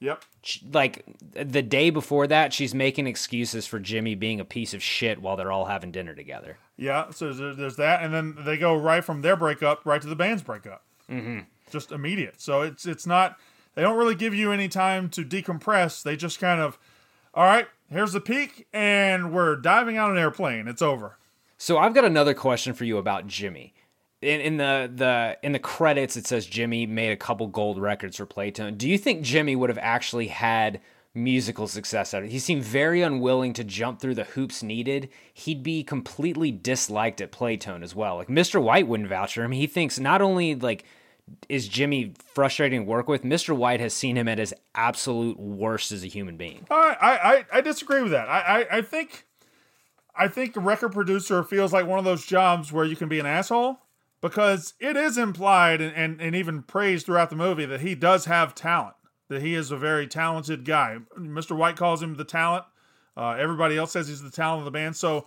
Yep. 0.00 0.24
She- 0.42 0.66
Like 0.72 1.04
the 1.32 1.62
day 1.62 1.90
before 1.90 2.26
that, 2.26 2.52
she's 2.52 2.74
making 2.74 3.06
excuses 3.06 3.66
for 3.66 3.78
Jimmy 3.78 4.14
being 4.16 4.40
a 4.40 4.44
piece 4.44 4.74
of 4.74 4.82
shit 4.82 5.22
while 5.22 5.36
they're 5.36 5.52
all 5.52 5.66
having 5.66 5.92
dinner 5.92 6.14
together. 6.14 6.58
Yeah, 6.76 7.10
so 7.10 7.32
there's 7.32 7.76
that, 7.76 8.02
and 8.02 8.12
then 8.12 8.36
they 8.40 8.56
go 8.58 8.74
right 8.74 9.04
from 9.04 9.22
their 9.22 9.36
breakup 9.36 9.86
right 9.86 10.02
to 10.02 10.08
the 10.08 10.16
band's 10.16 10.42
breakup, 10.42 10.82
Mm-hmm. 11.08 11.40
Just 11.70 11.92
immediate. 11.92 12.40
So 12.40 12.62
it's 12.62 12.86
it's 12.86 13.06
not 13.06 13.38
they 13.74 13.82
don't 13.82 13.96
really 13.96 14.14
give 14.14 14.34
you 14.34 14.52
any 14.52 14.68
time 14.68 15.08
to 15.10 15.24
decompress. 15.24 16.02
They 16.02 16.16
just 16.16 16.38
kind 16.38 16.60
of, 16.60 16.78
all 17.34 17.44
right, 17.44 17.66
here's 17.90 18.12
the 18.12 18.20
peak, 18.20 18.66
and 18.72 19.32
we're 19.32 19.56
diving 19.56 19.96
out 19.96 20.10
an 20.10 20.18
airplane. 20.18 20.68
It's 20.68 20.82
over. 20.82 21.18
So 21.58 21.78
I've 21.78 21.94
got 21.94 22.04
another 22.04 22.34
question 22.34 22.74
for 22.74 22.84
you 22.84 22.98
about 22.98 23.26
Jimmy. 23.26 23.74
In, 24.22 24.40
in 24.40 24.56
the 24.56 24.90
the 24.94 25.38
in 25.42 25.52
the 25.52 25.58
credits, 25.58 26.16
it 26.16 26.26
says 26.26 26.46
Jimmy 26.46 26.86
made 26.86 27.10
a 27.10 27.16
couple 27.16 27.46
gold 27.46 27.78
records 27.78 28.16
for 28.16 28.26
Playtone. 28.26 28.78
Do 28.78 28.88
you 28.88 28.96
think 28.96 29.22
Jimmy 29.22 29.54
would 29.56 29.70
have 29.70 29.78
actually 29.78 30.28
had 30.28 30.80
musical 31.14 31.68
success 31.68 32.14
out 32.14 32.18
of 32.22 32.24
it? 32.24 32.32
He 32.32 32.38
seemed 32.38 32.62
very 32.62 33.02
unwilling 33.02 33.52
to 33.54 33.64
jump 33.64 34.00
through 34.00 34.14
the 34.14 34.24
hoops 34.24 34.62
needed. 34.62 35.10
He'd 35.32 35.62
be 35.62 35.82
completely 35.84 36.50
disliked 36.50 37.20
at 37.20 37.32
Playtone 37.32 37.82
as 37.82 37.94
well. 37.94 38.16
Like 38.16 38.28
Mr. 38.28 38.62
White 38.62 38.88
wouldn't 38.88 39.08
vouch 39.08 39.34
for 39.34 39.42
him. 39.42 39.52
He 39.52 39.66
thinks 39.66 39.98
not 39.98 40.22
only 40.22 40.54
like 40.54 40.84
is 41.48 41.68
Jimmy 41.68 42.14
frustrating 42.34 42.82
to 42.82 42.86
work 42.86 43.08
with, 43.08 43.22
Mr. 43.22 43.56
White 43.56 43.80
has 43.80 43.94
seen 43.94 44.16
him 44.16 44.28
at 44.28 44.38
his 44.38 44.54
absolute 44.74 45.38
worst 45.38 45.92
as 45.92 46.04
a 46.04 46.08
human 46.08 46.36
being. 46.36 46.66
I 46.70 47.44
I, 47.52 47.58
I, 47.58 47.60
disagree 47.60 48.02
with 48.02 48.12
that. 48.12 48.28
I, 48.28 48.40
I 48.40 48.76
I 48.78 48.82
think 48.82 49.26
I 50.16 50.28
think 50.28 50.54
record 50.56 50.92
producer 50.92 51.42
feels 51.42 51.72
like 51.72 51.86
one 51.86 51.98
of 51.98 52.04
those 52.04 52.24
jobs 52.24 52.72
where 52.72 52.84
you 52.84 52.96
can 52.96 53.08
be 53.08 53.18
an 53.18 53.26
asshole 53.26 53.78
because 54.20 54.74
it 54.80 54.96
is 54.96 55.18
implied 55.18 55.80
and, 55.80 55.94
and, 55.94 56.20
and 56.20 56.34
even 56.34 56.62
praised 56.62 57.06
throughout 57.06 57.30
the 57.30 57.36
movie 57.36 57.66
that 57.66 57.80
he 57.80 57.94
does 57.94 58.24
have 58.24 58.54
talent, 58.54 58.94
that 59.28 59.42
he 59.42 59.54
is 59.54 59.70
a 59.70 59.76
very 59.76 60.06
talented 60.06 60.64
guy. 60.64 60.98
Mr. 61.18 61.56
White 61.56 61.76
calls 61.76 62.02
him 62.02 62.14
the 62.14 62.24
talent. 62.24 62.64
Uh, 63.16 63.32
everybody 63.32 63.76
else 63.76 63.92
says 63.92 64.08
he's 64.08 64.22
the 64.22 64.30
talent 64.30 64.60
of 64.60 64.64
the 64.64 64.70
band. 64.70 64.96
So 64.96 65.26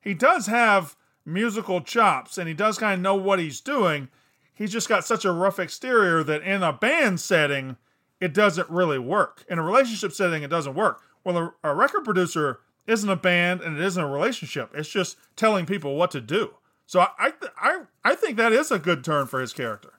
he 0.00 0.14
does 0.14 0.46
have 0.46 0.96
musical 1.24 1.80
chops 1.80 2.38
and 2.38 2.46
he 2.46 2.54
does 2.54 2.78
kind 2.78 2.94
of 2.94 3.00
know 3.00 3.16
what 3.16 3.38
he's 3.38 3.60
doing. 3.60 4.08
He's 4.56 4.72
just 4.72 4.88
got 4.88 5.04
such 5.04 5.24
a 5.24 5.32
rough 5.32 5.58
exterior 5.58 6.24
that 6.24 6.42
in 6.42 6.62
a 6.62 6.72
band 6.72 7.20
setting, 7.20 7.76
it 8.20 8.32
doesn't 8.32 8.70
really 8.70 8.98
work. 8.98 9.44
In 9.50 9.58
a 9.58 9.62
relationship 9.62 10.12
setting, 10.12 10.42
it 10.42 10.48
doesn't 10.48 10.74
work. 10.74 11.02
Well, 11.22 11.54
a, 11.62 11.70
a 11.70 11.74
record 11.74 12.04
producer 12.04 12.60
isn't 12.86 13.08
a 13.08 13.16
band 13.16 13.60
and 13.60 13.76
it 13.76 13.84
isn't 13.84 14.02
a 14.02 14.08
relationship. 14.08 14.70
It's 14.74 14.88
just 14.88 15.18
telling 15.36 15.66
people 15.66 15.96
what 15.96 16.10
to 16.12 16.20
do. 16.20 16.54
So 16.86 17.00
I 17.00 17.32
I 17.60 17.80
I, 18.04 18.14
think 18.14 18.36
that 18.36 18.52
is 18.52 18.70
a 18.70 18.78
good 18.78 19.04
turn 19.04 19.26
for 19.26 19.40
his 19.40 19.52
character. 19.52 19.94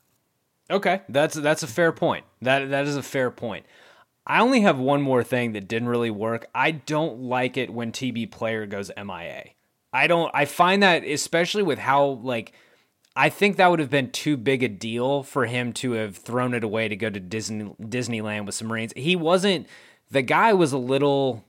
Okay, 0.72 1.02
that's 1.10 1.36
that's 1.36 1.64
a 1.64 1.68
fair 1.68 1.92
point. 1.92 2.26
That 2.42 2.70
that 2.70 2.88
is 2.88 2.96
a 2.96 3.04
fair 3.04 3.30
point. 3.30 3.66
I 4.26 4.40
only 4.40 4.62
have 4.62 4.80
one 4.80 5.02
more 5.02 5.24
thing 5.24 5.52
that 5.54 5.68
didn't 5.68 5.90
really 5.90 6.12
work. 6.12 6.48
I 6.56 6.72
don't 6.72 7.20
like 7.20 7.58
it 7.58 7.72
when 7.72 7.92
TB 7.92 8.32
player 8.32 8.66
goes 8.66 8.90
MIA. 8.98 9.50
I 9.94 10.08
don't 10.08 10.32
I 10.34 10.46
find 10.46 10.82
that 10.82 11.04
especially 11.04 11.64
with 11.64 11.80
how 11.80 12.06
like 12.24 12.54
I 13.18 13.30
think 13.30 13.58
that 13.58 13.70
would 13.72 13.80
have 13.80 13.90
been 13.90 14.12
too 14.12 14.38
big 14.38 14.62
a 14.62 14.68
deal 14.68 15.24
for 15.24 15.48
him 15.48 15.74
to 15.74 15.94
have 15.94 16.18
thrown 16.18 16.54
it 16.54 16.64
away 16.64 16.88
to 16.88 16.96
go 16.96 17.10
to 17.10 17.20
Disney 17.20 17.74
Disneyland 17.82 18.46
with 18.46 18.54
some 18.56 18.68
Marines. 18.68 18.94
He 18.96 19.16
wasn't 19.16 19.68
the 20.12 20.22
guy 20.22 20.54
was 20.54 20.72
a 20.72 20.78
little 20.78 21.44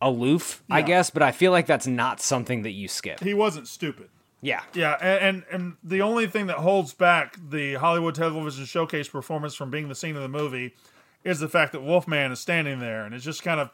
aloof, 0.00 0.62
I 0.70 0.82
guess, 0.82 1.10
but 1.10 1.22
I 1.22 1.30
feel 1.30 1.52
like 1.52 1.66
that's 1.66 1.86
not 1.86 2.20
something 2.20 2.62
that 2.62 2.70
you 2.70 2.88
skip. 2.88 3.20
He 3.20 3.34
wasn't 3.34 3.68
stupid. 3.68 4.08
Yeah. 4.40 4.62
Yeah, 4.72 4.96
and, 5.00 5.22
and 5.22 5.44
and 5.50 5.76
the 5.84 6.00
only 6.00 6.26
thing 6.26 6.46
that 6.46 6.56
holds 6.56 6.94
back 6.94 7.36
the 7.50 7.74
Hollywood 7.74 8.14
Television 8.14 8.64
Showcase 8.64 9.08
performance 9.08 9.54
from 9.54 9.70
being 9.70 9.88
the 9.88 9.94
scene 9.94 10.16
of 10.16 10.22
the 10.22 10.28
movie 10.28 10.74
is 11.22 11.38
the 11.38 11.48
fact 11.48 11.72
that 11.72 11.82
Wolfman 11.82 12.32
is 12.32 12.40
standing 12.40 12.78
there, 12.80 13.04
and 13.04 13.14
it's 13.14 13.24
just 13.24 13.42
kind 13.42 13.60
of 13.60 13.70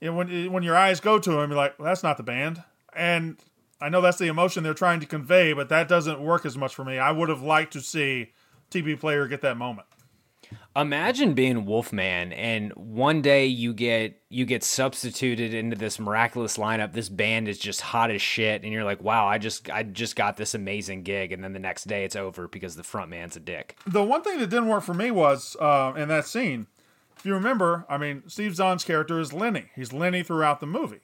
you 0.00 0.10
know, 0.10 0.16
when 0.16 0.52
when 0.52 0.64
your 0.64 0.76
eyes 0.76 0.98
go 0.98 1.20
to 1.20 1.38
him, 1.38 1.50
you're 1.50 1.56
like, 1.56 1.78
well, 1.78 1.86
that's 1.86 2.02
not 2.02 2.16
the 2.16 2.24
band, 2.24 2.64
and 2.92 3.36
I 3.82 3.88
know 3.88 4.00
that's 4.00 4.18
the 4.18 4.28
emotion 4.28 4.62
they're 4.62 4.74
trying 4.74 5.00
to 5.00 5.06
convey, 5.06 5.52
but 5.52 5.68
that 5.70 5.88
doesn't 5.88 6.20
work 6.20 6.46
as 6.46 6.56
much 6.56 6.74
for 6.74 6.84
me. 6.84 6.98
I 6.98 7.10
would 7.10 7.28
have 7.28 7.42
liked 7.42 7.72
to 7.72 7.80
see 7.80 8.32
TB 8.70 9.00
Player 9.00 9.26
get 9.26 9.42
that 9.42 9.56
moment. 9.56 9.88
Imagine 10.74 11.34
being 11.34 11.66
Wolfman 11.66 12.32
and 12.32 12.72
one 12.72 13.20
day 13.20 13.46
you 13.46 13.72
get 13.74 14.20
you 14.28 14.46
get 14.46 14.62
substituted 14.64 15.52
into 15.52 15.76
this 15.76 15.98
miraculous 15.98 16.56
lineup. 16.56 16.92
This 16.92 17.08
band 17.08 17.48
is 17.48 17.58
just 17.58 17.80
hot 17.80 18.10
as 18.10 18.22
shit 18.22 18.62
and 18.62 18.72
you're 18.72 18.84
like, 18.84 19.02
"Wow, 19.02 19.26
I 19.26 19.38
just 19.38 19.70
I 19.70 19.82
just 19.82 20.16
got 20.16 20.36
this 20.36 20.54
amazing 20.54 21.02
gig." 21.02 21.32
And 21.32 21.44
then 21.44 21.52
the 21.52 21.58
next 21.58 21.84
day 21.84 22.04
it's 22.04 22.16
over 22.16 22.48
because 22.48 22.76
the 22.76 22.82
front 22.82 23.10
man's 23.10 23.36
a 23.36 23.40
dick. 23.40 23.78
The 23.86 24.02
one 24.02 24.22
thing 24.22 24.38
that 24.38 24.48
didn't 24.48 24.68
work 24.68 24.82
for 24.82 24.94
me 24.94 25.10
was 25.10 25.56
uh, 25.60 25.92
in 25.96 26.08
that 26.08 26.26
scene. 26.26 26.66
If 27.16 27.26
you 27.26 27.34
remember, 27.34 27.84
I 27.88 27.98
mean, 27.98 28.22
Steve 28.26 28.54
Zahn's 28.54 28.84
character 28.84 29.20
is 29.20 29.32
Lenny. 29.32 29.66
He's 29.74 29.92
Lenny 29.92 30.22
throughout 30.22 30.60
the 30.60 30.66
movie, 30.66 31.02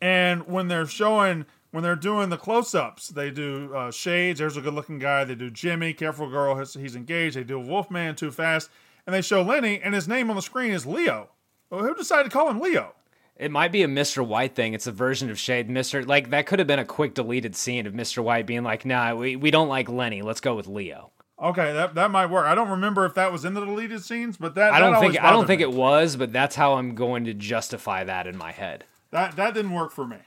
and 0.00 0.46
when 0.46 0.68
they're 0.68 0.86
showing, 0.86 1.46
when 1.74 1.82
they're 1.82 1.96
doing 1.96 2.28
the 2.28 2.36
close-ups, 2.36 3.08
they 3.08 3.32
do 3.32 3.74
uh, 3.74 3.90
Shades. 3.90 4.38
There's 4.38 4.56
a 4.56 4.60
good-looking 4.60 5.00
guy. 5.00 5.24
They 5.24 5.34
do 5.34 5.50
Jimmy, 5.50 5.92
careful 5.92 6.30
girl. 6.30 6.56
He's, 6.56 6.74
he's 6.74 6.94
engaged. 6.94 7.34
They 7.34 7.42
do 7.42 7.58
Wolfman, 7.58 8.14
too 8.14 8.30
fast, 8.30 8.70
and 9.04 9.12
they 9.12 9.20
show 9.20 9.42
Lenny, 9.42 9.80
and 9.82 9.92
his 9.92 10.06
name 10.06 10.30
on 10.30 10.36
the 10.36 10.42
screen 10.42 10.70
is 10.70 10.86
Leo. 10.86 11.30
Well, 11.70 11.82
who 11.82 11.92
decided 11.96 12.30
to 12.30 12.30
call 12.30 12.48
him 12.48 12.60
Leo? 12.60 12.94
It 13.34 13.50
might 13.50 13.72
be 13.72 13.82
a 13.82 13.88
Mr. 13.88 14.24
White 14.24 14.54
thing. 14.54 14.72
It's 14.72 14.86
a 14.86 14.92
version 14.92 15.30
of 15.30 15.36
Shade. 15.40 15.68
Mr. 15.68 16.06
Like 16.06 16.30
that 16.30 16.46
could 16.46 16.60
have 16.60 16.68
been 16.68 16.78
a 16.78 16.84
quick 16.84 17.12
deleted 17.12 17.56
scene 17.56 17.88
of 17.88 17.92
Mr. 17.92 18.22
White 18.22 18.46
being 18.46 18.62
like, 18.62 18.84
"Nah, 18.84 19.16
we, 19.16 19.34
we 19.34 19.50
don't 19.50 19.68
like 19.68 19.88
Lenny. 19.88 20.22
Let's 20.22 20.40
go 20.40 20.54
with 20.54 20.68
Leo." 20.68 21.10
Okay, 21.42 21.72
that 21.72 21.96
that 21.96 22.12
might 22.12 22.26
work. 22.26 22.46
I 22.46 22.54
don't 22.54 22.70
remember 22.70 23.04
if 23.04 23.14
that 23.14 23.32
was 23.32 23.44
in 23.44 23.54
the 23.54 23.64
deleted 23.64 24.04
scenes, 24.04 24.36
but 24.36 24.54
that 24.54 24.72
I 24.72 24.78
don't 24.78 24.94
always 24.94 25.14
think 25.14 25.24
I 25.24 25.30
don't 25.30 25.48
think 25.48 25.58
me. 25.58 25.64
it 25.64 25.72
was, 25.72 26.14
but 26.14 26.32
that's 26.32 26.54
how 26.54 26.74
I'm 26.74 26.94
going 26.94 27.24
to 27.24 27.34
justify 27.34 28.04
that 28.04 28.28
in 28.28 28.36
my 28.36 28.52
head. 28.52 28.84
that 29.10 29.34
that 29.34 29.54
didn't 29.54 29.72
work 29.72 29.90
for 29.90 30.06
me. 30.06 30.18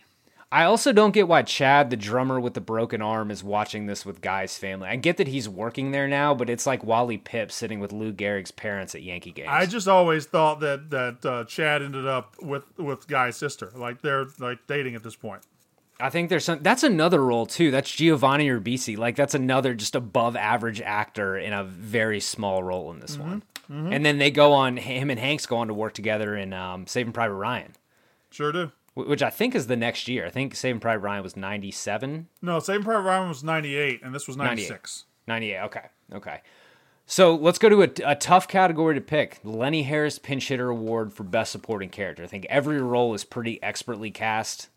I 0.50 0.64
also 0.64 0.94
don't 0.94 1.12
get 1.12 1.28
why 1.28 1.42
Chad, 1.42 1.90
the 1.90 1.98
drummer 1.98 2.40
with 2.40 2.54
the 2.54 2.62
broken 2.62 3.02
arm, 3.02 3.32
is 3.32 3.44
watching 3.44 3.86
this 3.86 4.06
with 4.06 4.22
Guy's 4.22 4.58
family. 4.58 4.88
I 4.88 4.96
get 4.96 5.18
that 5.18 5.28
he's 5.28 5.50
working 5.50 5.92
there 5.92 6.08
now, 6.08 6.34
but 6.34 6.50
it's 6.50 6.66
like 6.66 6.86
Wally 6.86 7.18
Pipp 7.18 7.52
sitting 7.52 7.82
with 7.82 7.92
Lou 7.92 8.14
Gehrig's 8.14 8.52
parents 8.52 8.96
at 8.96 9.04
Yankee 9.04 9.32
games. 9.32 9.50
I 9.52 9.66
just 9.66 9.90
always 9.90 10.26
thought 10.26 10.62
that 10.62 10.90
that 10.92 11.26
uh, 11.26 11.44
Chad 11.44 11.82
ended 11.82 12.08
up 12.08 12.36
with 12.42 12.64
with 12.78 13.08
Guy's 13.08 13.36
sister, 13.36 13.72
like 13.76 14.02
they're 14.02 14.28
like 14.40 14.60
dating 14.68 14.96
at 14.96 15.04
this 15.04 15.16
point. 15.16 15.44
I 16.00 16.10
think 16.10 16.30
there's 16.30 16.46
some. 16.46 16.60
That's 16.62 16.84
another 16.84 17.24
role 17.24 17.46
too. 17.46 17.72
That's 17.72 17.90
Giovanni 17.92 18.48
Ribisi. 18.50 18.98
Like 18.98 19.16
that's 19.16 19.34
another 19.34 19.74
just 19.74 19.96
above 19.96 20.36
average 20.36 20.80
actor 20.80 21.38
in 21.38 21.52
a 21.54 21.64
very 21.64 22.20
small 22.20 22.64
role 22.64 22.92
in 22.92 23.00
this 23.00 23.18
one. 23.18 23.44
mhm. 23.70 23.94
And 23.94 24.06
then 24.06 24.18
they 24.18 24.32
go 24.32 24.54
on. 24.54 24.78
Him 24.78 25.10
and 25.10 25.20
Hanks 25.20 25.46
go 25.46 25.58
on 25.58 25.68
to 25.68 25.74
work 25.74 25.94
together 25.94 26.38
in 26.38 26.54
um, 26.54 26.88
Saving 26.88 27.14
Private 27.14 27.34
Ryan, 27.34 27.74
Sure 28.30 28.52
do. 28.52 28.72
Wh- 29.04 29.08
which 29.08 29.22
I 29.24 29.30
think 29.30 29.56
is 29.56 29.68
the 29.68 29.76
next 29.78 30.08
year. 30.08 30.26
I 30.26 30.30
think 30.30 30.56
Saving 30.56 30.80
Private 30.80 31.02
Ryan 31.04 31.24
was 31.24 31.36
'97. 31.38 32.28
No, 32.42 32.60
Saving 32.60 32.84
Private 32.84 33.04
Ryan 33.04 33.30
was 33.30 33.44
ninety 33.44 33.76
eight, 33.76 34.02
and 34.04 34.14
this 34.14 34.28
was 34.28 34.38
96. 34.38 35.06
98, 35.28 35.56
98. 35.60 35.66
Okay. 35.66 35.88
Okay. 36.14 36.42
So 37.10 37.36
let's 37.36 37.58
go 37.58 37.70
to 37.70 37.84
a, 37.84 37.90
a 38.12 38.16
tough 38.16 38.48
category 38.50 38.96
to 38.96 39.02
pick. 39.02 39.40
Lenny 39.44 39.84
Harris 39.84 40.20
Pinch 40.20 40.50
Hitter 40.50 40.70
Award 40.70 41.14
for 41.14 41.24
Best 41.24 41.54
Supporting 41.54 41.90
Character. 41.90 42.24
I 42.24 42.28
think 42.28 42.46
every 42.50 42.82
role 42.82 43.14
is 43.14 43.24
pretty 43.24 43.62
expertly 43.64 44.12
cast. 44.12 44.68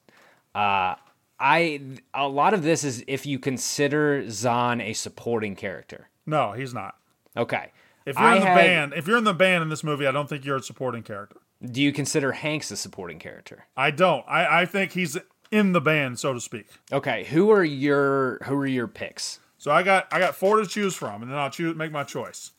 Uh, 0.55 0.95
I 1.41 1.81
a 2.15 2.29
lot 2.29 2.55
of 2.55 2.63
this 2.63 2.85
is 2.85 3.03
if 3.09 3.27
you 3.27 3.39
consider 3.39 4.29
Zahn 4.31 4.81
a 4.81 4.93
supporting 4.93 5.57
character. 5.57 6.09
No, 6.27 6.53
he's 6.53 6.73
not. 6.75 6.97
Okay. 7.37 7.73
If 8.07 8.17
you're 8.17 8.25
I 8.29 8.35
in 8.37 8.41
the 8.43 8.47
had- 8.47 8.55
band, 8.57 8.93
if 8.95 9.07
you're 9.07 9.19
in 9.19 9.25
the 9.25 9.35
band 9.35 9.63
in 9.63 9.69
this 9.69 9.83
movie, 9.83 10.07
I 10.07 10.13
don't 10.13 10.29
think 10.29 10.45
you're 10.45 10.57
a 10.57 10.63
supporting 10.63 11.03
character. 11.03 11.37
Do 11.63 11.83
you 11.83 11.93
consider 11.93 12.33
Hanks 12.33 12.71
a 12.71 12.77
supporting 12.77 13.19
character? 13.19 13.67
I 13.77 13.91
don't. 13.91 14.25
I, 14.27 14.63
I 14.63 14.67
think 14.67 14.93
he's 14.93 15.19
in 15.51 15.73
the 15.73 15.81
band, 15.81 16.19
so 16.19 16.33
to 16.33 16.41
speak. 16.41 16.67
Okay. 16.93 17.25
Who 17.25 17.51
are 17.51 17.65
your 17.65 18.39
who 18.45 18.55
are 18.57 18.67
your 18.67 18.89
picks? 18.89 19.41
So 19.59 19.71
I 19.71 19.83
got 19.83 20.09
I 20.13 20.19
got 20.19 20.35
four 20.35 20.57
to 20.57 20.67
choose 20.67 20.95
from, 20.95 21.23
and 21.23 21.31
then 21.31 21.39
I'll 21.39 21.51
choose 21.51 21.77
make 21.77 21.93
my 21.93 22.05
choice. 22.05 22.53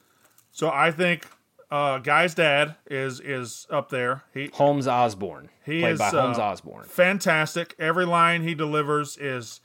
So 0.51 0.69
I 0.69 0.91
think 0.91 1.25
uh, 1.71 1.97
Guy's 1.99 2.35
dad 2.35 2.75
is 2.89 3.19
is 3.19 3.65
up 3.69 3.89
there. 3.89 4.23
He 4.33 4.49
Holmes 4.53 4.87
Osborne, 4.87 5.49
he 5.65 5.79
played 5.79 5.93
is 5.93 5.99
by 5.99 6.09
Holmes 6.09 6.37
uh, 6.37 6.43
Osborne. 6.43 6.85
Fantastic. 6.85 7.75
Every 7.79 8.05
line 8.05 8.43
he 8.43 8.53
delivers 8.53 9.17
is 9.17 9.61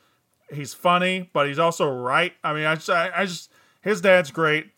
he's 0.50 0.72
funny, 0.72 1.28
but 1.32 1.46
he's 1.48 1.58
also 1.58 1.90
right. 1.90 2.32
I 2.42 2.54
mean, 2.54 2.64
I 2.64 2.76
just, 2.76 2.90
I, 2.90 3.10
I 3.14 3.26
just 3.26 3.50
his 3.82 4.00
dad's 4.00 4.30
great. 4.30 4.70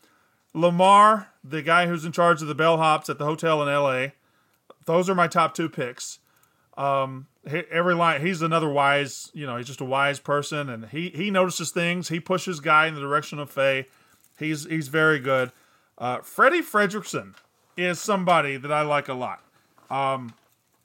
Lamar, 0.55 1.29
the 1.45 1.63
guy 1.63 1.87
who's 1.87 2.05
in 2.05 2.13
charge 2.13 2.43
of 2.43 2.49
the 2.49 2.55
bellhops 2.55 3.09
at 3.09 3.19
the 3.19 3.25
hotel 3.25 3.63
in 3.63 3.69
L.A. 3.69 4.15
Those 4.89 5.11
are 5.11 5.15
my 5.15 5.29
top 5.29 5.55
two 5.55 5.69
picks. 5.69 6.19
Um, 6.79 7.27
every 7.71 7.95
line, 7.95 8.23
he's 8.23 8.41
another 8.41 8.71
wise, 8.71 9.31
you 9.35 9.45
know, 9.45 9.59
he's 9.59 9.67
just 9.67 9.83
a 9.83 9.85
wise 9.85 10.19
person, 10.19 10.71
and 10.71 10.87
he 10.87 11.11
he 11.11 11.31
notices 11.31 11.71
things. 11.71 12.09
He 12.09 12.21
pushes 12.21 12.59
Guy 12.59 12.87
in 12.87 12.95
the 12.95 13.01
direction 13.01 13.39
of 13.39 13.51
Faye. 13.51 13.87
He's 14.39 14.65
he's 14.65 14.89
very 14.89 15.19
good. 15.19 15.53
Uh, 15.99 16.21
Freddie 16.21 16.63
Fredrickson 16.63 17.35
is 17.77 18.01
somebody 18.01 18.57
that 18.57 18.73
I 18.73 18.81
like 18.81 19.09
a 19.09 19.15
lot. 19.15 19.43
Um, 19.91 20.33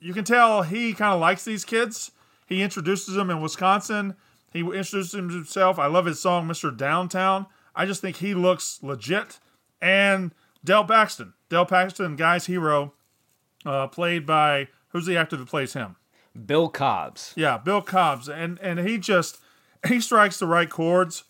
you 0.01 0.13
can 0.13 0.25
tell 0.25 0.63
he 0.63 0.93
kind 0.93 1.13
of 1.13 1.21
likes 1.21 1.45
these 1.45 1.63
kids. 1.63 2.11
He 2.45 2.61
introduces 2.61 3.15
them 3.15 3.29
in 3.29 3.41
Wisconsin. 3.41 4.15
He 4.51 4.59
introduces 4.59 5.13
himself. 5.13 5.79
I 5.79 5.85
love 5.85 6.07
his 6.07 6.19
song, 6.19 6.47
Mr. 6.47 6.75
Downtown. 6.75 7.45
I 7.73 7.85
just 7.85 8.01
think 8.01 8.17
he 8.17 8.33
looks 8.33 8.79
legit. 8.83 9.39
And 9.81 10.33
Del 10.63 10.83
Paxton. 10.83 11.33
Del 11.47 11.65
Paxton, 11.65 12.15
guy's 12.15 12.47
hero, 12.47 12.93
uh, 13.65 13.87
played 13.87 14.25
by, 14.25 14.67
who's 14.89 15.05
the 15.05 15.17
actor 15.17 15.35
that 15.37 15.47
plays 15.47 15.73
him? 15.73 15.95
Bill 16.45 16.67
Cobbs. 16.69 17.33
Yeah, 17.35 17.57
Bill 17.57 17.81
Cobbs. 17.81 18.27
And, 18.27 18.59
and 18.59 18.79
he 18.79 18.97
just, 18.97 19.39
he 19.87 19.99
strikes 19.99 20.39
the 20.39 20.47
right 20.47 20.69
chords. 20.69 21.23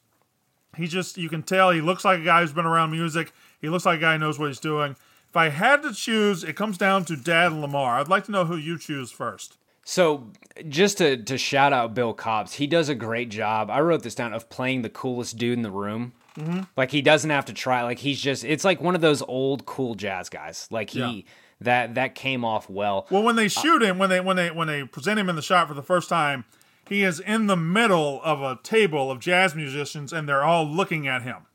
He 0.77 0.87
just, 0.87 1.17
you 1.17 1.29
can 1.29 1.43
tell 1.43 1.71
he 1.71 1.81
looks 1.81 2.03
like 2.05 2.19
a 2.19 2.23
guy 2.23 2.41
who's 2.41 2.53
been 2.53 2.65
around 2.65 2.91
music. 2.91 3.31
He 3.61 3.69
looks 3.69 3.85
like 3.85 3.97
a 3.97 4.01
guy 4.01 4.13
who 4.13 4.19
knows 4.19 4.39
what 4.39 4.47
he's 4.47 4.59
doing. 4.59 4.95
If 5.29 5.37
I 5.37 5.49
had 5.49 5.81
to 5.83 5.93
choose, 5.93 6.43
it 6.43 6.55
comes 6.55 6.77
down 6.77 7.05
to 7.05 7.15
Dad 7.15 7.51
and 7.51 7.61
Lamar. 7.61 7.99
I'd 7.99 8.07
like 8.07 8.25
to 8.25 8.31
know 8.31 8.45
who 8.45 8.55
you 8.55 8.77
choose 8.77 9.11
first. 9.11 9.57
So, 9.85 10.29
just 10.69 10.99
to 10.99 11.17
to 11.17 11.37
shout 11.37 11.73
out 11.73 11.93
Bill 11.93 12.13
Cobbs, 12.13 12.53
he 12.53 12.67
does 12.67 12.87
a 12.87 12.95
great 12.95 13.27
job. 13.29 13.69
I 13.69 13.81
wrote 13.81 14.01
this 14.03 14.15
down 14.15 14.33
of 14.33 14.47
playing 14.49 14.81
the 14.81 14.89
coolest 14.89 15.37
dude 15.37 15.57
in 15.57 15.61
the 15.61 15.71
room. 15.71 16.13
Mhm. 16.37 16.67
Like 16.77 16.91
he 16.91 17.01
doesn't 17.01 17.29
have 17.29 17.45
to 17.45 17.53
try. 17.53 17.83
Like 17.83 17.99
he's 17.99 18.21
just. 18.21 18.45
It's 18.45 18.63
like 18.63 18.79
one 18.79 18.95
of 18.95 19.01
those 19.01 19.21
old 19.23 19.65
cool 19.65 19.95
jazz 19.95 20.29
guys. 20.29 20.67
Like 20.71 20.91
he 20.91 20.99
Yeah. 20.99 21.21
That 21.63 21.95
that 21.95 22.15
came 22.15 22.43
off 22.45 22.69
well. 22.69 23.07
Well, 23.09 23.23
when 23.23 23.35
they 23.35 23.45
uh, 23.45 23.49
shoot 23.49 23.81
him, 23.81 23.97
when 23.97 24.09
they 24.09 24.19
when 24.19 24.35
they 24.37 24.51
when 24.51 24.67
they 24.67 24.83
present 24.83 25.19
him 25.19 25.29
in 25.29 25.35
the 25.35 25.41
shot 25.41 25.67
for 25.67 25.73
the 25.73 25.83
first 25.83 26.09
time, 26.09 26.45
he 26.87 27.03
is 27.03 27.19
in 27.19 27.47
the 27.47 27.57
middle 27.57 28.21
of 28.23 28.41
a 28.41 28.59
table 28.63 29.09
of 29.11 29.19
jazz 29.19 29.55
musicians, 29.55 30.13
and 30.13 30.27
they're 30.27 30.43
all 30.43 30.65
looking 30.65 31.07
at 31.07 31.21
him. 31.23 31.47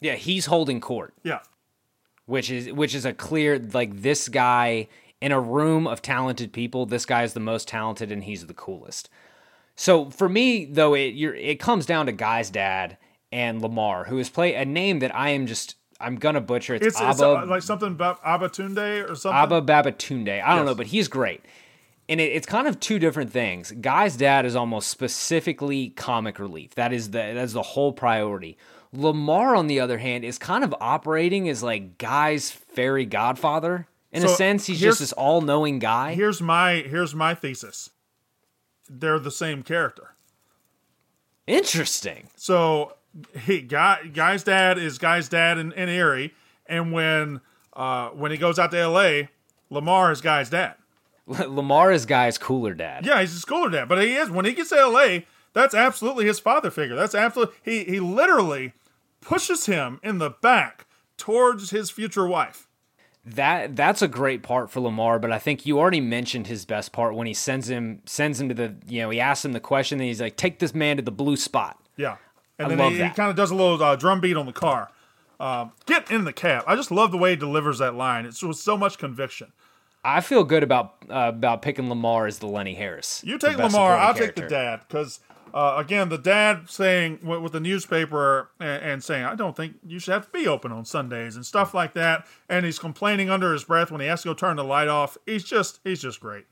Yeah, 0.00 0.14
he's 0.14 0.46
holding 0.46 0.80
court. 0.80 1.14
Yeah. 1.22 1.40
which 2.26 2.50
is 2.50 2.72
which 2.72 2.94
is 2.94 3.04
a 3.04 3.12
clear 3.12 3.58
like 3.58 4.02
this 4.02 4.28
guy 4.28 4.88
in 5.20 5.30
a 5.32 5.40
room 5.40 5.86
of 5.86 6.02
talented 6.02 6.52
people 6.52 6.86
this 6.86 7.06
guy 7.06 7.22
is 7.22 7.32
the 7.32 7.40
most 7.40 7.68
talented 7.68 8.10
and 8.10 8.24
he's 8.24 8.46
the 8.46 8.54
coolest 8.54 9.08
so 9.76 10.10
for 10.10 10.28
me 10.28 10.64
though 10.64 10.94
it 10.94 11.14
you're, 11.14 11.34
it 11.34 11.60
comes 11.60 11.86
down 11.86 12.06
to 12.06 12.12
guy's 12.12 12.50
dad 12.50 12.96
and 13.30 13.62
lamar 13.62 14.04
who 14.04 14.18
is 14.18 14.28
play 14.28 14.54
a 14.54 14.64
name 14.64 14.98
that 14.98 15.14
i 15.14 15.28
am 15.30 15.46
just 15.46 15.76
i'm 16.02 16.16
gonna 16.16 16.40
butcher 16.40 16.74
it's, 16.74 16.86
It's, 16.86 17.00
it's 17.00 17.20
abba 17.22 17.42
uh, 17.42 17.46
like 17.46 17.62
something 17.62 17.88
about 17.92 18.22
Abatunde 18.22 19.10
or 19.10 19.14
something. 19.14 19.32
Obba 19.60 19.64
Babatunde 19.64 20.42
i 20.42 20.48
don't 20.56 20.58
Yes. 20.58 20.66
know 20.66 20.74
but 20.74 20.86
he's 20.88 21.08
great 21.08 21.44
and 22.08 22.20
it, 22.20 22.24
it's 22.32 22.46
kind 22.46 22.66
of 22.66 22.80
two 22.80 22.98
different 22.98 23.30
things. 23.32 23.70
Guy's 23.80 24.16
dad 24.16 24.44
is 24.44 24.56
almost 24.56 24.90
specifically 24.90 25.90
comic 25.90 26.40
relief. 26.40 26.74
That 26.74 26.92
is 26.92 27.12
the 27.12 27.32
that's 27.34 27.52
the 27.52 27.62
whole 27.62 27.92
priority. 27.92 28.58
Lamar, 28.92 29.54
on 29.54 29.68
the 29.68 29.78
other 29.78 29.98
hand, 29.98 30.24
is 30.24 30.36
kind 30.36 30.64
of 30.64 30.74
operating 30.80 31.48
as 31.48 31.62
like 31.62 31.98
Guy's 31.98 32.50
fairy 32.50 33.06
godfather. 33.06 33.86
In 34.10 34.24
a 34.24 34.28
sense, 34.28 34.66
he's 34.66 34.80
just 34.80 34.98
this 34.98 35.12
all-knowing 35.12 35.78
guy. 35.78 36.14
Here's 36.14 36.42
my 36.42 36.74
here's 36.86 37.14
my 37.14 37.34
thesis. 37.36 37.90
they're 38.90 39.20
the 39.20 39.30
same 39.30 39.62
character. 39.62 40.16
Interesting. 41.46 42.28
So 42.36 42.94
he 43.40 43.60
guy 43.60 44.06
guy's 44.12 44.42
dad 44.42 44.78
is 44.78 44.98
guy's 44.98 45.28
dad 45.28 45.58
in, 45.58 45.72
in 45.72 45.88
Erie, 45.88 46.34
and 46.66 46.92
when 46.92 47.40
uh, 47.74 48.10
when 48.10 48.30
he 48.30 48.36
goes 48.36 48.58
out 48.58 48.70
to 48.70 48.78
L.A., 48.78 49.28
Lamar 49.70 50.12
is 50.12 50.20
guy's 50.20 50.50
dad. 50.50 50.74
Lamar 51.26 51.92
is 51.92 52.06
guy's 52.06 52.38
cooler 52.38 52.74
dad. 52.74 53.06
Yeah, 53.06 53.20
he's 53.20 53.32
his 53.32 53.44
cooler 53.44 53.70
dad, 53.70 53.88
but 53.88 54.02
he 54.02 54.14
is 54.14 54.30
when 54.30 54.44
he 54.44 54.52
gets 54.52 54.70
to 54.70 54.78
L.A. 54.78 55.26
That's 55.52 55.74
absolutely 55.74 56.26
his 56.26 56.38
father 56.38 56.70
figure. 56.70 56.96
That's 56.96 57.14
absolutely 57.14 57.54
he 57.62 57.84
he 57.84 58.00
literally 58.00 58.72
pushes 59.20 59.66
him 59.66 60.00
in 60.02 60.18
the 60.18 60.30
back 60.30 60.86
towards 61.16 61.70
his 61.70 61.90
future 61.90 62.26
wife. 62.26 62.68
That 63.24 63.76
that's 63.76 64.02
a 64.02 64.08
great 64.08 64.42
part 64.42 64.70
for 64.70 64.80
Lamar, 64.80 65.18
but 65.18 65.30
I 65.30 65.38
think 65.38 65.64
you 65.64 65.78
already 65.78 66.00
mentioned 66.00 66.48
his 66.48 66.64
best 66.64 66.90
part 66.90 67.14
when 67.14 67.28
he 67.28 67.34
sends 67.34 67.70
him 67.70 68.00
sends 68.04 68.40
him 68.40 68.48
to 68.48 68.54
the 68.54 68.74
you 68.88 69.00
know 69.02 69.10
he 69.10 69.20
asks 69.20 69.44
him 69.44 69.52
the 69.52 69.60
question 69.60 70.00
and 70.00 70.08
he's 70.08 70.20
like 70.20 70.36
take 70.36 70.58
this 70.58 70.74
man 70.74 70.96
to 70.96 71.02
the 71.02 71.12
blue 71.12 71.36
spot. 71.36 71.78
Yeah, 71.96 72.16
and 72.58 72.72
I 72.72 72.76
then 72.76 72.92
he, 72.92 73.02
he 73.02 73.10
kind 73.10 73.30
of 73.30 73.36
does 73.36 73.50
a 73.50 73.54
little 73.54 73.82
uh, 73.82 73.96
drum 73.96 74.20
beat 74.20 74.36
on 74.36 74.46
the 74.46 74.52
car. 74.52 74.90
Um, 75.40 75.72
get 75.86 76.10
in 76.10 76.24
the 76.24 76.32
cab. 76.32 76.64
I 76.66 76.76
just 76.76 76.90
love 76.90 77.10
the 77.10 77.18
way 77.18 77.30
he 77.30 77.36
delivers 77.36 77.78
that 77.78 77.94
line. 77.94 78.26
It's 78.26 78.42
with 78.42 78.58
so 78.58 78.76
much 78.76 78.98
conviction. 78.98 79.52
I 80.04 80.20
feel 80.20 80.44
good 80.44 80.62
about 80.62 80.96
uh, 81.10 81.30
about 81.34 81.62
picking 81.62 81.88
Lamar 81.88 82.26
as 82.26 82.38
the 82.38 82.46
Lenny 82.46 82.74
Harris. 82.74 83.22
You 83.24 83.38
take 83.38 83.56
Lamar, 83.58 83.96
I'll 83.96 84.14
take 84.14 84.34
the 84.34 84.48
dad 84.48 84.80
because 84.86 85.20
uh, 85.54 85.74
again, 85.78 86.08
the 86.08 86.18
dad 86.18 86.68
saying 86.68 87.20
with, 87.22 87.40
with 87.40 87.52
the 87.52 87.60
newspaper 87.60 88.50
and, 88.58 88.82
and 88.82 89.04
saying, 89.04 89.24
"I 89.24 89.34
don't 89.34 89.56
think 89.56 89.76
you 89.86 89.98
should 89.98 90.12
have 90.12 90.26
to 90.26 90.32
be 90.32 90.48
open 90.48 90.72
on 90.72 90.84
Sundays" 90.84 91.36
and 91.36 91.44
stuff 91.44 91.74
like 91.74 91.94
that, 91.94 92.26
and 92.48 92.64
he's 92.64 92.78
complaining 92.78 93.28
under 93.30 93.52
his 93.52 93.64
breath 93.64 93.90
when 93.90 94.00
he 94.00 94.06
has 94.06 94.22
to 94.22 94.28
go 94.28 94.34
turn 94.34 94.56
the 94.56 94.64
light 94.64 94.88
off. 94.88 95.18
He's 95.26 95.44
just 95.44 95.80
he's 95.84 96.00
just 96.00 96.20
great. 96.20 96.46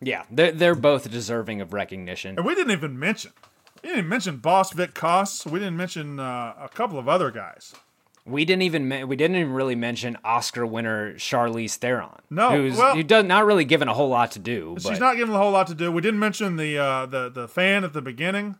Yeah, 0.00 0.24
they're 0.30 0.52
they're 0.52 0.74
both 0.74 1.10
deserving 1.10 1.60
of 1.60 1.72
recognition. 1.72 2.36
And 2.36 2.46
we 2.46 2.54
didn't 2.54 2.72
even 2.72 2.98
mention 2.98 3.32
we 3.82 3.90
didn't 3.90 4.08
mention 4.08 4.36
Boss 4.36 4.72
Vic 4.72 4.94
Koss. 4.94 5.44
We 5.46 5.58
didn't 5.58 5.76
mention 5.76 6.18
uh, 6.20 6.54
a 6.60 6.68
couple 6.72 6.98
of 6.98 7.08
other 7.08 7.30
guys. 7.30 7.74
We 8.24 8.44
didn't 8.44 8.62
even 8.62 9.08
we 9.08 9.16
didn't 9.16 9.36
even 9.36 9.52
really 9.52 9.74
mention 9.74 10.16
Oscar 10.24 10.64
winner 10.64 11.14
Charlize 11.14 11.74
Theron. 11.74 12.20
No, 12.30 12.50
who's 12.50 12.76
well- 12.76 12.94
who 12.94 13.02
does 13.02 13.24
not 13.24 13.44
really 13.44 13.64
given 13.64 13.88
a 13.88 13.94
whole 13.94 14.08
lot 14.08 14.30
to 14.32 14.38
do. 14.38 14.76
She's 14.78 14.84
but 14.90 15.00
not 15.00 15.16
given 15.16 15.34
a 15.34 15.38
whole 15.38 15.50
lot 15.50 15.66
to 15.68 15.74
do. 15.74 15.90
We 15.90 16.00
didn't 16.02 16.20
mention 16.20 16.56
the 16.56 16.78
uh, 16.78 17.06
the 17.06 17.28
the 17.28 17.48
fan 17.48 17.82
at 17.82 17.92
the 17.92 18.02
beginning. 18.02 18.56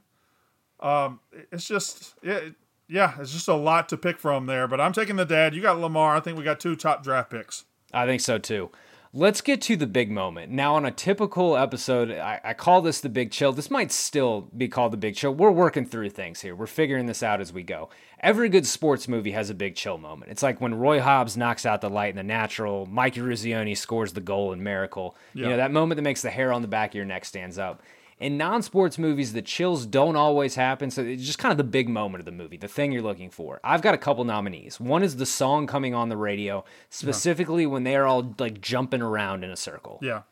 Um, 0.81 1.21
it's 1.53 1.69
just 1.69 2.15
yeah, 2.25 2.41
yeah, 2.89 3.15
it's 3.21 3.33
just 3.33 3.47
a 3.47 3.55
lot 3.55 3.89
to 3.91 3.97
pick 3.97 4.19
from 4.19 4.47
there. 4.47 4.67
But 4.67 4.81
I'm 4.81 4.93
taking 4.93 5.15
the 5.15 5.25
dad. 5.25 5.55
You 5.55 5.63
got 5.63 5.79
Lamar. 5.79 6.17
I 6.17 6.21
think 6.21 6.37
we 6.37 6.43
got 6.43 6.59
two 6.59 6.75
top 6.75 7.05
draft 7.05 7.31
picks. 7.31 7.65
I 7.93 8.05
think 8.05 8.21
so 8.21 8.39
too. 8.39 8.71
Let's 9.15 9.43
get 9.43 9.61
to 9.63 9.77
the 9.77 9.87
big 9.87 10.11
moment. 10.11 10.51
Now, 10.51 10.75
on 10.75 10.87
a 10.87 10.91
typical 10.91 11.55
episode, 11.55 12.11
I, 12.11 12.41
I 12.43 12.55
call 12.55 12.81
this 12.81 13.03
the 13.03 13.11
big 13.11 13.31
chill. 13.31 13.53
This 13.53 13.71
might 13.71 13.93
still 13.93 14.49
be 14.57 14.69
called 14.69 14.91
the 14.91 14.97
big 14.97 15.17
chill. 15.17 15.35
We're 15.35 15.51
working 15.51 15.85
through 15.85 16.09
things 16.09 16.41
here. 16.41 16.55
We're 16.57 16.67
figuring 16.67 17.05
this 17.05 17.23
out 17.23 17.39
as 17.39 17.53
we 17.53 17.63
go. 17.63 17.91
Every 18.21 18.49
good 18.49 18.67
sports 18.67 19.09
movie 19.09 19.33
has 19.33 19.51
a 19.51 19.55
big 19.55 19.75
chill 19.75 19.99
moment. 19.99 20.31
It's 20.31 20.43
like 20.43 20.63
when 20.63 20.75
Roy 20.75 20.99
Hobbs 20.99 21.37
knocks 21.37 21.67
out 21.67 21.83
the 21.83 21.91
light 21.91 22.09
in 22.09 22.17
The 22.17 22.23
Natural, 22.23 22.87
Mike 22.87 23.17
Eruzione 23.17 23.77
scores 23.77 24.15
the 24.15 24.23
goal 24.23 24.51
in 24.55 24.63
Miracle. 24.63 25.15
You 25.43 25.51
know, 25.51 25.57
that 25.59 25.73
moment 25.73 25.97
that 25.97 26.03
makes 26.03 26.23
the 26.23 26.31
hair 26.31 26.51
on 26.51 26.63
the 26.63 26.69
back 26.69 26.93
of 26.93 26.95
your 26.95 27.05
neck 27.05 27.27
stands 27.27 27.59
up. 27.59 27.83
In 28.23 28.37
non 28.37 28.63
sports 28.63 28.99
movies, 28.99 29.33
the 29.33 29.43
chills 29.43 29.85
don't 29.85 30.15
always 30.15 30.55
happen. 30.55 30.91
So 30.91 31.03
it's 31.03 31.25
just 31.25 31.39
kind 31.39 31.51
of 31.51 31.59
the 31.59 31.65
big 31.65 31.89
moment 31.89 32.21
of 32.21 32.25
the 32.25 32.33
movie, 32.33 32.57
the 32.57 32.69
thing 32.69 32.93
you're 32.93 33.03
looking 33.03 33.31
for. 33.31 33.61
I've 33.65 33.83
got 33.83 33.95
a 33.95 33.99
couple 33.99 34.23
nominees. 34.25 34.79
One 34.79 35.03
is 35.03 35.17
the 35.17 35.27
song 35.27 35.67
coming 35.67 35.93
on 35.95 36.09
the 36.09 36.17
radio, 36.17 36.65
specifically 36.89 37.67
when 37.67 37.83
they 37.83 37.97
are 37.97 38.07
all 38.07 38.35
like 38.39 38.61
jumping 38.61 39.03
around 39.03 39.43
in 39.43 39.51
a 39.51 39.57
circle. 39.57 39.99
Yeah. 40.01 40.23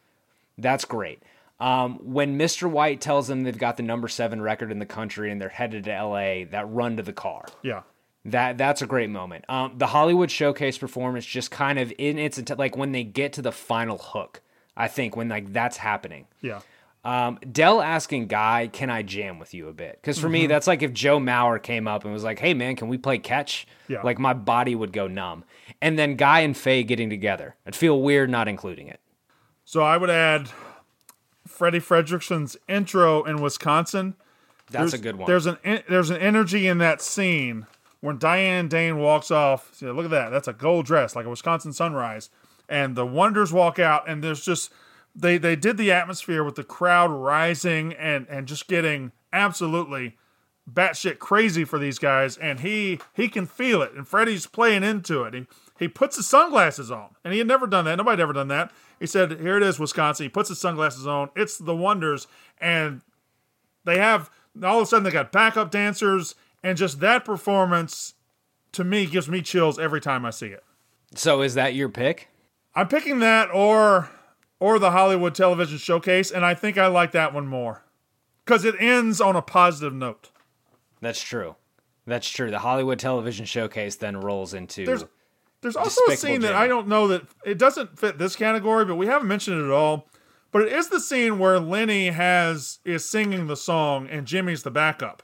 That's 0.56 0.84
great. 0.84 1.22
Um, 1.58 1.98
when 2.02 2.38
Mr. 2.38 2.70
White 2.70 3.00
tells 3.00 3.28
them 3.28 3.42
they've 3.42 3.58
got 3.58 3.76
the 3.76 3.82
number 3.82 4.08
seven 4.08 4.40
record 4.40 4.70
in 4.70 4.78
the 4.78 4.86
country 4.86 5.30
and 5.30 5.40
they're 5.40 5.48
headed 5.48 5.84
to 5.84 6.02
LA, 6.02 6.44
that 6.50 6.66
run 6.70 6.96
to 6.96 7.02
the 7.02 7.12
car. 7.12 7.46
Yeah. 7.62 7.82
That 8.24 8.56
that's 8.56 8.82
a 8.82 8.86
great 8.86 9.10
moment. 9.10 9.46
Um, 9.48 9.74
the 9.78 9.88
Hollywood 9.88 10.30
Showcase 10.30 10.78
performance 10.78 11.26
just 11.26 11.50
kind 11.50 11.78
of 11.78 11.92
in 11.98 12.18
its 12.18 12.40
like 12.56 12.76
when 12.76 12.92
they 12.92 13.02
get 13.02 13.32
to 13.34 13.42
the 13.42 13.52
final 13.52 13.98
hook. 13.98 14.42
I 14.76 14.88
think 14.88 15.16
when 15.16 15.28
like 15.28 15.52
that's 15.52 15.78
happening. 15.78 16.26
Yeah. 16.40 16.60
Um, 17.02 17.38
Del 17.50 17.80
asking 17.80 18.26
Guy, 18.26 18.68
"Can 18.72 18.90
I 18.90 19.02
jam 19.02 19.38
with 19.38 19.54
you 19.54 19.68
a 19.68 19.72
bit?" 19.72 19.98
Because 20.00 20.18
for 20.18 20.28
me, 20.28 20.44
Mhm. 20.44 20.48
that's 20.48 20.66
like 20.66 20.82
if 20.82 20.92
Joe 20.92 21.18
Mauer 21.18 21.62
came 21.62 21.88
up 21.88 22.04
and 22.04 22.12
was 22.12 22.24
like, 22.24 22.38
"Hey 22.38 22.52
man, 22.52 22.76
can 22.76 22.88
we 22.88 22.98
play 22.98 23.16
catch?" 23.18 23.66
Yeah. 23.88 24.02
Like 24.02 24.18
my 24.18 24.34
body 24.34 24.74
would 24.74 24.92
go 24.92 25.06
numb. 25.06 25.44
And 25.80 25.98
then 25.98 26.16
Guy 26.16 26.40
and 26.40 26.54
Faye 26.56 26.82
getting 26.82 27.08
together, 27.08 27.56
I'd 27.66 27.74
feel 27.74 28.00
weird 28.02 28.28
not 28.28 28.48
including 28.48 28.86
it. 28.88 29.00
So 29.64 29.82
I 29.82 29.96
would 29.96 30.10
add 30.10 30.50
Freddie 31.46 31.80
Fredrickson's 31.80 32.56
intro 32.68 33.22
in 33.24 33.40
Wisconsin. 33.40 34.14
That's 34.70 34.92
There's- 34.92 34.94
a 34.94 34.98
good 34.98 35.16
one. 35.16 35.26
There's 35.26 35.46
an 35.46 35.56
there's 35.88 36.10
an 36.10 36.18
energy 36.18 36.66
in 36.68 36.78
that 36.78 37.00
scene 37.00 37.66
when 38.00 38.18
Diane 38.18 38.68
Dane 38.68 38.98
walks 38.98 39.30
off. 39.30 39.74
See, 39.74 39.86
look 39.86 40.04
at 40.04 40.10
that. 40.10 40.28
That's 40.30 40.48
a 40.48 40.52
gold 40.52 40.86
dress, 40.86 41.16
like 41.16 41.26
a 41.26 41.30
Wisconsin 41.30 41.72
sunrise. 41.72 42.28
And 42.68 42.94
the 42.94 43.06
Wonders 43.06 43.52
walk 43.52 43.78
out, 43.80 44.08
and 44.08 44.22
there's 44.22 44.44
just 44.44 44.70
they 45.14 45.38
they 45.38 45.56
did 45.56 45.76
the 45.76 45.92
atmosphere 45.92 46.44
with 46.44 46.54
the 46.54 46.64
crowd 46.64 47.10
rising 47.10 47.92
and 47.94 48.26
and 48.28 48.46
just 48.46 48.68
getting 48.68 49.12
absolutely 49.32 50.16
batshit 50.72 51.18
crazy 51.18 51.64
for 51.64 51.78
these 51.78 51.98
guys. 51.98 52.36
And 52.36 52.60
he 52.60 53.00
he 53.14 53.28
can 53.28 53.46
feel 53.46 53.82
it, 53.82 53.92
and 53.92 54.06
Freddie's 54.06 54.46
playing 54.46 54.82
into 54.82 55.22
it. 55.24 55.34
He 55.34 55.46
he 55.78 55.88
puts 55.88 56.16
his 56.16 56.28
sunglasses 56.28 56.90
on, 56.90 57.10
and 57.24 57.32
he 57.32 57.38
had 57.38 57.48
never 57.48 57.66
done 57.66 57.84
that. 57.86 57.96
Nobody 57.96 58.12
had 58.12 58.20
ever 58.20 58.32
done 58.32 58.48
that. 58.48 58.72
He 58.98 59.06
said, 59.06 59.40
"Here 59.40 59.56
it 59.56 59.62
is, 59.62 59.78
Wisconsin." 59.78 60.24
He 60.24 60.30
puts 60.30 60.48
his 60.48 60.60
sunglasses 60.60 61.06
on. 61.06 61.30
It's 61.34 61.58
the 61.58 61.74
Wonders, 61.74 62.26
and 62.58 63.00
they 63.84 63.98
have 63.98 64.30
all 64.62 64.78
of 64.78 64.82
a 64.84 64.86
sudden 64.86 65.04
they 65.04 65.10
got 65.10 65.32
backup 65.32 65.70
dancers, 65.70 66.34
and 66.62 66.76
just 66.76 67.00
that 67.00 67.24
performance 67.24 68.14
to 68.72 68.84
me 68.84 69.06
gives 69.06 69.28
me 69.28 69.42
chills 69.42 69.78
every 69.78 70.00
time 70.00 70.24
I 70.24 70.30
see 70.30 70.48
it. 70.48 70.62
So 71.14 71.42
is 71.42 71.54
that 71.54 71.74
your 71.74 71.88
pick? 71.88 72.28
I'm 72.74 72.88
picking 72.88 73.18
that 73.20 73.52
or 73.52 74.10
or 74.60 74.78
the 74.78 74.92
Hollywood 74.92 75.34
Television 75.34 75.78
Showcase, 75.78 76.30
and 76.30 76.44
I 76.44 76.54
think 76.54 76.78
I 76.78 76.86
like 76.86 77.12
that 77.12 77.34
one 77.34 77.48
more 77.48 77.82
because 78.44 78.64
it 78.64 78.76
ends 78.78 79.20
on 79.20 79.34
a 79.34 79.42
positive 79.42 79.94
note. 79.94 80.30
That's 81.00 81.20
true. 81.20 81.56
That's 82.06 82.28
true. 82.28 82.50
The 82.50 82.58
Hollywood 82.60 82.98
Television 82.98 83.46
Showcase 83.46 83.96
then 83.96 84.20
rolls 84.20 84.54
into. 84.54 84.84
There's 84.84 85.04
there's 85.62 85.76
also 85.76 86.02
a 86.08 86.16
scene 86.16 86.42
that. 86.42 86.54
I 86.54 86.66
don't 86.66 86.88
know 86.88 87.08
that 87.08 87.22
it 87.44 87.58
doesn't 87.58 87.98
fit 87.98 88.18
this 88.18 88.36
category, 88.36 88.84
but 88.84 88.96
we 88.96 89.06
haven't 89.06 89.28
mentioned 89.28 89.60
it 89.60 89.64
at 89.64 89.70
all. 89.70 90.06
But 90.52 90.62
it 90.62 90.72
is 90.72 90.88
the 90.88 91.00
scene 91.00 91.38
where 91.38 91.60
Lenny 91.60 92.08
has 92.08 92.80
is 92.84 93.08
singing 93.08 93.46
the 93.46 93.56
song 93.56 94.08
and 94.08 94.26
Jimmy's 94.26 94.62
the 94.62 94.70
backup, 94.70 95.22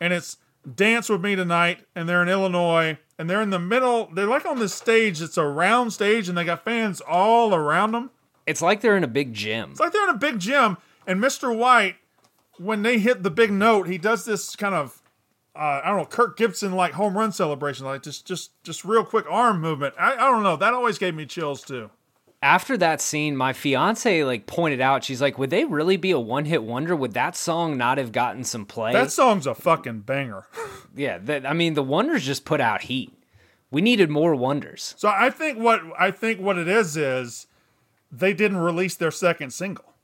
and 0.00 0.12
it's 0.12 0.36
"Dance 0.74 1.08
with 1.08 1.22
Me 1.22 1.34
Tonight," 1.34 1.86
and 1.94 2.08
they're 2.08 2.22
in 2.22 2.28
Illinois, 2.28 2.98
and 3.18 3.30
they're 3.30 3.40
in 3.40 3.50
the 3.50 3.58
middle. 3.58 4.10
They're 4.12 4.26
like 4.26 4.44
on 4.44 4.58
this 4.58 4.74
stage. 4.74 5.22
It's 5.22 5.38
a 5.38 5.46
round 5.46 5.92
stage, 5.92 6.28
and 6.28 6.36
they 6.36 6.44
got 6.44 6.64
fans 6.64 7.00
all 7.00 7.54
around 7.54 7.92
them. 7.92 8.10
It's 8.46 8.62
like 8.62 8.80
they're 8.80 8.96
in 8.96 9.04
a 9.04 9.08
big 9.08 9.34
gym. 9.34 9.72
It's 9.72 9.80
like 9.80 9.92
they're 9.92 10.08
in 10.08 10.14
a 10.14 10.18
big 10.18 10.38
gym, 10.38 10.76
and 11.06 11.20
Mr. 11.20 11.56
White, 11.56 11.96
when 12.58 12.82
they 12.82 12.98
hit 12.98 13.22
the 13.22 13.30
big 13.30 13.50
note, 13.50 13.88
he 13.88 13.98
does 13.98 14.24
this 14.24 14.54
kind 14.56 14.74
of 14.74 15.02
uh, 15.56 15.80
I 15.82 15.88
don't 15.88 15.98
know, 15.98 16.04
Kirk 16.04 16.36
Gibson 16.36 16.72
like 16.72 16.92
home 16.92 17.16
run 17.16 17.32
celebration, 17.32 17.86
like 17.86 18.02
just 18.02 18.26
just 18.26 18.62
just 18.62 18.84
real 18.84 19.04
quick 19.04 19.26
arm 19.28 19.60
movement. 19.60 19.94
I, 19.98 20.12
I 20.12 20.30
don't 20.30 20.42
know. 20.42 20.56
That 20.56 20.74
always 20.74 20.98
gave 20.98 21.14
me 21.14 21.26
chills 21.26 21.62
too. 21.62 21.90
After 22.42 22.76
that 22.76 23.00
scene, 23.00 23.36
my 23.36 23.54
fiance 23.54 24.22
like 24.22 24.46
pointed 24.46 24.80
out, 24.80 25.02
she's 25.02 25.22
like, 25.22 25.38
"Would 25.38 25.50
they 25.50 25.64
really 25.64 25.96
be 25.96 26.10
a 26.10 26.20
one-hit 26.20 26.62
wonder? 26.62 26.94
Would 26.94 27.14
that 27.14 27.36
song 27.36 27.78
not 27.78 27.96
have 27.98 28.12
gotten 28.12 28.44
some 28.44 28.66
play?" 28.66 28.92
That 28.92 29.10
song's 29.10 29.46
a 29.46 29.54
fucking 29.54 30.00
banger. 30.00 30.46
yeah, 30.94 31.18
that, 31.18 31.46
I 31.46 31.54
mean, 31.54 31.74
the 31.74 31.82
Wonders 31.82 32.24
just 32.24 32.44
put 32.44 32.60
out 32.60 32.82
heat. 32.82 33.12
We 33.70 33.80
needed 33.80 34.10
more 34.10 34.36
Wonders. 34.36 34.94
So 34.98 35.08
I 35.08 35.30
think 35.30 35.58
what 35.58 35.80
I 35.98 36.10
think 36.10 36.40
what 36.40 36.58
it 36.58 36.68
is 36.68 36.96
is 36.96 37.46
they 38.10 38.32
didn't 38.32 38.58
release 38.58 38.94
their 38.94 39.10
second 39.10 39.50
single. 39.52 39.94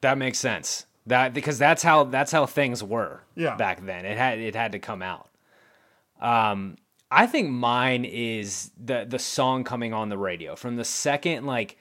That 0.00 0.18
makes 0.18 0.38
sense. 0.38 0.86
That 1.06 1.32
because 1.34 1.58
that's 1.58 1.82
how 1.82 2.04
that's 2.04 2.30
how 2.32 2.46
things 2.46 2.82
were 2.82 3.22
Yeah. 3.34 3.56
back 3.56 3.84
then. 3.84 4.04
It 4.04 4.16
had 4.16 4.38
it 4.38 4.54
had 4.54 4.72
to 4.72 4.78
come 4.78 5.02
out. 5.02 5.28
Um, 6.20 6.76
I 7.10 7.26
think 7.26 7.50
mine 7.50 8.04
is 8.04 8.70
the 8.82 9.04
the 9.08 9.18
song 9.18 9.64
coming 9.64 9.92
on 9.92 10.08
the 10.10 10.18
radio 10.18 10.54
from 10.56 10.76
the 10.76 10.84
second 10.84 11.46
like 11.46 11.76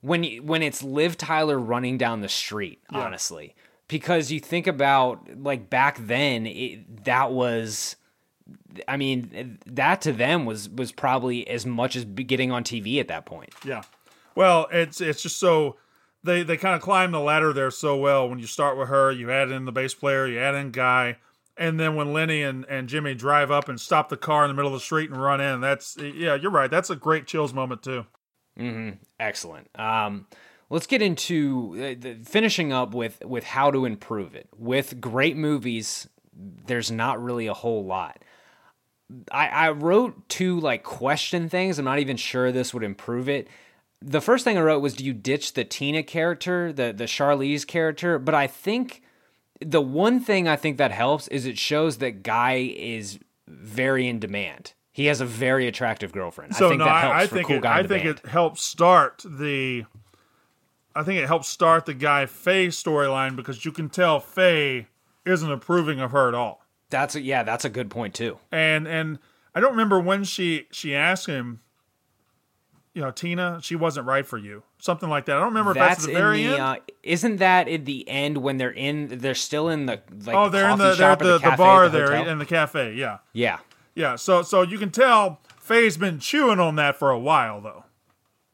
when 0.00 0.24
you, 0.24 0.42
when 0.42 0.62
it's 0.62 0.82
Liv 0.82 1.18
Tyler 1.18 1.58
running 1.58 1.98
down 1.98 2.20
the 2.20 2.28
street. 2.28 2.80
Yeah. 2.90 3.00
Honestly, 3.00 3.54
because 3.88 4.32
you 4.32 4.40
think 4.40 4.66
about 4.66 5.28
like 5.42 5.68
back 5.68 5.98
then, 6.00 6.46
it, 6.46 7.04
that 7.04 7.32
was. 7.32 7.96
I 8.88 8.96
mean, 8.96 9.58
that 9.66 10.00
to 10.02 10.12
them 10.12 10.44
was 10.46 10.68
was 10.68 10.90
probably 10.92 11.46
as 11.46 11.66
much 11.66 11.94
as 11.94 12.04
getting 12.04 12.50
on 12.50 12.64
TV 12.64 12.98
at 12.98 13.08
that 13.08 13.26
point. 13.26 13.50
Yeah. 13.64 13.82
Well, 14.34 14.68
it's 14.72 15.00
it's 15.00 15.22
just 15.22 15.38
so 15.38 15.76
they 16.22 16.42
they 16.42 16.56
kind 16.56 16.74
of 16.74 16.82
climb 16.82 17.12
the 17.12 17.20
ladder 17.20 17.52
there 17.52 17.70
so 17.70 17.96
well. 17.96 18.28
When 18.28 18.38
you 18.38 18.46
start 18.46 18.76
with 18.78 18.88
her, 18.88 19.10
you 19.10 19.30
add 19.30 19.50
in 19.50 19.64
the 19.64 19.72
bass 19.72 19.94
player, 19.94 20.26
you 20.26 20.38
add 20.38 20.54
in 20.54 20.70
Guy, 20.70 21.16
and 21.56 21.78
then 21.78 21.94
when 21.94 22.12
Lenny 22.12 22.42
and, 22.42 22.64
and 22.68 22.88
Jimmy 22.88 23.14
drive 23.14 23.50
up 23.50 23.68
and 23.68 23.80
stop 23.80 24.08
the 24.08 24.16
car 24.16 24.44
in 24.44 24.48
the 24.48 24.54
middle 24.54 24.72
of 24.72 24.80
the 24.80 24.84
street 24.84 25.10
and 25.10 25.20
run 25.20 25.40
in, 25.40 25.60
that's 25.60 25.96
yeah, 25.98 26.34
you're 26.34 26.50
right. 26.50 26.70
That's 26.70 26.90
a 26.90 26.96
great 26.96 27.26
chills 27.26 27.52
moment 27.52 27.82
too. 27.82 28.06
hmm 28.56 28.90
Excellent. 29.18 29.68
Um, 29.78 30.26
let's 30.70 30.86
get 30.86 31.02
into 31.02 31.72
uh, 31.74 31.94
the, 32.00 32.18
finishing 32.24 32.72
up 32.72 32.94
with 32.94 33.22
with 33.24 33.44
how 33.44 33.70
to 33.70 33.84
improve 33.84 34.34
it. 34.34 34.48
With 34.56 35.00
great 35.00 35.36
movies, 35.36 36.08
there's 36.32 36.90
not 36.90 37.22
really 37.22 37.46
a 37.46 37.54
whole 37.54 37.84
lot. 37.84 38.22
I, 39.32 39.48
I 39.48 39.70
wrote 39.70 40.28
two 40.28 40.60
like 40.60 40.82
question 40.84 41.48
things. 41.48 41.78
I'm 41.78 41.84
not 41.84 41.98
even 41.98 42.16
sure 42.16 42.52
this 42.52 42.72
would 42.72 42.84
improve 42.84 43.28
it. 43.28 43.48
The 44.02 44.20
first 44.20 44.44
thing 44.44 44.56
I 44.56 44.62
wrote 44.62 44.80
was, 44.80 44.94
"Do 44.94 45.04
you 45.04 45.12
ditch 45.12 45.52
the 45.54 45.64
Tina 45.64 46.02
character, 46.02 46.72
the 46.72 46.92
the 46.92 47.04
Charlize 47.04 47.66
character?" 47.66 48.18
But 48.18 48.34
I 48.34 48.46
think 48.46 49.02
the 49.60 49.82
one 49.82 50.20
thing 50.20 50.48
I 50.48 50.56
think 50.56 50.78
that 50.78 50.90
helps 50.90 51.28
is 51.28 51.44
it 51.46 51.58
shows 51.58 51.98
that 51.98 52.22
Guy 52.22 52.72
is 52.76 53.18
very 53.46 54.08
in 54.08 54.18
demand. 54.18 54.72
He 54.92 55.06
has 55.06 55.20
a 55.20 55.26
very 55.26 55.66
attractive 55.66 56.12
girlfriend. 56.12 56.56
So 56.56 56.66
I 56.66 56.68
think 56.70 56.78
no, 56.80 56.84
that 56.86 56.94
I, 56.94 57.00
helps 57.00 57.14
I 57.14 57.26
for 57.26 57.34
think 57.34 57.46
cool 57.48 57.56
it, 57.56 57.64
I 57.66 57.82
think 57.82 58.02
demand. 58.02 58.20
it 58.24 58.26
helps 58.26 58.62
start 58.62 59.22
the. 59.24 59.84
I 60.94 61.02
think 61.04 61.20
it 61.20 61.26
helps 61.26 61.48
start 61.48 61.86
the 61.86 61.94
guy 61.94 62.26
Faye 62.26 62.68
storyline 62.68 63.36
because 63.36 63.64
you 63.64 63.70
can 63.70 63.88
tell 63.88 64.18
Faye 64.18 64.88
isn't 65.24 65.50
approving 65.50 66.00
of 66.00 66.10
her 66.10 66.28
at 66.28 66.34
all. 66.34 66.64
That's 66.90 67.14
a, 67.14 67.20
yeah, 67.20 67.44
that's 67.44 67.64
a 67.64 67.70
good 67.70 67.90
point 67.90 68.14
too. 68.14 68.38
And 68.50 68.88
and 68.88 69.18
I 69.54 69.60
don't 69.60 69.70
remember 69.72 70.00
when 70.00 70.24
she 70.24 70.66
she 70.70 70.94
asked 70.94 71.26
him. 71.26 71.60
You 72.94 73.02
know, 73.02 73.12
Tina, 73.12 73.60
she 73.62 73.76
wasn't 73.76 74.06
right 74.06 74.26
for 74.26 74.36
you. 74.36 74.64
Something 74.78 75.08
like 75.08 75.26
that. 75.26 75.36
I 75.36 75.40
don't 75.40 75.48
remember 75.48 75.70
if 75.70 75.76
that's 75.76 76.04
at 76.04 76.08
the 76.08 76.16
very 76.18 76.44
in 76.44 76.50
the, 76.50 76.56
end. 76.56 76.62
Uh, 76.62 76.76
isn't 77.04 77.36
that 77.36 77.68
at 77.68 77.84
the 77.84 78.08
end 78.08 78.38
when 78.38 78.56
they're 78.56 78.72
in? 78.72 79.18
They're 79.18 79.34
still 79.36 79.68
in 79.68 79.86
the 79.86 80.02
like. 80.26 80.36
oh, 80.36 80.48
they're 80.48 80.70
in 80.70 80.78
the 80.78 80.94
they're 80.94 81.14
the, 81.14 81.34
the, 81.34 81.38
cafe 81.38 81.56
bar 81.56 81.88
the 81.88 81.98
there 81.98 82.12
in 82.28 82.38
the 82.38 82.46
cafe. 82.46 82.94
Yeah, 82.94 83.18
Yeah. 83.32 83.60
yeah. 83.94 84.16
So 84.16 84.42
so 84.42 84.62
you 84.62 84.76
can 84.76 84.90
tell 84.90 85.40
Faye's 85.60 85.96
been 85.96 86.18
chewing 86.18 86.58
on 86.58 86.74
that 86.76 86.96
for 86.96 87.10
a 87.10 87.18
while 87.18 87.60
though. 87.60 87.84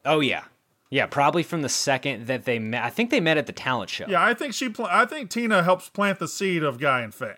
Oh 0.05 0.19
yeah. 0.19 0.43
Yeah, 0.89 1.05
probably 1.05 1.43
from 1.43 1.63
the 1.63 1.69
second 1.69 2.27
that 2.27 2.45
they 2.45 2.59
met. 2.59 2.83
I 2.83 2.89
think 2.89 3.09
they 3.09 3.19
met 3.19 3.37
at 3.37 3.45
the 3.45 3.51
talent 3.51 3.89
show. 3.89 4.05
Yeah, 4.07 4.23
I 4.23 4.33
think 4.33 4.53
she. 4.53 4.69
Pl- 4.69 4.87
I 4.89 5.05
think 5.05 5.29
Tina 5.29 5.63
helps 5.63 5.89
plant 5.89 6.19
the 6.19 6.27
seed 6.27 6.63
of 6.63 6.79
Guy 6.79 7.01
and 7.01 7.13
Faye. 7.13 7.35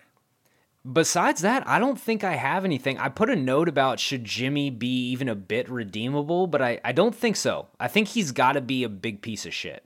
Besides 0.90 1.42
that, 1.42 1.66
I 1.68 1.78
don't 1.78 2.00
think 2.00 2.24
I 2.24 2.36
have 2.36 2.64
anything. 2.64 2.96
I 2.96 3.10
put 3.10 3.28
a 3.28 3.36
note 3.36 3.68
about 3.68 4.00
should 4.00 4.24
Jimmy 4.24 4.70
be 4.70 5.10
even 5.10 5.28
a 5.28 5.34
bit 5.34 5.68
redeemable, 5.68 6.46
but 6.46 6.62
I, 6.62 6.80
I 6.82 6.92
don't 6.92 7.14
think 7.14 7.36
so. 7.36 7.68
I 7.78 7.86
think 7.86 8.08
he's 8.08 8.32
got 8.32 8.52
to 8.52 8.62
be 8.62 8.82
a 8.82 8.88
big 8.88 9.20
piece 9.20 9.44
of 9.44 9.52
shit. 9.52 9.84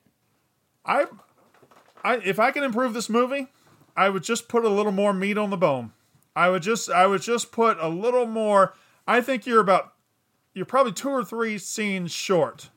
I, 0.86 1.06
I 2.04 2.16
if 2.18 2.38
I 2.38 2.52
can 2.52 2.62
improve 2.62 2.94
this 2.94 3.08
movie, 3.08 3.48
I 3.96 4.08
would 4.08 4.22
just 4.22 4.48
put 4.48 4.64
a 4.64 4.68
little 4.68 4.92
more 4.92 5.12
meat 5.12 5.36
on 5.36 5.50
the 5.50 5.56
bone. 5.56 5.92
I 6.36 6.48
would 6.48 6.62
just 6.62 6.88
I 6.88 7.06
would 7.06 7.22
just 7.22 7.50
put 7.50 7.76
a 7.80 7.88
little 7.88 8.26
more. 8.26 8.74
I 9.06 9.20
think 9.20 9.46
you're 9.46 9.60
about 9.60 9.94
you're 10.52 10.64
probably 10.64 10.92
two 10.92 11.10
or 11.10 11.24
three 11.24 11.58
scenes 11.58 12.12
short 12.12 12.70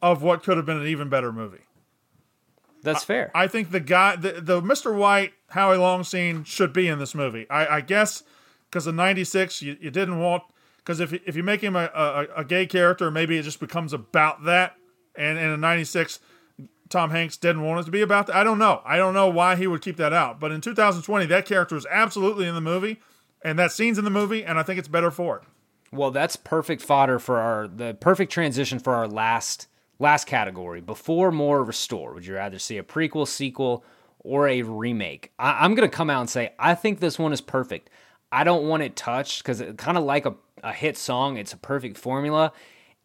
of 0.00 0.22
what 0.22 0.42
could 0.42 0.56
have 0.56 0.66
been 0.66 0.80
an 0.80 0.86
even 0.86 1.10
better 1.10 1.32
movie. 1.32 1.66
That's 2.82 3.04
fair. 3.04 3.30
I 3.34 3.46
think 3.46 3.70
the 3.70 3.80
guy, 3.80 4.16
the, 4.16 4.40
the 4.40 4.60
Mr. 4.60 4.94
White 4.94 5.32
Howie 5.50 5.76
Long 5.76 6.04
scene 6.04 6.44
should 6.44 6.72
be 6.72 6.88
in 6.88 6.98
this 6.98 7.14
movie. 7.14 7.48
I, 7.48 7.76
I 7.76 7.80
guess 7.80 8.22
because 8.68 8.86
in 8.86 8.96
'96 8.96 9.62
you, 9.62 9.76
you 9.80 9.90
didn't 9.90 10.18
want 10.18 10.42
because 10.78 11.00
if 11.00 11.12
if 11.12 11.36
you 11.36 11.42
make 11.42 11.60
him 11.60 11.76
a, 11.76 11.90
a, 11.94 12.26
a 12.38 12.44
gay 12.44 12.66
character, 12.66 13.10
maybe 13.10 13.38
it 13.38 13.42
just 13.42 13.60
becomes 13.60 13.92
about 13.92 14.44
that. 14.44 14.76
And, 15.14 15.38
and 15.38 15.52
in 15.52 15.60
'96, 15.60 16.18
Tom 16.88 17.10
Hanks 17.10 17.36
didn't 17.36 17.62
want 17.62 17.80
it 17.80 17.84
to 17.84 17.90
be 17.90 18.02
about 18.02 18.26
that. 18.26 18.36
I 18.36 18.44
don't 18.44 18.58
know. 18.58 18.82
I 18.84 18.96
don't 18.96 19.14
know 19.14 19.28
why 19.28 19.56
he 19.56 19.66
would 19.66 19.82
keep 19.82 19.96
that 19.96 20.12
out. 20.12 20.40
But 20.40 20.52
in 20.52 20.60
2020, 20.60 21.26
that 21.26 21.46
character 21.46 21.76
is 21.76 21.86
absolutely 21.90 22.46
in 22.46 22.54
the 22.54 22.60
movie, 22.60 23.00
and 23.42 23.58
that 23.58 23.72
scene's 23.72 23.98
in 23.98 24.04
the 24.04 24.10
movie, 24.10 24.44
and 24.44 24.58
I 24.58 24.62
think 24.62 24.78
it's 24.78 24.88
better 24.88 25.10
for 25.10 25.38
it. 25.38 25.42
Well, 25.92 26.10
that's 26.10 26.36
perfect 26.36 26.82
fodder 26.82 27.18
for 27.18 27.38
our 27.38 27.68
the 27.68 27.94
perfect 27.94 28.32
transition 28.32 28.78
for 28.78 28.94
our 28.94 29.06
last 29.06 29.68
last 30.02 30.26
category. 30.26 30.80
Before, 30.80 31.32
more, 31.32 31.64
restore. 31.64 32.12
Would 32.12 32.26
you 32.26 32.34
rather 32.34 32.58
see 32.58 32.76
a 32.76 32.82
prequel, 32.82 33.26
sequel, 33.26 33.84
or 34.18 34.48
a 34.48 34.62
remake? 34.62 35.32
I, 35.38 35.64
I'm 35.64 35.74
gonna 35.74 35.88
come 35.88 36.10
out 36.10 36.20
and 36.20 36.30
say 36.30 36.52
I 36.58 36.74
think 36.74 37.00
this 37.00 37.18
one 37.18 37.32
is 37.32 37.40
perfect. 37.40 37.88
I 38.30 38.44
don't 38.44 38.68
want 38.68 38.82
it 38.82 38.96
touched 38.96 39.42
because 39.42 39.60
it 39.60 39.78
kind 39.78 39.96
of 39.96 40.04
like 40.04 40.26
a, 40.26 40.34
a 40.62 40.72
hit 40.72 40.98
song. 40.98 41.36
It's 41.36 41.52
a 41.52 41.58
perfect 41.58 41.96
formula, 41.96 42.52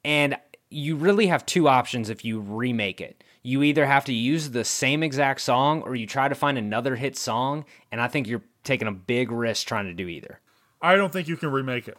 and 0.03 0.37
you 0.69 0.95
really 0.95 1.27
have 1.27 1.45
two 1.45 1.67
options 1.69 2.09
if 2.09 2.25
you 2.25 2.39
remake 2.39 2.99
it. 2.99 3.23
You 3.43 3.63
either 3.63 3.85
have 3.85 4.03
to 4.05 4.13
use 4.13 4.49
the 4.49 4.65
same 4.65 5.03
exact 5.03 5.39
song 5.39 5.81
or 5.83 5.95
you 5.95 6.05
try 6.05 6.27
to 6.27 6.35
find 6.35 6.57
another 6.57 6.95
hit 6.95 7.17
song, 7.17 7.63
and 7.91 8.01
I 8.01 8.09
think 8.09 8.27
you're 8.27 8.43
taking 8.63 8.87
a 8.87 8.91
big 8.91 9.31
risk 9.31 9.65
trying 9.65 9.85
to 9.85 9.93
do 9.93 10.07
either. 10.07 10.41
I 10.81 10.95
don't 10.95 11.13
think 11.13 11.27
you 11.27 11.37
can 11.37 11.51
remake 11.51 11.87
it. 11.87 11.97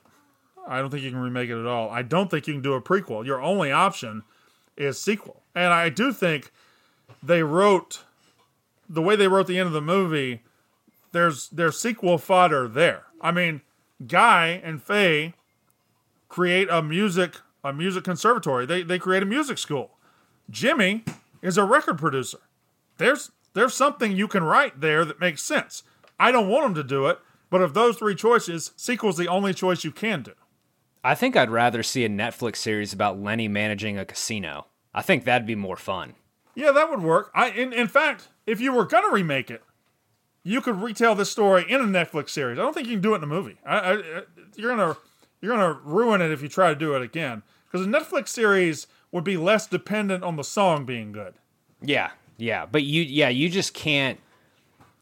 I 0.66 0.80
don't 0.80 0.90
think 0.90 1.03
you 1.03 1.11
can 1.11 1.20
remake 1.20 1.49
it 1.49 1.59
at 1.59 1.66
all. 1.66 1.88
I 1.88 2.03
don't 2.03 2.30
think 2.30 2.46
you 2.46 2.53
can 2.53 2.62
do 2.62 2.74
a 2.74 2.82
prequel. 2.82 3.24
Your 3.24 3.40
only 3.40 3.72
option 3.72 4.22
is 4.79 4.99
sequel. 4.99 5.43
And 5.55 5.72
I 5.72 5.89
do 5.89 6.12
think 6.12 6.53
they 7.22 7.43
wrote 7.43 8.05
the 8.89 9.03
way 9.03 9.16
they 9.16 9.29
wrote 9.29 9.47
the 9.47 9.59
end 9.59 9.66
of 9.66 9.72
the 9.72 9.81
movie. 9.81 10.43
There's 11.12 11.49
there's 11.49 11.79
sequel 11.79 12.18
fodder 12.18 12.68
there. 12.68 13.05
I 13.20 13.33
mean, 13.33 13.62
Guy 14.07 14.61
and 14.62 14.83
Faye 14.83 15.35
create 16.29 16.68
a 16.70 16.83
music 16.83 17.37
a 17.64 17.72
music 17.72 18.05
conservatory. 18.05 18.66
They 18.66 18.83
they 18.83 18.99
create 18.99 19.22
a 19.22 19.26
music 19.26 19.59
school. 19.59 19.99
Jimmy 20.51 21.05
is 21.43 21.59
a 21.59 21.64
record 21.64 21.99
producer. 21.99 22.39
There's 22.99 23.31
there's 23.55 23.74
something 23.74 24.12
you 24.12 24.29
can 24.29 24.45
write 24.45 24.81
there 24.81 25.05
that 25.05 25.20
makes 25.20 25.43
sense. 25.43 25.83
I 26.18 26.31
don't 26.33 26.49
want 26.49 26.64
them 26.64 26.74
to 26.74 26.85
do 26.85 27.07
it, 27.07 27.18
but 27.51 27.61
of 27.61 27.74
those 27.74 27.97
three 27.97 28.14
choices, 28.14 28.72
sequel's 28.76 29.16
the 29.16 29.29
only 29.29 29.55
choice 29.55 29.85
you 29.85 29.93
can 29.93 30.22
do. 30.22 30.33
I 31.05 31.14
think 31.14 31.36
I'd 31.36 31.51
rather 31.51 31.82
see 31.82 32.05
a 32.05 32.09
Netflix 32.09 32.57
series 32.57 32.92
about 32.92 33.20
Lenny 33.20 33.49
managing 33.49 33.99
a 33.99 34.05
casino. 34.05 34.66
I 34.94 35.03
think 35.03 35.24
that'd 35.24 35.46
be 35.46 35.55
more 35.55 35.76
fun. 35.76 36.14
Yeah, 36.55 36.72
that 36.72 36.90
would 36.90 37.03
work. 37.03 37.30
I 37.34 37.51
in, 37.51 37.72
in 37.72 37.86
fact, 37.88 38.28
if 38.46 38.61
you 38.61 38.72
were 38.72 38.84
gonna 38.84 39.12
remake 39.12 39.51
it, 39.51 39.62
you 40.42 40.61
could 40.61 40.82
retell 40.82 41.14
this 41.14 41.30
story 41.30 41.64
in 41.68 41.80
a 41.80 41.84
Netflix 41.84 42.30
series. 42.30 42.59
I 42.59 42.62
don't 42.62 42.74
think 42.74 42.88
you 42.88 42.94
can 42.94 43.03
do 43.03 43.14
it 43.14 43.18
in 43.18 43.24
a 43.24 43.28
movie. 43.28 43.59
I, 43.64 43.78
I, 43.78 44.22
you're 44.57 44.74
gonna 44.74 44.96
you're 45.40 45.57
gonna 45.57 45.78
ruin 45.84 46.20
it 46.20 46.32
if 46.32 46.42
you 46.42 46.49
try 46.49 46.70
to 46.70 46.74
do 46.74 46.94
it 46.94 47.03
again 47.03 47.42
because 47.70 47.86
a 47.86 47.88
Netflix 47.88 48.28
series 48.28 48.86
would 49.12 49.24
be 49.24 49.36
less 49.36 49.66
dependent 49.66 50.24
on 50.24 50.36
the 50.36 50.44
song 50.44 50.84
being 50.84 51.12
good. 51.12 51.34
Yeah, 51.80 52.11
yeah, 52.36 52.66
but 52.66 52.82
you, 52.82 53.03
yeah, 53.03 53.28
you 53.28 53.49
just 53.49 53.74
can't. 53.74 54.18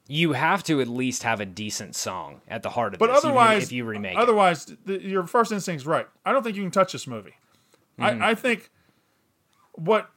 You 0.08 0.32
have 0.34 0.62
to 0.64 0.80
at 0.80 0.86
least 0.88 1.24
have 1.24 1.40
a 1.40 1.46
decent 1.46 1.96
song 1.96 2.40
at 2.46 2.62
the 2.62 2.70
heart 2.70 2.94
of 2.94 3.00
But 3.00 3.08
this, 3.08 3.24
otherwise, 3.24 3.64
if 3.64 3.72
you 3.72 3.84
remake 3.84 4.12
it. 4.16 4.18
otherwise, 4.18 4.64
th- 4.86 5.02
your 5.02 5.26
first 5.26 5.50
instinct's 5.50 5.84
right. 5.86 6.06
I 6.24 6.32
don't 6.32 6.42
think 6.42 6.56
you 6.56 6.62
can 6.62 6.70
touch 6.70 6.92
this 6.92 7.06
movie. 7.06 7.34
Mhm. 7.98 8.22
I, 8.22 8.30
I 8.30 8.34
think 8.34 8.70
what 9.72 10.10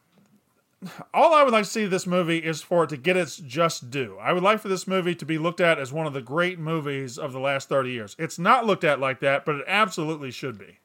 all 1.14 1.34
I 1.34 1.44
would 1.44 1.52
like 1.52 1.66
to 1.66 1.70
see 1.70 1.86
this 1.88 2.08
movie 2.08 2.38
is 2.38 2.62
for 2.62 2.84
it 2.86 2.90
to 2.92 2.98
get 2.98 3.18
its 3.18 3.38
just 3.38 3.90
due. 3.92 4.18
I 4.22 4.32
would 4.32 4.44
like 4.44 4.60
for 4.60 4.70
this 4.70 4.88
movie 4.88 5.14
to 5.16 5.26
be 5.26 5.38
looked 5.38 5.60
at 5.60 5.78
as 5.80 5.92
one 5.92 6.06
of 6.08 6.14
the 6.14 6.22
great 6.22 6.58
movies 6.60 7.18
of 7.18 7.34
the 7.34 7.40
last 7.40 7.68
30 7.68 7.92
years. 7.92 8.16
It's 8.18 8.40
not 8.40 8.66
looked 8.66 8.84
at 8.86 9.00
like 9.00 9.20
that, 9.20 9.44
but 9.44 9.56
it 9.56 9.66
absolutely 9.68 10.32
should 10.32 10.58
be. 10.58 10.80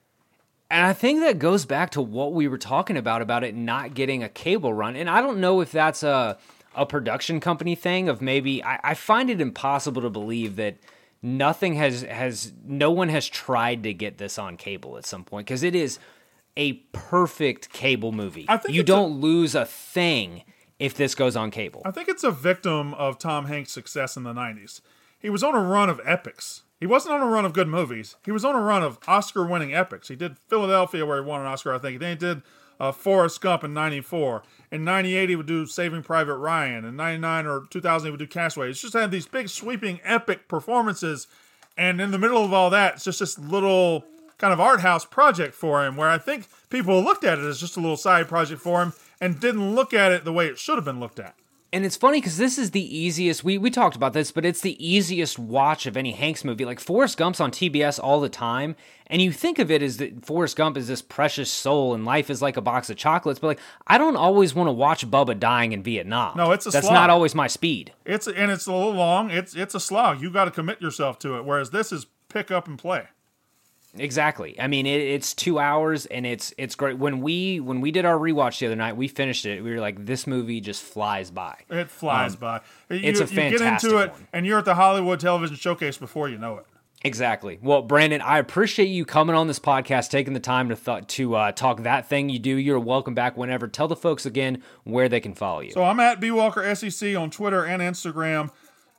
And 0.71 0.85
I 0.85 0.93
think 0.95 1.21
that 1.21 1.39
goes 1.39 1.65
back 1.67 1.91
to 1.91 2.01
what 2.03 2.33
we 2.33 2.49
were 2.49 2.59
talking 2.59 2.97
about 2.97 3.23
about 3.23 3.45
it 3.45 3.55
not 3.55 3.95
getting 3.95 4.25
a 4.25 4.29
cable 4.29 4.73
run. 4.75 4.97
And 4.97 5.09
I 5.09 5.21
don't 5.21 5.39
know 5.39 5.61
if 5.61 5.71
that's 5.71 6.03
a 6.03 6.39
a 6.75 6.87
production 6.87 7.41
company 7.41 7.75
thing 7.75 8.09
of 8.09 8.21
maybe 8.21 8.63
I, 8.63 8.81
I 8.83 8.95
find 8.95 9.31
it 9.31 9.41
impossible 9.41 10.03
to 10.03 10.11
believe 10.11 10.57
that 10.57 10.77
nothing 11.23 11.75
has 11.75 12.03
has 12.03 12.53
no 12.65 12.91
one 12.91 13.09
has 13.09 13.29
tried 13.29 13.83
to 13.85 13.95
get 13.95 14.19
this 14.19 14.39
on 14.39 14.57
cable 14.57 14.97
at 14.97 15.07
some 15.07 15.25
point 15.25 15.47
because 15.47 15.63
it 15.63 15.75
is 15.75 15.99
a 16.57 16.75
perfect 16.93 17.71
cable 17.73 18.13
movie. 18.13 18.47
I 18.49 18.59
think 18.59 18.75
you 18.75 18.83
don't 18.83 19.21
lose 19.21 19.55
a 19.55 19.65
thing 19.65 20.45
if 20.79 20.95
this 20.95 21.15
goes 21.15 21.37
on 21.37 21.51
cable. 21.51 21.83
I 21.85 21.91
think 21.91 22.09
it's 22.09 22.25
a 22.25 22.31
victim 22.31 22.95
of 22.95 23.19
Tom 23.19 23.47
Hanks' 23.47 23.73
success 23.73 24.17
in 24.17 24.23
the 24.23 24.33
90s. 24.33 24.81
He 25.19 25.31
was 25.31 25.43
on 25.43 25.55
a 25.55 25.61
run 25.61 25.89
of 25.89 26.01
epics. 26.05 26.63
He 26.79 26.87
wasn't 26.87 27.15
on 27.15 27.23
a 27.23 27.27
run 27.27 27.45
of 27.45 27.55
good 27.55 27.69
movies. 27.69 28.17
He 28.25 28.33
was 28.33 28.45
on 28.45 28.55
a 28.55 28.61
run 28.61 28.83
of 28.83 28.99
Oscar 29.07 29.47
winning 29.47 29.75
epics. 29.75 30.09
He 30.09 30.17
did 30.17 30.37
Philadelphia, 30.49 31.07
where 31.07 31.23
he 31.23 31.27
won 31.27 31.41
an 31.41 31.47
Oscar, 31.47 31.75
I 31.75 31.79
think. 31.79 32.01
Then 32.01 32.11
he 32.11 32.17
did 32.17 32.43
uh, 32.79 32.93
Forrest 32.93 33.41
Gump 33.41 33.65
in 33.65 33.73
94. 33.73 34.43
In 34.75 34.83
98, 34.83 35.29
he 35.29 35.37
would 35.37 35.47
do 35.47 35.67
Saving 35.67 36.03
Private 36.03 36.35
Ryan. 36.35 36.85
In 36.85 36.97
99 36.97 37.47
or 37.47 37.67
2000, 37.71 38.07
he 38.09 38.11
would 38.11 38.19
do 38.19 38.27
Castaway. 38.27 38.67
He's 38.67 38.83
just 38.83 38.93
had 38.93 39.13
these 39.13 39.25
big, 39.25 39.49
sweeping, 39.49 40.01
epic 40.03 40.49
performances. 40.49 41.29
And 41.77 42.01
in 42.01 42.11
the 42.11 42.19
middle 42.19 42.45
of 42.45 42.53
all 42.53 42.71
that, 42.71 42.95
it's 42.95 43.05
just 43.05 43.21
this 43.21 43.39
little 43.39 44.05
kind 44.37 44.53
of 44.53 44.59
art 44.59 44.81
house 44.81 45.05
project 45.05 45.55
for 45.55 45.87
him 45.87 45.97
where 45.97 46.09
I 46.09 46.19
think 46.19 46.49
people 46.71 47.01
looked 47.01 47.23
at 47.23 47.39
it 47.39 47.45
as 47.45 47.61
just 47.61 47.77
a 47.77 47.81
little 47.81 47.97
side 47.97 48.27
project 48.27 48.61
for 48.61 48.83
him 48.83 48.95
and 49.21 49.39
didn't 49.39 49.77
look 49.77 49.95
at 49.95 50.11
it 50.11 50.25
the 50.25 50.33
way 50.33 50.49
it 50.49 50.59
should 50.59 50.75
have 50.75 50.85
been 50.85 50.99
looked 50.99 51.21
at. 51.21 51.37
And 51.75 51.85
it's 51.85 51.97
funny 51.97 52.21
because 52.21 52.37
this 52.37 52.57
is 52.57 52.71
the 52.71 52.97
easiest. 52.97 53.43
We 53.43 53.59
we 53.59 53.69
talked 53.69 53.97
about 53.97 54.13
this, 54.13 54.31
but 54.31 54.47
it's 54.47 54.61
the 54.61 54.77
easiest 54.79 55.41
watch 55.41 55.87
of 55.87 55.97
any 55.97 56.13
Hanks 56.13 56.45
movie. 56.45 56.65
Like 56.65 56.79
Forrest 56.79 57.19
Gump's 57.19 57.41
on 57.41 57.51
TBS 57.51 57.99
all 58.01 58.21
the 58.21 58.29
time, 58.29 58.77
and 59.09 59.21
you 59.21 59.33
think 59.33 59.59
of 59.59 59.73
it 59.73 59.83
as 59.83 59.97
that 59.97 60.25
Forrest 60.25 60.57
Gump 60.57 60.77
is 60.77 60.87
this 60.87 61.03
precious 61.03 61.51
soul, 61.51 61.93
and 61.93 62.05
life 62.05 62.31
is 62.31 62.41
like 62.41 62.57
a 62.57 62.61
box 62.61 62.91
of 62.91 62.97
chocolates. 62.97 63.41
But 63.41 63.49
like, 63.49 63.61
I 63.89 63.99
don't 63.99 64.15
always 64.15 64.55
want 64.55 64.69
to 64.69 64.73
watch 64.73 65.11
Bubba 65.11 65.37
dying 65.37 65.73
in 65.73 65.83
Vietnam. 65.83 66.37
No, 66.37 66.53
it's 66.53 66.65
a 66.65 66.71
that's 66.71 66.87
slog. 66.87 66.95
not 66.95 67.11
always 67.11 67.35
my 67.35 67.49
speed. 67.49 67.93
It's 68.05 68.29
and 68.29 68.53
it's 68.53 68.67
a 68.67 68.73
little 68.73 68.93
long. 68.93 69.33
It's 69.33 69.57
it's 69.57 69.75
a 69.75 69.81
slog. 69.81 70.23
You 70.23 70.31
got 70.31 70.45
to 70.45 70.53
commit 70.53 70.81
yourself 70.81 71.19
to 71.19 71.37
it. 71.39 71.45
Whereas 71.45 71.71
this 71.71 71.91
is 71.91 72.07
pick 72.29 72.53
up 72.53 72.69
and 72.69 72.79
play. 72.79 73.09
Exactly. 73.97 74.61
I 74.61 74.67
mean, 74.67 74.87
it, 74.87 75.01
it's 75.01 75.35
two 75.35 75.59
hours, 75.59 76.07
and 76.07 76.27
it's 76.27 76.53
it's 76.59 76.75
great. 76.75 76.99
When 76.99 77.21
we 77.21 77.61
when 77.61 77.81
we 77.81 77.91
did 77.91 78.05
our 78.05 78.19
rewatch 78.19 78.59
the 78.59 78.67
other 78.67 78.77
night, 78.77 78.97
we 78.97 79.09
finished 79.09 79.47
it. 79.47 79.63
We 79.63 79.73
were 79.73 79.81
like, 79.81 80.05
this 80.05 80.27
movie 80.27 80.61
just 80.61 80.83
flies 80.83 81.31
by. 81.31 81.57
It 81.71 81.91
flies 81.91 82.35
um, 82.35 82.41
by. 82.41 82.61
You, 82.91 83.01
it's 83.03 83.21
a 83.21 83.27
fantastic. 83.27 83.53
You 83.53 83.59
get 83.59 83.85
into 83.85 83.99
it, 83.99 84.11
one. 84.13 84.29
and 84.33 84.47
you're 84.47 84.59
at 84.59 84.65
the 84.65 84.75
Hollywood 84.75 85.21
Television 85.21 85.57
Showcase 85.57 85.97
before 85.97 86.29
you 86.29 86.39
know 86.39 86.59
it. 86.59 86.67
Exactly. 87.05 87.59
Well, 87.61 87.83
Brandon, 87.83 88.23
I 88.23 88.39
appreciate 88.39 88.87
you 88.87 89.05
coming 89.05 89.37
on 89.37 89.47
this 89.47 89.59
podcast, 89.59 90.09
taking 90.09 90.33
the 90.33 90.41
time 90.41 90.71
to 90.71 90.77
th- 90.77 91.07
to 91.07 91.35
uh, 91.35 91.53
talk 91.53 91.83
that 91.83 92.09
thing 92.09 92.31
you 92.31 92.39
do. 92.39 92.57
You're 92.57 92.81
welcome 92.81 93.15
back 93.15 93.37
whenever. 93.37 93.69
Tell 93.69 93.89
the 93.89 93.97
folks 93.97 94.25
again 94.25 94.63
where 94.85 95.09
they 95.09 95.21
can 95.21 95.35
follow 95.35 95.61
you. 95.61 95.73
So 95.73 95.85
I'm 95.85 96.01
at 96.01 96.19
B 96.19 96.31
Walker 96.31 96.75
SEC 96.75 97.15
on 97.15 97.31
Twitter 97.31 97.65
and 97.65 97.83
Instagram. 97.83 98.51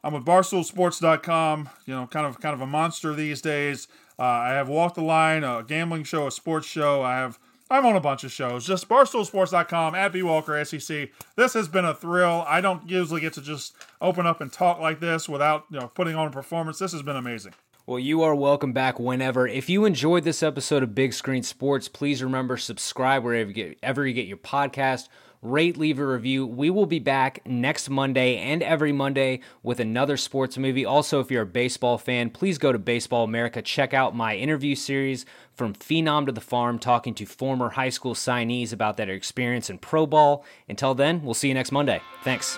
I'm 0.04 0.14
with 0.14 0.24
BarstoolSports.com. 0.24 1.70
You 1.88 1.96
know, 1.96 2.06
kind 2.06 2.28
of 2.28 2.40
kind 2.40 2.54
of 2.54 2.62
a 2.62 2.68
monster 2.68 3.16
these 3.16 3.42
days. 3.42 3.88
Uh, 4.18 4.24
I 4.24 4.50
have 4.50 4.70
Walk 4.70 4.96
the 4.96 5.02
Line, 5.02 5.44
a 5.44 5.64
gambling 5.64 6.04
show, 6.04 6.28
a 6.28 6.32
sports 6.32 6.68
show. 6.68 7.02
I 7.02 7.16
have 7.16 7.40
I'm 7.70 7.86
on 7.86 7.96
a 7.96 8.00
bunch 8.00 8.24
of 8.24 8.32
shows. 8.32 8.66
Just 8.68 8.88
barstoolsports.com 8.88 9.96
at 9.96 10.14
B 10.14 10.22
Walker 10.22 10.64
SEC. 10.64 11.10
This 11.36 11.54
has 11.56 11.68
been 11.68 11.86
a 11.86 11.96
thrill. 11.96 12.46
I 12.48 12.62
don't 12.62 12.88
usually 12.88 13.22
get 13.22 13.34
to 13.34 13.42
just 13.42 13.76
open 14.02 14.28
up 14.28 14.40
and 14.40 14.54
talk 14.54 14.80
like 14.80 15.00
this 15.00 15.28
without 15.28 15.66
you 15.72 15.80
know 15.80 15.88
putting 15.88 16.16
on 16.16 16.28
a 16.28 16.32
performance. 16.32 16.78
This 16.78 16.92
has 16.92 17.02
been 17.02 17.16
amazing. 17.16 17.54
Well, 17.88 18.00
you 18.00 18.24
are 18.24 18.34
welcome 18.34 18.74
back 18.74 19.00
whenever. 19.00 19.48
If 19.48 19.70
you 19.70 19.86
enjoyed 19.86 20.24
this 20.24 20.42
episode 20.42 20.82
of 20.82 20.96
Big 20.96 21.14
Screen 21.14 21.44
Sports, 21.44 21.88
please 21.88 22.24
remember 22.24 22.58
subscribe 22.58 23.24
wherever 23.24 23.50
you 23.50 23.54
get, 23.54 23.78
ever 23.84 24.08
you 24.08 24.14
get 24.14 24.26
your 24.26 24.38
podcast. 24.38 25.08
Rate, 25.46 25.78
leave 25.78 26.00
a 26.00 26.06
review. 26.06 26.48
We 26.48 26.72
will 26.72 26.88
be 26.88 26.98
back 26.98 27.40
next 27.46 27.88
Monday 27.88 28.38
and 28.38 28.64
every 28.64 28.92
Monday 28.92 29.42
with 29.62 29.80
another 29.80 30.18
sports 30.18 30.58
movie. 30.58 30.86
Also, 30.86 31.20
if 31.20 31.30
you're 31.30 31.44
a 31.44 31.46
baseball 31.46 32.00
fan, 32.00 32.32
please 32.32 32.58
go 32.58 32.72
to 32.72 32.80
Baseball 32.80 33.24
America. 33.24 33.62
Check 33.62 33.94
out 33.94 34.16
my 34.16 34.36
interview 34.36 34.74
series 34.74 35.24
from 35.54 35.76
Phenom 35.76 36.26
to 36.26 36.32
the 36.32 36.42
Farm, 36.42 36.80
talking 36.80 37.14
to 37.14 37.26
former 37.28 37.70
high 37.70 37.90
school 37.90 38.16
signees 38.16 38.74
about 38.74 38.98
their 38.98 39.12
experience 39.12 39.70
in 39.70 39.78
pro 39.78 40.08
ball. 40.08 40.44
Until 40.68 40.96
then, 40.96 41.24
we'll 41.24 41.36
see 41.36 41.50
you 41.50 41.54
next 41.54 41.72
Monday. 41.72 42.02
Thanks. 42.24 42.58